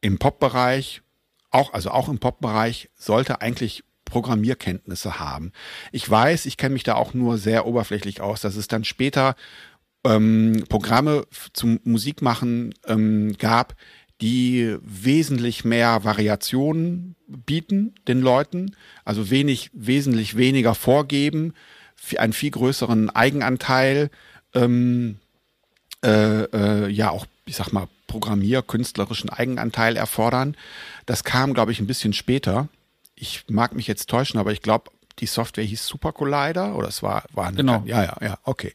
im 0.00 0.18
Pop-Bereich, 0.18 1.02
auch, 1.50 1.72
also 1.72 1.90
auch 1.90 2.08
im 2.08 2.18
Pop-Bereich, 2.18 2.90
sollte 2.94 3.40
eigentlich 3.40 3.84
Programmierkenntnisse 4.04 5.18
haben. 5.18 5.52
Ich 5.92 6.08
weiß, 6.08 6.46
ich 6.46 6.56
kenne 6.56 6.74
mich 6.74 6.84
da 6.84 6.94
auch 6.94 7.12
nur 7.12 7.38
sehr 7.38 7.66
oberflächlich 7.66 8.20
aus, 8.20 8.40
dass 8.40 8.56
es 8.56 8.68
dann 8.68 8.84
später 8.84 9.36
ähm, 10.04 10.64
Programme 10.68 11.26
zum 11.52 11.80
Musikmachen 11.84 12.72
ähm, 12.86 13.36
gab, 13.38 13.74
die 14.20 14.76
wesentlich 14.80 15.64
mehr 15.64 16.04
Variationen 16.04 17.16
bieten 17.26 17.94
den 18.08 18.20
Leuten, 18.20 18.74
also 19.04 19.30
wenig, 19.30 19.70
wesentlich 19.74 20.36
weniger 20.36 20.74
vorgeben, 20.74 21.52
einen 22.16 22.32
viel 22.32 22.50
größeren 22.50 23.10
Eigenanteil, 23.10 24.10
ähm, 24.54 25.16
äh, 26.04 26.44
äh, 26.44 26.88
ja 26.88 27.10
auch, 27.10 27.26
ich 27.46 27.56
sag 27.56 27.72
mal, 27.72 27.88
programmierkünstlerischen 28.06 29.30
Eigenanteil 29.30 29.96
erfordern. 29.96 30.56
Das 31.06 31.24
kam, 31.24 31.54
glaube 31.54 31.72
ich, 31.72 31.80
ein 31.80 31.86
bisschen 31.86 32.12
später. 32.12 32.68
Ich 33.14 33.44
mag 33.48 33.74
mich 33.74 33.86
jetzt 33.86 34.10
täuschen, 34.10 34.38
aber 34.38 34.52
ich 34.52 34.62
glaube, 34.62 34.90
die 35.18 35.26
Software 35.26 35.64
hieß 35.64 35.86
Super 35.86 36.12
Collider 36.12 36.76
oder 36.76 36.88
es 36.88 37.02
war 37.02 37.24
war 37.32 37.46
eine, 37.46 37.56
genau 37.56 37.82
ja 37.86 38.04
ja 38.04 38.16
ja 38.20 38.38
okay 38.42 38.74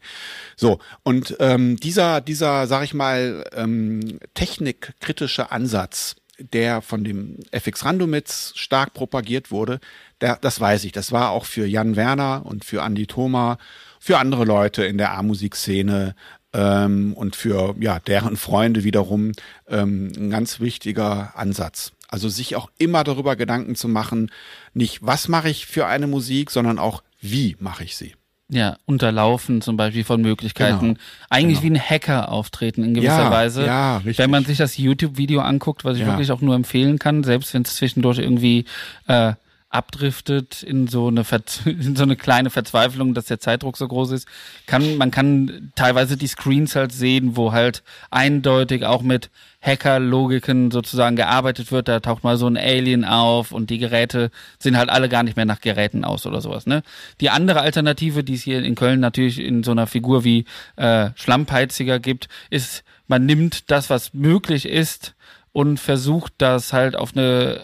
so 0.56 0.80
und 1.04 1.36
ähm, 1.40 1.78
dieser 1.78 2.20
dieser 2.20 2.66
sag 2.66 2.84
ich 2.84 2.96
mal 2.96 3.46
ähm, 3.54 4.20
technikkritische 4.34 5.52
Ansatz 5.52 6.16
der 6.40 6.82
von 6.82 7.04
dem 7.04 7.38
FX 7.52 7.86
Randomitz 7.86 8.54
stark 8.56 8.96
propagiert 8.96 9.52
wurde 9.52 9.80
der, 10.20 10.38
das 10.38 10.60
weiß 10.60 10.84
ich 10.86 10.92
das 10.92 11.12
war 11.12 11.30
auch 11.30 11.46
für 11.46 11.68
Jan 11.68 11.96
Werner 11.96 12.42
und 12.44 12.66
für 12.66 12.82
Andy 12.82 13.06
Thoma 13.06 13.60
für 14.00 14.18
andere 14.18 14.46
Leute 14.46 14.84
in 14.84 14.98
der 14.98 15.14
A-Musik-Szene 15.14 16.16
ähm, 16.54 17.14
und 17.14 17.36
für 17.36 17.76
ja 17.80 18.00
deren 18.00 18.38
Freunde 18.38 18.84
wiederum 18.84 19.32
ähm, 19.68 20.12
ein 20.18 20.30
ganz 20.30 20.60
wichtiger 20.60 21.34
Ansatz. 21.36 21.92
Also 22.08 22.28
sich 22.28 22.56
auch 22.58 22.70
immer 22.78 23.04
darüber 23.06 23.36
Gedanken 23.38 23.76
zu 23.76 23.88
machen, 23.88 24.32
nicht 24.74 25.00
was 25.02 25.28
mache 25.30 25.50
ich 25.50 25.66
für 25.66 25.86
eine 25.88 26.08
Musik, 26.08 26.52
sondern 26.52 26.78
auch 26.80 27.04
wie 27.22 27.56
mache 27.60 27.84
ich 27.86 27.96
sie. 27.96 28.16
Ja, 28.54 28.76
unterlaufen 28.86 29.62
zum 29.62 29.78
Beispiel 29.78 30.04
von 30.04 30.22
Möglichkeiten. 30.22 30.80
Genau. 30.96 31.00
Eigentlich 31.30 31.62
Genau. 31.62 31.74
wie 31.76 31.80
ein 31.80 31.82
Hacker 31.90 32.30
auftreten 32.34 32.84
in 32.84 32.94
gewisser 32.96 33.24
Ja, 33.24 33.32
Weise. 33.32 33.66
ja, 33.66 33.98
richtig. 33.98 34.18
Wenn 34.18 34.30
man 34.30 34.44
sich 34.44 34.58
das 34.58 34.78
YouTube-Video 34.78 35.40
anguckt, 35.40 35.86
was 35.86 35.96
ich 35.96 36.02
Ja. 36.02 36.08
wirklich 36.08 36.34
auch 36.34 36.42
nur 36.42 36.54
empfehlen 36.56 37.00
kann, 37.00 37.24
selbst 37.24 37.54
wenn 37.54 37.62
es 37.62 37.78
zwischendurch 37.78 38.18
irgendwie 38.18 38.66
äh, 39.08 39.34
abdriftet 39.72 40.64
in 40.64 40.88
so 40.88 41.08
eine 41.08 41.24
Verz 41.24 41.62
in 41.66 41.96
so 41.96 42.04
eine 42.04 42.16
kleine 42.16 42.50
Verzweiflung, 42.50 43.14
dass 43.14 43.26
der 43.26 43.40
Zeitdruck 43.40 43.78
so 43.78 43.88
groß 43.88 44.12
ist, 44.12 44.28
kann 44.68 44.98
man 44.98 45.12
kann 45.12 45.72
teilweise 45.76 46.18
die 46.18 46.28
Screens 46.28 46.76
halt 46.76 46.92
sehen, 46.92 47.36
wo 47.36 47.52
halt 47.52 47.84
eindeutig 48.12 48.86
auch 48.86 49.02
mit 49.02 49.30
Hacker-Logiken 49.62 50.72
sozusagen 50.72 51.16
gearbeitet 51.16 51.72
wird. 51.72 51.88
Da 51.88 52.00
taucht 52.00 52.24
mal 52.24 52.38
so 52.38 52.48
ein 52.48 52.58
Alien 52.58 53.06
auf 53.06 53.52
und 53.52 53.70
die 53.70 53.78
Geräte 53.78 54.32
sehen 54.60 54.78
halt 54.78 54.90
alle 54.90 55.08
gar 55.08 55.24
nicht 55.24 55.38
mehr 55.38 55.46
nach 55.46 55.62
Geräten 55.62 56.04
aus 56.04 56.26
oder 56.26 56.42
sowas. 56.42 56.66
Ne? 56.66 56.82
Die 57.22 57.30
andere 57.30 57.62
Alternative, 57.62 58.24
die 58.24 58.34
es 58.34 58.42
hier 58.42 58.64
in 58.64 58.76
Köln 58.76 59.00
natürlich 59.00 59.40
in 59.40 59.64
so 59.64 59.72
einer 59.72 59.88
Figur 59.88 60.24
wie 60.24 60.46
äh, 60.78 61.12
Schlammpeiziger 61.16 62.00
gibt, 62.00 62.28
ist, 62.50 62.84
man 63.08 63.26
nimmt 63.26 63.70
das, 63.70 63.90
was 63.90 64.14
möglich 64.14 64.68
ist 64.68 65.16
und 65.52 65.80
versucht 65.80 66.34
das 66.40 66.74
halt 66.74 66.96
auf 66.96 67.16
eine 67.16 67.62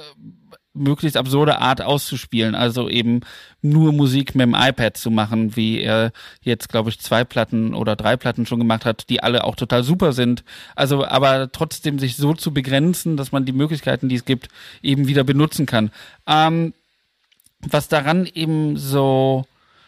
möglichst 0.77 1.17
absurde 1.17 1.59
Art 1.59 1.81
auszuspielen. 1.81 2.55
Also 2.55 2.89
eben 2.89 3.21
nur 3.61 3.91
Musik 3.91 4.35
mit 4.35 4.45
dem 4.45 4.55
iPad 4.55 4.97
zu 4.97 5.11
machen, 5.11 5.55
wie 5.55 5.81
er 5.81 6.11
jetzt, 6.41 6.69
glaube 6.69 6.89
ich, 6.89 6.99
zwei 6.99 7.23
Platten 7.23 7.73
oder 7.73 7.95
drei 7.95 8.17
Platten 8.17 8.45
schon 8.45 8.59
gemacht 8.59 8.85
hat, 8.85 9.09
die 9.09 9.21
alle 9.23 9.43
auch 9.43 9.55
total 9.55 9.83
super 9.83 10.13
sind. 10.13 10.43
Also 10.75 11.05
aber 11.05 11.51
trotzdem 11.51 11.99
sich 11.99 12.15
so 12.15 12.33
zu 12.33 12.53
begrenzen, 12.53 13.17
dass 13.17 13.31
man 13.31 13.45
die 13.45 13.53
Möglichkeiten, 13.53 14.09
die 14.09 14.15
es 14.15 14.25
gibt, 14.25 14.49
eben 14.81 15.07
wieder 15.07 15.23
benutzen 15.23 15.65
kann. 15.65 15.91
Ähm, 16.27 16.73
was 17.59 17.87
daran 17.87 18.25
eben 18.25 18.77
so 18.77 19.45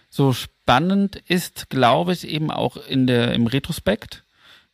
so 0.09 0.33
spannend 0.33 1.17
ist, 1.27 1.69
glaube 1.69 2.13
ich, 2.13 2.27
eben 2.27 2.51
auch 2.51 2.77
in 2.77 3.07
der 3.07 3.33
im 3.33 3.47
Retrospekt, 3.47 4.23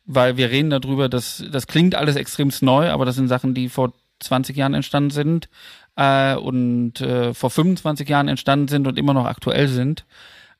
weil 0.06 0.36
wir 0.36 0.50
reden 0.50 0.70
darüber, 0.70 1.08
dass 1.08 1.44
das 1.50 1.66
klingt 1.66 1.94
alles 1.94 2.16
extremst 2.16 2.62
neu, 2.62 2.90
aber 2.90 3.04
das 3.04 3.16
sind 3.16 3.28
Sachen, 3.28 3.54
die 3.54 3.68
vor 3.68 3.92
20 4.20 4.56
Jahren 4.56 4.74
entstanden 4.74 5.10
sind 5.10 5.48
äh, 5.96 6.36
und 6.36 7.00
äh, 7.00 7.34
vor 7.34 7.50
25 7.50 8.08
Jahren 8.08 8.28
entstanden 8.28 8.68
sind 8.68 8.86
und 8.86 8.98
immer 8.98 9.14
noch 9.14 9.26
aktuell 9.26 9.68
sind. 9.68 10.04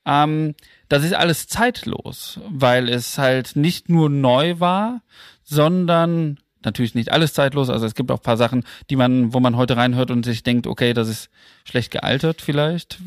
Ähm, 0.05 0.55
das 0.89 1.05
ist 1.05 1.15
alles 1.15 1.47
zeitlos, 1.49 2.41
weil 2.49 2.89
es 2.89 3.19
halt 3.19 3.57
nicht 3.57 3.89
nur 3.89 4.09
neu 4.09 4.61
war, 4.61 5.03
sondern 5.43 6.39
natürlich 6.65 6.95
nicht 6.95 7.13
alles 7.13 7.33
zeitlos. 7.33 7.71
Also 7.71 7.87
es 7.87 7.95
gibt 7.95 8.11
auch 8.11 8.21
paar 8.21 8.37
Sachen, 8.37 8.65
die 8.91 8.97
man, 8.97 9.33
wo 9.33 9.41
man 9.41 9.57
heute 9.57 9.77
reinhört 9.77 10.11
und 10.11 10.25
sich 10.25 10.43
denkt, 10.43 10.67
okay, 10.67 10.93
das 10.93 11.09
ist 11.09 11.31
schlecht 11.65 11.91
gealtert 11.91 12.41
vielleicht. 12.41 12.99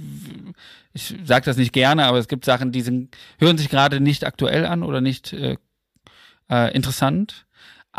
Ich 0.93 1.15
sage 1.23 1.45
das 1.45 1.57
nicht 1.57 1.73
gerne, 1.73 2.05
aber 2.05 2.17
es 2.17 2.27
gibt 2.27 2.45
Sachen, 2.45 2.71
die 2.71 2.81
sind, 2.81 3.15
hören 3.37 3.57
sich 3.57 3.69
gerade 3.69 3.99
nicht 3.99 4.25
aktuell 4.25 4.65
an 4.65 4.83
oder 4.83 5.01
nicht 5.01 5.33
äh, 5.33 5.57
äh, 6.49 6.73
interessant. 6.73 7.45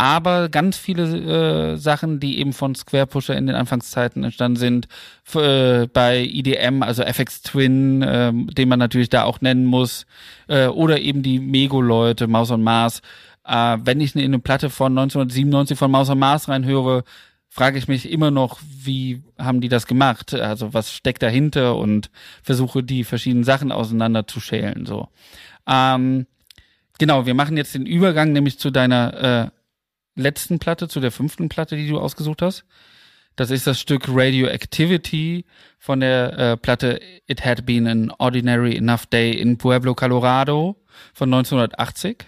Aber 0.00 0.48
ganz 0.48 0.78
viele 0.78 1.72
äh, 1.72 1.76
Sachen, 1.76 2.20
die 2.20 2.38
eben 2.38 2.54
von 2.54 2.74
Square 2.74 3.06
Pusher 3.06 3.36
in 3.36 3.46
den 3.46 3.54
Anfangszeiten 3.54 4.24
entstanden 4.24 4.56
sind, 4.56 4.88
äh, 5.34 5.88
bei 5.88 6.24
IDM, 6.24 6.82
also 6.82 7.02
FX 7.02 7.42
Twin, 7.42 8.00
äh, 8.00 8.32
den 8.32 8.70
man 8.70 8.78
natürlich 8.78 9.10
da 9.10 9.24
auch 9.24 9.42
nennen 9.42 9.66
muss, 9.66 10.06
äh, 10.48 10.68
oder 10.68 11.02
eben 11.02 11.22
die 11.22 11.38
Mego-Leute, 11.38 12.28
Maus 12.28 12.50
und 12.50 12.62
Mars. 12.62 13.02
Äh, 13.44 13.76
wenn 13.84 14.00
ich 14.00 14.16
in 14.16 14.22
eine 14.22 14.38
Platte 14.38 14.70
von 14.70 14.92
1997 14.92 15.76
von 15.78 15.90
Maus 15.90 16.08
und 16.08 16.18
Mars 16.18 16.48
reinhöre, 16.48 17.04
frage 17.50 17.76
ich 17.76 17.86
mich 17.86 18.10
immer 18.10 18.30
noch, 18.30 18.58
wie 18.62 19.22
haben 19.36 19.60
die 19.60 19.68
das 19.68 19.86
gemacht? 19.86 20.32
Also 20.32 20.72
was 20.72 20.94
steckt 20.94 21.22
dahinter 21.22 21.76
und 21.76 22.10
versuche 22.42 22.82
die 22.82 23.04
verschiedenen 23.04 23.44
Sachen 23.44 23.70
auseinander 23.70 24.26
zu 24.26 24.40
schälen. 24.40 24.86
So. 24.86 25.08
Ähm, 25.66 26.26
genau, 26.98 27.26
wir 27.26 27.34
machen 27.34 27.58
jetzt 27.58 27.74
den 27.74 27.84
Übergang 27.84 28.32
nämlich 28.32 28.58
zu 28.58 28.70
deiner 28.70 29.50
äh, 29.52 29.59
letzten 30.14 30.58
Platte, 30.58 30.88
zu 30.88 31.00
der 31.00 31.10
fünften 31.10 31.48
Platte, 31.48 31.76
die 31.76 31.88
du 31.88 31.98
ausgesucht 31.98 32.42
hast. 32.42 32.64
Das 33.36 33.50
ist 33.50 33.66
das 33.66 33.80
Stück 33.80 34.06
Radioactivity 34.08 35.44
von 35.78 36.00
der 36.00 36.38
äh, 36.38 36.56
Platte 36.56 37.00
It 37.26 37.44
Had 37.44 37.64
Been 37.64 37.86
an 37.86 38.12
Ordinary 38.18 38.76
Enough 38.76 39.06
Day 39.06 39.32
in 39.32 39.56
Pueblo, 39.56 39.94
Colorado 39.94 40.76
von 41.14 41.32
1980, 41.32 42.26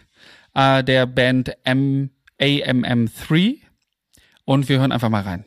äh, 0.54 0.82
der 0.84 1.06
Band 1.06 1.52
M 1.64 2.10
AMM3. 2.40 3.58
Und 4.44 4.68
wir 4.68 4.80
hören 4.80 4.90
einfach 4.90 5.10
mal 5.10 5.22
rein. 5.22 5.44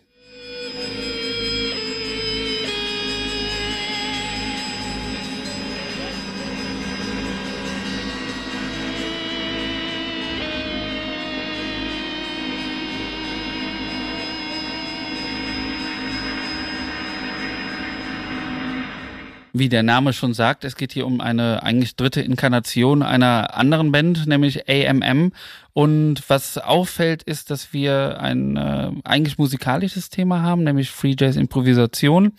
Wie 19.58 19.70
der 19.70 19.84
Name 19.84 20.12
schon 20.12 20.34
sagt, 20.34 20.66
es 20.66 20.76
geht 20.76 20.92
hier 20.92 21.08
um 21.08 21.22
eine 21.22 21.64
eigentlich 21.64 21.96
dritte 21.96 22.20
Inkarnation 22.20 23.02
einer 23.02 23.56
anderen 23.56 23.92
Band, 23.92 24.28
nämlich 24.28 24.70
AMM. 24.70 25.32
Und 25.72 26.22
was 26.28 26.58
auffällt, 26.58 27.24
ist, 27.24 27.52
dass 27.52 27.72
wir 27.72 28.20
ein 28.20 28.58
äh, 28.58 28.92
eigentlich 29.06 29.38
musikalisches 29.38 30.10
Thema 30.10 30.42
haben, 30.42 30.66
nämlich 30.66 30.90
Free 30.90 31.16
Jazz 31.18 31.38
Improvisation. 31.38 32.34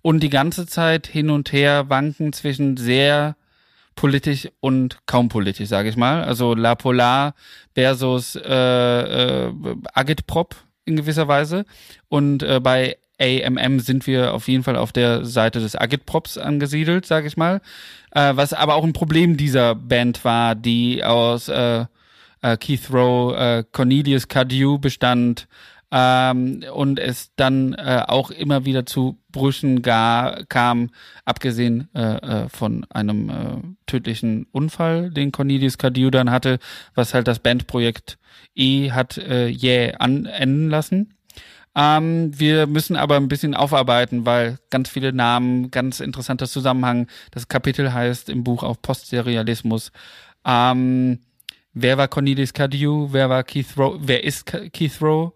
Und 0.00 0.22
die 0.22 0.30
ganze 0.30 0.66
Zeit 0.66 1.06
hin 1.06 1.28
und 1.28 1.52
her 1.52 1.90
wanken 1.90 2.32
zwischen 2.32 2.78
sehr 2.78 3.36
politisch 3.94 4.48
und 4.60 4.98
kaum 5.04 5.28
politisch, 5.28 5.68
sage 5.68 5.90
ich 5.90 5.96
mal. 5.96 6.24
Also 6.24 6.54
La 6.54 6.74
Polar 6.74 7.34
versus 7.74 8.34
äh, 8.34 9.46
äh, 9.46 9.52
Agitprop 9.92 10.56
in 10.86 10.96
gewisser 10.96 11.28
Weise. 11.28 11.66
Und 12.08 12.42
äh, 12.42 12.60
bei 12.60 12.96
AMM 13.22 13.80
sind 13.80 14.06
wir 14.06 14.34
auf 14.34 14.48
jeden 14.48 14.64
Fall 14.64 14.76
auf 14.76 14.92
der 14.92 15.24
Seite 15.24 15.60
des 15.60 15.76
Agitprops 15.76 16.38
angesiedelt, 16.38 17.06
sage 17.06 17.28
ich 17.28 17.36
mal. 17.36 17.60
Äh, 18.10 18.32
was 18.34 18.52
aber 18.52 18.74
auch 18.74 18.84
ein 18.84 18.92
Problem 18.92 19.36
dieser 19.36 19.74
Band 19.74 20.24
war, 20.24 20.54
die 20.54 21.04
aus 21.04 21.48
äh, 21.48 21.86
äh, 22.42 22.56
Keith 22.56 22.90
Rowe, 22.92 23.36
äh, 23.36 23.64
Cornelius 23.70 24.28
Cardew 24.28 24.78
bestand 24.78 25.46
ähm, 25.92 26.64
und 26.72 26.98
es 26.98 27.30
dann 27.36 27.74
äh, 27.74 28.02
auch 28.06 28.30
immer 28.30 28.64
wieder 28.64 28.86
zu 28.86 29.18
Brüchen 29.30 29.82
gar, 29.82 30.44
kam, 30.46 30.90
abgesehen 31.24 31.94
äh, 31.94 32.48
von 32.48 32.84
einem 32.90 33.76
tödlichen 33.86 34.46
Unfall, 34.52 35.10
den 35.10 35.32
Cornelius 35.32 35.78
Cardew 35.78 36.10
dann 36.10 36.30
hatte, 36.30 36.58
was 36.94 37.14
halt 37.14 37.28
das 37.28 37.38
Bandprojekt 37.38 38.18
E 38.54 38.90
hat 38.90 39.16
äh, 39.16 39.46
jäh 39.46 39.92
yeah 39.92 40.04
enden 40.04 40.68
lassen. 40.68 41.14
Ähm, 41.74 42.38
wir 42.38 42.66
müssen 42.66 42.96
aber 42.96 43.16
ein 43.16 43.28
bisschen 43.28 43.54
aufarbeiten, 43.54 44.26
weil 44.26 44.58
ganz 44.70 44.90
viele 44.90 45.12
Namen, 45.12 45.70
ganz 45.70 46.00
interessanter 46.00 46.46
Zusammenhang. 46.46 47.08
Das 47.30 47.48
Kapitel 47.48 47.92
heißt 47.92 48.28
im 48.28 48.44
Buch 48.44 48.62
auch 48.62 48.76
Postserialismus. 48.80 49.90
Ähm, 50.44 51.20
wer 51.72 51.96
war 51.96 52.08
Cornelius 52.08 52.52
Cardew? 52.52 53.08
Wer 53.12 53.30
war 53.30 53.42
Keith 53.42 53.76
Rowe? 53.78 53.98
Wer 54.02 54.24
ist 54.24 54.46
Keith 54.46 55.00
Rowe? 55.00 55.32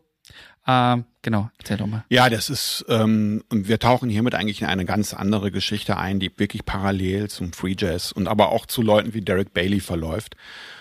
Ähm, 0.68 1.04
genau, 1.22 1.48
erzähl 1.58 1.76
doch 1.76 1.86
mal. 1.86 2.04
Ja, 2.10 2.28
das 2.28 2.50
ist, 2.50 2.84
ähm, 2.88 3.44
wir 3.50 3.78
tauchen 3.78 4.10
hiermit 4.10 4.34
eigentlich 4.34 4.62
in 4.62 4.66
eine 4.66 4.84
ganz 4.84 5.14
andere 5.14 5.52
Geschichte 5.52 5.96
ein, 5.96 6.18
die 6.18 6.36
wirklich 6.38 6.64
parallel 6.64 7.30
zum 7.30 7.52
Free 7.52 7.76
Jazz 7.78 8.10
und 8.10 8.26
aber 8.26 8.50
auch 8.50 8.66
zu 8.66 8.82
Leuten 8.82 9.14
wie 9.14 9.20
Derek 9.20 9.54
Bailey 9.54 9.80
verläuft 9.80 10.36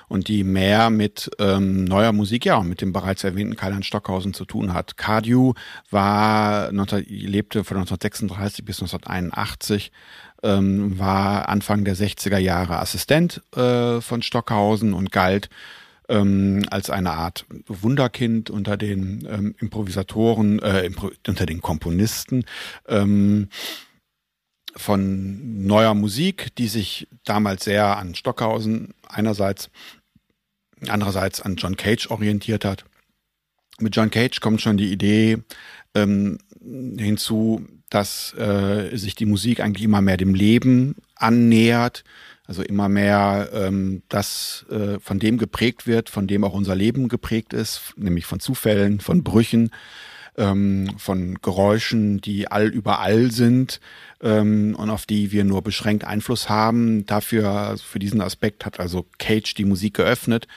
und 0.08 0.28
die 0.28 0.44
mehr 0.44 0.90
mit 0.90 1.30
ähm, 1.40 1.86
neuer 1.86 2.12
Musik, 2.12 2.46
ja, 2.46 2.62
mit 2.62 2.82
dem 2.82 2.94
bereits 2.94 3.24
erwähnten 3.24 3.56
Karl-Heinz 3.56 3.86
Stockhausen 3.86 4.34
zu 4.34 4.46
tun 4.46 4.74
hat. 4.74 4.98
Cardew 4.98 5.54
war, 5.90 6.72
lebte 6.72 7.64
von 7.64 7.78
1936 7.78 8.66
bis 8.66 8.82
1981, 8.82 9.92
ähm, 10.44 11.00
war 11.00 11.50
Anfang 11.50 11.84
der 11.86 11.96
60er 11.96 12.38
Jahre 12.38 12.80
Assistent 12.80 13.42
äh, 13.56 14.02
von 14.02 14.22
Stockhausen 14.22 14.94
und 14.94 15.12
galt 15.12 15.50
ähm, 16.10 16.64
als 16.70 16.90
eine 16.90 17.12
Art 17.12 17.46
Wunderkind 17.68 18.50
unter 18.50 18.78
den 18.78 19.28
ähm, 19.30 19.56
Improvisatoren, 19.60 20.60
äh, 20.60 20.90
unter 21.28 21.46
den 21.46 21.62
Komponisten. 21.62 22.46
Ähm, 22.88 23.50
von 24.76 25.66
neuer 25.66 25.94
Musik, 25.94 26.54
die 26.56 26.68
sich 26.68 27.08
damals 27.24 27.64
sehr 27.64 27.98
an 27.98 28.16
Stockhausen 28.16 28.94
einerseits, 29.08 29.70
andererseits 30.88 31.42
an 31.42 31.56
John 31.56 31.78
Cage 31.78 32.10
orientiert 32.10 32.66
hat. 32.66 32.86
Mit 33.80 33.96
John 33.96 34.10
Cage 34.10 34.40
kommt 34.40 34.62
schon 34.62 34.78
die 34.78 34.92
Idee 34.92 35.40
ähm, 35.94 36.38
hinzu, 36.98 37.66
dass 37.90 38.34
äh, 38.34 38.96
sich 38.96 39.16
die 39.16 39.26
Musik 39.26 39.60
eigentlich 39.60 39.84
immer 39.84 40.02
mehr 40.02 40.18
dem 40.18 40.34
Leben 40.34 40.96
annähert, 41.16 42.04
also 42.46 42.62
immer 42.62 42.90
mehr 42.90 43.50
ähm, 43.54 44.04
das 44.10 44.66
äh, 44.70 45.00
von 45.00 45.20
dem 45.20 45.38
geprägt 45.38 45.88
wird, 45.88 46.10
von 46.10 46.28
dem 46.28 46.44
auch 46.44 46.54
unser 46.54 46.76
Leben 46.76 47.08
geprägt 47.08 47.54
ist, 47.54 47.94
nämlich 47.96 48.26
von 48.26 48.40
Zufällen, 48.40 49.00
von 49.00 49.24
Brüchen, 49.24 49.72
ähm, 50.38 50.90
von 50.98 51.36
Geräuschen, 51.42 52.22
die 52.22 52.50
all 52.50 52.68
überall 52.68 53.32
sind 53.32 53.80
ähm, 54.26 54.76
und 54.78 54.90
auf 54.90 55.06
die 55.06 55.32
wir 55.32 55.46
nur 55.46 55.62
beschränkt 55.62 56.04
Einfluss 56.04 56.50
haben. 56.50 57.06
Dafür, 57.06 57.50
also 57.50 57.84
für 57.84 58.00
diesen 58.00 58.20
Aspekt 58.20 58.66
hat 58.66 58.80
also 58.80 59.06
Cage 59.20 59.54
die 59.54 59.66
Musik 59.66 59.94
geöffnet. 59.94 60.48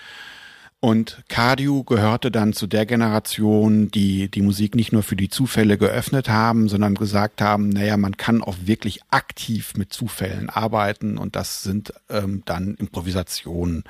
Und 0.81 1.25
Cardio 1.29 1.83
gehörte 1.83 2.31
dann 2.31 2.53
zu 2.53 2.69
der 2.69 2.87
Generation, 2.87 3.91
die 3.91 4.31
die 4.31 4.43
Musik 4.43 4.77
nicht 4.77 4.93
nur 4.93 5.03
für 5.03 5.17
die 5.17 5.29
Zufälle 5.29 5.77
geöffnet 5.77 6.29
haben, 6.29 6.69
sondern 6.69 6.95
gesagt 6.95 7.43
haben, 7.43 7.69
naja, 7.71 7.97
man 7.97 8.17
kann 8.17 8.43
auch 8.43 8.55
wirklich 8.63 9.01
aktiv 9.11 9.73
mit 9.77 9.93
Zufällen 9.93 10.49
arbeiten 10.49 11.19
und 11.19 11.35
das 11.35 11.65
sind 11.65 11.93
ähm, 12.09 12.43
dann 12.45 12.77
Improvisationen. 12.77 13.83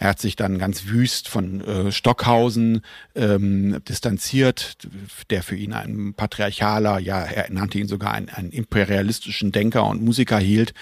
Er 0.00 0.08
hat 0.08 0.20
sich 0.20 0.34
dann 0.34 0.58
ganz 0.58 0.86
wüst 0.86 1.28
von 1.28 1.60
äh, 1.60 1.92
Stockhausen 1.92 2.80
ähm, 3.14 3.80
distanziert, 3.88 4.78
der 5.30 5.44
für 5.44 5.54
ihn 5.54 5.74
ein 5.74 6.12
patriarchaler, 6.14 6.98
ja, 6.98 7.20
er 7.20 7.52
nannte 7.52 7.78
ihn 7.78 7.86
sogar 7.86 8.12
einen, 8.12 8.30
einen 8.30 8.50
imperialistischen 8.50 9.52
Denker 9.52 9.86
und 9.86 10.02
Musiker 10.02 10.38
hielt 10.38 10.74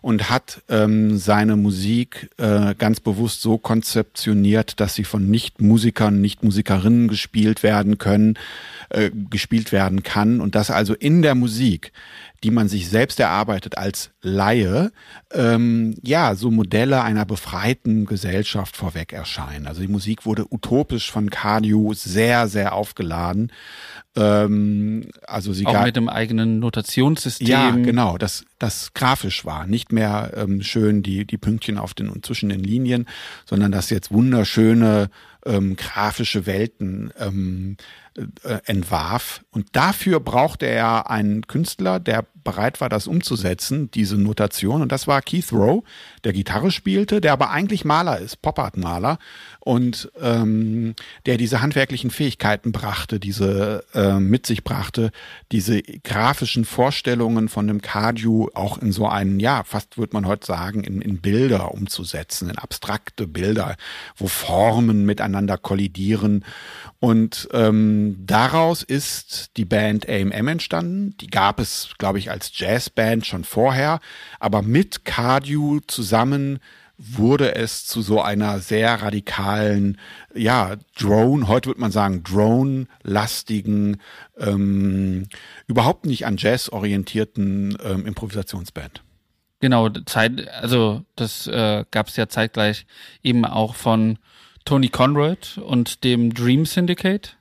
und 0.00 0.30
hat 0.30 0.62
ähm, 0.68 1.18
seine 1.18 1.56
Musik 1.56 2.30
äh, 2.38 2.74
ganz 2.74 3.00
bewusst 3.00 3.42
so 3.42 3.58
konzeptioniert, 3.58 4.77
dass 4.80 4.94
sie 4.94 5.04
von 5.04 5.28
Nicht-Musikern, 5.30 6.20
Nicht-Musikerinnen 6.20 7.08
gespielt 7.08 7.62
werden 7.62 7.98
können, 7.98 8.34
äh, 8.90 9.10
gespielt 9.30 9.72
werden 9.72 10.02
kann. 10.02 10.40
Und 10.40 10.54
dass 10.54 10.70
also 10.70 10.94
in 10.94 11.22
der 11.22 11.34
Musik 11.34 11.92
die 12.44 12.50
man 12.50 12.68
sich 12.68 12.88
selbst 12.88 13.18
erarbeitet 13.18 13.76
als 13.78 14.10
Laie, 14.22 14.92
ähm, 15.32 15.94
ja, 16.02 16.34
so 16.34 16.50
Modelle 16.50 17.02
einer 17.02 17.24
befreiten 17.24 18.06
Gesellschaft 18.06 18.76
vorweg 18.76 19.12
erscheinen. 19.12 19.66
Also 19.66 19.80
die 19.80 19.88
Musik 19.88 20.24
wurde 20.24 20.46
utopisch 20.48 21.10
von 21.10 21.30
Cardio 21.30 21.92
sehr, 21.94 22.48
sehr 22.48 22.74
aufgeladen. 22.74 23.52
Ähm, 24.16 25.10
also 25.26 25.52
sie 25.52 25.66
auch 25.66 25.84
mit 25.84 25.96
dem 25.96 26.08
eigenen 26.08 26.60
Notationssystem. 26.60 27.48
Ja, 27.48 27.70
genau, 27.70 28.18
das, 28.18 28.44
das 28.58 28.92
grafisch 28.94 29.44
war. 29.44 29.66
Nicht 29.66 29.92
mehr 29.92 30.32
ähm, 30.36 30.62
schön 30.62 31.02
die, 31.02 31.26
die 31.26 31.38
Pünktchen 31.38 31.78
auf 31.78 31.94
den 31.94 32.08
und 32.08 32.24
zwischen 32.24 32.48
den 32.48 32.60
Linien, 32.60 33.06
sondern 33.46 33.72
dass 33.72 33.90
jetzt 33.90 34.12
wunderschöne 34.12 35.10
ähm, 35.46 35.76
grafische 35.76 36.46
Welten 36.46 37.12
ähm, 37.18 37.76
äh, 38.42 38.58
entwarf. 38.64 39.44
Und 39.50 39.68
dafür 39.76 40.20
brauchte 40.20 40.66
er 40.66 41.10
einen 41.10 41.46
Künstler, 41.46 42.00
der 42.00 42.26
bereit 42.44 42.80
war, 42.80 42.88
das 42.88 43.06
umzusetzen, 43.06 43.90
diese 43.90 44.16
Notation. 44.16 44.82
Und 44.82 44.92
das 44.92 45.06
war 45.06 45.22
Keith 45.22 45.52
Rowe, 45.52 45.82
der 46.24 46.32
Gitarre 46.32 46.70
spielte, 46.70 47.20
der 47.20 47.32
aber 47.32 47.50
eigentlich 47.50 47.84
Maler 47.84 48.18
ist, 48.18 48.42
Pop-Art-Maler 48.42 49.18
und 49.60 50.10
ähm, 50.20 50.94
der 51.26 51.36
diese 51.36 51.60
handwerklichen 51.60 52.10
Fähigkeiten 52.10 52.72
brachte, 52.72 53.20
diese 53.20 53.84
äh, 53.94 54.18
mit 54.18 54.46
sich 54.46 54.64
brachte, 54.64 55.10
diese 55.52 55.82
grafischen 55.82 56.64
Vorstellungen 56.64 57.48
von 57.48 57.66
dem 57.66 57.82
Cardio 57.82 58.50
auch 58.54 58.78
in 58.78 58.92
so 58.92 59.06
einen, 59.08 59.40
ja, 59.40 59.64
fast 59.64 59.98
würde 59.98 60.14
man 60.14 60.26
heute 60.26 60.46
sagen, 60.46 60.84
in, 60.84 61.02
in 61.02 61.20
Bilder 61.20 61.72
umzusetzen, 61.72 62.48
in 62.48 62.58
abstrakte 62.58 63.26
Bilder, 63.26 63.76
wo 64.16 64.26
Formen 64.26 65.04
miteinander 65.04 65.58
kollidieren. 65.58 66.44
Und 67.00 67.48
ähm, 67.52 68.16
daraus 68.20 68.82
ist 68.82 69.56
die 69.56 69.64
Band 69.64 70.08
AMM 70.08 70.48
entstanden. 70.48 71.14
Die 71.20 71.28
gab 71.28 71.60
es, 71.60 71.90
glaube 71.98 72.18
ich, 72.18 72.27
als 72.30 72.50
Jazzband 72.54 73.26
schon 73.26 73.44
vorher, 73.44 74.00
aber 74.40 74.62
mit 74.62 75.04
Cardio 75.04 75.80
zusammen 75.86 76.60
wurde 76.98 77.54
es 77.54 77.86
zu 77.86 78.02
so 78.02 78.20
einer 78.20 78.58
sehr 78.58 79.02
radikalen, 79.02 79.98
ja, 80.34 80.74
Drone, 80.98 81.46
heute 81.46 81.68
würde 81.68 81.80
man 81.80 81.92
sagen, 81.92 82.24
Drone-lastigen, 82.24 83.98
ähm, 84.36 85.28
überhaupt 85.68 86.06
nicht 86.06 86.26
an 86.26 86.36
Jazz 86.36 86.68
orientierten 86.68 87.78
ähm, 87.84 88.04
Improvisationsband. 88.04 89.02
Genau, 89.60 89.88
Zeit, 90.06 90.48
also 90.48 91.04
das 91.14 91.46
äh, 91.46 91.84
gab 91.90 92.08
es 92.08 92.16
ja 92.16 92.28
zeitgleich 92.28 92.86
eben 93.22 93.44
auch 93.44 93.76
von 93.76 94.18
Tony 94.64 94.88
Conrad 94.88 95.58
und 95.58 96.04
dem 96.04 96.34
Dream 96.34 96.66
Syndicate. 96.66 97.36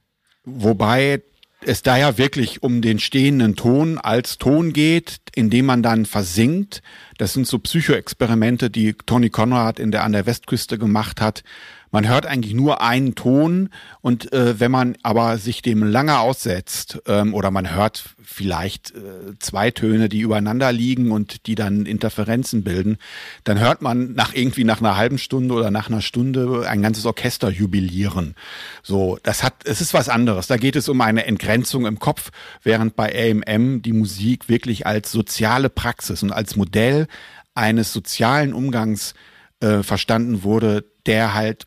Wobei 0.46 1.22
es 1.68 1.84
da 1.84 1.98
ja 1.98 2.18
wirklich 2.18 2.64
um 2.64 2.82
den 2.82 2.98
stehenden 2.98 3.56
Ton 3.56 3.98
als 3.98 4.38
Ton 4.38 4.72
geht, 4.72 5.18
in 5.36 5.50
dem 5.50 5.66
man 5.66 5.84
dann 5.84 6.06
versinkt. 6.06 6.82
Das 7.18 7.34
sind 7.34 7.46
so 7.46 7.60
Psychoexperimente, 7.60 8.70
die 8.70 8.94
Tony 9.06 9.30
Conrad 9.30 9.78
in 9.78 9.92
der, 9.92 10.04
an 10.04 10.14
der 10.14 10.26
Westküste 10.26 10.78
gemacht 10.78 11.20
hat, 11.20 11.44
Man 11.92 12.08
hört 12.08 12.26
eigentlich 12.26 12.54
nur 12.54 12.82
einen 12.82 13.16
Ton 13.16 13.70
und 14.02 14.32
äh, 14.34 14.60
wenn 14.60 14.72
man 14.72 14.98
aber 15.04 15.38
sich 15.38 15.62
dem 15.62 15.84
lange 15.84 16.20
aussetzt 16.20 17.00
ähm, 17.08 17.34
oder 17.34 17.52
man 17.52 17.74
hört 17.74 18.16
vielleicht 18.22 18.92
äh, 18.92 19.38
zwei 19.40 19.72
Töne, 19.72 20.10
die 20.10 20.20
übereinander 20.20 20.72
liegen 20.72 21.12
und 21.12 21.48
die 21.48 21.56
dann 21.56 21.86
Interferenzen 21.86 22.64
bilden, 22.64 22.98
dann 23.44 23.60
hört 23.60 23.82
man 23.82 24.14
nach 24.14 24.34
irgendwie 24.34 24.66
nach 24.66 24.82
einer 24.82 24.98
halben 24.98 25.18
Stunde 25.18 25.54
oder 25.54 25.72
nach 25.72 25.90
einer 25.90 26.02
Stunde 26.02 26.68
ein 26.68 26.82
ganzes 26.82 27.06
Orchester 27.06 27.50
jubilieren. 27.50 28.36
So, 28.84 29.18
das 29.24 29.44
hat, 29.44 29.54
es 29.64 29.80
ist 29.80 29.94
was 29.94 30.10
anderes. 30.10 30.48
Da 30.48 30.58
geht 30.58 30.76
es 30.76 30.90
um 30.90 31.00
eine 31.02 31.26
Entgrenzung 31.26 31.86
im 31.86 32.00
Kopf, 32.00 32.32
während 32.64 32.96
bei 32.96 33.32
AMM 33.32 33.82
die 33.82 33.94
Musik 33.94 34.50
wirklich 34.50 34.86
als 34.86 35.12
soziale 35.12 35.70
Praxis 35.70 36.22
und 36.24 36.32
als 36.32 36.56
Modell 36.56 37.08
eines 37.56 37.94
sozialen 37.94 38.54
Umgangs 38.54 39.14
äh, 39.60 39.82
verstanden 39.84 40.44
wurde, 40.44 40.86
der 41.06 41.34
halt 41.34 41.67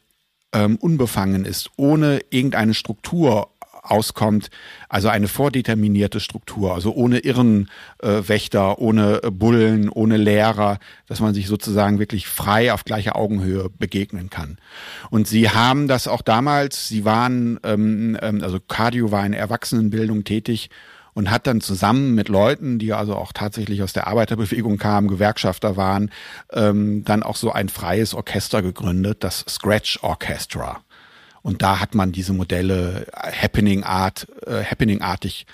ähm, 0.53 0.77
unbefangen 0.77 1.45
ist, 1.45 1.71
ohne 1.77 2.21
irgendeine 2.31 2.75
Struktur 2.75 3.51
auskommt, 3.83 4.51
also 4.89 5.09
eine 5.09 5.29
vordeterminierte 5.29 6.21
Struktur, 6.21 6.75
also 6.75 6.93
ohne 6.93 7.21
Irrenwächter, 7.21 8.77
äh, 8.79 8.83
ohne 8.83 9.21
Bullen, 9.33 9.89
ohne 9.89 10.17
Lehrer, 10.17 10.79
dass 11.07 11.21
man 11.21 11.35
sich 11.35 11.47
sozusagen 11.47 11.99
wirklich 11.99 12.27
frei 12.27 12.73
auf 12.73 12.85
gleicher 12.85 13.17
Augenhöhe 13.17 13.71
begegnen 13.79 14.31
kann. 14.31 14.59
Und 15.11 15.29
sie 15.29 15.51
haben 15.51 15.89
das 15.89 16.09
auch 16.09 16.23
damals, 16.23 16.89
sie 16.89 17.05
waren, 17.05 17.59
ähm, 17.65 18.19
ähm, 18.21 18.43
also 18.43 18.59
Cardio 18.61 19.11
war 19.11 19.25
in 19.25 19.33
Erwachsenenbildung 19.33 20.25
tätig 20.25 20.71
und 21.15 21.31
hat 21.31 21.47
dann 21.47 21.61
zusammen 21.61 22.15
mit 22.15 22.29
Leuten, 22.29 22.79
die 22.79 22.93
also 22.93 23.17
auch 23.17 23.33
tatsächlich 23.33 23.83
aus 23.83 23.93
der 23.93 24.07
Arbeiterbewegung 24.07 24.79
kamen, 24.79 25.09
Gewerkschafter 25.09 25.77
waren, 25.77 26.11
ähm, 26.53 27.05
dann 27.05 27.23
auch 27.23 27.37
so 27.37 27.53
ein 27.53 27.69
freies 27.69 28.15
Orchester 28.15 28.63
gegründet, 28.63 29.25
das 29.25 29.45
Scratch 29.49 29.99
Orchestra. 30.03 30.81
Und 31.43 31.63
da 31.63 31.81
hat 31.81 31.95
man 31.95 32.13
diese 32.13 32.33
Modelle 32.33 33.07
Happening 33.15 33.83
Art, 33.83 34.27
äh, 34.47 34.63
Happening-artig 34.65 35.47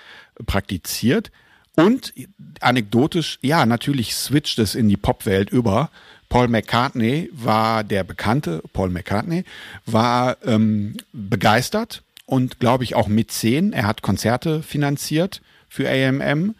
praktiziert. 0.44 1.30
Und 1.76 2.12
anekdotisch, 2.60 3.38
ja, 3.42 3.66
natürlich 3.66 4.14
switcht 4.14 4.58
es 4.58 4.74
in 4.74 4.88
die 4.88 4.96
Popwelt 4.96 5.50
über. 5.50 5.90
Paul 6.28 6.48
McCartney 6.48 7.30
war 7.32 7.84
der 7.84 8.02
Bekannte, 8.02 8.62
Paul 8.72 8.90
McCartney, 8.90 9.44
war 9.84 10.38
ähm, 10.44 10.96
begeistert 11.12 12.02
und 12.26 12.60
glaube 12.60 12.84
ich 12.84 12.94
auch 12.94 13.08
Mäzen. 13.08 13.72
Er 13.72 13.86
hat 13.86 14.02
Konzerte 14.02 14.62
finanziert 14.62 15.40
für 15.68 15.88
AMM. 15.88 16.54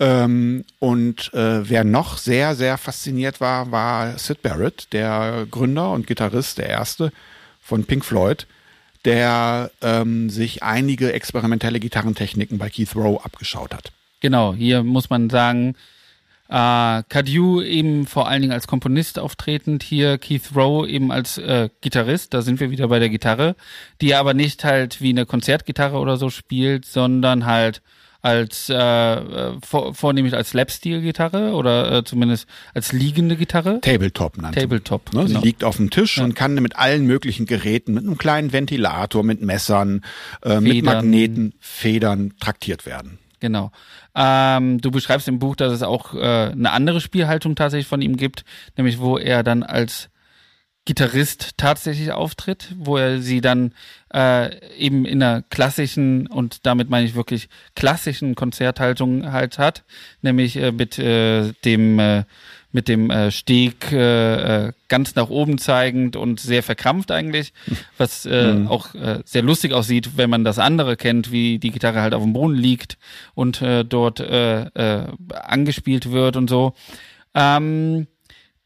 Ähm, 0.00 0.64
und 0.78 1.34
äh, 1.34 1.68
wer 1.68 1.82
noch 1.82 2.18
sehr, 2.18 2.54
sehr 2.54 2.78
fasziniert 2.78 3.40
war, 3.40 3.72
war 3.72 4.16
Sid 4.16 4.42
Barrett, 4.42 4.92
der 4.92 5.46
Gründer 5.50 5.90
und 5.90 6.06
Gitarrist, 6.06 6.58
der 6.58 6.68
erste 6.68 7.12
von 7.60 7.84
Pink 7.84 8.04
Floyd, 8.04 8.46
der 9.04 9.72
ähm, 9.82 10.30
sich 10.30 10.62
einige 10.62 11.12
experimentelle 11.12 11.80
Gitarrentechniken 11.80 12.58
bei 12.58 12.70
Keith 12.70 12.94
Rowe 12.94 13.24
abgeschaut 13.24 13.74
hat. 13.74 13.92
Genau, 14.20 14.54
hier 14.54 14.82
muss 14.84 15.10
man 15.10 15.30
sagen, 15.30 15.74
äh, 16.48 17.02
Cadieu 17.08 17.62
eben 17.62 18.06
vor 18.06 18.28
allen 18.28 18.42
Dingen 18.42 18.52
als 18.52 18.66
Komponist 18.66 19.18
auftretend, 19.18 19.82
hier 19.82 20.18
Keith 20.18 20.50
Rowe 20.56 20.88
eben 20.88 21.12
als 21.12 21.38
äh, 21.38 21.68
Gitarrist, 21.80 22.34
da 22.34 22.42
sind 22.42 22.60
wir 22.60 22.70
wieder 22.70 22.88
bei 22.88 22.98
der 22.98 23.10
Gitarre, 23.10 23.54
die 24.00 24.14
aber 24.14 24.34
nicht 24.34 24.64
halt 24.64 25.00
wie 25.00 25.10
eine 25.10 25.26
Konzertgitarre 25.26 25.98
oder 25.98 26.16
so 26.16 26.30
spielt, 26.30 26.86
sondern 26.86 27.46
halt 27.46 27.82
als 28.20 28.68
äh, 28.68 29.52
vor, 29.64 29.94
vornehmlich 29.94 30.34
als 30.34 30.52
Lap-Steel-Gitarre 30.52 31.52
oder 31.52 31.98
äh, 31.98 32.04
zumindest 32.04 32.48
als 32.74 32.92
liegende 32.92 33.36
Gitarre. 33.36 33.80
Tabletop 33.80 34.38
nannte 34.38 34.60
Tabletop. 34.60 35.12
Ne? 35.12 35.24
Genau. 35.24 35.40
Sie 35.40 35.46
liegt 35.46 35.62
auf 35.62 35.76
dem 35.76 35.90
Tisch 35.90 36.18
ja. 36.18 36.24
und 36.24 36.34
kann 36.34 36.54
mit 36.54 36.76
allen 36.76 37.06
möglichen 37.06 37.46
Geräten, 37.46 37.94
mit 37.94 38.04
einem 38.04 38.18
kleinen 38.18 38.52
Ventilator, 38.52 39.22
mit 39.22 39.40
Messern, 39.40 40.04
äh, 40.42 40.60
mit 40.60 40.82
Magneten, 40.84 41.54
Federn 41.60 42.34
traktiert 42.40 42.86
werden. 42.86 43.18
Genau. 43.40 43.70
Ähm, 44.14 44.80
du 44.80 44.90
beschreibst 44.90 45.28
im 45.28 45.38
Buch, 45.38 45.56
dass 45.56 45.72
es 45.72 45.82
auch 45.82 46.14
äh, 46.14 46.18
eine 46.18 46.72
andere 46.72 47.00
Spielhaltung 47.00 47.54
tatsächlich 47.54 47.86
von 47.86 48.02
ihm 48.02 48.16
gibt, 48.16 48.44
nämlich 48.76 48.98
wo 48.98 49.16
er 49.16 49.42
dann 49.42 49.62
als 49.62 50.10
Gitarrist 50.88 51.58
tatsächlich 51.58 52.12
auftritt, 52.12 52.74
wo 52.78 52.96
er 52.96 53.20
sie 53.20 53.42
dann 53.42 53.74
äh, 54.14 54.58
eben 54.78 55.04
in 55.04 55.22
einer 55.22 55.42
klassischen 55.42 56.26
und 56.26 56.64
damit 56.64 56.88
meine 56.88 57.04
ich 57.04 57.14
wirklich 57.14 57.50
klassischen 57.76 58.34
Konzerthaltung 58.34 59.30
halt 59.30 59.58
hat, 59.58 59.84
nämlich 60.22 60.56
äh, 60.56 60.72
mit 60.72 60.98
äh, 60.98 61.52
dem 61.64 61.98
äh, 61.98 62.24
mit 62.70 62.88
dem 62.88 63.10
äh, 63.10 63.30
Steg 63.30 63.92
äh, 63.92 64.66
äh 64.66 64.72
ganz 64.88 65.14
nach 65.14 65.28
oben 65.28 65.58
zeigend 65.58 66.16
und 66.16 66.40
sehr 66.40 66.62
verkrampft 66.62 67.10
eigentlich, 67.10 67.52
was 67.98 68.24
äh, 68.24 68.54
mhm. 68.54 68.68
auch 68.68 68.94
äh, 68.94 69.20
sehr 69.24 69.42
lustig 69.42 69.72
aussieht, 69.72 70.16
wenn 70.16 70.30
man 70.30 70.44
das 70.44 70.58
andere 70.58 70.96
kennt, 70.96 71.30
wie 71.30 71.58
die 71.58 71.70
Gitarre 71.70 72.00
halt 72.00 72.14
auf 72.14 72.22
dem 72.22 72.32
Boden 72.32 72.54
liegt 72.54 72.96
und 73.34 73.60
äh, 73.60 73.84
dort 73.84 74.20
äh, 74.20 74.62
äh, 74.62 75.06
angespielt 75.34 76.10
wird 76.10 76.36
und 76.36 76.48
so. 76.48 76.72
Ähm, 77.34 78.06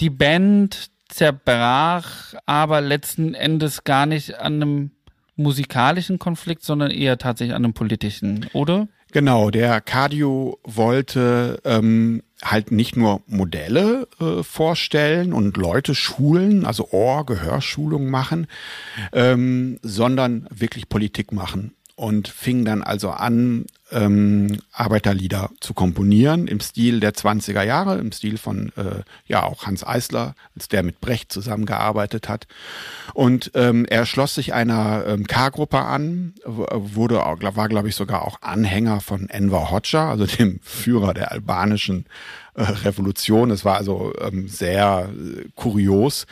die 0.01 0.11
Band 0.11 0.91
zerbrach 1.09 2.35
aber 2.47 2.81
letzten 2.81 3.35
Endes 3.35 3.85
gar 3.85 4.07
nicht 4.07 4.39
an 4.39 4.55
einem 4.55 4.91
musikalischen 5.37 6.19
Konflikt, 6.19 6.63
sondern 6.63 6.91
eher 6.91 7.19
tatsächlich 7.19 7.55
an 7.55 7.65
einem 7.65 7.75
politischen, 7.75 8.47
oder? 8.53 8.89
Genau, 9.13 9.51
der 9.51 9.83
Cardio 9.83 10.59
wollte 10.65 11.61
ähm, 11.65 12.23
halt 12.43 12.73
nicht 12.73 12.97
nur 12.97 13.21
Modelle 13.27 14.09
äh, 14.19 14.43
vorstellen 14.43 15.35
und 15.35 15.59
Leute 15.59 15.95
schulen, 15.95 16.65
also 16.65 16.89
Ohr, 16.93 17.27
Gehörschulung 17.27 18.09
machen, 18.09 18.47
ähm, 19.13 19.79
sondern 19.83 20.49
wirklich 20.51 20.89
Politik 20.89 21.31
machen 21.31 21.75
und 21.97 22.29
fing 22.29 22.65
dann 22.65 22.83
also 22.83 23.11
an, 23.11 23.67
ähm, 23.93 24.59
Arbeiterlieder 24.73 25.51
zu 25.61 25.75
komponieren 25.75 26.49
im 26.49 26.61
Stil 26.61 27.01
der 27.01 27.13
20er 27.13 27.63
Jahre, 27.63 27.99
im 27.99 28.11
Stil 28.13 28.39
von 28.39 28.73
äh, 28.77 29.03
ja 29.27 29.43
auch 29.43 29.67
Hans 29.67 29.87
Eisler, 29.87 30.35
als 30.55 30.69
der 30.69 30.83
mit 30.83 31.01
Brecht 31.01 31.33
zusammengearbeitet 31.33 32.29
hat. 32.29 32.47
Und 33.15 33.51
ähm, 33.55 33.85
er 33.85 34.07
schloss 34.07 34.35
sich 34.35 34.55
einer 34.55 35.05
ähm, 35.07 35.27
K-Gruppe 35.27 35.79
an, 35.79 36.35
wurde 36.45 37.17
war 37.17 37.69
glaube 37.69 37.89
ich 37.89 37.97
sogar 37.97 38.23
auch 38.23 38.41
Anhänger 38.41 39.01
von 39.01 39.29
Enver 39.29 39.71
Hoxha, 39.71 40.11
also 40.11 40.27
dem 40.27 40.61
Führer 40.63 41.13
der 41.15 41.33
albanischen 41.33 42.07
äh, 42.55 42.63
Revolution. 42.63 43.51
Es 43.51 43.65
war 43.65 43.77
also 43.77 44.13
ähm, 44.21 44.49
sehr 44.49 45.11
äh, 45.11 45.49
kurios. 45.55 46.27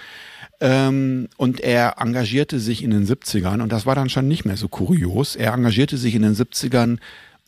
Ähm, 0.60 1.28
und 1.38 1.60
er 1.60 1.94
engagierte 1.98 2.60
sich 2.60 2.82
in 2.82 2.90
den 2.90 3.06
70ern, 3.06 3.62
und 3.62 3.72
das 3.72 3.86
war 3.86 3.94
dann 3.94 4.10
schon 4.10 4.28
nicht 4.28 4.44
mehr 4.44 4.58
so 4.58 4.68
kurios, 4.68 5.36
er 5.36 5.54
engagierte 5.54 5.96
sich 5.96 6.14
in 6.14 6.22
den 6.22 6.34
70ern 6.34 6.98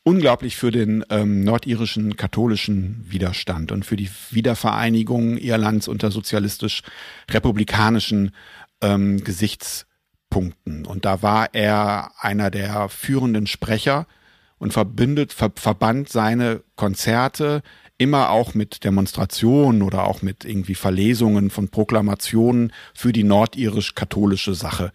unglaublich 0.04 0.56
für 0.56 0.70
den 0.70 1.04
ähm, 1.10 1.44
nordirischen 1.44 2.16
katholischen 2.16 3.04
Widerstand 3.08 3.70
und 3.70 3.84
für 3.84 3.96
die 3.96 4.08
Wiedervereinigung 4.30 5.36
Irlands 5.36 5.88
unter 5.88 6.10
sozialistisch-republikanischen 6.10 8.30
ähm, 8.80 9.22
Gesichtspunkten. 9.22 10.86
Und 10.86 11.04
da 11.04 11.20
war 11.22 11.54
er 11.54 12.12
einer 12.18 12.50
der 12.50 12.88
führenden 12.88 13.46
Sprecher 13.46 14.06
und 14.58 14.72
verbindet, 14.72 15.32
ver 15.32 15.52
verband 15.54 16.08
seine 16.08 16.62
Konzerte 16.76 17.62
immer 18.02 18.30
auch 18.30 18.54
mit 18.54 18.84
Demonstrationen 18.84 19.82
oder 19.82 20.04
auch 20.04 20.22
mit 20.22 20.44
irgendwie 20.44 20.74
Verlesungen 20.74 21.50
von 21.50 21.68
Proklamationen 21.68 22.72
für 22.94 23.12
die 23.12 23.24
nordirisch-katholische 23.24 24.54
Sache. 24.54 24.92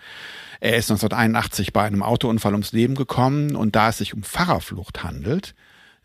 Er 0.59 0.77
ist 0.77 0.91
1981 0.91 1.73
bei 1.73 1.83
einem 1.83 2.03
Autounfall 2.03 2.53
ums 2.53 2.71
Leben 2.71 2.95
gekommen 2.95 3.55
und 3.55 3.75
da 3.75 3.89
es 3.89 3.99
sich 3.99 4.13
um 4.13 4.23
Fahrerflucht 4.23 5.03
handelt, 5.03 5.55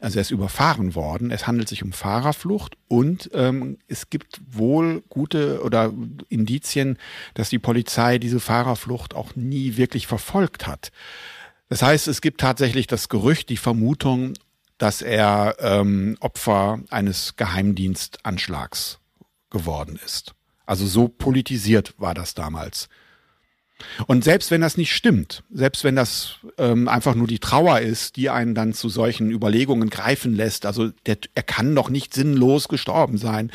also 0.03 0.19
er 0.19 0.23
ist 0.23 0.33
überfahren 0.33 0.97
worden. 0.97 1.31
Es 1.31 1.47
handelt 1.47 1.69
sich 1.69 1.85
um 1.85 1.93
Fahrerflucht 1.93 2.77
und 2.89 3.31
ähm, 3.35 3.79
es 3.87 4.11
gibt 4.11 4.41
wohl 4.51 5.03
gute 5.09 5.63
oder 5.63 5.93
Indizien, 6.29 6.99
dass 7.35 7.51
die 7.51 7.61
Polizei 7.61 8.19
diese 8.19 8.41
Fahrerflucht 8.41 9.15
auch 9.15 9.37
nie 9.37 9.77
wirklich 9.77 10.09
verfolgt 10.09 10.67
hat. 10.67 10.91
Das 11.69 11.83
heißt, 11.83 12.09
es 12.09 12.21
gibt 12.21 12.41
tatsächlich 12.41 12.89
das 12.89 13.09
Gerücht, 13.09 13.49
die 13.49 13.57
Vermutung, 13.57 14.35
dass 14.83 15.01
er 15.01 15.55
ähm, 15.61 16.17
Opfer 16.19 16.81
eines 16.91 17.37
Geheimdienstanschlags 17.37 18.99
geworden 19.49 19.97
ist. 20.05 20.35
Also 20.67 20.89
so 20.89 21.07
politisiert 21.07 21.95
war 21.99 22.15
das 22.15 22.35
damals. 22.35 22.89
Und 24.09 24.25
selbst 24.25 24.51
wenn 24.51 24.61
das 24.61 24.77
nicht 24.77 24.93
stimmt, 24.93 25.45
selbst 25.53 25.85
wenn 25.85 25.95
das 25.95 26.39
ähm, 26.59 26.89
einfach 26.89 27.15
nur 27.15 27.29
die 27.29 27.39
Trauer 27.39 27.79
ist, 27.79 28.17
die 28.17 28.29
einen 28.29 28.57
dann 28.57 28.73
zu 28.73 28.89
solchen 28.89 29.31
Überlegungen 29.31 29.89
greifen 29.89 30.35
lässt, 30.35 30.67
also 30.67 30.89
der, 31.07 31.19
er 31.37 31.45
kann 31.45 31.77
doch 31.77 31.89
nicht 31.89 32.13
sinnlos 32.13 32.67
gestorben 32.67 33.19
sein, 33.19 33.53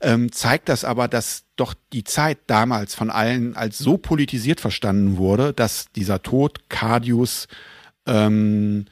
ähm, 0.00 0.30
zeigt 0.30 0.68
das 0.68 0.84
aber, 0.84 1.08
dass 1.08 1.46
doch 1.56 1.74
die 1.92 2.04
Zeit 2.04 2.38
damals 2.46 2.94
von 2.94 3.10
allen 3.10 3.56
als 3.56 3.78
so 3.78 3.98
politisiert 3.98 4.60
verstanden 4.60 5.16
wurde, 5.16 5.52
dass 5.52 5.90
dieser 5.96 6.22
Tod 6.22 6.68
Cardius 6.68 7.48
ähm, 8.06 8.84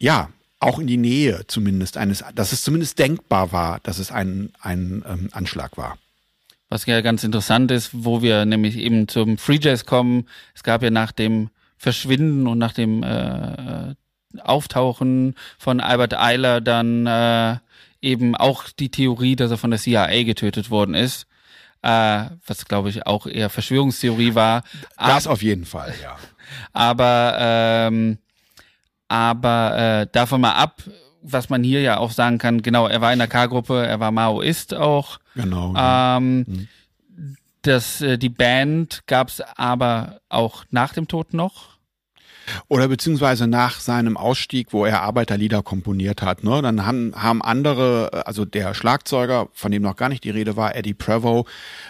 ja 0.00 0.30
auch 0.58 0.78
in 0.78 0.86
die 0.86 0.96
Nähe 0.96 1.46
zumindest 1.46 1.96
eines, 1.96 2.24
dass 2.34 2.52
es 2.52 2.62
zumindest 2.62 2.98
denkbar 2.98 3.52
war, 3.52 3.80
dass 3.80 3.98
es 3.98 4.10
ein, 4.10 4.52
ein 4.60 5.04
ähm, 5.06 5.28
Anschlag 5.32 5.76
war. 5.76 5.98
Was 6.68 6.86
ja 6.86 7.00
ganz 7.00 7.22
interessant 7.22 7.70
ist, 7.70 7.90
wo 7.92 8.22
wir 8.22 8.44
nämlich 8.44 8.76
eben 8.76 9.06
zum 9.06 9.38
Free 9.38 9.58
Jazz 9.60 9.86
kommen. 9.86 10.28
Es 10.54 10.62
gab 10.64 10.82
ja 10.82 10.90
nach 10.90 11.12
dem 11.12 11.50
Verschwinden 11.76 12.46
und 12.46 12.58
nach 12.58 12.72
dem 12.72 13.02
äh, 13.02 13.94
Auftauchen 14.42 15.34
von 15.58 15.80
Albert 15.80 16.14
Eiler 16.14 16.60
dann 16.60 17.06
äh, 17.06 17.56
eben 18.00 18.34
auch 18.34 18.64
die 18.70 18.90
Theorie, 18.90 19.36
dass 19.36 19.50
er 19.50 19.58
von 19.58 19.70
der 19.70 19.80
CIA 19.80 20.24
getötet 20.24 20.70
worden 20.70 20.94
ist. 20.94 21.26
Äh, 21.82 22.24
was 22.46 22.64
glaube 22.64 22.88
ich 22.88 23.06
auch 23.06 23.26
eher 23.26 23.50
Verschwörungstheorie 23.50 24.34
war. 24.34 24.64
Das 24.96 25.26
auf 25.26 25.42
jeden 25.42 25.66
Fall, 25.66 25.94
ja. 26.02 26.16
Aber 26.72 27.36
ähm, 27.38 28.18
aber 29.08 29.76
äh, 29.76 30.06
davon 30.10 30.40
mal 30.40 30.52
ab, 30.52 30.82
was 31.22 31.48
man 31.48 31.62
hier 31.62 31.80
ja 31.80 31.98
auch 31.98 32.10
sagen 32.10 32.38
kann, 32.38 32.62
genau, 32.62 32.86
er 32.86 33.00
war 33.00 33.12
in 33.12 33.18
der 33.18 33.28
K-Gruppe, 33.28 33.84
er 33.86 34.00
war 34.00 34.10
Maoist 34.10 34.74
auch. 34.74 35.18
Genau. 35.34 35.74
Ähm, 35.76 36.38
mhm. 36.38 36.68
das, 37.62 38.00
äh, 38.00 38.16
die 38.16 38.28
Band 38.28 39.02
gab 39.06 39.28
es 39.28 39.40
aber 39.56 40.20
auch 40.28 40.64
nach 40.70 40.92
dem 40.92 41.08
Tod 41.08 41.34
noch. 41.34 41.75
Oder 42.68 42.88
beziehungsweise 42.88 43.46
nach 43.46 43.80
seinem 43.80 44.16
Ausstieg, 44.16 44.72
wo 44.72 44.84
er 44.84 45.02
Arbeiterlieder 45.02 45.62
komponiert 45.62 46.22
hat. 46.22 46.44
Ne? 46.44 46.62
Dann 46.62 46.86
haben, 46.86 47.12
haben 47.16 47.42
andere, 47.42 48.26
also 48.26 48.44
der 48.44 48.74
Schlagzeuger, 48.74 49.48
von 49.52 49.72
dem 49.72 49.82
noch 49.82 49.96
gar 49.96 50.08
nicht 50.08 50.24
die 50.24 50.30
Rede 50.30 50.56
war, 50.56 50.74
Eddie 50.76 50.94
Prevost 50.94 51.48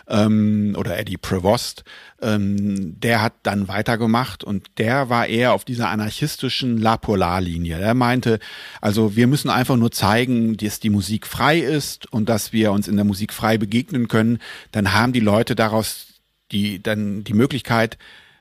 ähm, 0.08 0.74
oder 0.78 0.98
Eddie 0.98 1.16
Prevost, 1.16 1.84
ähm, 2.20 2.98
der 2.98 3.22
hat 3.22 3.34
dann 3.42 3.68
weitergemacht 3.68 4.44
und 4.44 4.66
der 4.78 5.10
war 5.10 5.26
eher 5.26 5.52
auf 5.52 5.64
dieser 5.64 5.88
anarchistischen 5.88 6.78
La 6.78 6.96
Polar-Linie. 6.96 7.78
Er 7.78 7.94
meinte, 7.94 8.38
also 8.80 9.16
wir 9.16 9.26
müssen 9.26 9.50
einfach 9.50 9.76
nur 9.76 9.92
zeigen, 9.92 10.56
dass 10.56 10.80
die 10.80 10.90
Musik 10.90 11.26
frei 11.26 11.58
ist 11.58 12.10
und 12.12 12.28
dass 12.28 12.52
wir 12.52 12.72
uns 12.72 12.88
in 12.88 12.96
der 12.96 13.04
Musik 13.04 13.32
frei 13.32 13.58
begegnen 13.58 14.08
können. 14.08 14.38
Dann 14.72 14.92
haben 14.92 15.12
die 15.12 15.20
Leute 15.20 15.54
daraus 15.54 16.06
die 16.52 16.82
dann 16.82 17.24
die 17.24 17.34
Möglichkeit, 17.34 17.98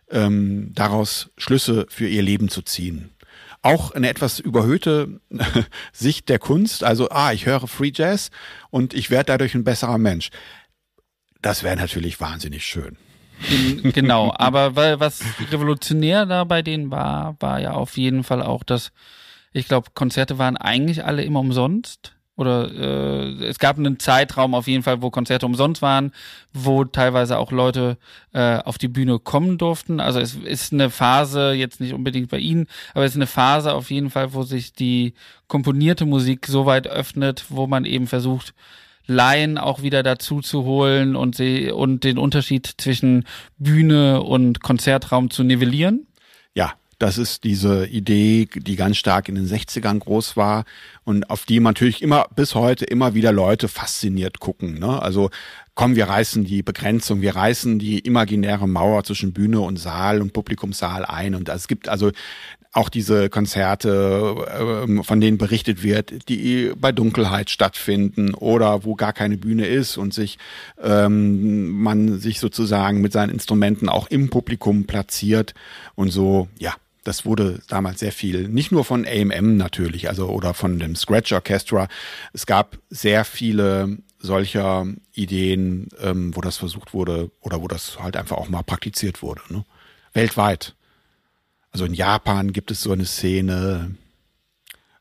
ähm, 0.10 0.72
daraus 0.74 1.32
Schlüsse 1.38 1.86
für 1.90 2.08
ihr 2.08 2.22
Leben 2.22 2.50
zu 2.50 2.62
ziehen. 2.62 3.12
Auch 3.62 3.92
eine 3.92 4.10
etwas 4.10 4.40
überhöhte 4.40 5.20
Sicht 5.92 6.30
der 6.30 6.40
Kunst, 6.40 6.84
also, 6.84 7.10
ah, 7.10 7.32
ich 7.34 7.46
höre 7.46 7.68
Free 7.68 7.92
Jazz 7.94 8.30
und 8.70 8.94
ich 8.94 9.10
werde 9.10 9.26
dadurch 9.28 9.56
ein 9.56 9.64
besserer 9.64 9.98
Mensch. 9.98 10.30
Das 11.42 11.64
wäre 11.64 11.76
natürlich 11.76 12.20
wahnsinnig 12.20 12.66
schön. 12.66 12.98
Genau, 13.84 14.34
aber 14.38 14.76
weil 14.76 15.00
was 15.00 15.22
revolutionär 15.52 16.26
da 16.26 16.44
bei 16.46 16.62
denen 16.62 16.90
war, 16.90 17.36
war 17.40 17.60
ja 17.60 17.72
auf 17.72 17.98
jeden 17.98 18.24
Fall 18.24 18.42
auch, 18.42 18.64
dass 18.64 18.92
ich 19.52 19.68
glaube, 19.68 19.90
Konzerte 19.94 20.38
waren 20.38 20.58
eigentlich 20.58 21.06
alle 21.06 21.24
immer 21.24 21.40
umsonst 21.40 22.15
oder 22.38 22.70
äh, 22.72 23.46
es 23.46 23.60
gab 23.60 23.78
einen 23.78 24.00
Zeitraum 24.00 24.54
auf 24.56 24.68
jeden 24.68 24.84
Fall, 24.84 25.02
wo 25.02 25.10
Konzerte 25.10 25.46
umsonst 25.46 25.82
waren, 25.82 26.12
wo 26.54 26.84
teilweise 26.84 27.38
auch 27.38 27.52
Leute 27.52 27.98
äh, 28.34 28.58
auf 28.58 28.78
die 28.78 28.88
Bühne 28.88 29.20
kommen 29.20 29.58
durften. 29.58 30.00
Also 30.00 30.20
es 30.20 30.36
ist 30.36 30.74
eine 30.74 30.90
Phase, 30.90 31.54
jetzt 31.54 31.80
nicht 31.80 31.94
unbedingt 31.94 32.30
bei 32.30 32.40
Ihnen, 32.40 32.68
aber 32.94 33.06
es 33.06 33.12
ist 33.12 33.18
eine 33.18 33.28
Phase 33.28 33.74
auf 33.74 33.90
jeden 33.90 34.10
Fall, 34.10 34.34
wo 34.34 34.44
sich 34.44 34.74
die 34.74 35.14
komponierte 35.48 36.06
Musik 36.06 36.48
so 36.48 36.66
weit 36.66 36.88
öffnet, 36.88 37.46
wo 37.50 37.68
man 37.68 37.86
eben 37.86 38.08
versucht, 38.08 38.54
Laien 39.08 39.58
auch 39.58 39.82
wieder 39.82 40.04
dazu 40.04 40.42
zu 40.42 40.64
holen 40.64 41.16
und 41.16 41.36
sie 41.36 41.72
und 41.72 42.04
den 42.04 42.18
Unterschied 42.18 42.74
zwischen 42.78 43.26
Bühne 43.58 44.24
und 44.24 44.62
Konzertraum 44.62 45.30
zu 45.30 45.44
nivellieren. 45.44 46.08
Ja, 46.56 46.74
das 47.00 47.18
ist 47.18 47.44
diese 47.44 47.88
Idee, 47.88 48.48
die 48.54 48.76
ganz 48.76 48.98
stark 48.98 49.30
in 49.30 49.36
den 49.36 49.48
60ern 49.48 50.00
groß 50.00 50.38
war 50.38 50.66
und 51.04 51.30
auf 51.30 51.46
die 51.46 51.60
natürlich 51.60 52.02
immer 52.02 52.28
bis 52.36 52.56
heute 52.56 52.86
immer 52.86 53.14
wieder 53.14 53.32
Leute 53.32 53.68
fasziniert 53.68 54.40
gucken. 54.40 54.80
Ne? 54.80 55.02
Also 55.02 55.30
komm, 55.76 55.96
wir 55.96 56.08
reißen 56.08 56.46
die 56.46 56.64
Begrenzung, 56.64 57.22
wir 57.22 57.36
reißen 57.36 57.80
die 57.80 58.00
imaginäre 58.00 58.68
Mauer 58.68 59.04
zwischen 59.04 59.34
Bühne 59.34 59.60
und 59.60 59.78
Saal 59.78 60.22
und 60.22 60.34
Publikumssaal 60.34 61.06
ein. 61.06 61.36
Und 61.36 61.50
es 61.50 61.68
gibt 61.68 61.90
also 61.90 62.12
auch 62.72 62.90
diese 62.90 63.30
Konzerte, 63.30 64.36
ähm, 64.60 65.04
von 65.04 65.22
denen 65.22 65.38
berichtet 65.38 65.82
wird, 65.82 66.28
die 66.28 66.74
bei 66.78 66.92
Dunkelheit 66.92 67.50
stattfinden 67.50 68.34
oder 68.34 68.84
wo 68.84 68.96
gar 68.96 69.14
keine 69.14 69.38
Bühne 69.38 69.66
ist 69.66 69.98
und 69.98 70.14
sich 70.14 70.38
ähm, 70.82 71.72
man 71.72 72.20
sich 72.20 72.42
sozusagen 72.42 73.00
mit 73.00 73.14
seinen 73.14 73.30
Instrumenten 73.30 73.88
auch 73.88 74.08
im 74.08 74.30
Publikum 74.30 74.86
platziert 74.86 75.54
und 75.96 76.10
so, 76.10 76.50
ja, 76.60 76.74
das 77.06 77.24
wurde 77.24 77.60
damals 77.68 78.00
sehr 78.00 78.12
viel, 78.12 78.50
nicht 78.50 78.72
nur 78.72 78.84
von 78.84 79.08
AMM 79.08 79.58
natürlich, 79.58 80.10
also 80.10 80.28
oder 80.28 80.54
von 80.54 80.80
dem 80.80 80.96
Scratch 80.96 81.32
Orchestra. 81.32 81.88
Es 82.34 82.46
gab 82.46 82.80
sehr 82.90 83.24
viele 83.24 84.00
solcher 84.18 84.88
Ideen, 85.14 85.88
ähm, 86.02 86.36
wo 86.36 86.42
das 86.42 86.58
versucht 86.58 86.94
wurde 86.94 87.32
oder 87.42 87.62
wo 87.62 87.68
das 87.68 88.00
halt 88.00 88.18
einfach 88.18 88.38
auch 88.38 88.50
mal 88.50 88.64
praktiziert 88.64 89.22
wurde. 89.22 89.42
Ne? 89.50 89.64
Weltweit. 90.14 90.76
Also 91.72 91.86
in 91.86 91.94
Japan 91.94 92.54
gibt 92.54 92.72
es 92.72 92.82
so 92.82 92.92
eine 92.92 93.06
Szene, 93.06 93.96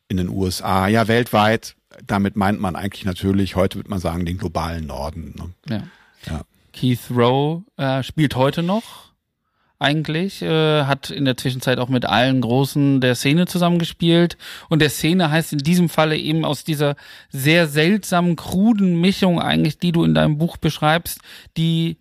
in 0.08 0.18
den 0.18 0.28
USA, 0.28 0.88
ja 0.88 1.08
weltweit. 1.08 1.74
Damit 2.06 2.36
meint 2.36 2.60
man 2.60 2.76
eigentlich 2.76 3.06
natürlich, 3.06 3.56
heute 3.56 3.76
würde 3.76 3.88
man 3.88 4.00
sagen, 4.00 4.26
den 4.26 4.36
globalen 4.36 4.86
Norden. 4.86 5.34
Ne? 5.36 5.50
Ja. 5.74 6.32
ja. 6.32 6.42
Keith 6.74 7.10
Rowe 7.10 7.64
äh, 7.78 8.02
spielt 8.02 8.36
heute 8.36 8.62
noch 8.62 9.13
eigentlich, 9.84 10.42
äh, 10.42 10.84
hat 10.84 11.10
in 11.10 11.24
der 11.24 11.36
Zwischenzeit 11.36 11.78
auch 11.78 11.88
mit 11.88 12.06
allen 12.06 12.40
Großen 12.40 13.00
der 13.00 13.14
Szene 13.14 13.46
zusammengespielt. 13.46 14.36
Und 14.68 14.80
der 14.80 14.90
Szene 14.90 15.30
heißt 15.30 15.52
in 15.52 15.58
diesem 15.58 15.88
Falle 15.88 16.16
eben 16.16 16.44
aus 16.44 16.64
dieser 16.64 16.96
sehr 17.28 17.68
seltsamen, 17.68 18.36
kruden 18.36 19.00
Mischung 19.00 19.40
eigentlich, 19.40 19.78
die 19.78 19.92
du 19.92 20.04
in 20.04 20.14
deinem 20.14 20.38
Buch 20.38 20.56
beschreibst, 20.56 21.20
die 21.56 21.98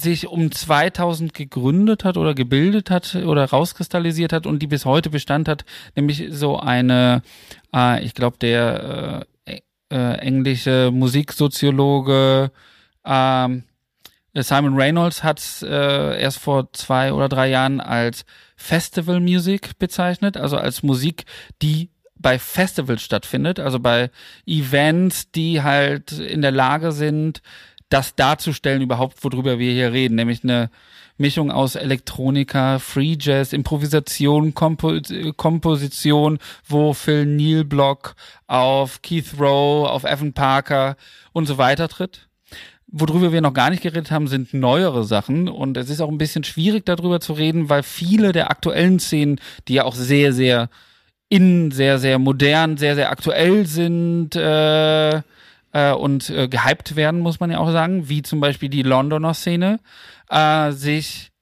sich 0.00 0.28
um 0.28 0.52
2000 0.52 1.34
gegründet 1.34 2.04
hat 2.04 2.16
oder 2.16 2.34
gebildet 2.34 2.90
hat 2.90 3.14
oder 3.14 3.44
rauskristallisiert 3.46 4.32
hat 4.32 4.46
und 4.46 4.60
die 4.60 4.66
bis 4.66 4.84
heute 4.84 5.10
Bestand 5.10 5.48
hat, 5.48 5.64
nämlich 5.96 6.28
so 6.30 6.58
eine, 6.58 7.22
äh, 7.74 8.04
ich 8.04 8.14
glaube, 8.14 8.38
der 8.38 9.26
äh, 9.46 9.60
äh, 9.92 10.18
englische 10.18 10.90
Musiksoziologe, 10.92 12.52
äh, 13.04 13.48
Simon 14.34 14.74
Reynolds 14.74 15.22
hat 15.22 15.38
es 15.38 15.62
äh, 15.62 16.20
erst 16.20 16.38
vor 16.38 16.72
zwei 16.72 17.12
oder 17.12 17.28
drei 17.28 17.48
Jahren 17.50 17.80
als 17.80 18.24
Festival 18.56 19.20
Music 19.20 19.78
bezeichnet, 19.78 20.36
also 20.36 20.56
als 20.56 20.82
Musik, 20.82 21.26
die 21.60 21.90
bei 22.14 22.38
Festivals 22.38 23.02
stattfindet, 23.02 23.60
also 23.60 23.78
bei 23.78 24.10
Events, 24.46 25.30
die 25.32 25.62
halt 25.62 26.12
in 26.12 26.40
der 26.40 26.52
Lage 26.52 26.92
sind, 26.92 27.42
das 27.90 28.14
darzustellen 28.14 28.80
überhaupt, 28.80 29.22
worüber 29.22 29.58
wir 29.58 29.72
hier 29.72 29.92
reden, 29.92 30.14
nämlich 30.14 30.42
eine 30.44 30.70
Mischung 31.18 31.50
aus 31.50 31.74
Elektronika, 31.74 32.78
Free 32.78 33.16
Jazz, 33.20 33.52
Improvisation, 33.52 34.54
Kompo 34.54 34.98
Komposition, 35.36 36.38
wo 36.66 36.94
Phil 36.94 37.26
Neil 37.26 37.64
Block 37.64 38.14
auf 38.46 39.02
Keith 39.02 39.38
Rowe, 39.38 39.90
auf 39.90 40.04
Evan 40.04 40.32
Parker 40.32 40.96
und 41.32 41.46
so 41.46 41.58
weiter 41.58 41.88
tritt. 41.88 42.28
Worüber 42.94 43.32
wir 43.32 43.40
noch 43.40 43.54
gar 43.54 43.70
nicht 43.70 43.82
geredet 43.82 44.10
haben, 44.10 44.28
sind 44.28 44.52
neuere 44.52 45.04
Sachen. 45.04 45.48
Und 45.48 45.76
es 45.78 45.88
ist 45.88 46.00
auch 46.00 46.10
ein 46.10 46.18
bisschen 46.18 46.44
schwierig 46.44 46.84
darüber 46.84 47.20
zu 47.20 47.32
reden, 47.32 47.70
weil 47.70 47.82
viele 47.82 48.32
der 48.32 48.50
aktuellen 48.50 49.00
Szenen, 49.00 49.40
die 49.66 49.74
ja 49.74 49.84
auch 49.84 49.94
sehr, 49.94 50.32
sehr 50.32 50.68
in, 51.30 51.70
sehr, 51.70 51.98
sehr 51.98 52.18
modern, 52.18 52.76
sehr, 52.76 52.94
sehr 52.94 53.10
aktuell 53.10 53.66
sind 53.66 54.36
äh, 54.36 55.22
äh, 55.72 55.92
und 55.98 56.28
äh, 56.28 56.48
gehypt 56.48 56.94
werden, 56.94 57.20
muss 57.20 57.40
man 57.40 57.50
ja 57.50 57.58
auch 57.58 57.72
sagen, 57.72 58.10
wie 58.10 58.20
zum 58.20 58.40
Beispiel 58.40 58.68
die 58.68 58.82
Londoner 58.82 59.32
Szene, 59.32 59.80
äh, 60.28 60.72
sich 60.72 61.32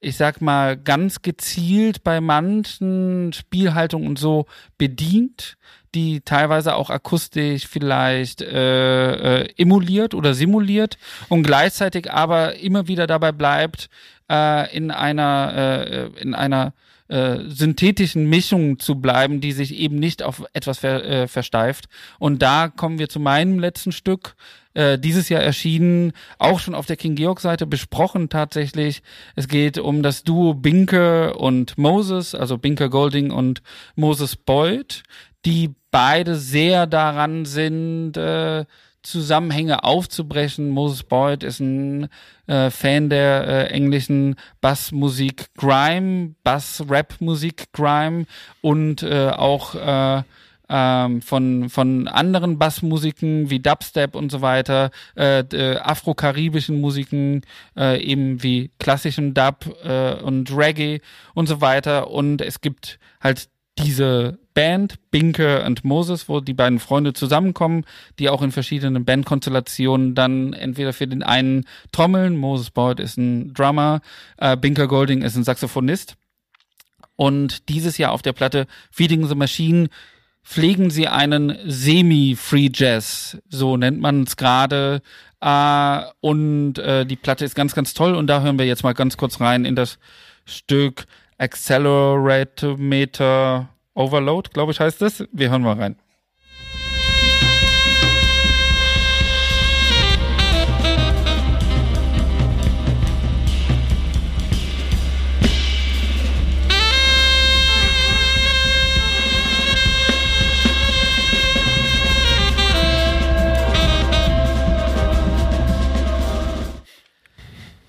ich 0.00 0.16
sag 0.16 0.40
mal, 0.40 0.76
ganz 0.76 1.22
gezielt 1.22 2.04
bei 2.04 2.20
manchen 2.20 3.32
Spielhaltungen 3.32 4.06
und 4.06 4.18
so 4.18 4.46
bedient 4.78 5.56
die 5.96 6.20
teilweise 6.20 6.74
auch 6.76 6.90
akustisch 6.90 7.66
vielleicht 7.66 8.42
äh, 8.42 9.40
äh, 9.40 9.48
emuliert 9.56 10.12
oder 10.12 10.34
simuliert 10.34 10.98
und 11.28 11.42
gleichzeitig 11.42 12.12
aber 12.12 12.56
immer 12.56 12.86
wieder 12.86 13.06
dabei 13.06 13.32
bleibt, 13.32 13.88
äh, 14.30 14.76
in 14.76 14.90
einer 14.90 15.52
äh, 15.56 16.20
in 16.20 16.34
einer 16.34 16.74
äh, 17.08 17.38
synthetischen 17.46 18.28
Mischung 18.28 18.78
zu 18.78 18.96
bleiben, 18.96 19.40
die 19.40 19.52
sich 19.52 19.74
eben 19.76 19.98
nicht 19.98 20.22
auf 20.22 20.44
etwas 20.52 20.80
ver, 20.80 21.04
äh, 21.04 21.28
versteift. 21.28 21.86
Und 22.18 22.42
da 22.42 22.68
kommen 22.68 22.98
wir 22.98 23.08
zu 23.08 23.20
meinem 23.20 23.58
letzten 23.58 23.92
Stück, 23.92 24.34
äh, 24.74 24.98
dieses 24.98 25.28
Jahr 25.28 25.40
erschienen, 25.42 26.12
auch 26.38 26.58
schon 26.58 26.74
auf 26.74 26.84
der 26.84 26.96
King 26.96 27.14
Georg 27.14 27.40
Seite 27.40 27.66
besprochen 27.66 28.28
tatsächlich. 28.28 29.02
Es 29.36 29.48
geht 29.48 29.78
um 29.78 30.02
das 30.02 30.24
Duo 30.24 30.52
Binke 30.54 31.34
und 31.34 31.78
Moses, 31.78 32.34
also 32.34 32.58
Binke 32.58 32.90
Golding 32.90 33.30
und 33.30 33.62
Moses 33.94 34.36
Boyd, 34.36 35.02
die 35.46 35.74
beide 35.92 36.34
sehr 36.34 36.86
daran 36.86 37.44
sind, 37.44 38.16
äh, 38.16 38.66
Zusammenhänge 39.02 39.84
aufzubrechen. 39.84 40.68
Moses 40.68 41.04
Boyd 41.04 41.44
ist 41.44 41.60
ein 41.60 42.08
äh, 42.48 42.70
Fan 42.70 43.08
der 43.08 43.46
äh, 43.46 43.66
englischen 43.68 44.34
Bassmusik 44.60 45.54
Grime, 45.54 46.34
Bass-Rap-Musik 46.42 47.72
Grime 47.72 48.26
und 48.60 49.04
äh, 49.04 49.28
auch 49.28 49.76
äh, 49.76 50.22
ähm, 50.68 51.22
von, 51.22 51.68
von 51.68 52.08
anderen 52.08 52.58
Bassmusiken 52.58 53.48
wie 53.48 53.60
Dubstep 53.60 54.16
und 54.16 54.32
so 54.32 54.40
weiter, 54.40 54.90
äh, 55.16 55.40
äh, 55.40 55.78
afro-karibischen 55.78 56.80
Musiken, 56.80 57.42
äh, 57.76 58.02
eben 58.02 58.42
wie 58.42 58.72
klassischen 58.80 59.34
Dub 59.34 59.72
äh, 59.84 60.14
und 60.14 60.50
Reggae 60.50 61.00
und 61.34 61.46
so 61.46 61.60
weiter. 61.60 62.10
Und 62.10 62.40
es 62.40 62.60
gibt 62.60 62.98
halt 63.20 63.48
diese 63.78 64.38
Band, 64.54 64.94
Binke 65.10 65.62
und 65.64 65.84
Moses, 65.84 66.28
wo 66.28 66.40
die 66.40 66.54
beiden 66.54 66.78
Freunde 66.78 67.12
zusammenkommen, 67.12 67.84
die 68.18 68.30
auch 68.30 68.40
in 68.42 68.52
verschiedenen 68.52 69.04
Bandkonstellationen 69.04 70.14
dann 70.14 70.54
entweder 70.54 70.92
für 70.92 71.06
den 71.06 71.22
einen 71.22 71.66
trommeln, 71.92 72.36
Moses 72.36 72.70
Boyd 72.70 73.00
ist 73.00 73.18
ein 73.18 73.52
Drummer, 73.52 74.00
äh, 74.38 74.56
Binker 74.56 74.88
Golding 74.88 75.22
ist 75.22 75.36
ein 75.36 75.44
Saxophonist. 75.44 76.16
Und 77.16 77.68
dieses 77.68 77.98
Jahr 77.98 78.12
auf 78.12 78.22
der 78.22 78.32
Platte 78.32 78.66
Feeding 78.90 79.26
the 79.26 79.34
Machine 79.34 79.88
pflegen 80.42 80.90
sie 80.90 81.08
einen 81.08 81.58
Semi-Free 81.66 82.70
Jazz, 82.72 83.38
so 83.48 83.76
nennt 83.76 84.00
man 84.00 84.22
es 84.22 84.36
gerade. 84.36 85.02
Äh, 85.40 86.02
und 86.20 86.78
äh, 86.78 87.04
die 87.04 87.16
Platte 87.16 87.44
ist 87.44 87.54
ganz, 87.54 87.74
ganz 87.74 87.94
toll. 87.94 88.14
Und 88.14 88.28
da 88.28 88.40
hören 88.40 88.58
wir 88.58 88.66
jetzt 88.66 88.84
mal 88.84 88.94
ganz 88.94 89.16
kurz 89.16 89.40
rein 89.40 89.64
in 89.64 89.76
das 89.76 89.98
Stück 90.46 91.06
Acceleratometer 91.38 93.68
Overload, 93.94 94.50
glaube 94.52 94.72
ich, 94.72 94.80
heißt 94.80 95.02
es. 95.02 95.24
Wir 95.32 95.50
hören 95.50 95.62
mal 95.62 95.76
rein. 95.76 95.96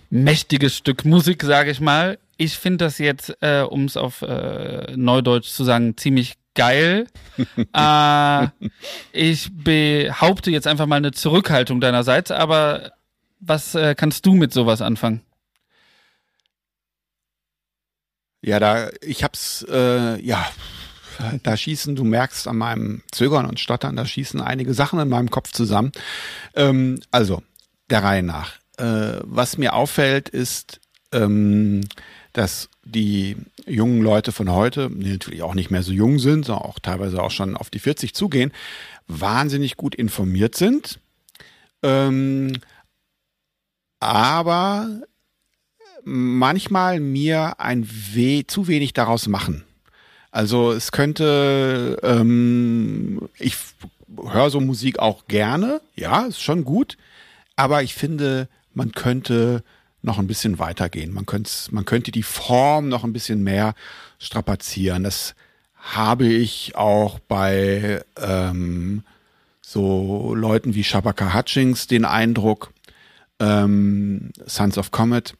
mächtiges 0.09 0.75
Stück 0.75 1.05
Musik, 1.05 1.43
sage 1.43 1.71
ich 1.71 1.79
mal. 1.79 2.17
Ich 2.37 2.57
finde 2.57 2.85
das 2.85 2.97
jetzt, 2.99 3.35
äh, 3.41 3.61
um 3.61 3.85
es 3.85 3.97
auf 3.97 4.21
äh, 4.21 4.95
Neudeutsch 4.95 5.49
zu 5.49 5.63
sagen, 5.63 5.97
ziemlich 5.97 6.35
geil. 6.55 7.07
äh, 7.73 8.47
ich 9.11 9.49
behaupte 9.51 10.51
jetzt 10.51 10.67
einfach 10.67 10.85
mal 10.85 10.97
eine 10.97 11.11
Zurückhaltung 11.11 11.81
deinerseits, 11.81 12.31
aber 12.31 12.91
was 13.39 13.75
äh, 13.75 13.95
kannst 13.95 14.25
du 14.25 14.33
mit 14.33 14.53
sowas 14.53 14.81
anfangen? 14.81 15.21
Ja, 18.41 18.59
da 18.59 18.89
ich 19.01 19.23
hab's 19.23 19.65
äh, 19.69 20.21
ja 20.21 20.47
da 21.43 21.57
schießen, 21.57 21.95
du 21.95 22.03
merkst 22.03 22.47
an 22.47 22.57
meinem 22.57 23.01
Zögern 23.11 23.45
und 23.45 23.59
Stottern, 23.59 23.95
da 23.95 24.05
schießen 24.05 24.41
einige 24.41 24.73
Sachen 24.73 24.99
in 24.99 25.09
meinem 25.09 25.29
Kopf 25.29 25.51
zusammen. 25.51 25.91
Ähm, 26.55 26.99
also, 27.11 27.41
der 27.89 28.03
Reihe 28.03 28.23
nach. 28.23 28.53
Äh, 28.77 29.19
was 29.23 29.57
mir 29.57 29.73
auffällt, 29.73 30.29
ist, 30.29 30.79
ähm, 31.11 31.81
dass 32.37 32.69
die 32.83 33.35
jungen 33.65 34.03
Leute 34.03 34.31
von 34.31 34.51
heute, 34.51 34.91
die 34.91 35.11
natürlich 35.11 35.41
auch 35.41 35.55
nicht 35.55 35.71
mehr 35.71 35.81
so 35.81 35.91
jung 35.91 36.19
sind, 36.19 36.45
sondern 36.45 36.65
auch 36.65 36.77
teilweise 36.77 37.21
auch 37.21 37.31
schon 37.31 37.57
auf 37.57 37.71
die 37.71 37.79
40 37.79 38.13
zugehen, 38.13 38.51
wahnsinnig 39.07 39.75
gut 39.75 39.95
informiert 39.95 40.53
sind. 40.53 40.99
Ähm, 41.81 42.53
aber 43.99 45.01
manchmal 46.03 46.99
mir 46.99 47.59
ein 47.59 47.89
weh, 48.13 48.43
zu 48.45 48.67
wenig 48.67 48.93
daraus 48.93 49.27
machen. 49.27 49.63
Also 50.29 50.71
es 50.73 50.91
könnte, 50.91 51.97
ähm, 52.03 53.29
ich 53.39 53.57
höre 54.15 54.51
so 54.51 54.59
Musik 54.59 54.99
auch 54.99 55.25
gerne, 55.27 55.81
ja, 55.95 56.27
ist 56.27 56.43
schon 56.43 56.65
gut, 56.65 56.97
aber 57.55 57.81
ich 57.81 57.95
finde, 57.95 58.47
man 58.75 58.91
könnte 58.91 59.63
noch 60.07 60.17
ein 60.17 60.25
bisschen 60.27 60.57
weitergehen. 60.57 61.13
Man 61.13 61.27
könnte, 61.27 61.51
man 61.69 61.85
könnte 61.85 62.11
die 62.11 62.23
Form 62.23 62.89
noch 62.89 63.03
ein 63.03 63.13
bisschen 63.13 63.43
mehr 63.43 63.75
strapazieren. 64.17 65.03
Das 65.03 65.35
habe 65.75 66.27
ich 66.27 66.75
auch 66.75 67.19
bei 67.19 68.03
ähm, 68.19 69.03
so 69.61 70.33
Leuten 70.33 70.73
wie 70.73 70.83
Shabaka 70.83 71.33
Hutchings 71.33 71.87
den 71.87 72.05
Eindruck, 72.05 72.73
ähm, 73.39 74.31
Sons 74.45 74.77
of 74.77 74.91
Comet, 74.91 75.35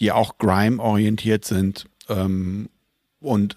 die 0.00 0.10
auch 0.10 0.38
Grime-orientiert 0.38 1.44
sind. 1.44 1.86
Ähm, 2.08 2.68
und 3.20 3.56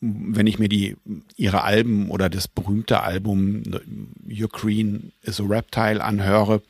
wenn 0.00 0.46
ich 0.46 0.58
mir 0.58 0.68
die 0.68 0.96
ihre 1.36 1.62
Alben 1.62 2.10
oder 2.10 2.28
das 2.28 2.48
berühmte 2.48 3.02
Album 3.02 3.62
Your 4.28 4.48
Green 4.48 5.12
is 5.22 5.40
a 5.40 5.44
Reptile 5.44 6.02
anhöre, 6.02 6.62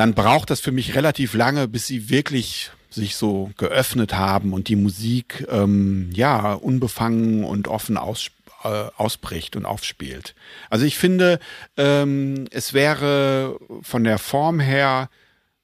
dann 0.00 0.14
braucht 0.14 0.48
das 0.48 0.60
für 0.60 0.72
mich 0.72 0.94
relativ 0.94 1.34
lange, 1.34 1.68
bis 1.68 1.86
sie 1.86 2.08
wirklich 2.08 2.70
sich 2.88 3.16
so 3.16 3.50
geöffnet 3.58 4.14
haben 4.14 4.54
und 4.54 4.68
die 4.68 4.76
Musik 4.76 5.46
ähm, 5.50 6.08
ja 6.14 6.54
unbefangen 6.54 7.44
und 7.44 7.68
offen 7.68 7.98
aus, 7.98 8.30
äh, 8.64 8.68
ausbricht 8.96 9.56
und 9.56 9.66
aufspielt. 9.66 10.34
Also 10.70 10.86
ich 10.86 10.96
finde, 10.96 11.38
ähm, 11.76 12.46
es 12.50 12.72
wäre 12.72 13.58
von 13.82 14.02
der 14.04 14.16
Form 14.16 14.58
her 14.58 15.10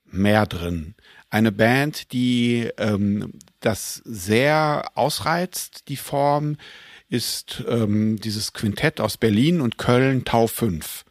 mehr 0.04 0.44
drin. 0.44 0.96
Eine 1.30 1.50
Band, 1.50 2.12
die 2.12 2.68
ähm, 2.76 3.32
das 3.60 4.02
sehr 4.04 4.90
ausreizt, 4.96 5.88
die 5.88 5.96
Form, 5.96 6.58
ist 7.08 7.64
ähm, 7.66 8.20
dieses 8.20 8.52
Quintett 8.52 9.00
aus 9.00 9.16
Berlin 9.16 9.62
und 9.62 9.78
Köln 9.78 10.26
Tau 10.26 10.46
5 10.46 11.05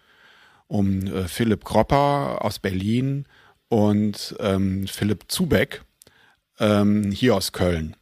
um 0.68 1.08
äh, 1.08 1.28
Philipp 1.28 1.64
Gropper 1.64 2.44
aus 2.44 2.60
Berlin 2.60 3.26
und 3.70 4.36
ähm, 4.40 4.88
Philipp 4.88 5.26
Zubeck 5.28 5.84
ähm, 6.60 7.12
hier 7.12 7.36
aus 7.36 7.52
Köln. 7.52 7.96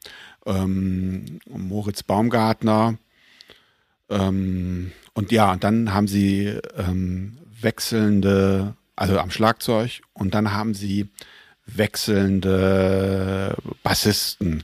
Ähm, 0.46 1.40
Moritz 1.48 2.04
Baumgartner. 2.04 2.98
Ähm, 4.10 4.92
und 5.14 5.32
ja, 5.32 5.56
dann 5.56 5.94
haben 5.94 6.08
sie 6.08 6.60
ähm, 6.78 7.38
wechselnde, 7.62 8.76
also 8.96 9.18
am 9.20 9.32
Schlagzeug, 9.32 10.02
und 10.14 10.34
dann 10.34 10.54
haben 10.54 10.74
sie 10.74 11.10
wechselnde 11.66 13.56
Bassisten. 13.84 14.64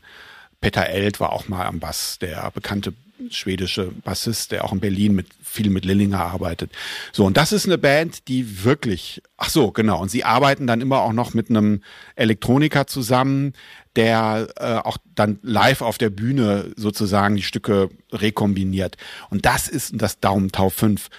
Peter 0.59 0.87
Eld 0.87 1.19
war 1.19 1.31
auch 1.31 1.47
mal 1.47 1.65
am 1.65 1.79
Bass, 1.79 2.19
der 2.19 2.51
bekannte 2.51 2.93
schwedische 3.29 3.91
Bassist, 4.03 4.51
der 4.51 4.65
auch 4.65 4.73
in 4.73 4.79
Berlin 4.79 5.15
mit 5.15 5.27
viel 5.43 5.69
mit 5.69 5.85
Lillinger 5.85 6.19
arbeitet. 6.19 6.71
So, 7.11 7.25
und 7.25 7.37
das 7.37 7.51
ist 7.51 7.65
eine 7.65 7.77
Band, 7.77 8.27
die 8.27 8.63
wirklich, 8.63 9.21
ach 9.37 9.49
so, 9.49 9.71
genau, 9.71 10.01
und 10.01 10.09
sie 10.09 10.23
arbeiten 10.23 10.67
dann 10.67 10.81
immer 10.81 11.01
auch 11.01 11.13
noch 11.13 11.33
mit 11.33 11.49
einem 11.49 11.81
Elektroniker 12.15 12.87
zusammen, 12.87 13.53
der 13.95 14.47
äh, 14.57 14.75
auch 14.87 14.97
dann 15.15 15.39
live 15.41 15.81
auf 15.81 15.97
der 15.97 16.09
Bühne 16.09 16.71
sozusagen 16.75 17.35
die 17.35 17.43
Stücke 17.43 17.89
rekombiniert. 18.11 18.97
Und 19.29 19.45
das 19.45 19.67
ist 19.67 19.93
das 19.95 20.19
Daumentau 20.19 20.69
5. 20.69 21.09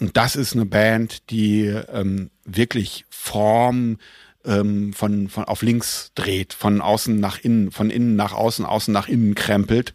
Und 0.00 0.16
das 0.16 0.36
ist 0.36 0.54
eine 0.54 0.66
Band, 0.66 1.30
die 1.30 1.62
ähm, 1.64 2.30
wirklich 2.44 3.04
Form 3.08 3.98
ähm, 4.44 4.92
von, 4.92 5.28
von 5.28 5.44
auf 5.44 5.62
links 5.62 6.12
dreht, 6.14 6.52
von 6.52 6.80
außen 6.80 7.18
nach 7.18 7.38
innen, 7.38 7.70
von 7.70 7.90
innen 7.90 8.16
nach 8.16 8.32
außen, 8.32 8.64
außen 8.64 8.92
nach 8.92 9.08
innen 9.08 9.34
krempelt. 9.34 9.94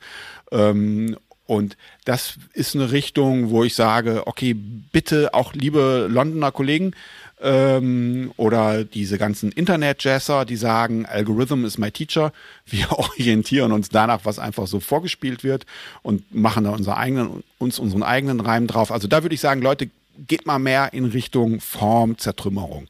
Ähm, 0.52 1.18
und 1.50 1.78
das 2.06 2.36
ist 2.54 2.76
eine 2.76 2.92
Richtung, 2.92 3.50
wo 3.50 3.64
ich 3.64 3.74
sage, 3.74 4.28
okay, 4.28 4.54
bitte 4.54 5.34
auch 5.34 5.54
liebe 5.54 6.06
Londoner 6.08 6.52
Kollegen 6.52 6.94
ähm, 7.42 8.32
oder 8.38 8.84
diese 8.84 9.18
ganzen 9.18 9.52
Internet-Jazzer, 9.52 10.46
die 10.46 10.58
sagen, 10.58 11.08
Algorithm 11.08 11.66
is 11.66 11.80
my 11.80 11.90
teacher. 11.90 12.34
Wir 12.68 12.92
orientieren 13.00 13.72
uns 13.72 13.90
danach, 13.90 14.26
was 14.26 14.38
einfach 14.38 14.68
so 14.68 14.80
vorgespielt 14.80 15.44
wird 15.44 15.66
und 16.04 16.36
machen 16.36 16.66
da 16.66 16.70
unser 16.70 16.98
eigenen, 16.98 17.44
uns 17.58 17.80
unseren 17.80 18.04
eigenen 18.04 18.42
Reim 18.42 18.68
drauf. 18.68 18.92
Also 18.92 19.08
da 19.08 19.24
würde 19.24 19.34
ich 19.34 19.42
sagen, 19.42 19.64
Leute, 19.64 19.90
geht 20.28 20.46
mal 20.46 20.60
mehr 20.60 20.94
in 20.94 21.06
Richtung 21.06 21.62
Form, 21.62 22.20
Zertrümmerung. 22.20 22.88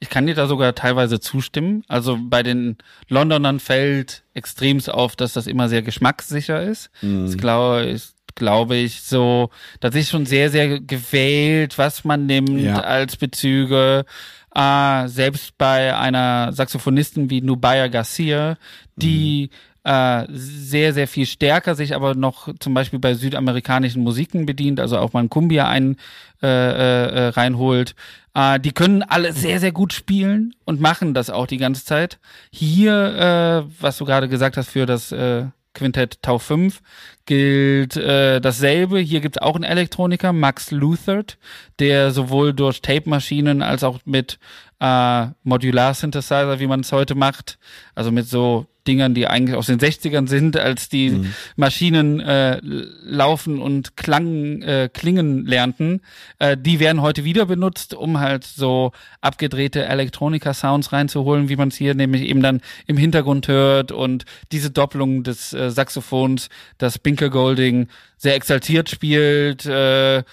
Ich 0.00 0.08
kann 0.08 0.26
dir 0.26 0.34
da 0.34 0.46
sogar 0.46 0.74
teilweise 0.74 1.20
zustimmen. 1.20 1.84
Also 1.86 2.18
bei 2.20 2.42
den 2.42 2.78
Londonern 3.08 3.60
fällt 3.60 4.22
extremst 4.32 4.90
auf, 4.90 5.14
dass 5.14 5.34
das 5.34 5.46
immer 5.46 5.68
sehr 5.68 5.82
geschmackssicher 5.82 6.62
ist. 6.62 6.90
Mhm. 7.02 7.26
Das 7.26 7.36
glaube 7.36 7.84
ich, 7.86 8.08
glaube 8.34 8.76
ich, 8.76 9.02
so, 9.02 9.50
das 9.80 9.94
ist 9.94 10.08
schon 10.08 10.24
sehr, 10.24 10.50
sehr 10.50 10.80
gewählt, 10.80 11.76
was 11.76 12.04
man 12.04 12.26
nimmt 12.26 12.60
ja. 12.60 12.80
als 12.80 13.16
Bezüge. 13.16 14.06
Äh, 14.54 15.08
selbst 15.08 15.56
bei 15.58 15.96
einer 15.96 16.52
Saxophonistin 16.52 17.30
wie 17.30 17.42
Nubaya 17.42 17.88
Garcia, 17.88 18.56
die 18.96 19.50
mhm 19.52 19.56
äh, 19.82 20.26
sehr, 20.28 20.92
sehr 20.92 21.08
viel 21.08 21.26
stärker 21.26 21.74
sich 21.74 21.94
aber 21.94 22.14
noch 22.14 22.48
zum 22.58 22.74
Beispiel 22.74 22.98
bei 22.98 23.14
südamerikanischen 23.14 24.02
Musiken 24.02 24.44
bedient, 24.44 24.78
also 24.78 24.98
auch 24.98 25.12
mal 25.12 25.20
ein 25.20 25.30
Kumbia 25.30 25.68
ein, 25.68 25.96
äh, 26.42 26.46
äh, 26.46 27.28
reinholt. 27.28 27.94
Äh, 28.34 28.60
die 28.60 28.72
können 28.72 29.02
alle 29.02 29.32
sehr, 29.32 29.60
sehr 29.60 29.72
gut 29.72 29.92
spielen 29.92 30.54
und 30.64 30.80
machen 30.80 31.14
das 31.14 31.30
auch 31.30 31.46
die 31.46 31.58
ganze 31.58 31.84
Zeit. 31.84 32.18
Hier, 32.52 33.66
äh, 33.66 33.72
was 33.80 33.98
du 33.98 34.04
gerade 34.04 34.28
gesagt 34.28 34.56
hast 34.56 34.70
für 34.70 34.86
das 34.86 35.12
äh, 35.12 35.46
Quintett 35.74 36.20
Tau 36.22 36.38
5 36.38 36.80
gilt 37.26 37.96
äh, 37.96 38.40
dasselbe. 38.40 38.98
Hier 38.98 39.20
gibt 39.20 39.36
es 39.36 39.42
auch 39.42 39.54
einen 39.54 39.64
Elektroniker, 39.64 40.32
Max 40.32 40.70
Luthert, 40.70 41.38
der 41.78 42.10
sowohl 42.10 42.52
durch 42.52 42.82
Tape-Maschinen 42.82 43.62
als 43.62 43.84
auch 43.84 44.00
mit 44.04 44.38
äh, 44.80 45.26
Modular-Synthesizer, 45.44 46.58
wie 46.58 46.66
man 46.66 46.80
es 46.80 46.92
heute 46.92 47.14
macht, 47.14 47.58
also 47.94 48.10
mit 48.10 48.26
so 48.26 48.66
Dingern, 48.90 49.14
die 49.14 49.28
eigentlich 49.28 49.56
aus 49.56 49.66
den 49.66 49.78
60ern 49.78 50.26
sind, 50.26 50.56
als 50.56 50.88
die 50.88 51.10
mhm. 51.10 51.34
Maschinen 51.54 52.18
äh, 52.18 52.58
laufen 52.60 53.62
und 53.62 53.96
Klang, 53.96 54.62
äh, 54.62 54.90
klingen 54.92 55.46
lernten, 55.46 56.00
äh, 56.40 56.56
die 56.56 56.80
werden 56.80 57.00
heute 57.00 57.22
wieder 57.22 57.46
benutzt, 57.46 57.94
um 57.94 58.18
halt 58.18 58.42
so 58.42 58.90
abgedrehte 59.20 59.84
Elektronika-Sounds 59.84 60.92
reinzuholen, 60.92 61.48
wie 61.48 61.54
man 61.54 61.68
es 61.68 61.76
hier 61.76 61.94
nämlich 61.94 62.22
eben 62.22 62.42
dann 62.42 62.62
im 62.88 62.96
Hintergrund 62.96 63.46
hört 63.46 63.92
und 63.92 64.24
diese 64.50 64.72
Doppelung 64.72 65.22
des 65.22 65.52
äh, 65.52 65.70
Saxophons, 65.70 66.48
das 66.78 66.98
Binker 66.98 67.30
Golding 67.30 67.86
sehr 68.16 68.34
exaltiert 68.34 68.90
spielt. 68.90 69.66
Äh, 69.66 70.24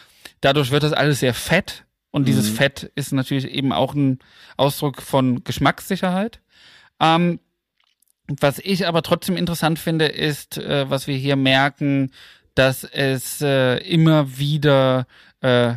dadurch 0.42 0.72
wird 0.72 0.82
das 0.82 0.94
alles 0.94 1.20
sehr 1.20 1.36
fett 1.36 1.86
und 2.10 2.28
dieses 2.28 2.50
mhm. 2.50 2.56
Fett 2.56 2.92
ist 2.96 3.14
natürlich 3.14 3.52
eben 3.52 3.72
auch 3.72 3.94
ein 3.94 4.18
Ausdruck 4.56 5.04
von 5.04 5.44
Geschmackssicherheit. 5.44 6.42
Ähm, 7.00 7.40
was 8.28 8.60
ich 8.60 8.88
aber 8.88 9.02
trotzdem 9.02 9.38
interessant 9.38 9.80
finde, 9.80 10.06
ist, 10.06 10.58
äh, 10.58 10.90
was 10.90 11.08
wir 11.08 11.16
hier 11.16 11.36
merken, 11.36 12.12
dass 12.56 12.84
es 12.84 13.42
äh, 13.42 13.78
immer 13.78 14.38
wieder 14.38 15.08
äh, 15.42 15.76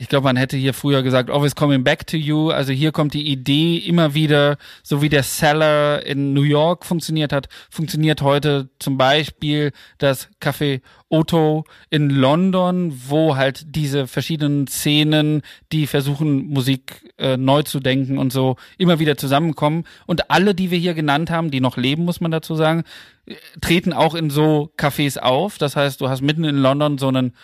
ich 0.00 0.08
glaube, 0.08 0.24
man 0.24 0.36
hätte 0.36 0.56
hier 0.56 0.72
früher 0.72 1.02
gesagt, 1.02 1.28
always 1.28 1.54
coming 1.54 1.84
back 1.84 2.06
to 2.06 2.16
you. 2.16 2.48
Also 2.48 2.72
hier 2.72 2.90
kommt 2.90 3.12
die 3.12 3.30
Idee 3.30 3.76
immer 3.76 4.14
wieder, 4.14 4.56
so 4.82 5.02
wie 5.02 5.10
der 5.10 5.22
Cellar 5.22 6.06
in 6.06 6.32
New 6.32 6.40
York 6.40 6.86
funktioniert 6.86 7.34
hat, 7.34 7.50
funktioniert 7.68 8.22
heute 8.22 8.70
zum 8.78 8.96
Beispiel 8.96 9.72
das 9.98 10.30
Café 10.40 10.80
Otto 11.10 11.64
in 11.90 12.08
London, 12.08 12.98
wo 13.08 13.36
halt 13.36 13.76
diese 13.76 14.06
verschiedenen 14.06 14.66
Szenen, 14.68 15.42
die 15.70 15.86
versuchen, 15.86 16.46
Musik 16.46 17.12
äh, 17.18 17.36
neu 17.36 17.62
zu 17.62 17.78
denken 17.78 18.16
und 18.16 18.32
so, 18.32 18.56
immer 18.78 19.00
wieder 19.00 19.18
zusammenkommen. 19.18 19.84
Und 20.06 20.30
alle, 20.30 20.54
die 20.54 20.70
wir 20.70 20.78
hier 20.78 20.94
genannt 20.94 21.28
haben, 21.30 21.50
die 21.50 21.60
noch 21.60 21.76
leben, 21.76 22.06
muss 22.06 22.22
man 22.22 22.30
dazu 22.30 22.54
sagen, 22.54 22.84
äh, 23.26 23.34
treten 23.60 23.92
auch 23.92 24.14
in 24.14 24.30
so 24.30 24.72
Cafés 24.78 25.18
auf. 25.18 25.58
Das 25.58 25.76
heißt, 25.76 26.00
du 26.00 26.08
hast 26.08 26.22
mitten 26.22 26.44
in 26.44 26.56
London 26.56 26.96
so 26.96 27.08
einen 27.08 27.34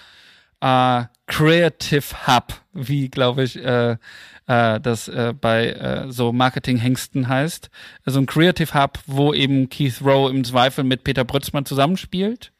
äh, 0.60 1.04
Creative 1.26 2.26
Hub, 2.26 2.54
wie 2.72 3.08
glaube 3.08 3.42
ich 3.42 3.56
äh, 3.56 3.96
äh, 4.46 4.80
das 4.80 5.08
äh, 5.08 5.34
bei 5.38 5.70
äh, 5.70 6.12
so 6.12 6.32
Marketing-Hengsten 6.32 7.28
heißt. 7.28 7.70
Also 8.04 8.20
ein 8.20 8.26
Creative 8.26 8.72
Hub, 8.74 8.98
wo 9.06 9.34
eben 9.34 9.68
Keith 9.68 10.00
Rowe 10.02 10.30
im 10.30 10.44
Zweifel 10.44 10.84
mit 10.84 11.04
Peter 11.04 11.24
Brützmann 11.24 11.66
zusammenspielt. 11.66 12.52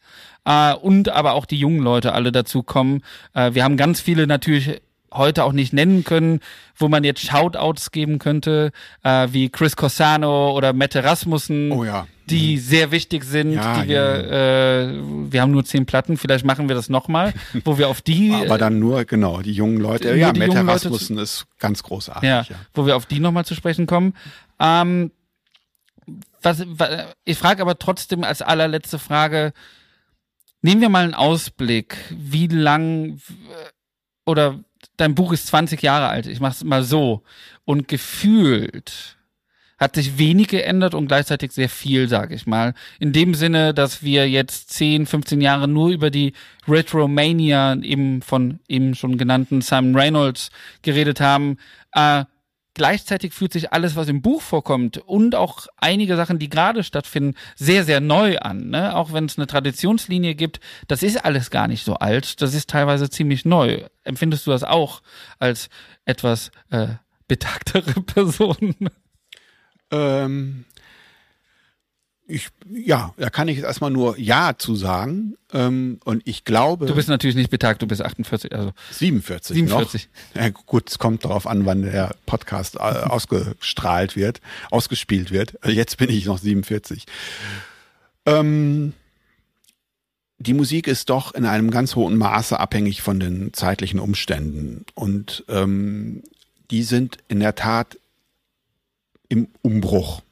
Äh, 0.44 0.74
und 0.74 1.09
aber 1.09 1.32
auch 1.35 1.47
die 1.47 1.59
jungen 1.59 1.81
Leute 1.81 2.12
alle 2.12 2.32
dazu 2.32 2.62
kommen. 2.62 3.02
Äh, 3.35 3.55
wir 3.55 3.64
haben 3.64 3.77
ganz 3.77 4.01
viele 4.01 4.27
natürlich 4.27 4.81
heute 5.17 5.45
auch 5.45 5.53
nicht 5.53 5.73
nennen 5.73 6.05
können, 6.05 6.41
wo 6.77 6.89
man 6.89 7.05
jetzt 7.05 7.21
Shoutouts 7.21 7.91
geben 7.91 8.19
könnte, 8.19 8.73
äh, 9.03 9.29
wie 9.31 9.49
Chris 9.49 9.77
Corsano 9.77 10.53
oder 10.53 10.73
Mette 10.73 11.05
Rasmussen, 11.05 11.73
oh 11.73 11.85
ja. 11.85 12.07
die 12.27 12.57
mhm. 12.57 12.61
sehr 12.61 12.91
wichtig 12.91 13.25
sind, 13.25 13.53
ja, 13.53 13.81
die 13.83 13.89
wir, 13.89 13.97
ja. 13.97 14.81
äh, 14.83 15.03
wir 15.31 15.43
haben 15.43 15.53
nur 15.53 15.65
zehn 15.65 15.87
Platten, 15.87 16.17
vielleicht 16.17 16.45
machen 16.45 16.69
wir 16.69 16.77
das 16.77 16.89
nochmal, 16.89 17.33
wo 17.65 17.79
wir 17.79 17.89
auf 17.89 18.03
die. 18.03 18.35
Aber 18.45 18.59
dann 18.59 18.79
nur, 18.79 19.05
genau, 19.05 19.41
die 19.41 19.53
jungen 19.53 19.79
Leute, 19.79 20.15
ja, 20.17 20.33
Mette 20.33 20.67
Rasmussen 20.67 21.19
ist 21.19 21.47
ganz 21.59 21.83
großartig. 21.83 22.29
Ja, 22.29 22.43
ja. 22.43 22.57
wo 22.75 22.87
wir 22.87 22.97
auf 22.97 23.07
die 23.07 23.21
nochmal 23.21 23.45
zu 23.45 23.55
sprechen 23.55 23.87
kommen. 23.87 24.15
Ähm, 24.61 25.11
was, 26.43 26.63
was, 26.67 27.07
ich 27.25 27.37
frage 27.39 27.63
aber 27.63 27.79
trotzdem 27.79 28.23
als 28.23 28.43
allerletzte 28.43 28.99
Frage, 28.99 29.53
nehmen 30.63 30.81
wir 30.81 30.89
mal 30.89 31.05
einen 31.05 31.15
Ausblick, 31.15 31.97
wie 32.11 32.47
lang 32.47 33.21
oder 34.25 34.61
dein 34.97 35.15
Buch 35.15 35.32
ist 35.32 35.47
20 35.48 35.82
Jahre 35.82 36.09
alt, 36.09 36.27
ich 36.27 36.40
mach's 36.40 36.65
mal 36.65 36.82
so. 36.82 37.23
Und 37.65 37.89
gefühlt 37.89 39.16
hat 39.78 39.94
sich 39.94 40.19
wenig 40.19 40.48
geändert 40.48 40.94
und 40.94 41.07
gleichzeitig 41.07 41.53
sehr 41.53 41.69
viel, 41.69 42.09
sage 42.09 42.35
ich 42.35 42.47
mal. 42.47 42.74
In 42.98 43.12
dem 43.12 43.35
Sinne, 43.35 43.74
dass 43.74 44.03
wir 44.03 44.28
jetzt 44.28 44.70
10, 44.70 45.07
15 45.07 45.40
Jahre 45.40 45.69
nur 45.69 45.90
über 45.90 46.11
die 46.11 46.32
Retromania 46.66 47.77
eben 47.82 48.23
von 48.23 48.61
eben 48.69 48.94
schon 48.94 49.19
genannten 49.19 49.61
Simon 49.61 49.94
Reynolds 49.94 50.51
geredet 50.81 51.20
haben. 51.20 51.59
Äh, 51.93 52.24
Gleichzeitig 52.77 53.32
fühlt 53.32 53.55
sich 53.55 53.73
alles, 53.73 53.97
was 53.97 54.07
im 54.07 54.20
Buch 54.20 54.43
vorkommt 54.43 54.98
und 54.98 55.35
auch 55.35 55.66
einige 55.78 56.15
Sachen, 56.15 56.39
die 56.39 56.51
gerade 56.51 56.85
stattfinden, 56.85 57.35
sehr, 57.55 57.85
sehr 57.85 58.01
neu 58.01 58.36
an. 58.39 58.69
Ne? 58.69 58.94
Auch 58.94 59.15
wenn 59.15 59.24
es 59.24 59.39
eine 59.39 59.47
Traditionslinie 59.47 60.35
gibt, 60.35 60.61
das 60.86 61.03
ist 61.03 61.24
alles 61.24 61.51
gar 61.51 61.69
nicht 61.69 61.86
so 61.86 61.94
alt. 61.94 62.43
Das 62.43 62.53
ist 62.53 62.69
teilweise 62.69 63.09
ziemlich 63.09 63.47
neu. 63.47 63.86
Empfindest 64.05 64.47
du 64.47 64.51
das 64.51 64.62
auch 64.62 65.01
als 65.39 65.70
etwas 66.05 66.51
äh, 66.69 66.89
betagtere 67.27 68.03
Person? 68.03 68.74
Ähm, 69.90 70.66
ich, 72.28 72.48
ja, 72.73 73.15
da 73.16 73.31
kann 73.31 73.48
ich 73.48 73.57
jetzt 73.57 73.66
erstmal 73.66 73.90
nur 73.90 74.19
Ja 74.19 74.55
zu 74.59 74.74
sagen. 74.74 75.36
Ähm, 75.53 76.01
und 76.05 76.23
ich 76.24 76.44
glaube. 76.44 76.86
Du 76.86 76.94
bist 76.94 77.09
natürlich 77.09 77.36
nicht 77.36 77.51
betagt, 77.51 77.82
du 77.82 77.86
bist 77.86 78.03
48, 78.03 78.53
also. 78.53 78.73
47. 78.90 79.55
47. 79.55 80.09
Noch. 80.35 80.43
Ja, 80.43 80.51
gut, 80.51 80.90
es 80.90 80.98
kommt 80.98 81.24
darauf 81.24 81.47
an, 81.47 81.66
wann 81.66 81.82
der 81.82 82.15
Podcast 82.27 82.77
äh, 82.77 82.78
ausgestrahlt 82.81 84.16
wird, 84.16 84.40
ausgespielt 84.70 85.31
wird. 85.31 85.57
Also 85.62 85.77
jetzt 85.77 85.98
bin 85.98 86.11
ich 86.11 86.27
noch 86.27 86.39
47. 86.39 87.07
Ähm, 88.27 88.93
die 90.39 90.55
Musik 90.55 90.89
ist 90.89 91.09
doch 91.09 91.32
in 91.32 91.47
einem 91.47 91.70
ganz 91.70 91.94
hohen 91.94 92.16
Maße 92.19 92.59
abhängig 92.59 93.03
von 93.03 93.20
den 93.20 93.53
zeitlichen 93.53 94.01
Umständen. 94.01 94.85
Und 94.94 95.44
ähm, 95.48 96.23
die 96.70 96.82
sind 96.82 97.19
in 97.28 97.40
der 97.40 97.55
Tat 97.55 97.98
im 99.28 99.48
Umbruch. 99.62 100.23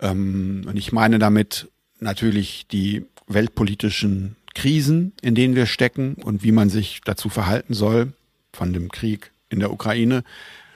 Ähm, 0.00 0.64
und 0.66 0.76
ich 0.76 0.92
meine 0.92 1.18
damit 1.18 1.68
natürlich 2.00 2.66
die 2.68 3.04
weltpolitischen 3.26 4.36
Krisen, 4.54 5.12
in 5.22 5.34
denen 5.34 5.54
wir 5.54 5.66
stecken 5.66 6.14
und 6.14 6.42
wie 6.42 6.52
man 6.52 6.70
sich 6.70 7.00
dazu 7.04 7.28
verhalten 7.28 7.74
soll, 7.74 8.12
von 8.52 8.72
dem 8.72 8.90
Krieg 8.90 9.32
in 9.50 9.60
der 9.60 9.72
Ukraine. 9.72 10.24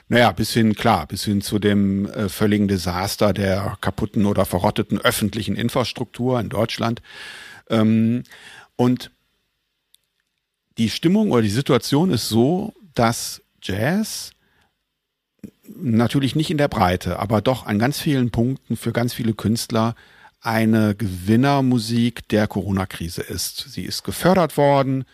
Naja, 0.09 0.31
bis 0.31 0.53
hin, 0.53 0.75
klar, 0.75 1.07
bis 1.07 1.23
hin 1.23 1.41
zu 1.41 1.59
dem 1.59 2.05
äh, 2.05 2.29
völligen 2.29 2.67
Desaster 2.67 3.33
der 3.33 3.77
kaputten 3.81 4.25
oder 4.25 4.45
verrotteten 4.45 4.99
öffentlichen 4.99 5.55
Infrastruktur 5.55 6.39
in 6.39 6.49
Deutschland. 6.49 7.01
Ähm, 7.69 8.23
und 8.75 9.11
die 10.77 10.89
Stimmung 10.89 11.31
oder 11.31 11.41
die 11.41 11.49
Situation 11.49 12.11
ist 12.11 12.29
so, 12.29 12.73
dass 12.95 13.41
Jazz 13.61 14.31
natürlich 15.67 16.35
nicht 16.35 16.51
in 16.51 16.57
der 16.57 16.67
Breite, 16.67 17.19
aber 17.19 17.41
doch 17.41 17.65
an 17.65 17.79
ganz 17.79 17.99
vielen 17.99 18.31
Punkten 18.31 18.75
für 18.75 18.91
ganz 18.91 19.13
viele 19.13 19.33
Künstler 19.33 19.95
eine 20.41 20.93
Gewinnermusik 20.95 22.27
der 22.27 22.47
Corona-Krise 22.47 23.21
ist. 23.21 23.69
Sie 23.69 23.83
ist 23.83 24.03
gefördert 24.03 24.57
worden 24.57 25.05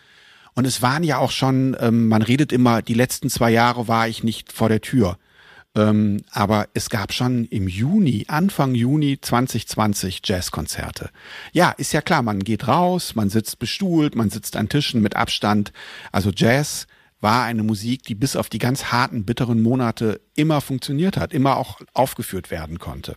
und 0.55 0.65
es 0.65 0.81
waren 0.81 1.03
ja 1.03 1.19
auch 1.19 1.31
schon, 1.31 1.77
ähm, 1.79 2.07
man 2.07 2.21
redet 2.21 2.51
immer, 2.51 2.81
die 2.81 2.95
letzten 2.95 3.29
zwei 3.29 3.51
Jahre 3.51 3.87
war 3.87 4.07
ich 4.07 4.23
nicht 4.23 4.51
vor 4.51 4.69
der 4.69 4.81
Tür. 4.81 5.17
Ähm, 5.75 6.23
aber 6.31 6.67
es 6.73 6.89
gab 6.89 7.13
schon 7.13 7.45
im 7.45 7.67
Juni, 7.67 8.25
Anfang 8.27 8.73
Juni 8.73 9.19
2020 9.21 10.21
Jazzkonzerte. 10.25 11.11
Ja, 11.51 11.71
ist 11.71 11.93
ja 11.93 12.01
klar, 12.01 12.23
man 12.23 12.39
geht 12.39 12.67
raus, 12.67 13.13
man 13.13 13.29
sitzt 13.29 13.59
bestuhlt, 13.59 14.15
man 14.15 14.31
sitzt 14.31 14.57
an 14.57 14.67
Tischen 14.67 15.01
mit 15.01 15.15
Abstand. 15.15 15.71
Also 16.11 16.31
Jazz 16.35 16.87
war 17.21 17.43
eine 17.43 17.63
Musik, 17.63 18.03
die 18.03 18.15
bis 18.15 18.35
auf 18.35 18.49
die 18.49 18.59
ganz 18.59 18.85
harten, 18.85 19.25
bitteren 19.25 19.61
Monate 19.61 20.21
immer 20.35 20.61
funktioniert 20.61 21.17
hat, 21.17 21.33
immer 21.33 21.57
auch 21.57 21.81
aufgeführt 21.93 22.51
werden 22.51 22.79
konnte. 22.79 23.15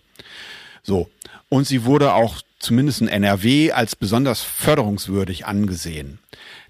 So. 0.83 1.09
Und 1.49 1.67
sie 1.67 1.85
wurde 1.85 2.15
auch 2.15 2.43
zumindest 2.59 3.03
in 3.03 3.09
NRW 3.09 3.73
als 3.73 3.95
besonders 3.95 4.43
förderungswürdig 4.43 5.47
angesehen. 5.47 6.19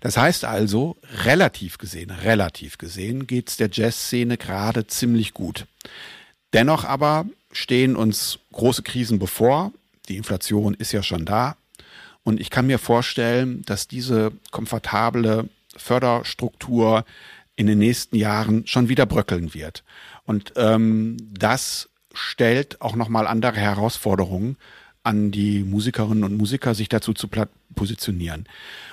Das 0.00 0.16
heißt 0.16 0.44
also, 0.44 0.96
relativ 1.24 1.78
gesehen, 1.78 2.10
relativ 2.10 2.78
gesehen 2.78 3.26
geht's 3.26 3.56
der 3.56 3.70
Jazzszene 3.70 4.36
gerade 4.36 4.86
ziemlich 4.86 5.32
gut. 5.32 5.66
Dennoch 6.52 6.84
aber 6.84 7.26
stehen 7.52 7.94
uns 7.94 8.40
große 8.52 8.82
Krisen 8.82 9.18
bevor. 9.18 9.72
Die 10.08 10.16
Inflation 10.16 10.74
ist 10.74 10.92
ja 10.92 11.02
schon 11.02 11.24
da. 11.24 11.56
Und 12.24 12.40
ich 12.40 12.50
kann 12.50 12.66
mir 12.66 12.78
vorstellen, 12.78 13.62
dass 13.66 13.88
diese 13.88 14.32
komfortable 14.50 15.48
Förderstruktur 15.76 17.04
in 17.56 17.66
den 17.66 17.78
nächsten 17.78 18.16
Jahren 18.16 18.66
schon 18.66 18.88
wieder 18.88 19.06
bröckeln 19.06 19.54
wird. 19.54 19.84
Und 20.24 20.52
ähm, 20.56 21.16
das 21.32 21.88
stellt 22.14 22.80
auch 22.80 22.96
nochmal 22.96 23.26
andere 23.26 23.56
Herausforderungen 23.56 24.56
an 25.04 25.32
die 25.32 25.64
Musikerinnen 25.64 26.22
und 26.22 26.36
Musiker, 26.36 26.74
sich 26.74 26.88
dazu 26.88 27.12
zu 27.12 27.28
positionieren. 27.74 28.46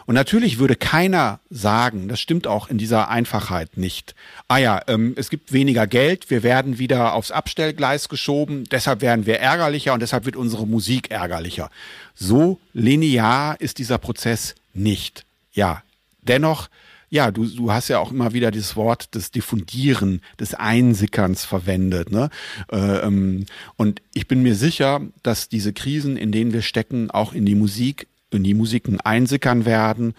Und 0.07 0.15
natürlich 0.15 0.57
würde 0.57 0.75
keiner 0.75 1.39
sagen, 1.51 2.07
das 2.07 2.19
stimmt 2.19 2.47
auch 2.47 2.67
in 2.67 2.79
dieser 2.79 3.09
Einfachheit 3.09 3.77
nicht. 3.77 4.15
Ah 4.47 4.57
ja, 4.57 4.81
ähm, 4.87 5.13
es 5.17 5.29
gibt 5.29 5.53
weniger 5.53 5.85
Geld, 5.85 6.31
wir 6.31 6.41
werden 6.41 6.79
wieder 6.79 7.13
aufs 7.13 7.29
Abstellgleis 7.29 8.09
geschoben, 8.09 8.63
deshalb 8.71 9.01
werden 9.01 9.27
wir 9.27 9.39
ärgerlicher 9.39 9.93
und 9.93 9.99
deshalb 9.99 10.25
wird 10.25 10.35
unsere 10.35 10.65
Musik 10.65 11.11
ärgerlicher. 11.11 11.69
So 12.15 12.59
linear 12.73 13.61
ist 13.61 13.77
dieser 13.77 13.99
Prozess 13.99 14.55
nicht. 14.73 15.25
Ja, 15.51 15.83
dennoch 16.29 16.69
ja, 17.09 17.31
du, 17.31 17.45
du 17.45 17.71
hast 17.71 17.87
ja 17.87 17.99
auch 17.99 18.11
immer 18.11 18.33
wieder 18.33 18.51
dieses 18.51 18.75
Wort 18.75 19.15
des 19.15 19.31
Diffundieren, 19.31 20.21
des 20.39 20.53
Einsickerns 20.53 21.43
verwendet. 21.43 22.11
Ne? 22.11 22.29
Äh, 22.71 22.77
ähm, 22.77 23.45
und 23.77 24.01
ich 24.13 24.27
bin 24.27 24.43
mir 24.43 24.55
sicher, 24.55 25.01
dass 25.23 25.49
diese 25.49 25.73
Krisen, 25.73 26.17
in 26.17 26.31
denen 26.31 26.53
wir 26.53 26.61
stecken, 26.61 27.09
auch 27.09 27.33
in 27.33 27.45
die 27.45 27.55
Musik, 27.55 28.07
in 28.31 28.43
die 28.43 28.53
Musiken 28.53 29.01
einsickern 29.01 29.65
werden 29.65 30.13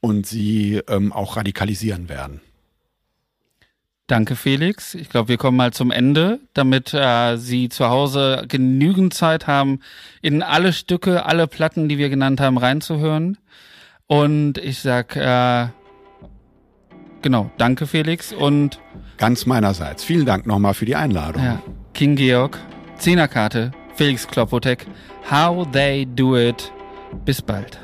und 0.00 0.26
sie 0.26 0.80
ähm, 0.88 1.12
auch 1.12 1.36
radikalisieren 1.36 2.08
werden. 2.08 2.40
Danke, 4.08 4.34
Felix. 4.34 4.94
Ich 4.94 5.08
glaube, 5.08 5.28
wir 5.28 5.38
kommen 5.38 5.56
mal 5.56 5.72
zum 5.72 5.92
Ende, 5.92 6.40
damit 6.54 6.92
äh, 6.92 7.36
Sie 7.36 7.68
zu 7.68 7.88
Hause 7.88 8.44
genügend 8.48 9.14
Zeit 9.14 9.46
haben, 9.46 9.78
in 10.20 10.42
alle 10.42 10.72
Stücke, 10.72 11.24
alle 11.24 11.46
Platten, 11.46 11.88
die 11.88 11.98
wir 11.98 12.10
genannt 12.10 12.40
haben, 12.40 12.58
reinzuhören. 12.58 13.38
Und 14.12 14.58
ich 14.58 14.80
sag 14.80 15.16
äh, 15.16 15.68
genau, 17.22 17.50
danke 17.56 17.86
Felix 17.86 18.30
und 18.30 18.78
ganz 19.16 19.46
meinerseits. 19.46 20.04
Vielen 20.04 20.26
Dank 20.26 20.46
nochmal 20.46 20.74
für 20.74 20.84
die 20.84 20.96
Einladung. 20.96 21.42
Ja, 21.42 21.62
King 21.94 22.16
Georg, 22.16 22.58
Zehnerkarte, 22.98 23.70
Felix 23.94 24.28
Klopotek, 24.28 24.86
How 25.30 25.66
They 25.72 26.04
Do 26.04 26.36
It. 26.36 26.70
Bis 27.24 27.40
bald. 27.40 27.78